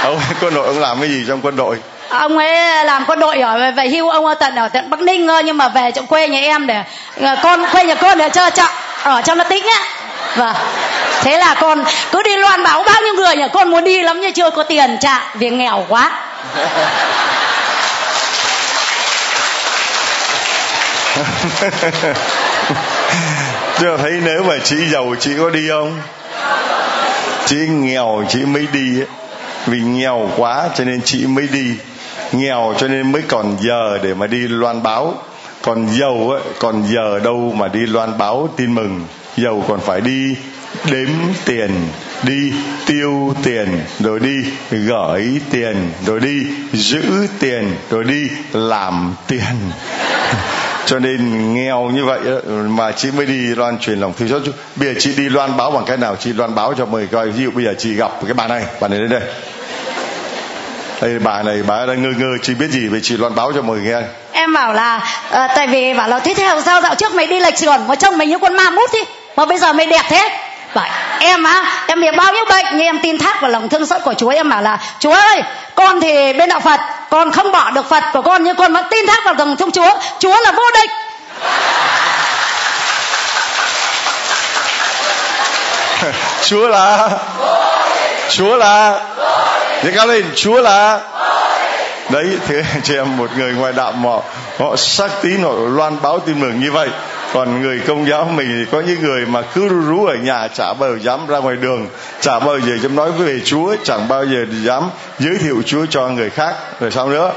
Ông 0.03 0.19
quân 0.41 0.53
đội 0.53 0.67
ông 0.67 0.79
làm 0.79 0.99
cái 0.99 1.09
gì 1.09 1.23
trong 1.27 1.41
quân 1.41 1.55
đội 1.55 1.77
ông 2.09 2.37
ấy 2.37 2.85
làm 2.85 3.05
quân 3.07 3.19
đội 3.19 3.39
ở 3.39 3.71
về 3.71 3.87
hưu, 3.89 4.09
ông 4.09 4.25
ở 4.25 4.33
tận 4.33 4.55
ở 4.55 4.67
tận 4.67 4.89
bắc 4.89 4.99
ninh 4.99 5.27
nhưng 5.45 5.57
mà 5.57 5.69
về 5.69 5.91
trong 5.91 6.07
quê 6.07 6.27
nhà 6.27 6.39
em 6.39 6.67
để 6.67 6.83
ờ, 7.21 7.35
con, 7.43 7.65
quê 7.71 7.85
nhà 7.85 7.95
con 7.95 8.17
để 8.17 8.29
chơi 8.29 8.51
chậm 8.51 8.69
ở 9.03 9.21
trong 9.21 9.37
nó 9.37 9.43
tính 9.43 9.65
á. 9.67 9.79
Vâng. 10.35 10.55
Thế 11.21 11.37
là 11.37 11.53
con 11.53 11.83
cứ 12.11 12.23
đi 12.23 12.35
loan 12.35 12.63
báo 12.63 12.83
bao 12.83 13.01
nhiêu 13.01 13.13
người 13.13 13.35
nhà 13.35 13.47
con 13.47 13.71
muốn 13.71 13.83
đi 13.83 14.01
lắm 14.01 14.21
nhưng 14.21 14.33
chưa 14.33 14.49
có 14.49 14.63
tiền 14.63 14.97
trả 15.01 15.21
vì 15.33 15.49
nghèo 15.49 15.85
quá. 15.89 16.11
Chưa 23.79 23.97
thấy 23.97 24.11
nếu 24.23 24.43
mà 24.43 24.55
chị 24.63 24.75
giàu 24.91 25.15
chị 25.19 25.31
có 25.39 25.49
đi 25.49 25.69
không? 25.69 26.01
Chị 27.45 27.55
nghèo 27.55 28.23
chị 28.29 28.39
mới 28.39 28.67
đi 28.71 28.99
ấy. 28.99 29.07
vì 29.65 29.79
nghèo 29.79 30.29
quá 30.37 30.69
cho 30.75 30.83
nên 30.83 31.01
chị 31.05 31.25
mới 31.27 31.47
đi 31.47 31.75
nghèo 32.31 32.73
cho 32.77 32.87
nên 32.87 33.11
mới 33.11 33.21
còn 33.21 33.57
giờ 33.59 33.97
để 34.03 34.13
mà 34.13 34.27
đi 34.27 34.47
loan 34.47 34.83
báo. 34.83 35.13
Còn 35.61 35.87
giàu 35.99 36.29
ấy, 36.29 36.41
còn 36.59 36.83
giờ 36.93 37.19
đâu 37.19 37.53
mà 37.57 37.67
đi 37.67 37.79
loan 37.79 38.17
báo 38.17 38.49
tin 38.57 38.75
mừng. 38.75 39.05
Giàu 39.37 39.63
còn 39.67 39.79
phải 39.79 40.01
đi 40.01 40.35
đếm 40.91 41.09
tiền 41.45 41.71
đi 42.23 42.53
tiêu 42.85 43.33
tiền 43.43 43.67
rồi 43.99 44.19
đi 44.19 44.35
gửi 44.71 45.41
tiền 45.51 45.91
rồi 46.05 46.19
đi 46.19 46.45
giữ 46.73 47.27
tiền 47.39 47.75
rồi 47.89 48.03
đi 48.03 48.29
làm 48.53 49.13
tiền. 49.27 49.71
Cho 50.85 50.99
nên 50.99 51.53
nghèo 51.53 51.89
như 51.89 52.05
vậy 52.05 52.19
mà 52.67 52.91
chị 52.91 53.11
mới 53.11 53.25
đi 53.25 53.55
loan 53.55 53.79
truyền 53.79 53.99
lòng 53.99 54.13
thương 54.17 54.29
xót. 54.29 54.41
Bây 54.75 54.87
giờ 54.87 54.99
chị 54.99 55.15
đi 55.17 55.29
loan 55.29 55.57
báo 55.57 55.71
bằng 55.71 55.85
cách 55.85 55.99
nào? 55.99 56.15
Chị 56.15 56.33
loan 56.33 56.55
báo 56.55 56.73
cho 56.77 56.85
mời 56.85 57.07
coi. 57.07 57.29
Ví 57.29 57.43
dụ 57.43 57.51
bây 57.51 57.65
giờ 57.65 57.73
chị 57.77 57.93
gặp 57.93 58.11
cái 58.25 58.33
bà 58.33 58.47
này 58.47 58.65
bà 58.81 58.87
này 58.87 58.99
đến 58.99 59.09
đây 59.09 59.21
đây 61.01 61.19
bà 61.19 61.43
này 61.43 61.63
bà 61.67 61.85
đang 61.85 62.03
ngơ 62.03 62.09
ngơ 62.17 62.37
chị 62.41 62.53
biết 62.53 62.67
gì 62.69 62.87
về 62.87 62.99
chị 63.03 63.17
loan 63.17 63.35
báo 63.35 63.51
cho 63.55 63.61
mọi 63.61 63.77
người 63.77 63.85
nghe 63.85 64.01
em 64.31 64.53
bảo 64.53 64.73
là 64.73 64.95
uh, 65.29 65.51
tại 65.55 65.67
vì 65.67 65.93
bảo 65.93 66.09
là 66.09 66.19
thế 66.19 66.33
theo 66.33 66.61
sao 66.61 66.81
dạo 66.81 66.95
trước 66.95 67.15
mày 67.15 67.27
đi 67.27 67.39
lệch 67.39 67.57
sườn 67.57 67.87
mà 67.87 67.95
trông 67.95 68.17
mày 68.17 68.27
như 68.27 68.39
con 68.39 68.53
ma 68.53 68.69
mút 68.69 68.89
đi 68.93 68.99
mà 69.37 69.45
bây 69.45 69.57
giờ 69.57 69.73
mày 69.73 69.85
đẹp 69.85 70.05
thế. 70.09 70.29
Vậy 70.73 70.89
em 71.19 71.43
á 71.43 71.83
em 71.87 72.01
bị 72.01 72.07
bao 72.17 72.33
nhiêu 72.33 72.45
bệnh 72.49 72.65
nhưng 72.71 72.85
em 72.85 72.99
tin 72.99 73.17
thác 73.17 73.41
vào 73.41 73.51
lòng 73.51 73.69
thương 73.69 73.85
xót 73.85 74.01
của 74.03 74.13
chúa? 74.13 74.29
Em 74.29 74.49
bảo 74.49 74.61
là 74.61 74.79
chúa 74.99 75.11
ơi 75.11 75.43
con 75.75 76.01
thì 76.01 76.33
bên 76.33 76.49
đạo 76.49 76.59
phật 76.59 76.79
con 77.09 77.31
không 77.31 77.51
bỏ 77.51 77.71
được 77.71 77.89
phật 77.89 78.03
của 78.13 78.21
con 78.21 78.43
nhưng 78.43 78.55
con 78.55 78.73
vẫn 78.73 78.85
tin 78.91 79.07
thác 79.07 79.25
vào 79.25 79.33
lòng 79.37 79.55
thương 79.55 79.71
chúa. 79.71 79.97
Chúa 80.19 80.41
là 80.43 80.51
vô 80.51 80.63
địch. 80.73 80.89
Chúa 86.41 86.67
là 86.67 87.09
chúa 88.29 88.55
là 88.55 88.99
Thế 89.81 89.91
cao 89.95 90.07
lên, 90.07 90.25
Chúa 90.35 90.61
là 90.61 90.99
Đấy, 92.09 92.37
thế 92.47 92.63
chị 92.83 92.95
em 92.95 93.17
một 93.17 93.29
người 93.37 93.53
ngoài 93.53 93.73
đạo 93.73 93.91
họ 93.91 94.23
Họ 94.59 94.75
sắc 94.75 95.11
tín, 95.21 95.41
họ 95.41 95.51
loan 95.51 95.97
báo 96.01 96.19
tin 96.19 96.39
mừng 96.39 96.59
như 96.59 96.71
vậy 96.71 96.89
còn 97.33 97.61
người 97.61 97.81
công 97.87 98.09
giáo 98.09 98.27
mình 98.35 98.47
thì 98.59 98.71
có 98.71 98.81
những 98.87 99.01
người 99.01 99.25
mà 99.25 99.41
cứ 99.41 99.67
rú 99.67 99.81
rú 99.81 100.05
ở 100.05 100.15
nhà 100.15 100.47
chả 100.47 100.73
bao 100.79 100.89
giờ 100.89 100.97
dám 101.01 101.27
ra 101.27 101.37
ngoài 101.37 101.55
đường 101.55 101.87
chả 102.21 102.39
bao 102.39 102.59
giờ 102.59 102.77
dám 102.81 102.95
nói 102.95 103.11
về 103.11 103.39
Chúa 103.45 103.75
chẳng 103.83 104.07
bao 104.07 104.25
giờ 104.25 104.45
dám 104.63 104.89
giới 105.19 105.37
thiệu 105.37 105.61
Chúa 105.65 105.85
cho 105.89 106.07
người 106.07 106.29
khác. 106.29 106.53
Rồi 106.79 106.91
sao 106.91 107.07
nữa? 107.07 107.31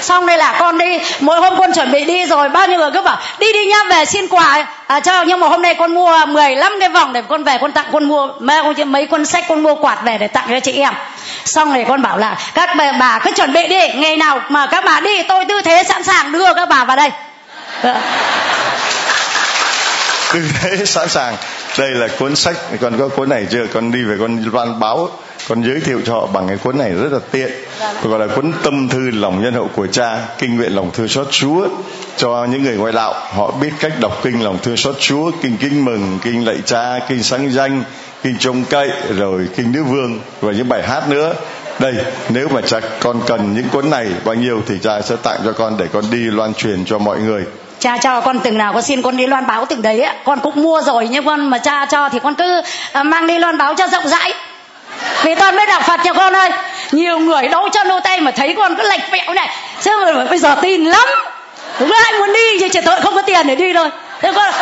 Xong 0.00 0.26
đây 0.26 0.38
là 0.38 0.56
con 0.60 0.78
đi 0.78 0.98
mỗi 1.20 1.40
hôm 1.40 1.58
con 1.58 1.72
chuẩn 1.72 1.92
bị 1.92 2.04
đi 2.04 2.26
rồi 2.26 2.48
bao 2.48 2.68
nhiêu 2.68 2.78
người 2.78 2.90
cứ 2.94 3.02
bảo 3.02 3.18
đi 3.38 3.52
đi 3.52 3.66
nhá 3.66 3.78
về 3.90 4.04
xin 4.04 4.28
quà. 4.28 4.66
À, 4.86 5.00
cho 5.00 5.22
nhưng 5.22 5.40
mà 5.40 5.48
hôm 5.48 5.62
nay 5.62 5.74
con 5.74 5.94
mua 5.94 6.26
15 6.26 6.72
cái 6.80 6.88
vòng 6.88 7.12
để 7.12 7.22
con 7.28 7.44
về 7.44 7.58
con 7.60 7.72
tặng 7.72 7.86
con 7.92 8.04
mua 8.04 8.28
mấy, 8.40 8.84
mấy 8.84 9.06
cuốn 9.06 9.26
sách 9.26 9.44
con 9.48 9.62
mua 9.62 9.74
quạt 9.74 9.98
về 10.04 10.18
để 10.18 10.26
tặng 10.26 10.46
cho 10.50 10.60
chị 10.60 10.72
em. 10.72 10.94
Xong 11.44 11.74
rồi 11.74 11.84
con 11.88 12.02
bảo 12.02 12.18
là 12.18 12.38
các 12.54 12.70
bà, 12.76 12.92
bà 12.92 13.18
cứ 13.18 13.30
chuẩn 13.36 13.52
bị 13.52 13.66
đi 13.66 13.88
ngày 13.94 14.16
nào 14.16 14.40
mà 14.48 14.66
các 14.66 14.84
bà 14.84 15.00
đi 15.00 15.22
tôi 15.22 15.44
tư 15.44 15.62
thế 15.62 15.82
sẵn 15.88 16.02
sàng 16.02 16.32
đưa 16.32 16.54
các 16.54 16.68
bà 16.68 16.84
vào 16.84 16.96
đây. 16.96 17.10
Dạ 17.82 18.00
tư 20.32 20.40
thế 20.60 20.84
sẵn 20.84 21.08
sàng. 21.08 21.36
Đây 21.78 21.90
là 21.90 22.08
cuốn 22.18 22.36
sách. 22.36 22.56
Con 22.80 22.98
có 22.98 23.08
cuốn 23.08 23.28
này 23.28 23.46
chưa? 23.50 23.66
Con 23.66 23.92
đi 23.92 24.04
về 24.04 24.16
con 24.20 24.44
loan 24.52 24.80
báo, 24.80 25.08
con 25.48 25.62
giới 25.62 25.80
thiệu 25.80 26.00
cho 26.04 26.12
họ 26.12 26.26
bằng 26.26 26.48
cái 26.48 26.56
cuốn 26.56 26.78
này 26.78 26.90
rất 26.90 27.12
là 27.12 27.18
tiện. 27.30 27.52
Gọi 28.02 28.26
là 28.26 28.34
cuốn 28.34 28.52
tâm 28.62 28.88
thư 28.88 29.10
lòng 29.10 29.42
nhân 29.42 29.54
hậu 29.54 29.70
của 29.74 29.86
cha, 29.86 30.18
kinh 30.38 30.56
nguyện 30.56 30.74
lòng 30.74 30.90
thương 30.94 31.08
xót 31.08 31.26
chúa. 31.30 31.68
Cho 32.16 32.46
những 32.50 32.62
người 32.62 32.76
ngoại 32.76 32.92
đạo, 32.92 33.14
họ 33.14 33.50
biết 33.60 33.70
cách 33.80 33.92
đọc 34.00 34.20
kinh 34.22 34.44
lòng 34.44 34.58
thương 34.62 34.76
xót 34.76 34.96
chúa, 35.00 35.30
kinh 35.42 35.56
kính 35.56 35.84
mừng, 35.84 36.18
kinh 36.22 36.46
lạy 36.46 36.56
cha, 36.64 36.98
kinh 37.08 37.22
sáng 37.22 37.52
danh, 37.52 37.82
kinh 38.22 38.36
trông 38.38 38.64
cậy, 38.64 38.90
rồi 39.16 39.48
kinh 39.56 39.72
nữ 39.72 39.84
vương 39.84 40.20
và 40.40 40.52
những 40.52 40.68
bài 40.68 40.82
hát 40.82 41.08
nữa. 41.08 41.34
Đây, 41.78 41.94
nếu 42.28 42.48
mà 42.48 42.60
cha 42.60 42.80
con 43.00 43.20
cần 43.26 43.54
những 43.54 43.68
cuốn 43.68 43.90
này 43.90 44.08
bao 44.24 44.34
nhiêu 44.34 44.62
thì 44.66 44.74
cha 44.82 45.00
sẽ 45.00 45.16
tặng 45.22 45.40
cho 45.44 45.52
con 45.52 45.76
để 45.76 45.86
con 45.92 46.04
đi 46.10 46.18
loan 46.18 46.54
truyền 46.54 46.84
cho 46.84 46.98
mọi 46.98 47.20
người 47.20 47.44
cha 47.80 47.96
cho 47.98 48.20
con 48.20 48.40
từng 48.40 48.58
nào 48.58 48.72
con 48.72 48.82
xin 48.82 49.02
con 49.02 49.16
đi 49.16 49.26
loan 49.26 49.46
báo 49.46 49.66
từng 49.66 49.82
đấy 49.82 50.00
á 50.00 50.14
con 50.24 50.40
cũng 50.40 50.62
mua 50.62 50.82
rồi 50.82 51.08
nhưng 51.10 51.24
con 51.24 51.50
mà 51.50 51.58
cha 51.58 51.86
cho 51.86 52.08
thì 52.08 52.18
con 52.22 52.34
cứ 52.34 52.62
à, 52.92 53.02
mang 53.02 53.26
đi 53.26 53.38
loan 53.38 53.58
báo 53.58 53.74
cho 53.74 53.86
rộng 53.86 54.08
rãi. 54.08 54.34
Vì 55.22 55.34
con 55.34 55.56
mới 55.56 55.66
đạo 55.66 55.80
phật 55.80 56.00
cho 56.04 56.12
con 56.12 56.32
ơi 56.32 56.50
nhiều 56.92 57.18
người 57.18 57.48
đấu 57.48 57.68
chân 57.72 57.88
đôi 57.88 58.00
tay 58.00 58.20
mà 58.20 58.30
thấy 58.30 58.54
con 58.56 58.76
cứ 58.76 58.88
lệch 58.88 59.10
vẹo 59.10 59.34
này. 59.34 59.48
Chứ 59.80 59.90
mà 60.04 60.24
bây 60.24 60.38
giờ 60.38 60.56
tin 60.62 60.84
lắm. 60.84 61.08
Đúng 61.80 61.92
ai 61.92 62.12
muốn 62.18 62.32
đi 62.32 62.58
thì 62.60 62.68
chỉ 62.68 62.80
tội 62.80 63.00
không 63.00 63.14
có 63.14 63.22
tiền 63.22 63.46
để 63.46 63.54
đi 63.54 63.72
thôi. 63.72 63.90
Thế 64.20 64.32
con 64.32 64.52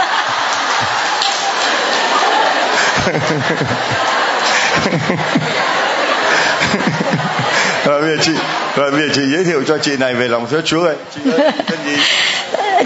rồi 7.85 8.01
bây 8.01 8.17
giờ 8.17 8.23
chị 8.23 8.33
rồi 8.77 8.91
bây 8.91 9.01
giờ 9.01 9.09
chị 9.15 9.23
giới 9.33 9.45
thiệu 9.45 9.63
cho 9.67 9.79
chị 9.79 9.97
này 9.97 10.15
về 10.15 10.29
lòng 10.29 10.47
thương 10.51 10.63
Chúa 10.65 10.85
ơi 10.85 10.97
chị 11.15 11.21
ơi 11.31 11.51
tên 11.71 11.79
gì 11.87 11.97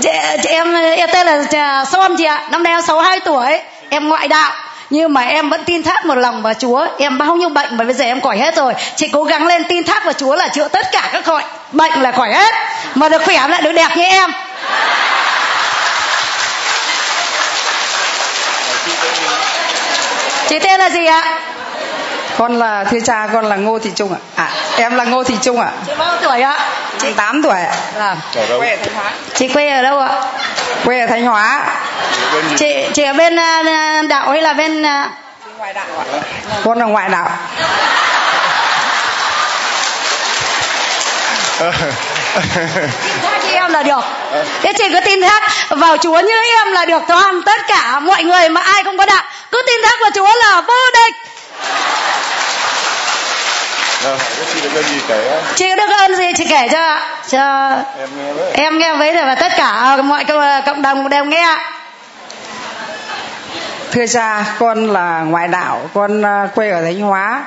chị, 0.02 0.10
chị 0.42 0.48
em 0.48 0.74
em 0.74 1.08
tên 1.12 1.26
là 1.26 1.84
Son 1.84 2.16
chị 2.18 2.24
ạ. 2.24 2.42
Năm 2.50 2.62
nay 2.62 2.72
em 2.72 2.82
62 2.82 3.20
tuổi. 3.20 3.60
Em 3.88 4.08
ngoại 4.08 4.28
đạo. 4.28 4.52
Nhưng 4.90 5.12
mà 5.12 5.22
em 5.22 5.50
vẫn 5.50 5.64
tin 5.64 5.82
thác 5.82 6.06
một 6.06 6.14
lòng 6.14 6.42
vào 6.42 6.54
Chúa. 6.54 6.86
Em 6.98 7.18
bao 7.18 7.36
nhiêu 7.36 7.48
bệnh 7.48 7.76
mà 7.76 7.84
bây 7.84 7.94
giờ 7.94 8.04
em 8.04 8.20
khỏi 8.20 8.38
hết 8.38 8.56
rồi. 8.56 8.74
Chị 8.96 9.08
cố 9.12 9.24
gắng 9.24 9.46
lên 9.46 9.64
tin 9.68 9.84
thác 9.84 10.04
vào 10.04 10.12
Chúa 10.12 10.34
là 10.34 10.48
chữa 10.48 10.68
tất 10.68 10.86
cả 10.92 11.08
các 11.12 11.24
khỏi 11.24 11.42
bệnh 11.72 12.02
là 12.02 12.12
khỏi 12.12 12.32
hết. 12.32 12.54
Mà 12.94 13.08
được 13.08 13.22
khỏe 13.24 13.48
lại 13.48 13.62
được 13.62 13.72
đẹp 13.72 13.96
như 13.96 14.02
em. 14.02 14.30
Chị 20.48 20.58
tên 20.58 20.80
là 20.80 20.90
gì 20.90 21.06
ạ? 21.06 21.38
Con 22.42 22.58
là 22.58 22.84
thưa 22.84 23.00
cha 23.04 23.28
con 23.32 23.44
là 23.44 23.56
ngô 23.56 23.78
thị 23.78 23.90
trung 23.96 24.12
ạ. 24.12 24.18
À, 24.36 24.50
em 24.76 24.94
là 24.96 25.04
ngô 25.04 25.24
thị 25.24 25.34
trung 25.42 25.60
ạ. 25.60 25.70
Chị 25.86 25.92
bao 25.98 26.16
tuổi 26.22 26.42
ạ? 26.42 26.70
Chị 26.98 27.12
tám 27.16 27.42
tuổi 27.42 27.60
ạ. 27.60 27.74
À. 27.98 28.16
quê 28.58 28.70
ở 28.70 28.76
thanh 28.84 28.94
hóa. 28.94 29.12
Chị 29.34 29.48
quê 29.48 29.68
ở 29.68 29.82
đâu 29.82 29.98
ạ? 29.98 30.08
Quê 30.84 31.00
ở 31.00 31.06
thanh 31.06 31.24
hóa. 31.24 31.66
Chị 32.56 32.74
chị 32.94 33.02
ở 33.02 33.12
bên 33.12 33.34
uh, 33.34 34.08
đạo 34.08 34.30
hay 34.30 34.42
là 34.42 34.52
bên 34.52 34.82
uh... 34.82 34.86
ngoại 35.58 35.72
đạo 35.72 35.86
ạ. 35.98 36.04
Con 36.64 36.78
là 36.78 36.84
ngoại 36.84 37.08
đạo. 37.08 37.28
Chị 43.42 43.52
em 43.52 43.72
là 43.72 43.82
được. 43.82 44.04
Thế 44.62 44.72
chị 44.78 44.84
cứ 44.92 45.00
tin 45.04 45.20
thác 45.22 45.42
vào 45.70 45.96
chúa 45.96 46.20
như 46.20 46.34
em 46.58 46.72
là 46.72 46.84
được 46.84 47.02
toàn 47.08 47.42
tất 47.42 47.66
cả 47.68 48.00
mọi 48.00 48.22
người 48.24 48.48
mà 48.48 48.60
ai 48.60 48.84
không 48.84 48.98
có 48.98 49.06
đạo 49.06 49.24
cứ 49.52 49.62
tin 49.66 49.80
thác 49.84 50.00
vào 50.00 50.10
chúa 50.14 50.34
là 50.36 50.60
vô 50.60 50.74
địch 50.94 51.14
chị 54.90 55.00
kể 55.08 55.42
Chị 55.56 55.74
được 55.76 55.90
ơn 55.98 56.16
gì 56.16 56.32
chị 56.36 56.46
kể 56.50 56.68
cho. 56.72 56.98
Cho 57.28 57.70
em 57.98 58.08
nghe 58.16 58.32
với. 58.32 58.52
em 58.52 58.78
nghe 58.78 58.94
với 58.94 59.14
và 59.14 59.34
tất 59.34 59.52
cả 59.56 59.96
mọi 59.96 60.24
cộng 60.66 60.82
đồng 60.82 61.08
đều 61.08 61.24
nghe. 61.24 61.56
Thưa 63.92 64.06
cha 64.06 64.44
con 64.58 64.90
là 64.92 65.20
ngoại 65.20 65.48
đạo 65.48 65.80
con 65.94 66.22
à, 66.22 66.48
quê 66.54 66.70
ở 66.70 66.82
thanh 66.82 67.00
hóa. 67.00 67.44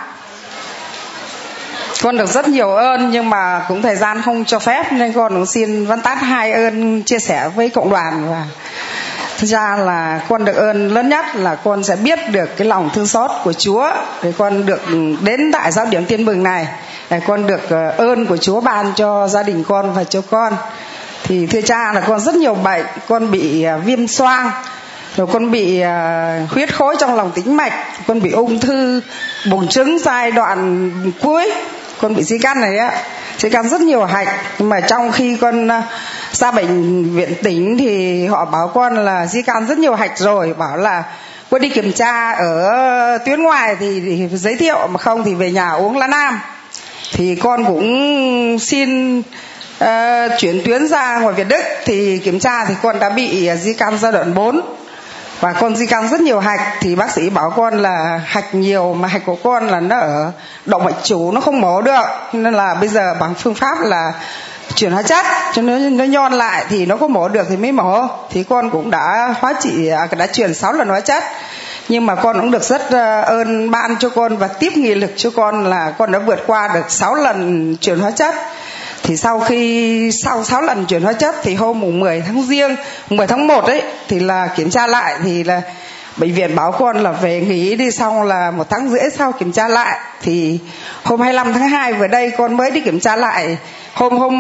Con 2.01 2.17
được 2.17 2.29
rất 2.29 2.47
nhiều 2.47 2.75
ơn 2.75 3.11
nhưng 3.11 3.29
mà 3.29 3.65
cũng 3.67 3.81
thời 3.81 3.95
gian 3.95 4.21
không 4.21 4.45
cho 4.45 4.59
phép 4.59 4.93
nên 4.93 5.13
con 5.13 5.33
cũng 5.33 5.45
xin 5.45 5.85
văn 5.85 6.01
tát 6.01 6.17
hai 6.21 6.51
ơn 6.51 7.03
chia 7.03 7.19
sẻ 7.19 7.49
với 7.55 7.69
cộng 7.69 7.89
đoàn 7.89 8.29
và 8.29 8.43
thực 9.37 9.47
ra 9.47 9.75
là 9.75 10.21
con 10.29 10.45
được 10.45 10.55
ơn 10.55 10.93
lớn 10.93 11.09
nhất 11.09 11.25
là 11.35 11.55
con 11.55 11.83
sẽ 11.83 11.95
biết 11.95 12.19
được 12.31 12.49
cái 12.57 12.67
lòng 12.67 12.89
thương 12.93 13.07
xót 13.07 13.31
của 13.43 13.53
Chúa. 13.53 13.91
Để 14.23 14.33
con 14.37 14.65
được 14.65 14.81
đến 15.21 15.51
tại 15.53 15.71
giáo 15.71 15.85
điểm 15.85 16.05
tiên 16.05 16.25
mừng 16.25 16.43
này, 16.43 16.67
để 17.09 17.19
con 17.27 17.47
được 17.47 17.69
ờ, 17.69 17.89
ơn 17.89 18.25
của 18.25 18.37
Chúa 18.37 18.61
ban 18.61 18.93
cho 18.95 19.27
gia 19.27 19.43
đình 19.43 19.63
con 19.67 19.93
và 19.93 20.03
cho 20.03 20.21
con. 20.21 20.53
Thì 21.23 21.47
thưa 21.47 21.61
cha 21.61 21.93
là 21.93 22.01
con 22.01 22.19
rất 22.19 22.35
nhiều 22.35 22.55
bệnh, 22.55 22.85
con 23.07 23.31
bị 23.31 23.63
ờ, 23.63 23.77
viêm 23.77 24.07
xoang, 24.07 24.51
rồi 25.17 25.27
con 25.27 25.51
bị 25.51 25.79
ờ, 25.79 26.39
huyết 26.49 26.75
khối 26.75 26.95
trong 26.99 27.15
lòng 27.15 27.31
tĩnh 27.31 27.57
mạch, 27.57 27.73
con 28.07 28.21
bị 28.21 28.31
ung 28.31 28.59
thư 28.59 29.01
buồng 29.51 29.67
trứng 29.67 29.99
giai 29.99 30.31
đoạn 30.31 30.91
cuối 31.21 31.51
con 32.05 32.15
bị 32.15 32.23
di 32.23 32.37
căn 32.37 32.61
này 32.61 32.77
á 32.77 32.91
di 33.37 33.49
căn 33.49 33.69
rất 33.69 33.81
nhiều 33.81 34.03
hạch. 34.03 34.27
Nhưng 34.59 34.69
mà 34.69 34.79
trong 34.79 35.11
khi 35.11 35.37
con 35.41 35.67
à, 35.67 35.83
ra 36.31 36.51
bệnh 36.51 37.03
viện 37.15 37.33
tỉnh 37.43 37.77
thì 37.77 38.25
họ 38.25 38.45
bảo 38.45 38.67
con 38.67 39.05
là 39.05 39.25
di 39.25 39.41
căn 39.41 39.67
rất 39.67 39.77
nhiều 39.77 39.95
hạch 39.95 40.17
rồi 40.17 40.53
bảo 40.53 40.77
là 40.77 41.03
con 41.49 41.61
đi 41.61 41.69
kiểm 41.69 41.91
tra 41.91 42.31
ở 42.31 43.17
tuyến 43.25 43.43
ngoài 43.43 43.75
thì, 43.79 44.01
thì 44.05 44.37
giới 44.37 44.55
thiệu 44.55 44.87
mà 44.87 44.97
không 44.97 45.23
thì 45.23 45.33
về 45.33 45.51
nhà 45.51 45.71
uống 45.71 45.97
lá 45.97 46.07
nam. 46.07 46.39
Thì 47.13 47.35
con 47.35 47.65
cũng 47.65 48.59
xin 48.59 49.19
uh, 49.19 49.85
chuyển 50.39 50.61
tuyến 50.65 50.87
ra 50.87 51.19
ngoài 51.19 51.33
Việt 51.33 51.47
Đức. 51.47 51.61
Thì 51.85 52.17
kiểm 52.17 52.39
tra 52.39 52.65
thì 52.65 52.73
con 52.81 52.99
đã 52.99 53.09
bị 53.09 53.47
à, 53.47 53.55
di 53.55 53.73
căn 53.73 53.97
giai 53.97 54.11
đoạn 54.11 54.33
4 54.33 54.61
và 55.39 55.53
con 55.53 55.75
di 55.75 55.85
căn 55.85 56.07
rất 56.09 56.21
nhiều 56.21 56.39
hạch, 56.39 56.61
thì 56.81 56.95
bác 56.95 57.11
sĩ 57.11 57.29
bảo 57.29 57.49
con 57.55 57.81
là 57.81 58.21
hạch 58.25 58.55
nhiều 58.55 58.93
mà 58.93 59.07
hạch 59.07 59.25
của 59.25 59.35
con 59.43 59.67
là 59.67 59.79
nó 59.79 59.99
ở 59.99 60.31
động 60.65 60.83
mạch 60.83 60.95
chủ, 61.03 61.31
nó 61.31 61.41
không 61.41 61.61
mổ 61.61 61.81
được. 61.81 62.05
Nên 62.33 62.53
là 62.53 62.73
bây 62.73 62.89
giờ 62.89 63.15
bằng 63.19 63.33
phương 63.33 63.55
pháp 63.55 63.77
là 63.81 64.13
chuyển 64.75 64.91
hóa 64.91 65.01
chất, 65.01 65.25
cho 65.53 65.61
nó 65.61 65.77
nó 65.77 66.03
nhon 66.03 66.33
lại 66.33 66.65
thì 66.69 66.85
nó 66.85 66.97
có 66.97 67.07
mổ 67.07 67.27
được 67.27 67.45
thì 67.49 67.57
mới 67.57 67.71
mổ 67.71 68.07
thì 68.29 68.43
con 68.43 68.69
cũng 68.69 68.91
đã 68.91 69.35
hóa 69.39 69.53
trị 69.61 69.87
à, 69.87 70.07
đã 70.17 70.27
chuyển 70.27 70.53
6 70.53 70.73
lần 70.73 70.87
hóa 70.87 70.99
chất. 70.99 71.23
Nhưng 71.89 72.05
mà 72.05 72.15
con 72.15 72.41
cũng 72.41 72.51
được 72.51 72.63
rất 72.63 72.91
ờ, 72.91 73.21
ơn 73.21 73.71
ban 73.71 73.95
cho 73.99 74.09
con 74.09 74.37
và 74.37 74.47
tiếp 74.47 74.73
nghị 74.75 74.95
lực 74.95 75.11
cho 75.17 75.29
con 75.35 75.65
là 75.65 75.91
con 75.97 76.11
đã 76.11 76.19
vượt 76.19 76.43
qua 76.47 76.67
được 76.73 76.91
6 76.91 77.15
lần 77.15 77.75
chuyển 77.81 77.99
hóa 77.99 78.11
chất 78.11 78.35
thì 79.07 79.17
sau 79.17 79.39
khi, 79.39 80.11
sau 80.11 80.43
6 80.43 80.61
lần 80.61 80.85
chuyển 80.85 81.03
hóa 81.03 81.13
chất 81.13 81.35
thì 81.43 81.55
hôm 81.55 81.79
mùng 81.79 81.99
10 81.99 82.21
tháng 82.21 82.45
riêng 82.47 82.75
10 83.09 83.27
tháng 83.27 83.47
1 83.47 83.65
ấy, 83.65 83.81
thì 84.07 84.19
là 84.19 84.47
kiểm 84.47 84.69
tra 84.69 84.87
lại, 84.87 85.15
thì 85.23 85.43
là 85.43 85.61
bệnh 86.17 86.33
viện 86.33 86.55
báo 86.55 86.71
con 86.71 87.03
là 87.03 87.11
về 87.11 87.41
nghỉ 87.41 87.75
đi 87.75 87.91
xong 87.91 88.23
là 88.23 88.51
một 88.51 88.67
tháng 88.69 88.89
rưỡi 88.89 89.09
sau 89.17 89.31
kiểm 89.31 89.51
tra 89.51 89.67
lại. 89.67 89.99
Thì 90.21 90.59
hôm 91.03 91.21
25 91.21 91.53
tháng 91.53 91.69
2 91.69 91.93
vừa 91.93 92.07
đây 92.07 92.31
con 92.37 92.57
mới 92.57 92.71
đi 92.71 92.81
kiểm 92.81 92.99
tra 92.99 93.15
lại. 93.15 93.57
Hôm 93.93 94.17
hôm 94.17 94.33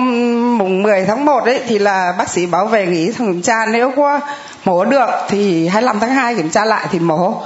mùng 0.57 0.83
10 0.83 1.05
tháng 1.05 1.25
1 1.25 1.43
ấy, 1.45 1.61
thì 1.67 1.79
là 1.79 2.13
bác 2.17 2.29
sĩ 2.29 2.45
báo 2.45 2.67
về 2.67 2.85
nghỉ 2.85 3.11
xong 3.11 3.27
kiểm 3.27 3.41
tra. 3.41 3.65
Nếu 3.65 3.91
có 3.95 4.19
mổ 4.65 4.85
được 4.85 5.09
thì 5.29 5.67
25 5.67 5.99
tháng 5.99 6.11
2 6.11 6.35
kiểm 6.35 6.49
tra 6.49 6.65
lại 6.65 6.87
thì 6.91 6.99
mổ. 6.99 7.41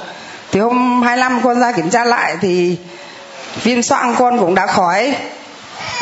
Thì 0.51 0.59
hôm 0.59 1.01
25 1.01 1.41
con 1.43 1.59
ra 1.59 1.71
kiểm 1.71 1.89
tra 1.89 2.05
lại 2.05 2.37
thì 2.41 2.77
viêm 3.63 3.81
xoang 3.81 4.15
con 4.15 4.39
cũng 4.39 4.55
đã 4.55 4.67
khỏi 4.67 5.13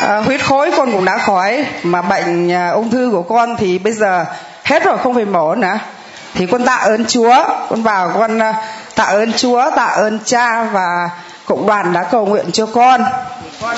à, 0.00 0.16
huyết 0.16 0.44
khối 0.44 0.70
con 0.76 0.92
cũng 0.92 1.04
đã 1.04 1.18
khỏi 1.18 1.66
mà 1.82 2.02
bệnh 2.02 2.52
à, 2.52 2.70
ung 2.70 2.90
thư 2.90 3.08
của 3.12 3.22
con 3.22 3.56
thì 3.56 3.78
bây 3.78 3.92
giờ 3.92 4.24
hết 4.64 4.84
rồi 4.84 4.98
không 4.98 5.14
phải 5.14 5.24
mổ 5.24 5.54
nữa. 5.54 5.78
Thì 6.34 6.46
con 6.46 6.64
tạ 6.64 6.74
ơn 6.74 7.06
Chúa 7.06 7.44
con 7.68 7.82
vào 7.82 8.10
con 8.14 8.38
à, 8.42 8.54
tạ 8.94 9.04
ơn 9.04 9.32
Chúa 9.32 9.70
tạ 9.76 9.84
ơn 9.84 10.18
cha 10.24 10.64
và 10.64 11.10
cộng 11.46 11.66
đoàn 11.66 11.92
đã 11.92 12.02
cầu 12.02 12.26
nguyện 12.26 12.52
cho 12.52 12.66
con. 12.66 13.04
Con 13.60 13.76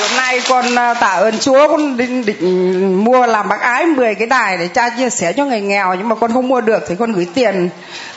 hôm 0.00 0.16
nay 0.16 0.40
con 0.48 0.78
à, 0.78 0.94
tạ 0.94 1.06
ơn 1.06 1.38
Chúa 1.38 1.68
con 1.68 1.96
định, 1.96 2.24
định 2.26 3.04
mua 3.04 3.26
làm 3.26 3.48
bác 3.48 3.60
ái 3.60 3.86
10 3.86 4.14
cái 4.14 4.26
đài 4.26 4.56
để 4.56 4.68
cha 4.68 4.88
chia 4.88 5.10
sẻ 5.10 5.32
cho 5.32 5.44
người 5.44 5.60
nghèo 5.60 5.94
nhưng 5.94 6.08
mà 6.08 6.14
con 6.14 6.32
không 6.32 6.48
mua 6.48 6.60
được 6.60 6.84
thì 6.88 6.94
con 6.98 7.12
gửi 7.12 7.28
tiền. 7.34 7.68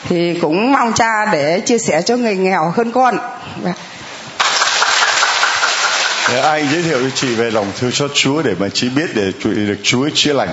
Thì 0.10 0.40
cũng 0.42 0.72
mong 0.72 0.94
cha 0.94 1.26
để 1.26 1.60
chia 1.60 1.78
sẻ 1.78 2.02
cho 2.02 2.18
người 2.18 2.36
nghèo 2.36 2.74
hơn 2.76 2.92
con 2.92 3.18
ai 6.40 6.68
giới 6.68 6.82
thiệu 6.82 7.00
cho 7.02 7.10
chị 7.16 7.36
về 7.36 7.52
lòng 7.52 7.72
thương 7.80 7.92
xót 7.92 8.12
Chúa 8.14 8.42
để 8.42 8.54
mà 8.60 8.68
chị 8.74 8.90
biết 8.90 9.10
để 9.16 9.32
chị 9.44 9.50
được 9.50 9.78
Chúa 9.84 10.10
chữa 10.14 10.34
lành. 10.34 10.50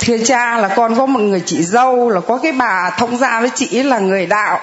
Thưa 0.00 0.16
cha 0.24 0.58
là 0.58 0.68
con 0.68 0.96
có 0.96 1.06
một 1.06 1.20
người 1.20 1.42
chị 1.46 1.62
dâu, 1.62 2.10
là 2.10 2.20
có 2.20 2.38
cái 2.42 2.52
bà 2.52 2.90
thông 2.98 3.16
gia 3.18 3.40
với 3.40 3.50
chị 3.54 3.82
là 3.82 3.98
người 3.98 4.26
đạo. 4.26 4.60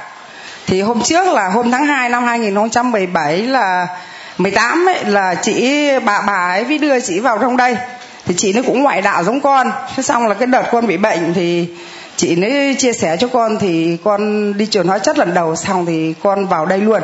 Thì 0.68 0.82
hôm 0.82 1.02
trước 1.02 1.34
là 1.34 1.50
hôm 1.50 1.72
tháng 1.72 1.86
2 1.86 2.10
năm 2.10 2.24
2017 2.24 3.38
là 3.38 3.88
18 4.38 4.90
ấy, 4.90 5.06
là 5.06 5.36
chị 5.36 5.90
bà 6.06 6.22
bà 6.22 6.50
ấy 6.50 6.66
mới 6.66 6.78
đưa 6.78 7.00
chị 7.00 7.20
vào 7.20 7.38
trong 7.38 7.58
đây. 7.58 7.76
Thì 8.26 8.34
chị 8.38 8.54
nó 8.54 8.62
cũng 8.66 8.84
ngoại 8.84 9.02
đạo 9.02 9.24
giống 9.24 9.42
con. 9.42 9.72
Thế 9.96 10.04
xong 10.04 10.28
là 10.28 10.34
cái 10.34 10.48
đợt 10.48 10.64
con 10.72 10.88
bị 10.88 10.98
bệnh 10.98 11.34
thì 11.34 11.68
chị 12.16 12.36
nó 12.36 12.48
chia 12.78 12.94
sẻ 12.94 13.18
cho 13.20 13.28
con 13.28 13.60
thì 13.60 13.98
con 14.04 14.54
đi 14.58 14.66
trường 14.66 14.88
hóa 14.88 15.00
chất 15.00 15.18
lần 15.18 15.34
đầu, 15.34 15.56
xong 15.56 15.86
thì 15.86 16.14
con 16.24 16.48
vào 16.48 16.66
đây 16.66 16.80
luôn 16.80 17.02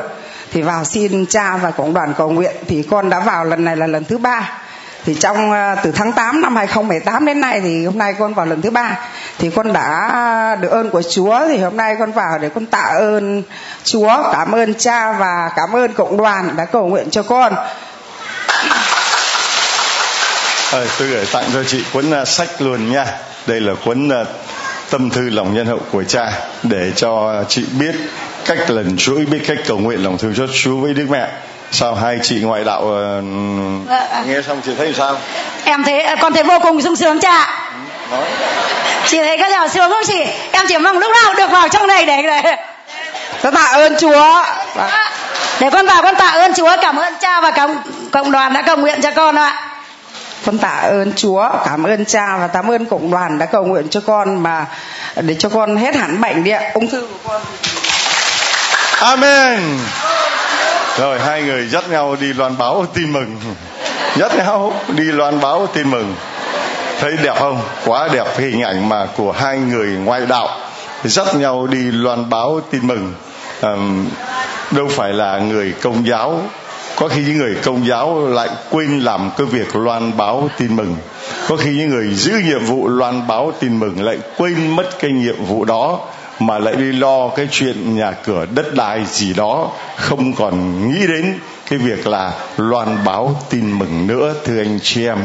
thì 0.51 0.61
vào 0.61 0.85
xin 0.85 1.25
cha 1.25 1.57
và 1.57 1.71
cộng 1.71 1.93
đoàn 1.93 2.13
cầu 2.17 2.29
nguyện. 2.29 2.55
Thì 2.67 2.83
con 2.89 3.09
đã 3.09 3.19
vào 3.19 3.45
lần 3.45 3.65
này 3.65 3.77
là 3.77 3.87
lần 3.87 4.05
thứ 4.05 4.17
ba. 4.17 4.51
Thì 5.05 5.15
trong 5.19 5.51
ờ, 5.51 5.75
từ 5.83 5.91
tháng 5.91 6.11
8 6.11 6.41
năm 6.41 6.55
2018 6.55 7.25
đến 7.25 7.41
nay 7.41 7.61
thì 7.61 7.85
hôm 7.85 7.97
nay 7.97 8.15
con 8.19 8.33
vào 8.33 8.45
lần 8.45 8.61
thứ 8.61 8.69
ba. 8.69 8.99
Thì 9.37 9.49
con 9.49 9.73
đã 9.73 10.57
được 10.61 10.71
ơn 10.71 10.89
của 10.89 11.01
Chúa. 11.01 11.47
Thì 11.47 11.57
hôm 11.57 11.77
nay 11.77 11.95
con 11.99 12.11
vào 12.11 12.39
để 12.39 12.49
con 12.49 12.65
tạ 12.65 12.91
ơn 12.97 13.43
Chúa 13.83 14.31
cảm 14.33 14.51
ơn 14.51 14.73
cha 14.73 15.11
và 15.11 15.51
cảm 15.55 15.75
ơn 15.75 15.93
cộng 15.93 16.17
đoàn 16.17 16.53
đã 16.57 16.65
cầu 16.65 16.87
nguyện 16.87 17.09
cho 17.09 17.23
con. 17.23 17.55
À, 20.71 20.85
tôi 20.99 21.07
gửi 21.07 21.25
tặng 21.31 21.45
cho 21.53 21.63
chị 21.63 21.83
cuốn 21.93 22.21
uh, 22.21 22.27
sách 22.27 22.61
luôn 22.61 22.91
nha. 22.91 23.05
Đây 23.47 23.61
là 23.61 23.73
cuốn 23.85 24.07
uh, 24.07 24.27
tâm 24.89 25.09
thư 25.09 25.29
lòng 25.29 25.53
nhân 25.53 25.67
hậu 25.67 25.79
của 25.91 26.03
cha 26.03 26.31
để 26.63 26.91
cho 26.95 27.43
chị 27.47 27.65
biết 27.79 27.95
cách 28.49 28.69
lần 28.69 28.97
chuỗi 28.97 29.25
biết 29.25 29.39
cách 29.47 29.57
cầu 29.67 29.77
nguyện 29.77 30.03
lòng 30.03 30.17
thương 30.17 30.35
xót 30.35 30.49
Chúa 30.53 30.75
với 30.75 30.93
Đức 30.93 31.05
Mẹ. 31.09 31.27
Sao 31.71 31.95
hai 31.95 32.19
chị 32.23 32.41
ngoại 32.41 32.63
đạo 32.63 32.81
uh, 32.81 34.27
nghe 34.27 34.41
xong 34.47 34.61
chị 34.65 34.71
thấy 34.77 34.93
sao? 34.97 35.17
Em 35.63 35.83
thấy 35.83 36.05
con 36.21 36.33
thấy 36.33 36.43
vô 36.43 36.59
cùng 36.59 36.81
sung 36.81 36.95
sướng 36.95 37.19
cha 37.19 37.61
Nói. 38.11 38.21
chị 39.07 39.17
thấy 39.17 39.37
có 39.37 39.49
nào 39.49 39.67
sướng 39.67 39.89
không 39.89 40.03
chị? 40.07 40.23
Em 40.51 40.65
chỉ 40.69 40.77
mong 40.77 40.97
lúc 40.97 41.11
nào 41.23 41.33
được 41.33 41.51
vào 41.51 41.69
trong 41.69 41.87
này 41.87 42.05
để 42.05 42.21
để 42.21 42.55
con 43.43 43.53
tạ 43.53 43.65
ơn 43.65 43.95
chúa. 43.99 44.43
Để 45.59 45.69
con 45.69 45.85
vào 45.85 46.01
con 46.01 46.15
tạ 46.15 46.27
ơn 46.27 46.53
chúa. 46.53 46.75
Cảm 46.81 46.95
ơn 46.95 47.13
cha 47.19 47.41
và 47.41 47.51
cộng 47.51 47.77
cộng 48.11 48.31
đoàn 48.31 48.53
đã 48.53 48.61
cầu 48.61 48.77
nguyện 48.77 49.01
cho 49.01 49.11
con 49.11 49.35
ạ. 49.35 49.69
Con 50.45 50.57
tạ 50.57 50.79
ơn 50.83 51.13
Chúa, 51.15 51.49
cảm 51.65 51.83
ơn 51.83 52.05
cha 52.05 52.37
và 52.37 52.47
cảm 52.47 52.71
ơn 52.71 52.85
cộng 52.85 53.11
đoàn 53.11 53.37
đã 53.37 53.45
cầu 53.45 53.63
nguyện 53.63 53.87
cho 53.89 54.01
con 54.01 54.43
mà 54.43 54.65
để 55.15 55.35
cho 55.39 55.49
con 55.49 55.77
hết 55.77 55.95
hẳn 55.95 56.21
bệnh 56.21 56.43
đi 56.43 56.51
ạ, 56.51 56.71
ung 56.73 56.87
thư 56.87 57.01
của 57.01 57.29
con. 57.29 57.41
Amen. 58.99 59.59
Rồi 60.97 61.19
hai 61.19 61.43
người 61.43 61.67
dắt 61.67 61.89
nhau 61.89 62.15
đi 62.21 62.33
loan 62.33 62.57
báo 62.57 62.85
tin 62.93 63.13
mừng. 63.13 63.35
Dắt 64.17 64.35
nhau 64.37 64.73
đi 64.87 65.03
loan 65.03 65.39
báo 65.41 65.67
tin 65.67 65.91
mừng. 65.91 66.15
Thấy 66.99 67.17
đẹp 67.23 67.35
không? 67.39 67.61
Quá 67.85 68.09
đẹp 68.13 68.27
cái 68.37 68.47
hình 68.47 68.61
ảnh 68.61 68.89
mà 68.89 69.07
của 69.17 69.31
hai 69.31 69.57
người 69.57 69.87
ngoại 69.87 70.25
đạo 70.25 70.49
dắt 71.03 71.35
nhau 71.35 71.67
đi 71.67 71.91
loan 71.91 72.29
báo 72.29 72.59
tin 72.71 72.87
mừng. 72.87 73.13
À, 73.61 73.75
đâu 74.71 74.87
phải 74.87 75.13
là 75.13 75.39
người 75.39 75.73
công 75.81 76.07
giáo 76.07 76.41
có 76.95 77.07
khi 77.07 77.23
những 77.23 77.37
người 77.37 77.55
công 77.63 77.87
giáo 77.87 78.27
lại 78.27 78.49
quên 78.69 78.99
làm 78.99 79.31
cái 79.37 79.47
việc 79.47 79.75
loan 79.75 80.17
báo 80.17 80.49
tin 80.57 80.75
mừng 80.75 80.95
có 81.47 81.55
khi 81.55 81.69
những 81.69 81.89
người 81.89 82.13
giữ 82.13 82.33
nhiệm 82.45 82.65
vụ 82.65 82.87
loan 82.87 83.27
báo 83.27 83.51
tin 83.59 83.79
mừng 83.79 84.03
lại 84.03 84.17
quên 84.37 84.75
mất 84.75 84.99
cái 84.99 85.11
nhiệm 85.11 85.45
vụ 85.45 85.65
đó 85.65 85.99
mà 86.39 86.59
lại 86.59 86.75
đi 86.75 86.91
lo 86.91 87.27
cái 87.27 87.47
chuyện 87.51 87.95
nhà 87.95 88.11
cửa 88.11 88.45
đất 88.55 88.75
đai 88.75 89.05
gì 89.05 89.33
đó, 89.33 89.71
không 89.95 90.33
còn 90.33 90.87
nghĩ 90.91 91.07
đến 91.07 91.39
cái 91.69 91.79
việc 91.79 92.07
là 92.07 92.33
loan 92.57 92.97
báo 93.05 93.35
tin 93.49 93.71
mừng 93.79 94.07
nữa, 94.07 94.33
thưa 94.45 94.57
anh 94.61 94.79
chị 94.83 95.05
em. 95.05 95.17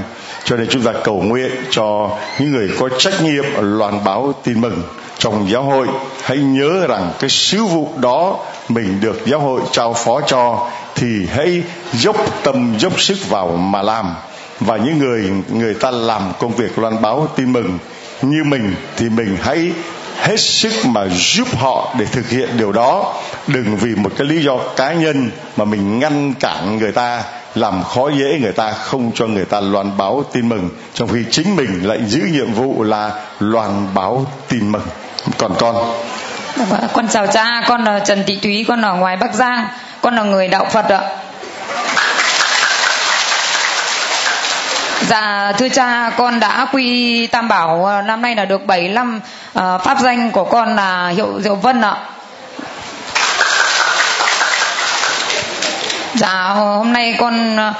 Cho 0.44 0.56
nên 0.56 0.66
chúng 0.68 0.82
ta 0.82 0.92
cầu 1.04 1.22
nguyện 1.22 1.50
cho 1.70 2.10
những 2.38 2.52
người 2.52 2.70
có 2.80 2.88
trách 2.98 3.22
nhiệm 3.22 3.44
loan 3.60 4.04
báo 4.04 4.34
tin 4.44 4.60
mừng 4.60 4.82
trong 5.18 5.50
giáo 5.50 5.62
hội. 5.62 5.86
Hãy 6.22 6.38
nhớ 6.38 6.86
rằng 6.86 7.12
cái 7.18 7.30
sứ 7.30 7.64
vụ 7.64 7.88
đó 7.96 8.38
mình 8.68 9.00
được 9.00 9.26
giáo 9.26 9.40
hội 9.40 9.60
trao 9.72 9.92
phó 9.92 10.20
cho, 10.20 10.70
thì 10.94 11.26
hãy 11.30 11.62
dốc 11.92 12.16
tâm, 12.44 12.74
dốc 12.78 13.00
sức 13.00 13.28
vào 13.28 13.48
mà 13.48 13.82
làm. 13.82 14.14
Và 14.60 14.76
những 14.76 14.98
người 14.98 15.30
người 15.48 15.74
ta 15.74 15.90
làm 15.90 16.22
công 16.38 16.52
việc 16.52 16.78
loan 16.78 17.02
báo 17.02 17.28
tin 17.36 17.52
mừng 17.52 17.78
như 18.22 18.44
mình, 18.44 18.74
thì 18.96 19.08
mình 19.08 19.36
hãy 19.42 19.72
hết 20.20 20.40
sức 20.40 20.72
mà 20.84 21.00
giúp 21.08 21.48
họ 21.58 21.94
để 21.98 22.04
thực 22.04 22.28
hiện 22.28 22.48
điều 22.56 22.72
đó. 22.72 23.14
Đừng 23.46 23.76
vì 23.76 23.94
một 23.94 24.10
cái 24.18 24.26
lý 24.26 24.42
do 24.42 24.58
cá 24.76 24.92
nhân 24.92 25.30
mà 25.56 25.64
mình 25.64 25.98
ngăn 25.98 26.34
cản 26.34 26.78
người 26.78 26.92
ta, 26.92 27.22
làm 27.54 27.82
khó 27.82 28.08
dễ 28.08 28.38
người 28.40 28.52
ta, 28.52 28.72
không 28.72 29.12
cho 29.14 29.26
người 29.26 29.44
ta 29.44 29.60
loan 29.60 29.96
báo 29.96 30.24
tin 30.32 30.48
mừng, 30.48 30.70
trong 30.94 31.08
khi 31.08 31.24
chính 31.30 31.56
mình 31.56 31.80
lại 31.82 31.98
giữ 32.06 32.20
nhiệm 32.32 32.52
vụ 32.52 32.82
là 32.82 33.10
loan 33.40 33.88
báo 33.94 34.26
tin 34.48 34.72
mừng. 34.72 34.86
Còn 35.38 35.54
con. 35.58 35.76
Dạ 36.56 36.64
vâng 36.64 36.80
con 36.92 37.08
chào 37.08 37.26
cha, 37.26 37.62
con 37.68 37.84
là 37.84 37.98
trần 37.98 38.24
thị 38.26 38.38
thúy, 38.42 38.64
con 38.68 38.82
ở 38.82 38.94
ngoài 38.94 39.16
bắc 39.16 39.34
giang, 39.34 39.66
con 40.00 40.16
là 40.16 40.22
người 40.22 40.48
đạo 40.48 40.66
phật 40.70 40.88
ạ. 40.88 41.00
Dạ 45.08 45.52
thưa 45.58 45.68
cha 45.68 46.10
con 46.16 46.40
đã 46.40 46.66
quy 46.72 47.26
tam 47.26 47.48
bảo 47.48 47.84
ờ, 47.84 48.02
năm 48.02 48.22
nay 48.22 48.36
là 48.36 48.44
được 48.44 48.66
75 48.66 49.16
uh, 49.16 49.22
ờ, 49.52 49.78
pháp 49.78 49.98
danh 50.00 50.30
của 50.30 50.44
con 50.44 50.76
là 50.76 51.08
hiệu 51.08 51.40
diệu 51.40 51.54
vân 51.54 51.80
ạ. 51.80 51.96
Dạ 56.14 56.48
hôm 56.48 56.92
nay 56.92 57.14
con 57.18 57.56
ờ, 57.56 57.72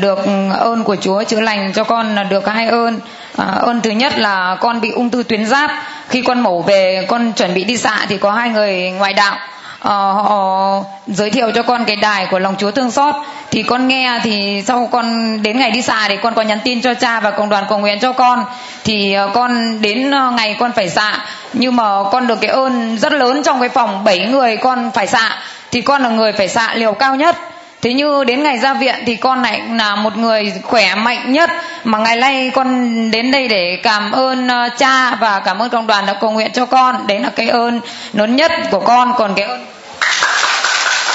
được 0.00 0.18
ơn 0.58 0.84
của 0.84 0.96
Chúa 0.96 1.22
chữa 1.22 1.40
lành 1.40 1.72
cho 1.72 1.84
con 1.84 2.14
là 2.14 2.22
được 2.22 2.46
hai 2.46 2.68
ơn. 2.68 3.00
À, 3.36 3.44
ơn 3.44 3.80
thứ 3.80 3.90
nhất 3.90 4.18
là 4.18 4.56
con 4.60 4.80
bị 4.80 4.90
ung 4.90 5.10
thư 5.10 5.22
tuyến 5.22 5.46
giáp. 5.46 5.70
Khi 6.08 6.22
con 6.22 6.40
mổ 6.40 6.62
về 6.62 7.06
con 7.08 7.32
chuẩn 7.32 7.54
bị 7.54 7.64
đi 7.64 7.76
xạ 7.76 8.06
thì 8.08 8.18
có 8.18 8.32
hai 8.32 8.48
người 8.48 8.90
ngoại 8.90 9.12
đạo 9.12 9.36
uh, 9.82 9.88
họ 9.88 10.84
giới 11.06 11.30
thiệu 11.30 11.50
cho 11.54 11.62
con 11.62 11.84
cái 11.84 11.96
đài 11.96 12.26
của 12.26 12.38
lòng 12.38 12.54
Chúa 12.58 12.70
thương 12.70 12.90
xót. 12.90 13.14
Thì 13.50 13.62
con 13.62 13.88
nghe 13.88 14.20
thì 14.22 14.62
sau 14.66 14.88
con 14.92 15.38
đến 15.42 15.58
ngày 15.58 15.70
đi 15.70 15.82
xạ 15.82 16.04
thì 16.08 16.16
con 16.16 16.34
có 16.34 16.42
nhắn 16.42 16.58
tin 16.64 16.82
cho 16.82 16.94
cha 16.94 17.20
và 17.20 17.30
cộng 17.30 17.48
đoàn 17.48 17.64
cầu 17.68 17.78
nguyện 17.78 17.98
cho 18.00 18.12
con. 18.12 18.44
Thì 18.84 19.16
uh, 19.26 19.34
con 19.34 19.82
đến 19.82 20.10
uh, 20.10 20.34
ngày 20.34 20.56
con 20.58 20.72
phải 20.72 20.90
xạ. 20.90 21.18
Nhưng 21.52 21.76
mà 21.76 21.84
con 22.12 22.26
được 22.26 22.40
cái 22.40 22.50
ơn 22.50 22.98
rất 22.98 23.12
lớn 23.12 23.42
trong 23.42 23.60
cái 23.60 23.68
phòng 23.68 24.04
7 24.04 24.26
người 24.26 24.56
con 24.56 24.90
phải 24.94 25.06
xạ. 25.06 25.38
Thì 25.70 25.80
con 25.80 26.02
là 26.02 26.08
người 26.08 26.32
phải 26.32 26.48
xạ 26.48 26.74
liều 26.74 26.92
cao 26.92 27.16
nhất 27.16 27.51
thế 27.82 27.92
như 27.92 28.24
đến 28.24 28.42
ngày 28.42 28.58
ra 28.58 28.74
viện 28.74 28.94
thì 29.06 29.16
con 29.16 29.42
lại 29.42 29.62
là 29.74 29.96
một 29.96 30.16
người 30.16 30.52
khỏe 30.62 30.94
mạnh 30.94 31.32
nhất 31.32 31.50
mà 31.84 31.98
ngày 31.98 32.16
nay 32.16 32.50
con 32.54 33.10
đến 33.10 33.30
đây 33.30 33.48
để 33.48 33.78
cảm 33.82 34.12
ơn 34.12 34.46
uh, 34.46 34.78
cha 34.78 35.14
và 35.20 35.40
cảm 35.44 35.62
ơn 35.62 35.70
cộng 35.70 35.86
đoàn 35.86 36.06
đã 36.06 36.14
cầu 36.20 36.30
nguyện 36.30 36.50
cho 36.52 36.66
con 36.66 37.06
đấy 37.06 37.18
là 37.18 37.30
cái 37.36 37.48
ơn 37.48 37.80
lớn 38.12 38.36
nhất 38.36 38.52
của 38.70 38.80
con 38.80 39.12
còn 39.18 39.34
cái 39.34 39.46
ơn 39.46 39.66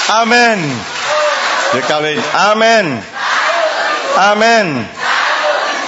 Amen. 0.08 0.58
Để 1.74 1.80
cao 1.88 2.00
lên. 2.00 2.20
Amen. 2.32 2.96
Amen. 4.16 4.84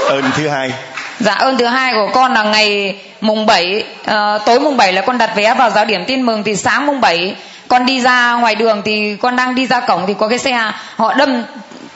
Ơn 0.08 0.30
thứ 0.36 0.48
hai. 0.48 0.72
Dạ 1.20 1.34
ơn 1.34 1.58
thứ 1.58 1.66
hai 1.66 1.94
của 1.94 2.10
con 2.14 2.34
là 2.34 2.42
ngày 2.42 2.98
mùng 3.20 3.46
7 3.46 3.84
uh, 4.00 4.06
ờ, 4.06 4.38
tối 4.46 4.60
mùng 4.60 4.76
7 4.76 4.92
là 4.92 5.02
con 5.02 5.18
đặt 5.18 5.30
vé 5.36 5.54
vào 5.54 5.70
giáo 5.70 5.84
điểm 5.84 6.04
tin 6.06 6.22
mừng 6.22 6.42
thì 6.42 6.56
sáng 6.56 6.86
mùng 6.86 7.00
7 7.00 7.36
con 7.70 7.86
đi 7.86 8.00
ra 8.00 8.32
ngoài 8.32 8.54
đường 8.54 8.82
thì 8.84 9.16
con 9.22 9.36
đang 9.36 9.54
đi 9.54 9.66
ra 9.66 9.80
cổng 9.80 10.04
thì 10.06 10.14
có 10.14 10.28
cái 10.28 10.38
xe 10.38 10.72
họ 10.96 11.14
đâm 11.14 11.42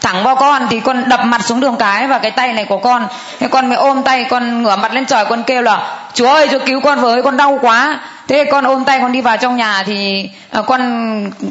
thẳng 0.01 0.25
vào 0.25 0.37
con 0.37 0.67
thì 0.71 0.81
con 0.81 1.09
đập 1.09 1.21
mặt 1.25 1.45
xuống 1.45 1.61
đường 1.61 1.77
cái 1.77 2.07
và 2.07 2.19
cái 2.19 2.31
tay 2.31 2.53
này 2.53 2.65
của 2.65 2.79
con. 2.79 3.07
Thế 3.41 3.49
con 3.49 3.69
mới 3.69 3.77
ôm 3.77 4.03
tay, 4.03 4.25
con 4.25 4.63
ngửa 4.63 4.77
mặt 4.77 4.95
lên 4.95 5.07
trời, 5.07 5.25
con 5.25 5.43
kêu 5.43 5.63
là, 5.63 5.97
chúa 6.15 6.29
ơi, 6.29 6.49
chúa 6.51 6.59
cứu 6.67 6.81
con 6.81 7.01
với, 7.01 7.23
con 7.23 7.37
đau 7.37 7.59
quá 7.63 8.01
thế 8.29 8.45
con 8.45 8.65
ôm 8.65 8.85
tay 8.85 8.99
con 9.01 9.13
đi 9.13 9.21
vào 9.21 9.37
trong 9.37 9.57
nhà 9.57 9.83
thì 9.87 10.31
à, 10.51 10.63
con 10.67 10.81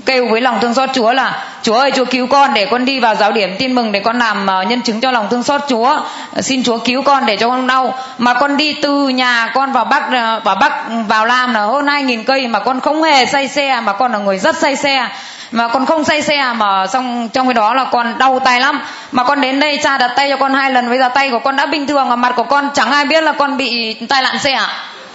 kêu 0.05 0.27
với 0.27 0.41
lòng 0.41 0.59
thương 0.61 0.73
xót, 0.73 0.89
chúa 0.93 1.13
là, 1.13 1.43
chúa 1.61 1.75
ơi, 1.75 1.91
chúa 1.95 2.05
cứu 2.05 2.27
con 2.27 2.53
để 2.53 2.65
con 2.65 2.85
đi 2.85 2.99
vào 2.99 3.15
giáo 3.15 3.31
điểm 3.31 3.55
tin 3.59 3.75
mừng 3.75 3.91
để 3.91 3.99
con 3.99 4.19
làm 4.19 4.49
à, 4.49 4.63
nhân 4.63 4.81
chứng 4.81 5.01
cho 5.01 5.11
lòng 5.11 5.27
thương 5.29 5.43
xót 5.43 5.61
chúa. 5.69 5.99
Xin 6.41 6.63
chúa 6.63 6.77
cứu 6.77 7.01
con 7.01 7.25
để 7.25 7.37
cho 7.37 7.49
con 7.49 7.67
đau. 7.67 7.93
Mà 8.17 8.33
con 8.33 8.57
đi 8.57 8.73
từ 8.81 9.09
nhà 9.09 9.51
con 9.53 9.71
vào 9.71 9.85
bắc 9.85 10.11
à, 10.11 10.39
vào 10.39 10.55
bắc, 10.55 10.73
vào 11.07 11.25
lam 11.25 11.53
là 11.53 11.59
hơn 11.59 11.87
hai 11.87 12.03
nghìn 12.03 12.23
cây 12.23 12.47
mà 12.47 12.59
con 12.59 12.79
không 12.79 13.03
hề 13.03 13.25
say 13.25 13.47
xe, 13.47 13.81
mà 13.83 13.93
con 13.93 14.11
là 14.11 14.17
người 14.17 14.37
rất 14.37 14.55
say 14.57 14.75
xe. 14.75 15.07
Mà 15.51 15.67
con 15.67 15.85
không 15.85 16.03
say 16.03 16.21
xe 16.21 16.53
mà 16.55 16.87
xong, 16.87 17.29
trong 17.33 17.47
cái 17.47 17.53
đó 17.53 17.73
là 17.73 17.83
con 17.83 18.17
đau 18.17 18.39
tay 18.39 18.59
lắm. 18.59 18.81
Mà 19.11 19.23
con 19.23 19.41
đến 19.41 19.59
đây, 19.59 19.79
cha 19.83 19.97
đặt 19.97 20.11
tay 20.15 20.29
cho 20.29 20.37
con 20.37 20.53
hai 20.53 20.71
lần 20.71 20.89
bây 20.89 20.97
giờ 20.97 21.09
tay 21.09 21.29
của 21.29 21.39
con 21.39 21.55
đã 21.55 21.65
bình 21.65 21.87
thường, 21.87 22.09
mà 22.09 22.15
mặt 22.15 22.33
của 22.35 22.43
con 22.43 22.69
chẳng 22.73 22.91
ai 22.91 23.05
biết 23.05 23.23
là 23.23 23.31
con 23.31 23.57
bị 23.57 23.93
tai 23.93 24.21
nạn 24.21 24.39
xe 24.39 24.51
à 24.51 24.67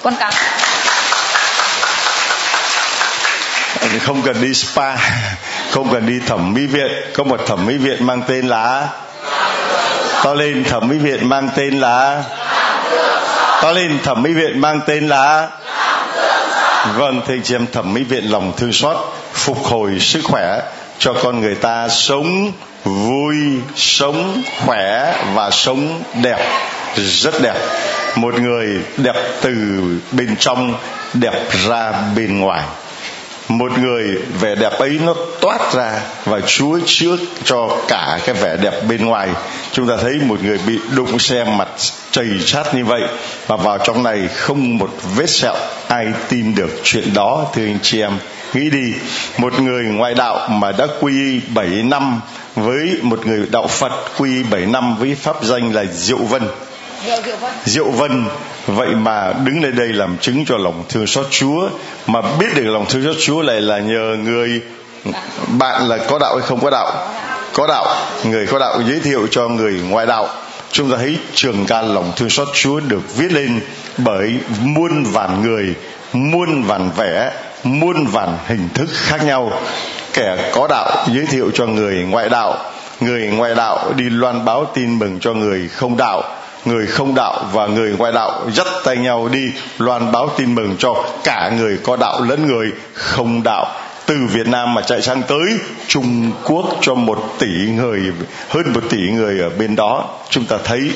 con 0.02 0.14
cảm 0.20 0.32
không 4.00 4.22
cần 4.22 4.42
đi 4.42 4.54
spa, 4.54 4.96
không 5.70 5.92
cần 5.92 6.06
đi 6.06 6.20
thẩm 6.26 6.54
mỹ 6.54 6.66
viện. 6.66 6.90
Có 7.14 7.24
một 7.24 7.46
thẩm 7.46 7.66
mỹ 7.66 7.76
viện 7.76 8.06
mang 8.06 8.22
tên 8.28 8.48
là 8.48 8.88
to 10.24 10.34
lên 10.34 10.64
thẩm 10.64 10.88
mỹ 10.88 10.98
viện 10.98 11.28
mang 11.28 11.48
tên 11.56 11.80
là 11.80 12.24
to 13.62 13.72
lên 13.72 13.98
thẩm 14.04 14.22
mỹ 14.22 14.32
viện 14.32 14.60
mang 14.60 14.80
tên 14.86 15.08
là 15.08 15.48
vâng 16.94 17.22
thưa 17.26 17.34
chị 17.44 17.54
em, 17.54 17.66
thẩm 17.72 17.94
mỹ 17.94 18.02
viện 18.02 18.24
lòng 18.24 18.52
thương 18.56 18.72
xót 18.72 18.96
phục 19.32 19.64
hồi 19.64 20.00
sức 20.00 20.20
khỏe 20.24 20.60
cho 20.98 21.14
con 21.22 21.40
người 21.40 21.54
ta 21.54 21.88
sống 21.88 22.52
vui, 22.84 23.36
sống 23.76 24.42
khỏe 24.66 25.14
và 25.34 25.50
sống 25.50 26.02
đẹp, 26.22 26.38
rất 26.96 27.40
đẹp. 27.42 27.54
Một 28.16 28.40
người 28.40 28.80
đẹp 28.96 29.16
từ 29.40 29.54
bên 30.12 30.36
trong, 30.36 30.74
đẹp 31.14 31.42
ra 31.68 31.92
bên 32.16 32.40
ngoài 32.40 32.62
một 33.48 33.78
người 33.78 34.18
vẻ 34.40 34.54
đẹp 34.54 34.72
ấy 34.72 34.98
nó 35.06 35.14
toát 35.40 35.74
ra 35.74 36.00
và 36.24 36.40
Chúa 36.46 36.78
chữa 36.86 37.16
cho 37.44 37.76
cả 37.88 38.18
cái 38.26 38.34
vẻ 38.34 38.56
đẹp 38.56 38.82
bên 38.88 39.06
ngoài. 39.06 39.28
Chúng 39.72 39.88
ta 39.88 39.96
thấy 40.02 40.14
một 40.26 40.42
người 40.44 40.58
bị 40.66 40.78
đụng 40.96 41.18
xe 41.18 41.44
mặt 41.44 41.68
chầy 42.10 42.28
chát 42.44 42.74
như 42.74 42.84
vậy 42.84 43.02
và 43.46 43.56
vào 43.56 43.78
trong 43.78 44.02
này 44.02 44.28
không 44.28 44.78
một 44.78 44.90
vết 45.16 45.30
sẹo 45.30 45.54
ai 45.88 46.06
tin 46.28 46.54
được 46.54 46.80
chuyện 46.82 47.14
đó, 47.14 47.46
thưa 47.54 47.64
anh 47.64 47.78
chị 47.82 48.00
em. 48.00 48.12
Nghĩ 48.54 48.70
đi, 48.70 48.92
một 49.38 49.60
người 49.60 49.84
ngoại 49.84 50.14
đạo 50.14 50.48
mà 50.48 50.72
đã 50.72 50.86
quy 51.00 51.40
7 51.54 51.66
năm 51.66 52.20
với 52.56 52.98
một 53.02 53.26
người 53.26 53.46
đạo 53.50 53.66
Phật 53.66 53.92
quy 54.18 54.42
7 54.42 54.66
năm 54.66 54.96
với 54.96 55.14
pháp 55.14 55.44
danh 55.44 55.74
là 55.74 55.84
Diệu 55.84 56.18
Vân. 56.18 56.42
Diệu 57.64 57.90
Vân. 57.90 58.24
Vậy 58.66 58.88
mà 58.88 59.32
đứng 59.44 59.62
lên 59.62 59.76
đây 59.76 59.88
làm 59.88 60.16
chứng 60.20 60.44
cho 60.44 60.56
lòng 60.56 60.84
thương 60.88 61.06
xót 61.06 61.26
Chúa, 61.30 61.68
mà 62.06 62.20
biết 62.38 62.46
được 62.54 62.64
lòng 62.64 62.86
thương 62.88 63.04
xót 63.04 63.16
Chúa 63.20 63.42
lại 63.42 63.60
là 63.60 63.78
nhờ 63.78 64.16
người 64.24 64.60
bạn 65.58 65.88
là 65.88 65.98
có 65.98 66.18
đạo 66.18 66.36
hay 66.36 66.46
không 66.46 66.60
có 66.60 66.70
đạo? 66.70 67.08
Có 67.52 67.66
đạo. 67.66 67.86
Người 68.24 68.46
có 68.46 68.58
đạo 68.58 68.80
giới 68.88 69.00
thiệu 69.00 69.26
cho 69.30 69.48
người 69.48 69.80
ngoại 69.88 70.06
đạo. 70.06 70.28
Chúng 70.72 70.90
ta 70.90 70.96
thấy 70.96 71.16
trường 71.34 71.66
ca 71.66 71.82
lòng 71.82 72.12
thương 72.16 72.30
xót 72.30 72.48
Chúa 72.54 72.80
được 72.80 73.16
viết 73.16 73.32
lên 73.32 73.60
bởi 73.98 74.34
muôn 74.60 75.04
vàn 75.04 75.42
người, 75.42 75.74
muôn 76.12 76.62
vàn 76.62 76.90
vẻ, 76.96 77.32
muôn 77.64 78.06
vàn 78.06 78.38
hình 78.46 78.68
thức 78.74 78.88
khác 78.92 79.24
nhau. 79.24 79.52
Kẻ 80.12 80.50
có 80.52 80.66
đạo 80.70 81.06
giới 81.12 81.26
thiệu 81.26 81.50
cho 81.54 81.66
người 81.66 81.94
ngoại 81.94 82.28
đạo. 82.28 82.56
Người 83.00 83.26
ngoại 83.26 83.54
đạo 83.54 83.92
đi 83.96 84.04
loan 84.10 84.44
báo 84.44 84.64
tin 84.74 84.98
mừng 84.98 85.18
cho 85.20 85.32
người 85.32 85.68
không 85.68 85.96
đạo 85.96 86.22
người 86.68 86.86
không 86.86 87.14
đạo 87.14 87.48
và 87.52 87.66
người 87.66 87.90
ngoại 87.98 88.12
đạo 88.12 88.50
dắt 88.52 88.66
tay 88.84 88.96
nhau 88.96 89.28
đi 89.28 89.50
loan 89.78 90.12
báo 90.12 90.30
tin 90.36 90.54
mừng 90.54 90.76
cho 90.78 91.04
cả 91.24 91.52
người 91.58 91.78
có 91.82 91.96
đạo 91.96 92.20
lẫn 92.20 92.46
người 92.46 92.66
không 92.92 93.42
đạo. 93.42 93.66
Từ 94.06 94.16
Việt 94.32 94.48
Nam 94.48 94.74
mà 94.74 94.82
chạy 94.82 95.02
sang 95.02 95.22
tới 95.22 95.58
Trung 95.86 96.32
Quốc 96.44 96.64
cho 96.80 96.94
một 96.94 97.34
tỷ 97.38 97.70
người 97.76 98.00
hơn 98.48 98.72
một 98.72 98.82
tỷ 98.90 99.10
người 99.10 99.40
ở 99.40 99.50
bên 99.50 99.76
đó. 99.76 100.08
Chúng 100.30 100.44
ta 100.44 100.56
thấy 100.64 100.90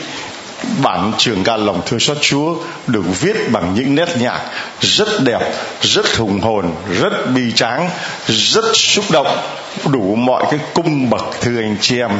bản 0.83 1.13
trường 1.19 1.45
ca 1.45 1.57
lòng 1.57 1.83
thương 1.87 2.01
xót 2.01 2.17
Chúa 2.21 2.55
được 2.87 3.05
viết 3.21 3.53
bằng 3.53 3.75
những 3.75 3.95
nét 3.95 4.09
nhạc 4.21 4.41
rất 4.81 5.09
đẹp, 5.25 5.41
rất 5.81 6.17
hùng 6.17 6.41
hồn, 6.41 6.75
rất 7.01 7.13
bi 7.35 7.53
tráng, 7.55 7.91
rất 8.27 8.65
xúc 8.75 9.05
động, 9.11 9.39
đủ 9.91 10.15
mọi 10.15 10.45
cái 10.51 10.61
cung 10.75 11.11
bậc 11.11 11.25
thưa 11.41 11.61
anh 11.61 11.77
chị 11.81 11.99
em 11.99 12.11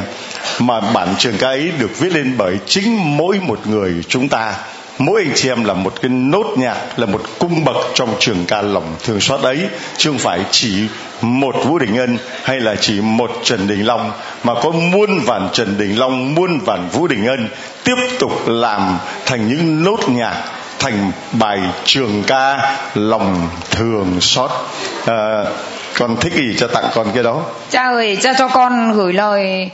mà 0.59 0.79
bản 0.79 1.15
trường 1.17 1.37
ca 1.37 1.47
ấy 1.47 1.71
được 1.79 1.99
viết 1.99 2.13
lên 2.13 2.35
bởi 2.37 2.57
chính 2.65 3.17
mỗi 3.17 3.39
một 3.47 3.67
người 3.67 3.93
chúng 4.07 4.29
ta. 4.29 4.55
Mỗi 4.97 5.23
anh 5.25 5.31
chị 5.35 5.49
em 5.49 5.63
là 5.63 5.73
một 5.73 5.93
cái 6.01 6.09
nốt 6.09 6.45
nhạc 6.57 6.99
là 6.99 7.05
một 7.05 7.21
cung 7.39 7.65
bậc 7.65 7.75
trong 7.93 8.15
trường 8.19 8.45
ca 8.47 8.61
lòng 8.61 8.95
thương 9.03 9.21
xót 9.21 9.41
ấy 9.41 9.59
chứ 9.97 10.09
không 10.09 10.19
phải 10.19 10.39
chỉ 10.51 10.87
một 11.21 11.55
vũ 11.65 11.77
đình 11.77 11.97
ân 11.97 12.17
hay 12.43 12.59
là 12.59 12.75
chỉ 12.75 13.01
một 13.01 13.31
trần 13.43 13.67
đình 13.67 13.85
long 13.85 14.11
mà 14.43 14.53
có 14.53 14.71
muôn 14.71 15.19
vàn 15.19 15.49
trần 15.53 15.77
đình 15.77 15.99
long 15.99 16.35
muôn 16.35 16.59
vàn 16.59 16.89
vũ 16.89 17.07
đình 17.07 17.25
ân 17.25 17.47
tiếp 17.83 17.95
tục 18.19 18.47
làm 18.47 18.97
thành 19.25 19.47
những 19.47 19.83
nốt 19.83 19.99
nhạc 20.07 20.43
thành 20.79 21.11
bài 21.31 21.59
trường 21.85 22.23
ca 22.27 22.75
lòng 22.95 23.49
thường 23.71 24.21
xót. 24.21 24.51
À, 25.05 25.45
con 25.99 26.17
thích 26.21 26.33
gì 26.33 26.55
cho 26.57 26.67
tặng 26.67 26.85
con 26.95 27.07
cái 27.13 27.23
đó. 27.23 27.41
Cha 27.69 27.83
ơi 27.83 28.17
cha 28.21 28.33
cho 28.33 28.47
con 28.47 28.93
gửi 28.93 29.13
lời 29.13 29.69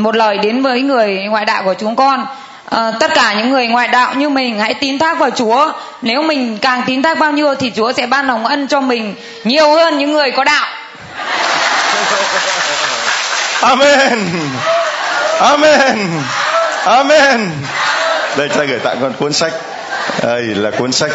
một 0.00 0.16
lời 0.16 0.38
đến 0.38 0.62
với 0.62 0.82
người 0.82 1.18
ngoại 1.28 1.44
đạo 1.44 1.62
của 1.64 1.74
chúng 1.74 1.96
con. 1.96 2.26
À, 2.70 2.92
tất 3.00 3.14
cả 3.14 3.34
những 3.34 3.50
người 3.50 3.66
ngoại 3.66 3.88
đạo 3.88 4.14
như 4.14 4.28
mình 4.28 4.58
hãy 4.58 4.74
tín 4.74 4.98
thác 4.98 5.18
vào 5.18 5.30
Chúa. 5.30 5.72
Nếu 6.02 6.22
mình 6.22 6.58
càng 6.60 6.82
tín 6.86 7.02
thác 7.02 7.18
bao 7.18 7.32
nhiêu 7.32 7.54
thì 7.54 7.72
Chúa 7.76 7.92
sẽ 7.92 8.06
ban 8.06 8.26
lòng 8.26 8.46
ân 8.46 8.68
cho 8.68 8.80
mình 8.80 9.14
nhiều 9.44 9.74
hơn 9.74 9.98
những 9.98 10.12
người 10.12 10.30
có 10.30 10.44
đạo. 10.44 10.66
Amen. 13.60 14.28
Amen. 15.40 16.08
Amen. 16.84 17.50
Đây 18.36 18.48
cha 18.48 18.64
gửi 18.64 18.78
tặng 18.78 18.96
con 19.00 19.12
cuốn 19.12 19.32
sách. 19.32 19.52
Đây 20.22 20.42
là 20.42 20.70
cuốn 20.70 20.92
sách 20.92 21.10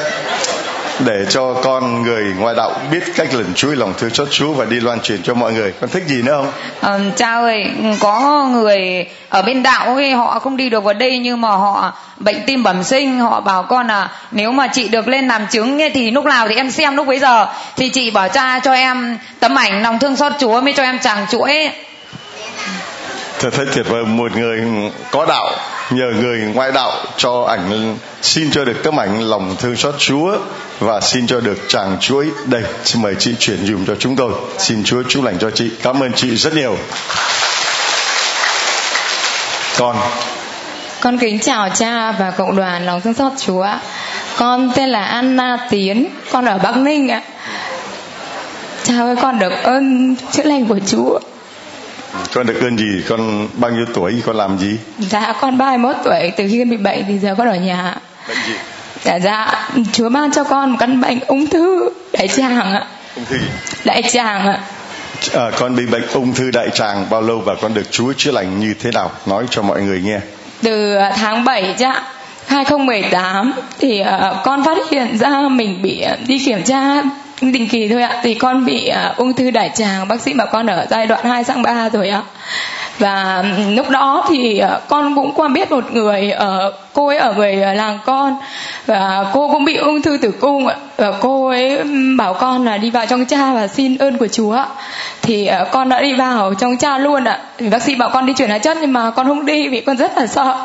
để 1.06 1.26
cho 1.30 1.54
con 1.54 2.02
người 2.04 2.34
ngoại 2.40 2.56
đạo 2.56 2.72
biết 2.92 3.04
cách 3.16 3.34
lần 3.34 3.54
chuỗi 3.56 3.76
lòng 3.76 3.94
thương 3.98 4.10
xót 4.10 4.28
Chúa 4.32 4.54
và 4.54 4.66
đi 4.66 4.80
loan 4.80 5.00
truyền 5.02 5.24
cho 5.24 5.34
mọi 5.34 5.54
người. 5.54 5.74
Con 5.82 5.90
thích 5.90 6.04
gì 6.08 6.22
nữa 6.22 6.34
không? 6.38 6.52
Ừ, 6.82 7.12
cha 7.16 7.34
ơi, 7.34 7.66
có 8.00 8.48
người 8.52 9.06
ở 9.30 9.42
bên 9.42 9.64
đạo 9.64 9.96
ấy, 9.96 10.12
họ 10.12 10.40
không 10.40 10.58
đi 10.58 10.70
được 10.70 10.84
vào 10.84 10.94
đây 10.94 11.18
nhưng 11.18 11.42
mà 11.42 11.50
họ 11.50 11.94
bệnh 12.18 12.38
tim 12.46 12.64
bẩm 12.64 12.84
sinh, 12.84 13.20
họ 13.20 13.42
bảo 13.42 13.64
con 13.64 13.88
là 13.88 14.12
nếu 14.32 14.52
mà 14.52 14.68
chị 14.68 14.88
được 14.88 15.08
lên 15.08 15.28
làm 15.28 15.48
chứng 15.52 15.80
thì 15.94 16.12
lúc 16.12 16.26
nào 16.26 16.48
thì 16.48 16.56
em 16.56 16.72
xem 16.72 16.96
lúc 16.96 17.08
bấy 17.08 17.20
giờ 17.20 17.48
thì 17.76 17.90
chị 17.90 18.12
bảo 18.12 18.30
cha 18.30 18.60
cho 18.60 18.74
em 18.74 19.18
tấm 19.40 19.56
ảnh 19.60 19.82
lòng 19.82 20.00
thương 20.00 20.16
xót 20.16 20.34
Chúa 20.40 20.62
mới 20.62 20.74
cho 20.74 20.84
em 20.84 21.00
chàng 21.00 21.26
chuỗi. 21.32 21.70
Thật 23.40 23.50
thật 23.54 23.66
tuyệt 23.76 23.86
vời, 23.90 24.06
một 24.06 24.36
người 24.36 24.62
có 25.12 25.26
đạo 25.26 25.52
nhờ 25.90 26.06
người 26.22 26.40
ngoại 26.40 26.72
đạo 26.72 26.92
cho 27.18 27.46
ảnh 27.50 27.98
xin 28.22 28.52
cho 28.52 28.66
được 28.66 28.84
tấm 28.84 29.00
ảnh 29.00 29.22
lòng 29.22 29.56
thương 29.60 29.76
xót 29.76 29.96
Chúa 29.98 30.38
và 30.80 31.02
xin 31.02 31.28
cho 31.28 31.40
được 31.40 31.58
chàng 31.68 31.98
chuỗi 32.00 32.28
đây, 32.46 32.64
xin 32.84 33.02
mời 33.02 33.16
chị 33.20 33.32
chuyển 33.40 33.66
dùm 33.66 33.86
cho 33.86 33.96
chúng 34.00 34.16
tôi. 34.16 34.34
Xin 34.58 34.84
Chúa 34.84 35.04
chúc 35.04 35.24
lành 35.24 35.38
cho 35.40 35.52
chị. 35.52 35.72
Cảm 35.84 36.04
ơn 36.04 36.14
chị 36.14 36.36
rất 36.36 36.54
nhiều. 36.54 36.78
Con. 39.78 39.96
Con 41.02 41.18
kính 41.18 41.40
chào 41.40 41.70
cha 41.70 42.12
và 42.12 42.32
cộng 42.32 42.56
đoàn 42.56 42.86
lòng 42.86 43.02
thương 43.02 43.14
xót 43.14 43.32
Chúa 43.38 43.68
con 44.38 44.72
tên 44.76 44.90
là 44.90 45.04
Anna 45.04 45.68
Tiến, 45.70 46.06
con 46.32 46.46
ở 46.46 46.58
Bắc 46.58 46.78
Ninh 46.78 47.10
ạ. 47.10 47.22
Cha 48.84 48.94
ơi, 49.00 49.16
con 49.22 49.40
được 49.40 49.54
ơn 49.64 50.16
chữa 50.32 50.44
lành 50.44 50.66
của 50.66 50.80
Chúa 50.88 51.20
con 52.34 52.48
được 52.48 52.62
ơn 52.62 52.78
gì? 52.78 53.04
Con 53.10 53.48
bao 53.54 53.72
nhiêu 53.72 53.86
tuổi? 53.94 54.22
Con 54.26 54.36
làm 54.36 54.58
gì? 54.58 54.78
Dạ 55.00 55.34
con 55.42 55.58
31 55.58 55.96
tuổi. 56.04 56.32
Từ 56.38 56.48
khi 56.52 56.66
bị 56.66 56.78
bệnh 56.78 57.04
thì 57.08 57.18
giờ 57.18 57.36
con 57.38 57.48
ở 57.48 57.56
nhà. 57.56 57.96
Bệnh 58.28 58.38
gì? 58.48 58.54
Dạ 59.04 59.16
dạ. 59.16 59.70
Chúa 59.92 60.10
ban 60.10 60.32
cho 60.32 60.44
con 60.44 60.72
một 60.72 60.78
căn 60.80 61.02
bệnh 61.02 61.20
ung 61.20 61.48
thư 61.48 61.90
đại 62.14 62.28
tràng 62.28 62.74
ạ. 62.74 62.86
Ung 63.16 63.26
thư 63.26 63.38
đại 63.86 64.04
tràng 64.04 64.48
ạ. 64.48 64.60
À, 65.34 65.52
con 65.60 65.76
bị 65.76 65.86
bệnh 65.86 66.08
ung 66.14 66.34
thư 66.34 66.52
đại 66.52 66.70
tràng 66.74 67.06
bao 67.10 67.22
lâu 67.22 67.40
và 67.46 67.56
con 67.62 67.74
được 67.74 67.92
chúa 67.92 68.14
chữa 68.14 68.32
lành 68.32 68.60
như 68.60 68.74
thế 68.80 68.92
nào? 68.94 69.12
Nói 69.26 69.46
cho 69.50 69.62
mọi 69.62 69.82
người 69.82 70.02
nghe. 70.02 70.20
Từ 70.64 70.96
à, 70.96 71.14
tháng 71.16 71.44
7 71.44 71.76
chứ 71.78 71.86
ạ. 71.86 72.04
2018 72.48 73.54
thì 73.80 74.02
uh, 74.02 74.36
con 74.44 74.64
phát 74.66 74.78
hiện 74.92 75.18
ra 75.18 75.42
mình 75.52 75.82
bị 75.82 76.06
đi 76.28 76.40
kiểm 76.46 76.64
tra 76.64 77.04
định 77.42 77.68
kỳ 77.70 77.88
thôi 77.88 78.02
ạ. 78.02 78.20
Thì 78.24 78.34
con 78.34 78.66
bị 78.66 78.92
uh, 79.12 79.18
ung 79.18 79.34
thư 79.34 79.52
đại 79.52 79.72
tràng 79.76 80.08
bác 80.08 80.22
sĩ 80.22 80.34
bảo 80.34 80.48
con 80.52 80.68
ở 80.68 80.86
giai 80.90 81.08
đoạn 81.08 81.26
2 81.26 81.44
sang 81.44 81.62
3 81.62 81.90
rồi 81.90 82.10
ạ 82.10 82.22
và 83.00 83.44
lúc 83.70 83.90
đó 83.90 84.26
thì 84.30 84.60
ờ, 84.60 84.82
con 84.88 85.16
cũng 85.16 85.34
qua 85.34 85.48
biết 85.48 85.72
một 85.72 85.94
người 85.94 86.32
ở 86.32 86.72
cô 86.94 87.08
ấy 87.08 87.18
ở 87.18 87.34
người 87.34 87.62
ờ, 87.62 87.74
làng 87.74 88.00
con. 88.06 88.36
Và 88.86 89.26
cô 89.34 89.50
cũng 89.52 89.66
bị 89.66 89.76
ung 89.76 90.02
thư 90.02 90.18
tử 90.18 90.32
cung 90.32 90.68
và 90.98 91.12
cô 91.20 91.48
ấy 91.48 91.84
bảo 92.18 92.34
con 92.34 92.66
là 92.66 92.78
đi 92.78 92.90
vào 92.90 93.06
trong 93.06 93.26
cha 93.26 93.54
và 93.54 93.68
xin 93.68 93.98
ơn 93.98 94.18
của 94.18 94.28
chúa 94.28 94.58
thì 95.22 95.50
con 95.72 95.90
đã 95.90 96.02
đi 96.02 96.14
vào 96.14 96.54
trong 96.54 96.78
cha 96.78 96.98
luôn 96.98 97.24
ạ. 97.24 97.40
Thì 97.58 97.70
bác 97.70 97.82
sĩ 97.82 97.96
bảo 97.96 98.10
con 98.14 98.26
đi 98.26 98.34
chuyển 98.34 98.50
hóa 98.50 98.58
chất 98.58 98.78
nhưng 98.82 98.94
mà 98.94 99.12
con 99.12 99.28
không 99.28 99.46
đi 99.46 99.68
vì 99.68 99.82
con 99.82 99.98
rất 99.98 100.18
là 100.18 100.28
sợ. 100.28 100.58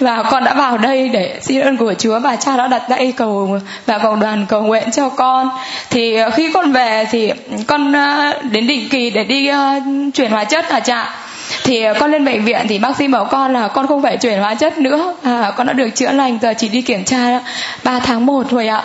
Và 0.00 0.22
con 0.22 0.44
đã 0.44 0.54
vào 0.54 0.78
đây 0.78 1.08
để 1.08 1.38
xin 1.40 1.60
ơn 1.60 1.76
của 1.76 1.94
chúa 1.94 2.18
và 2.18 2.36
cha 2.36 2.56
đã 2.56 2.66
đặt 2.66 2.82
tay 2.88 3.12
cầu 3.16 3.58
và 3.86 3.98
cầu 3.98 4.16
đoàn 4.16 4.46
cầu 4.48 4.62
nguyện 4.62 4.90
cho 4.90 5.08
con. 5.08 5.48
Thì 5.90 6.16
khi 6.34 6.52
con 6.52 6.72
về 6.72 7.06
thì 7.10 7.32
con 7.66 7.92
đến 8.50 8.66
định 8.66 8.88
kỳ 8.90 9.10
để 9.10 9.24
đi 9.24 9.50
chuyển 10.14 10.30
hóa 10.30 10.44
chất 10.44 10.70
là 10.70 10.80
cha? 10.80 11.21
Thì 11.64 11.82
ờ, 11.82 11.94
con 12.00 12.10
lên 12.10 12.24
bệnh 12.24 12.44
viện 12.44 12.66
thì 12.68 12.78
bác 12.78 12.96
sĩ 12.96 13.08
bảo 13.08 13.24
con 13.24 13.52
là 13.52 13.68
con 13.68 13.86
không 13.86 14.02
phải 14.02 14.16
chuyển 14.16 14.38
hóa 14.38 14.54
chất 14.54 14.78
nữa. 14.78 15.14
À, 15.22 15.52
con 15.56 15.66
đã 15.66 15.72
được 15.72 15.88
chữa 15.94 16.12
lành 16.12 16.38
giờ 16.42 16.54
chỉ 16.58 16.68
đi 16.68 16.82
kiểm 16.82 17.04
tra 17.04 17.40
3 17.82 17.98
tháng 18.00 18.26
1 18.26 18.46
thôi 18.50 18.68
ạ. 18.68 18.82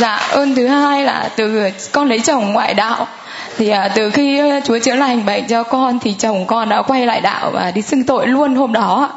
Dạ 0.00 0.14
ơn 0.30 0.54
thứ 0.54 0.66
hai 0.66 1.04
là 1.04 1.28
từ 1.36 1.70
con 1.92 2.08
lấy 2.08 2.20
chồng 2.20 2.52
ngoại 2.52 2.74
đạo. 2.74 3.06
Thì 3.58 3.68
à, 3.68 3.88
từ 3.94 4.10
khi 4.10 4.38
ờ, 4.38 4.60
chúa 4.64 4.78
chữa 4.78 4.94
lành 4.94 5.26
bệnh 5.26 5.46
cho 5.46 5.62
con 5.62 5.98
thì 5.98 6.14
chồng 6.18 6.46
con 6.46 6.68
đã 6.68 6.82
quay 6.82 7.06
lại 7.06 7.20
đạo 7.20 7.50
và 7.50 7.70
đi 7.70 7.82
xưng 7.82 8.04
tội 8.04 8.26
luôn 8.26 8.54
hôm 8.54 8.72
đó 8.72 9.10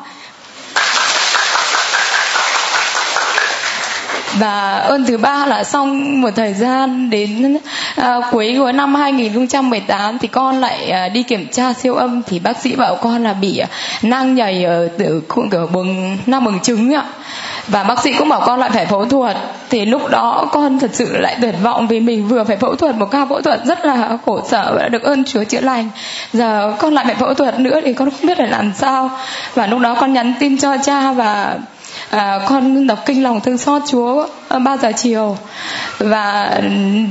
và 4.40 4.74
ơn 4.74 5.06
thứ 5.06 5.18
ba 5.18 5.46
là 5.46 5.64
xong 5.64 6.22
một 6.22 6.30
thời 6.36 6.54
gian 6.54 7.10
đến 7.10 7.58
à, 7.98 8.20
cuối 8.32 8.56
của 8.58 8.72
năm 8.72 8.96
2018 8.96 10.18
thì 10.20 10.28
con 10.28 10.62
lại 10.62 10.90
à, 10.90 11.10
đi 11.10 11.24
kiểm 11.24 11.48
tra 11.52 11.74
siêu 11.74 11.96
âm 11.96 12.22
thì 12.24 12.40
bác 12.40 12.58
sĩ 12.62 12.76
bảo 12.76 12.96
con 12.96 13.24
là 13.24 13.34
bị 13.34 13.58
à, 13.58 13.68
nang 14.02 14.36
nhầy 14.36 14.64
ở 14.64 14.88
tử 14.98 15.24
khu 15.30 15.44
cửa 15.52 15.68
buồng 15.74 16.18
nang 16.26 16.46
buồng 16.46 16.60
trứng 16.60 16.94
ạ. 16.94 17.04
Và 17.68 17.84
bác 17.84 18.00
sĩ 18.04 18.14
cũng 18.14 18.30
bảo 18.30 18.42
con 18.46 18.60
lại 18.60 18.70
phải 18.74 18.86
phẫu 18.86 19.06
thuật. 19.06 19.38
Thì 19.70 19.86
lúc 19.86 20.10
đó 20.10 20.50
con 20.52 20.80
thật 20.80 20.92
sự 20.94 21.18
lại 21.18 21.38
tuyệt 21.42 21.56
vọng 21.64 21.88
vì 21.88 22.00
mình 22.00 22.28
vừa 22.28 22.44
phải 22.44 22.58
phẫu 22.58 22.76
thuật 22.76 22.96
một 22.96 23.12
ca 23.12 23.26
phẫu 23.26 23.42
thuật 23.42 23.66
rất 23.66 23.86
là 23.86 24.18
khổ 24.26 24.42
sở 24.50 24.72
và 24.76 24.82
đã 24.82 24.90
được 24.90 25.04
ơn 25.04 25.24
Chúa 25.24 25.44
chữa 25.44 25.62
lành. 25.62 25.90
Giờ 26.34 26.74
con 26.80 26.94
lại 26.94 27.06
phải 27.06 27.16
phẫu 27.16 27.34
thuật 27.34 27.60
nữa 27.60 27.80
thì 27.84 27.94
con 27.94 28.10
không 28.10 28.28
biết 28.28 28.38
phải 28.38 28.48
làm 28.48 28.72
sao. 28.76 29.10
Và 29.54 29.68
lúc 29.68 29.80
đó 29.80 29.96
con 30.00 30.14
nhắn 30.14 30.34
tin 30.40 30.58
cho 30.58 30.78
cha 30.84 31.12
và 31.12 31.58
à, 32.10 32.40
con 32.48 32.88
đọc 32.88 33.00
kinh 33.06 33.24
lòng 33.24 33.42
thương 33.42 33.58
xót 33.58 33.82
Chúa 33.88 34.28
ờ, 34.48 34.60
3 34.60 34.78
giờ 34.78 34.92
chiều. 34.98 35.38
Và 36.00 36.58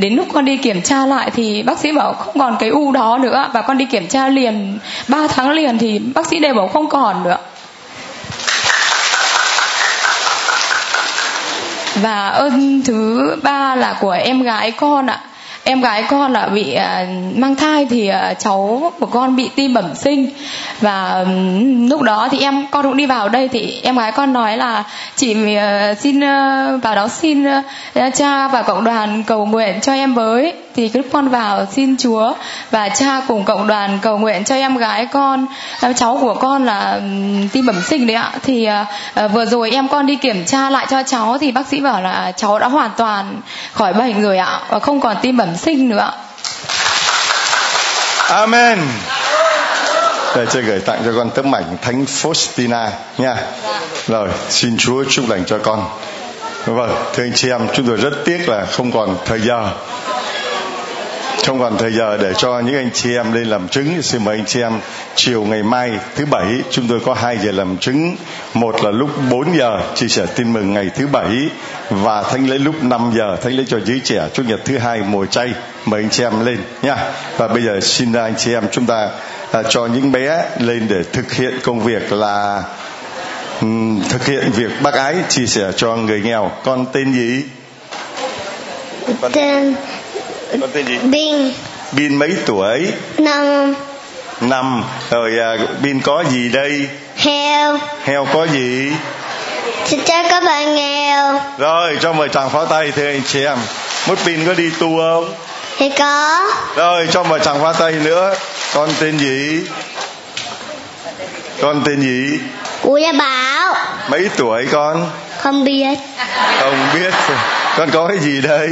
đến 0.00 0.14
lúc 0.14 0.26
con 0.32 0.44
đi 0.44 0.56
kiểm 0.56 0.82
tra 0.82 1.06
lại 1.06 1.30
thì 1.34 1.62
bác 1.62 1.78
sĩ 1.78 1.92
bảo 1.92 2.12
không 2.12 2.38
còn 2.38 2.56
cái 2.58 2.68
u 2.68 2.92
đó 2.92 3.18
nữa. 3.18 3.48
Và 3.52 3.62
con 3.62 3.78
đi 3.78 3.84
kiểm 3.84 4.08
tra 4.08 4.28
liền 4.28 4.78
3 5.08 5.26
tháng 5.28 5.50
liền 5.50 5.78
thì 5.78 5.98
bác 5.98 6.26
sĩ 6.26 6.38
đều 6.38 6.54
bảo 6.54 6.68
không 6.68 6.88
còn 6.88 7.24
nữa. 7.24 7.38
Và 11.94 12.28
ơn 12.28 12.82
thứ 12.84 13.36
ba 13.42 13.74
là 13.74 13.98
của 14.00 14.10
em 14.10 14.42
gái 14.42 14.70
con 14.70 15.06
ạ 15.06 15.20
em 15.68 15.80
gái 15.80 16.04
con 16.08 16.32
là 16.32 16.46
bị 16.46 16.76
uh, 16.76 17.36
mang 17.36 17.56
thai 17.56 17.86
thì 17.90 18.10
uh, 18.10 18.38
cháu 18.38 18.92
của 19.00 19.06
con 19.06 19.36
bị 19.36 19.50
tim 19.56 19.74
bẩm 19.74 19.94
sinh. 19.94 20.30
Và 20.80 21.24
um, 21.24 21.88
lúc 21.88 22.02
đó 22.02 22.28
thì 22.30 22.40
em 22.40 22.66
con 22.70 22.82
cũng 22.82 22.96
đi 22.96 23.06
vào 23.06 23.28
đây 23.28 23.48
thì 23.48 23.80
em 23.82 23.98
gái 23.98 24.12
con 24.12 24.32
nói 24.32 24.56
là 24.56 24.84
chị 25.16 25.34
uh, 25.34 25.98
xin 25.98 26.18
uh, 26.18 26.82
vào 26.82 26.94
đó 26.94 27.08
xin 27.08 27.46
uh, 27.46 28.14
cha 28.14 28.48
và 28.48 28.62
cộng 28.62 28.84
đoàn 28.84 29.22
cầu 29.22 29.46
nguyện 29.46 29.80
cho 29.80 29.92
em 29.92 30.14
với. 30.14 30.52
Thì 30.76 30.90
lúc 30.94 31.06
con 31.12 31.28
vào 31.28 31.66
xin 31.66 31.96
Chúa 31.96 32.32
và 32.70 32.88
cha 32.88 33.20
cùng 33.28 33.44
cộng 33.44 33.66
đoàn 33.66 33.98
cầu 34.02 34.18
nguyện 34.18 34.44
cho 34.44 34.54
em 34.54 34.76
gái 34.76 35.06
con 35.06 35.46
cháu 35.96 36.18
của 36.20 36.34
con 36.34 36.64
là 36.64 36.92
um, 36.92 37.48
tim 37.48 37.66
bẩm 37.66 37.80
sinh 37.82 38.06
đấy 38.06 38.16
ạ. 38.16 38.30
Thì 38.42 38.68
uh, 39.24 39.32
vừa 39.32 39.44
rồi 39.44 39.70
em 39.70 39.88
con 39.88 40.06
đi 40.06 40.16
kiểm 40.16 40.44
tra 40.44 40.70
lại 40.70 40.86
cho 40.90 41.02
cháu 41.02 41.38
thì 41.38 41.52
bác 41.52 41.66
sĩ 41.66 41.80
bảo 41.80 42.02
là 42.02 42.32
cháu 42.36 42.58
đã 42.58 42.68
hoàn 42.68 42.90
toàn 42.96 43.40
khỏi 43.72 43.92
bệnh 43.92 44.22
rồi 44.22 44.38
ạ 44.38 44.60
và 44.68 44.78
không 44.78 45.00
còn 45.00 45.16
tim 45.22 45.36
bẩm 45.36 45.55
sinh 45.56 45.88
nữa 45.88 46.12
Amen 48.28 48.78
để 50.36 50.46
tôi 50.52 50.62
gửi 50.62 50.80
tặng 50.80 51.02
cho 51.04 51.12
con 51.16 51.30
tấm 51.30 51.54
ảnh 51.54 51.76
Thánh 51.82 52.04
Faustina 52.04 52.88
nha. 53.18 53.36
Rồi, 54.08 54.28
xin 54.48 54.76
Chúa 54.78 55.04
chúc 55.08 55.30
lành 55.30 55.44
cho 55.46 55.58
con. 55.58 55.84
Vâng, 56.66 56.94
thưa 57.14 57.22
anh 57.22 57.32
chị 57.34 57.50
em, 57.50 57.68
chúng 57.74 57.86
tôi 57.86 57.96
rất 57.96 58.12
tiếc 58.24 58.48
là 58.48 58.66
không 58.72 58.92
còn 58.92 59.16
thời 59.24 59.40
giờ 59.40 59.70
trong 61.46 61.60
còn 61.60 61.78
thời 61.78 61.92
giờ 61.92 62.16
để 62.16 62.34
cho 62.34 62.60
những 62.60 62.74
anh 62.74 62.90
chị 62.94 63.14
em 63.14 63.32
lên 63.32 63.46
làm 63.46 63.68
chứng 63.68 64.02
xin 64.02 64.24
mời 64.24 64.36
anh 64.36 64.46
chị 64.46 64.60
em 64.60 64.80
chiều 65.14 65.44
ngày 65.44 65.62
mai 65.62 65.90
thứ 66.16 66.26
bảy 66.26 66.46
chúng 66.70 66.88
tôi 66.88 67.00
có 67.04 67.14
hai 67.14 67.38
giờ 67.38 67.52
làm 67.52 67.78
chứng. 67.78 68.16
Một 68.54 68.84
là 68.84 68.90
lúc 68.90 69.10
4 69.30 69.56
giờ 69.58 69.80
chia 69.94 70.08
sẻ 70.08 70.26
tin 70.34 70.52
mừng 70.52 70.74
ngày 70.74 70.90
thứ 70.96 71.06
bảy 71.06 71.48
và 71.90 72.22
thánh 72.22 72.50
lễ 72.50 72.58
lúc 72.58 72.84
5 72.84 73.12
giờ 73.16 73.36
thánh 73.42 73.52
lễ 73.52 73.64
cho 73.68 73.80
giới 73.84 74.00
trẻ 74.04 74.28
chủ 74.32 74.42
nhật 74.42 74.60
thứ 74.64 74.78
hai 74.78 75.00
mùa 75.00 75.26
chay. 75.26 75.52
Mời 75.84 76.02
anh 76.02 76.10
chị 76.10 76.22
em 76.22 76.46
lên 76.46 76.58
nha 76.82 76.96
và 77.36 77.48
bây 77.48 77.62
giờ 77.62 77.80
xin 77.80 78.12
anh 78.12 78.34
chị 78.38 78.52
em 78.52 78.64
chúng 78.72 78.86
ta 78.86 79.08
à, 79.52 79.62
cho 79.68 79.86
những 79.86 80.12
bé 80.12 80.44
lên 80.58 80.86
để 80.88 81.02
thực 81.12 81.32
hiện 81.32 81.58
công 81.62 81.80
việc 81.80 82.12
là 82.12 82.62
um, 83.60 84.02
thực 84.08 84.26
hiện 84.26 84.50
việc 84.50 84.70
bác 84.82 84.94
ái 84.94 85.14
chia 85.28 85.46
sẻ 85.46 85.72
cho 85.76 85.96
người 85.96 86.20
nghèo. 86.20 86.50
Con 86.64 86.86
tên 86.92 87.12
gì? 87.12 87.42
Con 89.20 89.32
tên 89.32 89.74
con 90.50 90.70
tên 90.72 90.86
gì? 90.86 90.98
Bin. 90.98 91.52
Bin 91.92 92.14
mấy 92.14 92.36
tuổi? 92.46 92.92
Năm. 93.18 93.74
Năm. 94.40 94.84
Rồi 95.10 95.30
à, 95.38 95.56
Bin 95.82 96.00
có 96.00 96.24
gì 96.30 96.48
đây? 96.48 96.88
Heo. 97.16 97.78
Heo 98.04 98.26
có 98.32 98.46
gì? 98.46 98.92
Xin 99.84 100.00
chào 100.04 100.24
các 100.30 100.44
bạn 100.44 100.74
nghèo. 100.74 101.40
Rồi 101.58 101.98
cho 102.00 102.12
mời 102.12 102.28
chàng 102.28 102.50
pháo 102.50 102.66
tay 102.66 102.92
thưa 102.92 103.06
anh 103.06 103.22
chị 103.26 103.44
em. 103.44 103.58
Mút 104.08 104.18
Bin 104.26 104.46
có 104.46 104.54
đi 104.54 104.70
tu 104.78 104.98
không? 104.98 105.34
Thì 105.78 105.90
có. 105.98 106.44
Rồi 106.76 107.08
cho 107.10 107.22
mời 107.22 107.40
chàng 107.40 107.62
pháo 107.62 107.72
tay 107.72 107.92
nữa. 107.92 108.34
Con 108.74 108.88
tên 109.00 109.18
gì? 109.18 109.62
Con 111.62 111.82
tên 111.86 112.00
gì? 112.00 112.38
Ủa 112.82 112.96
Gia 112.96 113.12
Bảo. 113.12 113.74
Mấy 114.08 114.28
tuổi 114.36 114.66
con? 114.72 115.10
Không 115.38 115.64
biết. 115.64 115.98
Không 116.60 116.86
biết. 116.94 117.14
Con 117.76 117.90
có 117.90 118.08
cái 118.08 118.18
gì 118.18 118.40
đây 118.40 118.68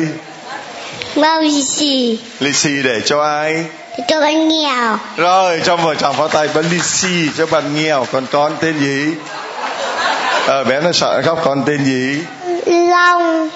Bao 1.16 1.40
lì 1.40 1.62
xì. 1.62 2.18
Lì 2.40 2.52
xì 2.52 2.82
để 2.82 3.00
cho 3.04 3.22
ai? 3.22 3.64
Cho 4.08 4.20
bạn 4.20 4.48
nghèo. 4.48 4.98
Rồi 5.16 5.60
cho 5.64 5.76
mời 5.76 5.96
chàng 5.96 6.14
pháo 6.14 6.28
tay 6.28 6.48
bánh 6.54 6.64
lì 6.70 6.78
xì 6.78 7.28
cho 7.38 7.46
bạn 7.46 7.74
nghèo. 7.74 8.06
Còn 8.12 8.26
con 8.32 8.56
tên 8.60 8.78
gì? 8.78 9.14
Ờ 10.46 10.64
bé 10.64 10.80
nó 10.80 10.92
sợ 10.92 11.22
khóc 11.24 11.38
con 11.44 11.62
tên 11.66 11.84
gì? 11.84 12.18
Long. 12.66 13.48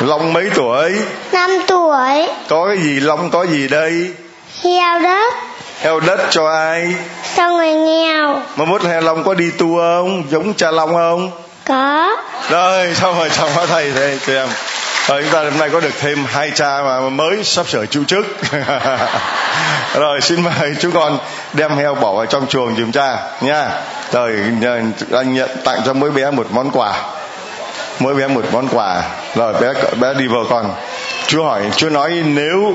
Long 0.00 0.32
mấy 0.32 0.50
tuổi? 0.54 0.92
Năm 1.32 1.50
tuổi. 1.66 2.28
Có 2.48 2.66
cái 2.66 2.78
gì 2.78 3.00
long 3.00 3.30
có 3.30 3.46
gì 3.46 3.68
đây? 3.68 4.10
Heo 4.62 4.98
đất. 4.98 5.34
Heo 5.80 6.00
đất 6.00 6.20
cho 6.30 6.48
ai? 6.48 6.94
Cho 7.36 7.50
người 7.50 7.72
nghèo. 7.72 8.42
Mà 8.56 8.64
mốt 8.64 8.82
heo 8.82 9.00
long 9.00 9.24
có 9.24 9.34
đi 9.34 9.50
tu 9.58 9.76
không? 9.76 10.24
Giống 10.30 10.54
cha 10.54 10.70
long 10.70 10.94
không? 10.94 11.30
Có. 11.64 12.16
Rồi 12.50 12.94
xong 12.94 13.18
rồi 13.18 13.30
chào 13.36 13.48
pháo 13.48 13.66
thầy 13.66 13.92
thầy 13.94 14.18
chị 14.26 14.34
em 14.34 14.48
rồi 15.10 15.22
chúng 15.22 15.32
ta 15.32 15.42
hôm 15.42 15.58
nay 15.58 15.70
có 15.72 15.80
được 15.80 15.94
thêm 16.00 16.24
hai 16.28 16.50
cha 16.54 16.82
mà 16.82 17.00
mới 17.00 17.44
sắp 17.44 17.68
sửa 17.68 17.86
chủ 17.86 18.04
chức. 18.04 18.26
Rồi, 19.94 20.20
xin 20.20 20.42
mời 20.42 20.74
chú 20.80 20.90
con 20.94 21.18
đem 21.52 21.76
heo 21.76 21.94
bỏ 21.94 22.14
vào 22.14 22.26
trong 22.26 22.46
chuồng 22.46 22.76
giùm 22.76 22.92
cha, 22.92 23.16
nha. 23.40 23.70
Rồi 24.12 24.36
anh 25.12 25.34
nhận 25.34 25.48
tặng 25.64 25.80
cho 25.86 25.92
mỗi 25.92 26.10
bé 26.10 26.30
một 26.30 26.46
món 26.50 26.70
quà. 26.70 27.02
Mỗi 27.98 28.14
bé 28.14 28.26
một 28.26 28.44
món 28.52 28.68
quà. 28.68 29.02
Rồi, 29.34 29.54
bé 29.60 29.72
bé 30.00 30.14
đi 30.14 30.26
vào 30.26 30.44
con. 30.50 30.74
Chúa 31.26 31.44
hỏi 31.44 31.62
chúa 31.76 31.90
nói 31.90 32.22
nếu 32.26 32.74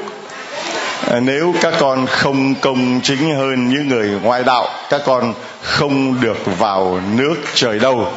nếu 1.22 1.54
các 1.62 1.74
con 1.80 2.06
không 2.06 2.56
công 2.56 3.02
chính 3.04 3.36
hơn 3.36 3.70
những 3.70 3.88
người 3.88 4.10
ngoại 4.24 4.44
đạo, 4.44 4.68
các 4.90 5.02
con 5.06 5.34
không 5.62 6.22
được 6.22 6.38
vào 6.60 7.00
nước 7.16 7.36
trời 7.54 7.80
đâu. 7.80 8.08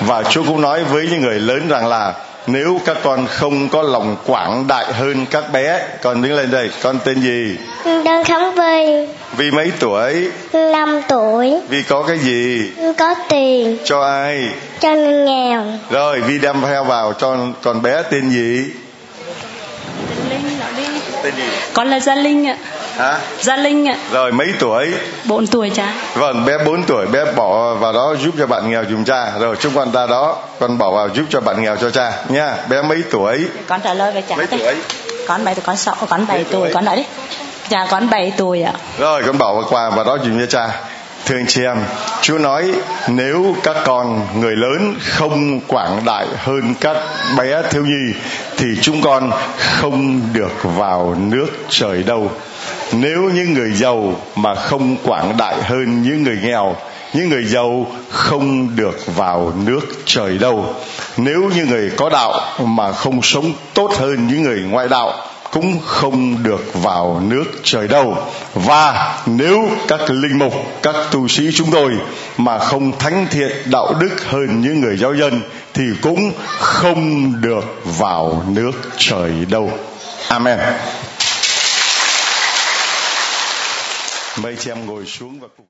Và 0.00 0.22
chúa 0.22 0.42
cũng 0.44 0.60
nói 0.60 0.84
với 0.84 1.08
những 1.10 1.22
người 1.22 1.40
lớn 1.40 1.68
rằng 1.68 1.86
là 1.86 2.12
nếu 2.46 2.80
các 2.84 2.96
con 3.02 3.26
không 3.26 3.68
có 3.68 3.82
lòng 3.82 4.16
quảng 4.26 4.66
đại 4.66 4.92
hơn 4.92 5.26
các 5.30 5.52
bé 5.52 5.80
con 6.02 6.22
đứng 6.22 6.32
lên 6.32 6.50
đây 6.50 6.70
con 6.82 6.98
tên 7.04 7.20
gì? 7.20 7.56
Đơn 7.84 8.24
Khánh 8.24 8.54
Vi 8.54 9.06
vì 9.36 9.50
mấy 9.50 9.72
tuổi? 9.78 10.30
5 10.52 11.00
tuổi. 11.08 11.60
Vì 11.68 11.82
có 11.82 12.02
cái 12.02 12.18
gì? 12.18 12.70
Có 12.98 13.14
tiền. 13.28 13.78
Cho 13.84 14.00
ai? 14.00 14.48
Cho 14.80 14.94
người 14.94 15.24
nghèo. 15.24 15.64
Rồi 15.90 16.20
vì 16.20 16.38
đem 16.38 16.62
theo 16.62 16.84
vào 16.84 17.12
cho 17.12 17.36
con 17.62 17.82
bé 17.82 18.02
tên 18.10 18.30
gì? 18.30 18.64
Tên 21.22 21.34
gì? 21.36 21.42
Con 21.72 21.88
là 21.90 22.00
gia 22.00 22.14
linh 22.14 22.46
ạ 22.46 22.56
hả? 22.98 23.18
Gia 23.40 23.56
linh 23.56 23.88
ạ. 23.88 23.96
Rồi 24.12 24.32
mấy 24.32 24.52
tuổi? 24.58 24.94
4 25.24 25.46
tuổi 25.46 25.70
cha. 25.70 25.94
Vâng 26.14 26.44
bé 26.44 26.58
4 26.64 26.82
tuổi 26.82 27.06
bé 27.06 27.24
bỏ 27.36 27.74
vào 27.74 27.92
đó 27.92 28.14
giúp 28.24 28.34
cho 28.38 28.46
bạn 28.46 28.70
nghèo 28.70 28.84
dùm 28.90 29.04
cha. 29.04 29.32
Rồi 29.40 29.56
chúng 29.60 29.74
con 29.74 29.92
ta 29.92 30.06
đó 30.06 30.36
con 30.60 30.78
bỏ 30.78 30.90
vào 30.90 31.08
giúp 31.14 31.24
cho 31.30 31.40
bạn 31.40 31.62
nghèo 31.62 31.76
cho 31.76 31.90
cha 31.90 32.12
nha. 32.28 32.54
Bé 32.68 32.82
mấy 32.82 33.02
tuổi? 33.10 33.46
Con 33.66 33.80
trả 33.80 33.94
lời 33.94 34.12
về 34.12 34.22
cha 34.28 34.36
mấy 34.36 34.46
tuổi? 34.46 34.74
Con 35.28 35.44
bảy 35.44 35.54
con 35.54 35.76
sáu 35.76 35.94
con 36.08 36.26
bảy 36.26 36.44
tuổi. 36.44 36.70
con 36.74 36.84
nói 36.84 36.96
đi. 36.96 37.04
Dạ 37.68 37.86
con 37.90 38.10
7 38.10 38.32
tuổi 38.36 38.62
ạ. 38.62 38.72
Rồi 38.98 39.22
con 39.26 39.38
bỏ 39.38 39.54
vào 39.54 39.64
quà 39.70 39.90
vào 39.90 40.04
đó 40.04 40.18
dùm 40.24 40.38
cho 40.38 40.46
cha. 40.46 40.68
Thưa 41.26 41.36
anh 41.36 41.46
chị 41.46 41.62
em 41.62 41.76
chúa 42.20 42.38
nói 42.38 42.72
nếu 43.08 43.56
các 43.62 43.76
con 43.84 44.26
người 44.40 44.56
lớn 44.56 44.94
không 45.00 45.60
quảng 45.60 46.02
đại 46.04 46.26
hơn 46.38 46.74
các 46.80 46.96
bé 47.38 47.62
thiếu 47.70 47.84
nhi 47.84 48.14
thì 48.56 48.66
chúng 48.82 49.02
con 49.02 49.30
không 49.58 50.20
được 50.32 50.52
vào 50.62 51.16
nước 51.18 51.46
trời 51.68 52.02
đâu 52.02 52.30
nếu 52.92 53.30
những 53.34 53.54
người 53.54 53.72
giàu 53.72 54.20
mà 54.36 54.54
không 54.54 54.96
quảng 55.02 55.36
đại 55.36 55.62
hơn 55.62 56.02
những 56.02 56.22
người 56.22 56.38
nghèo, 56.42 56.76
những 57.14 57.28
người 57.28 57.44
giàu 57.44 57.86
không 58.10 58.76
được 58.76 59.16
vào 59.16 59.52
nước 59.64 59.80
trời 60.04 60.38
đâu. 60.38 60.74
Nếu 61.16 61.50
như 61.54 61.66
người 61.66 61.90
có 61.96 62.08
đạo 62.08 62.40
mà 62.64 62.92
không 62.92 63.22
sống 63.22 63.52
tốt 63.74 63.92
hơn 63.98 64.26
những 64.26 64.42
người 64.42 64.60
ngoại 64.60 64.88
đạo, 64.88 65.12
cũng 65.50 65.78
không 65.84 66.42
được 66.42 66.74
vào 66.74 67.22
nước 67.28 67.44
trời 67.62 67.88
đâu. 67.88 68.16
Và 68.54 69.14
nếu 69.26 69.68
các 69.88 70.00
linh 70.10 70.38
mục, 70.38 70.54
các 70.82 70.94
tu 71.10 71.28
sĩ 71.28 71.50
chúng 71.54 71.70
tôi 71.70 71.90
mà 72.36 72.58
không 72.58 72.98
thánh 72.98 73.26
thiện 73.30 73.50
đạo 73.64 73.94
đức 74.00 74.24
hơn 74.26 74.60
những 74.60 74.80
người 74.80 74.96
giáo 74.96 75.14
dân, 75.14 75.40
thì 75.74 75.84
cũng 76.02 76.32
không 76.58 77.32
được 77.40 77.64
vào 77.84 78.42
nước 78.48 78.72
trời 78.96 79.30
đâu. 79.50 79.70
Amen. 80.28 80.58
Mời 84.42 84.56
chị 84.56 84.70
em 84.70 84.86
ngồi 84.86 85.06
xuống 85.06 85.40
và 85.40 85.48
cùng 85.56 85.64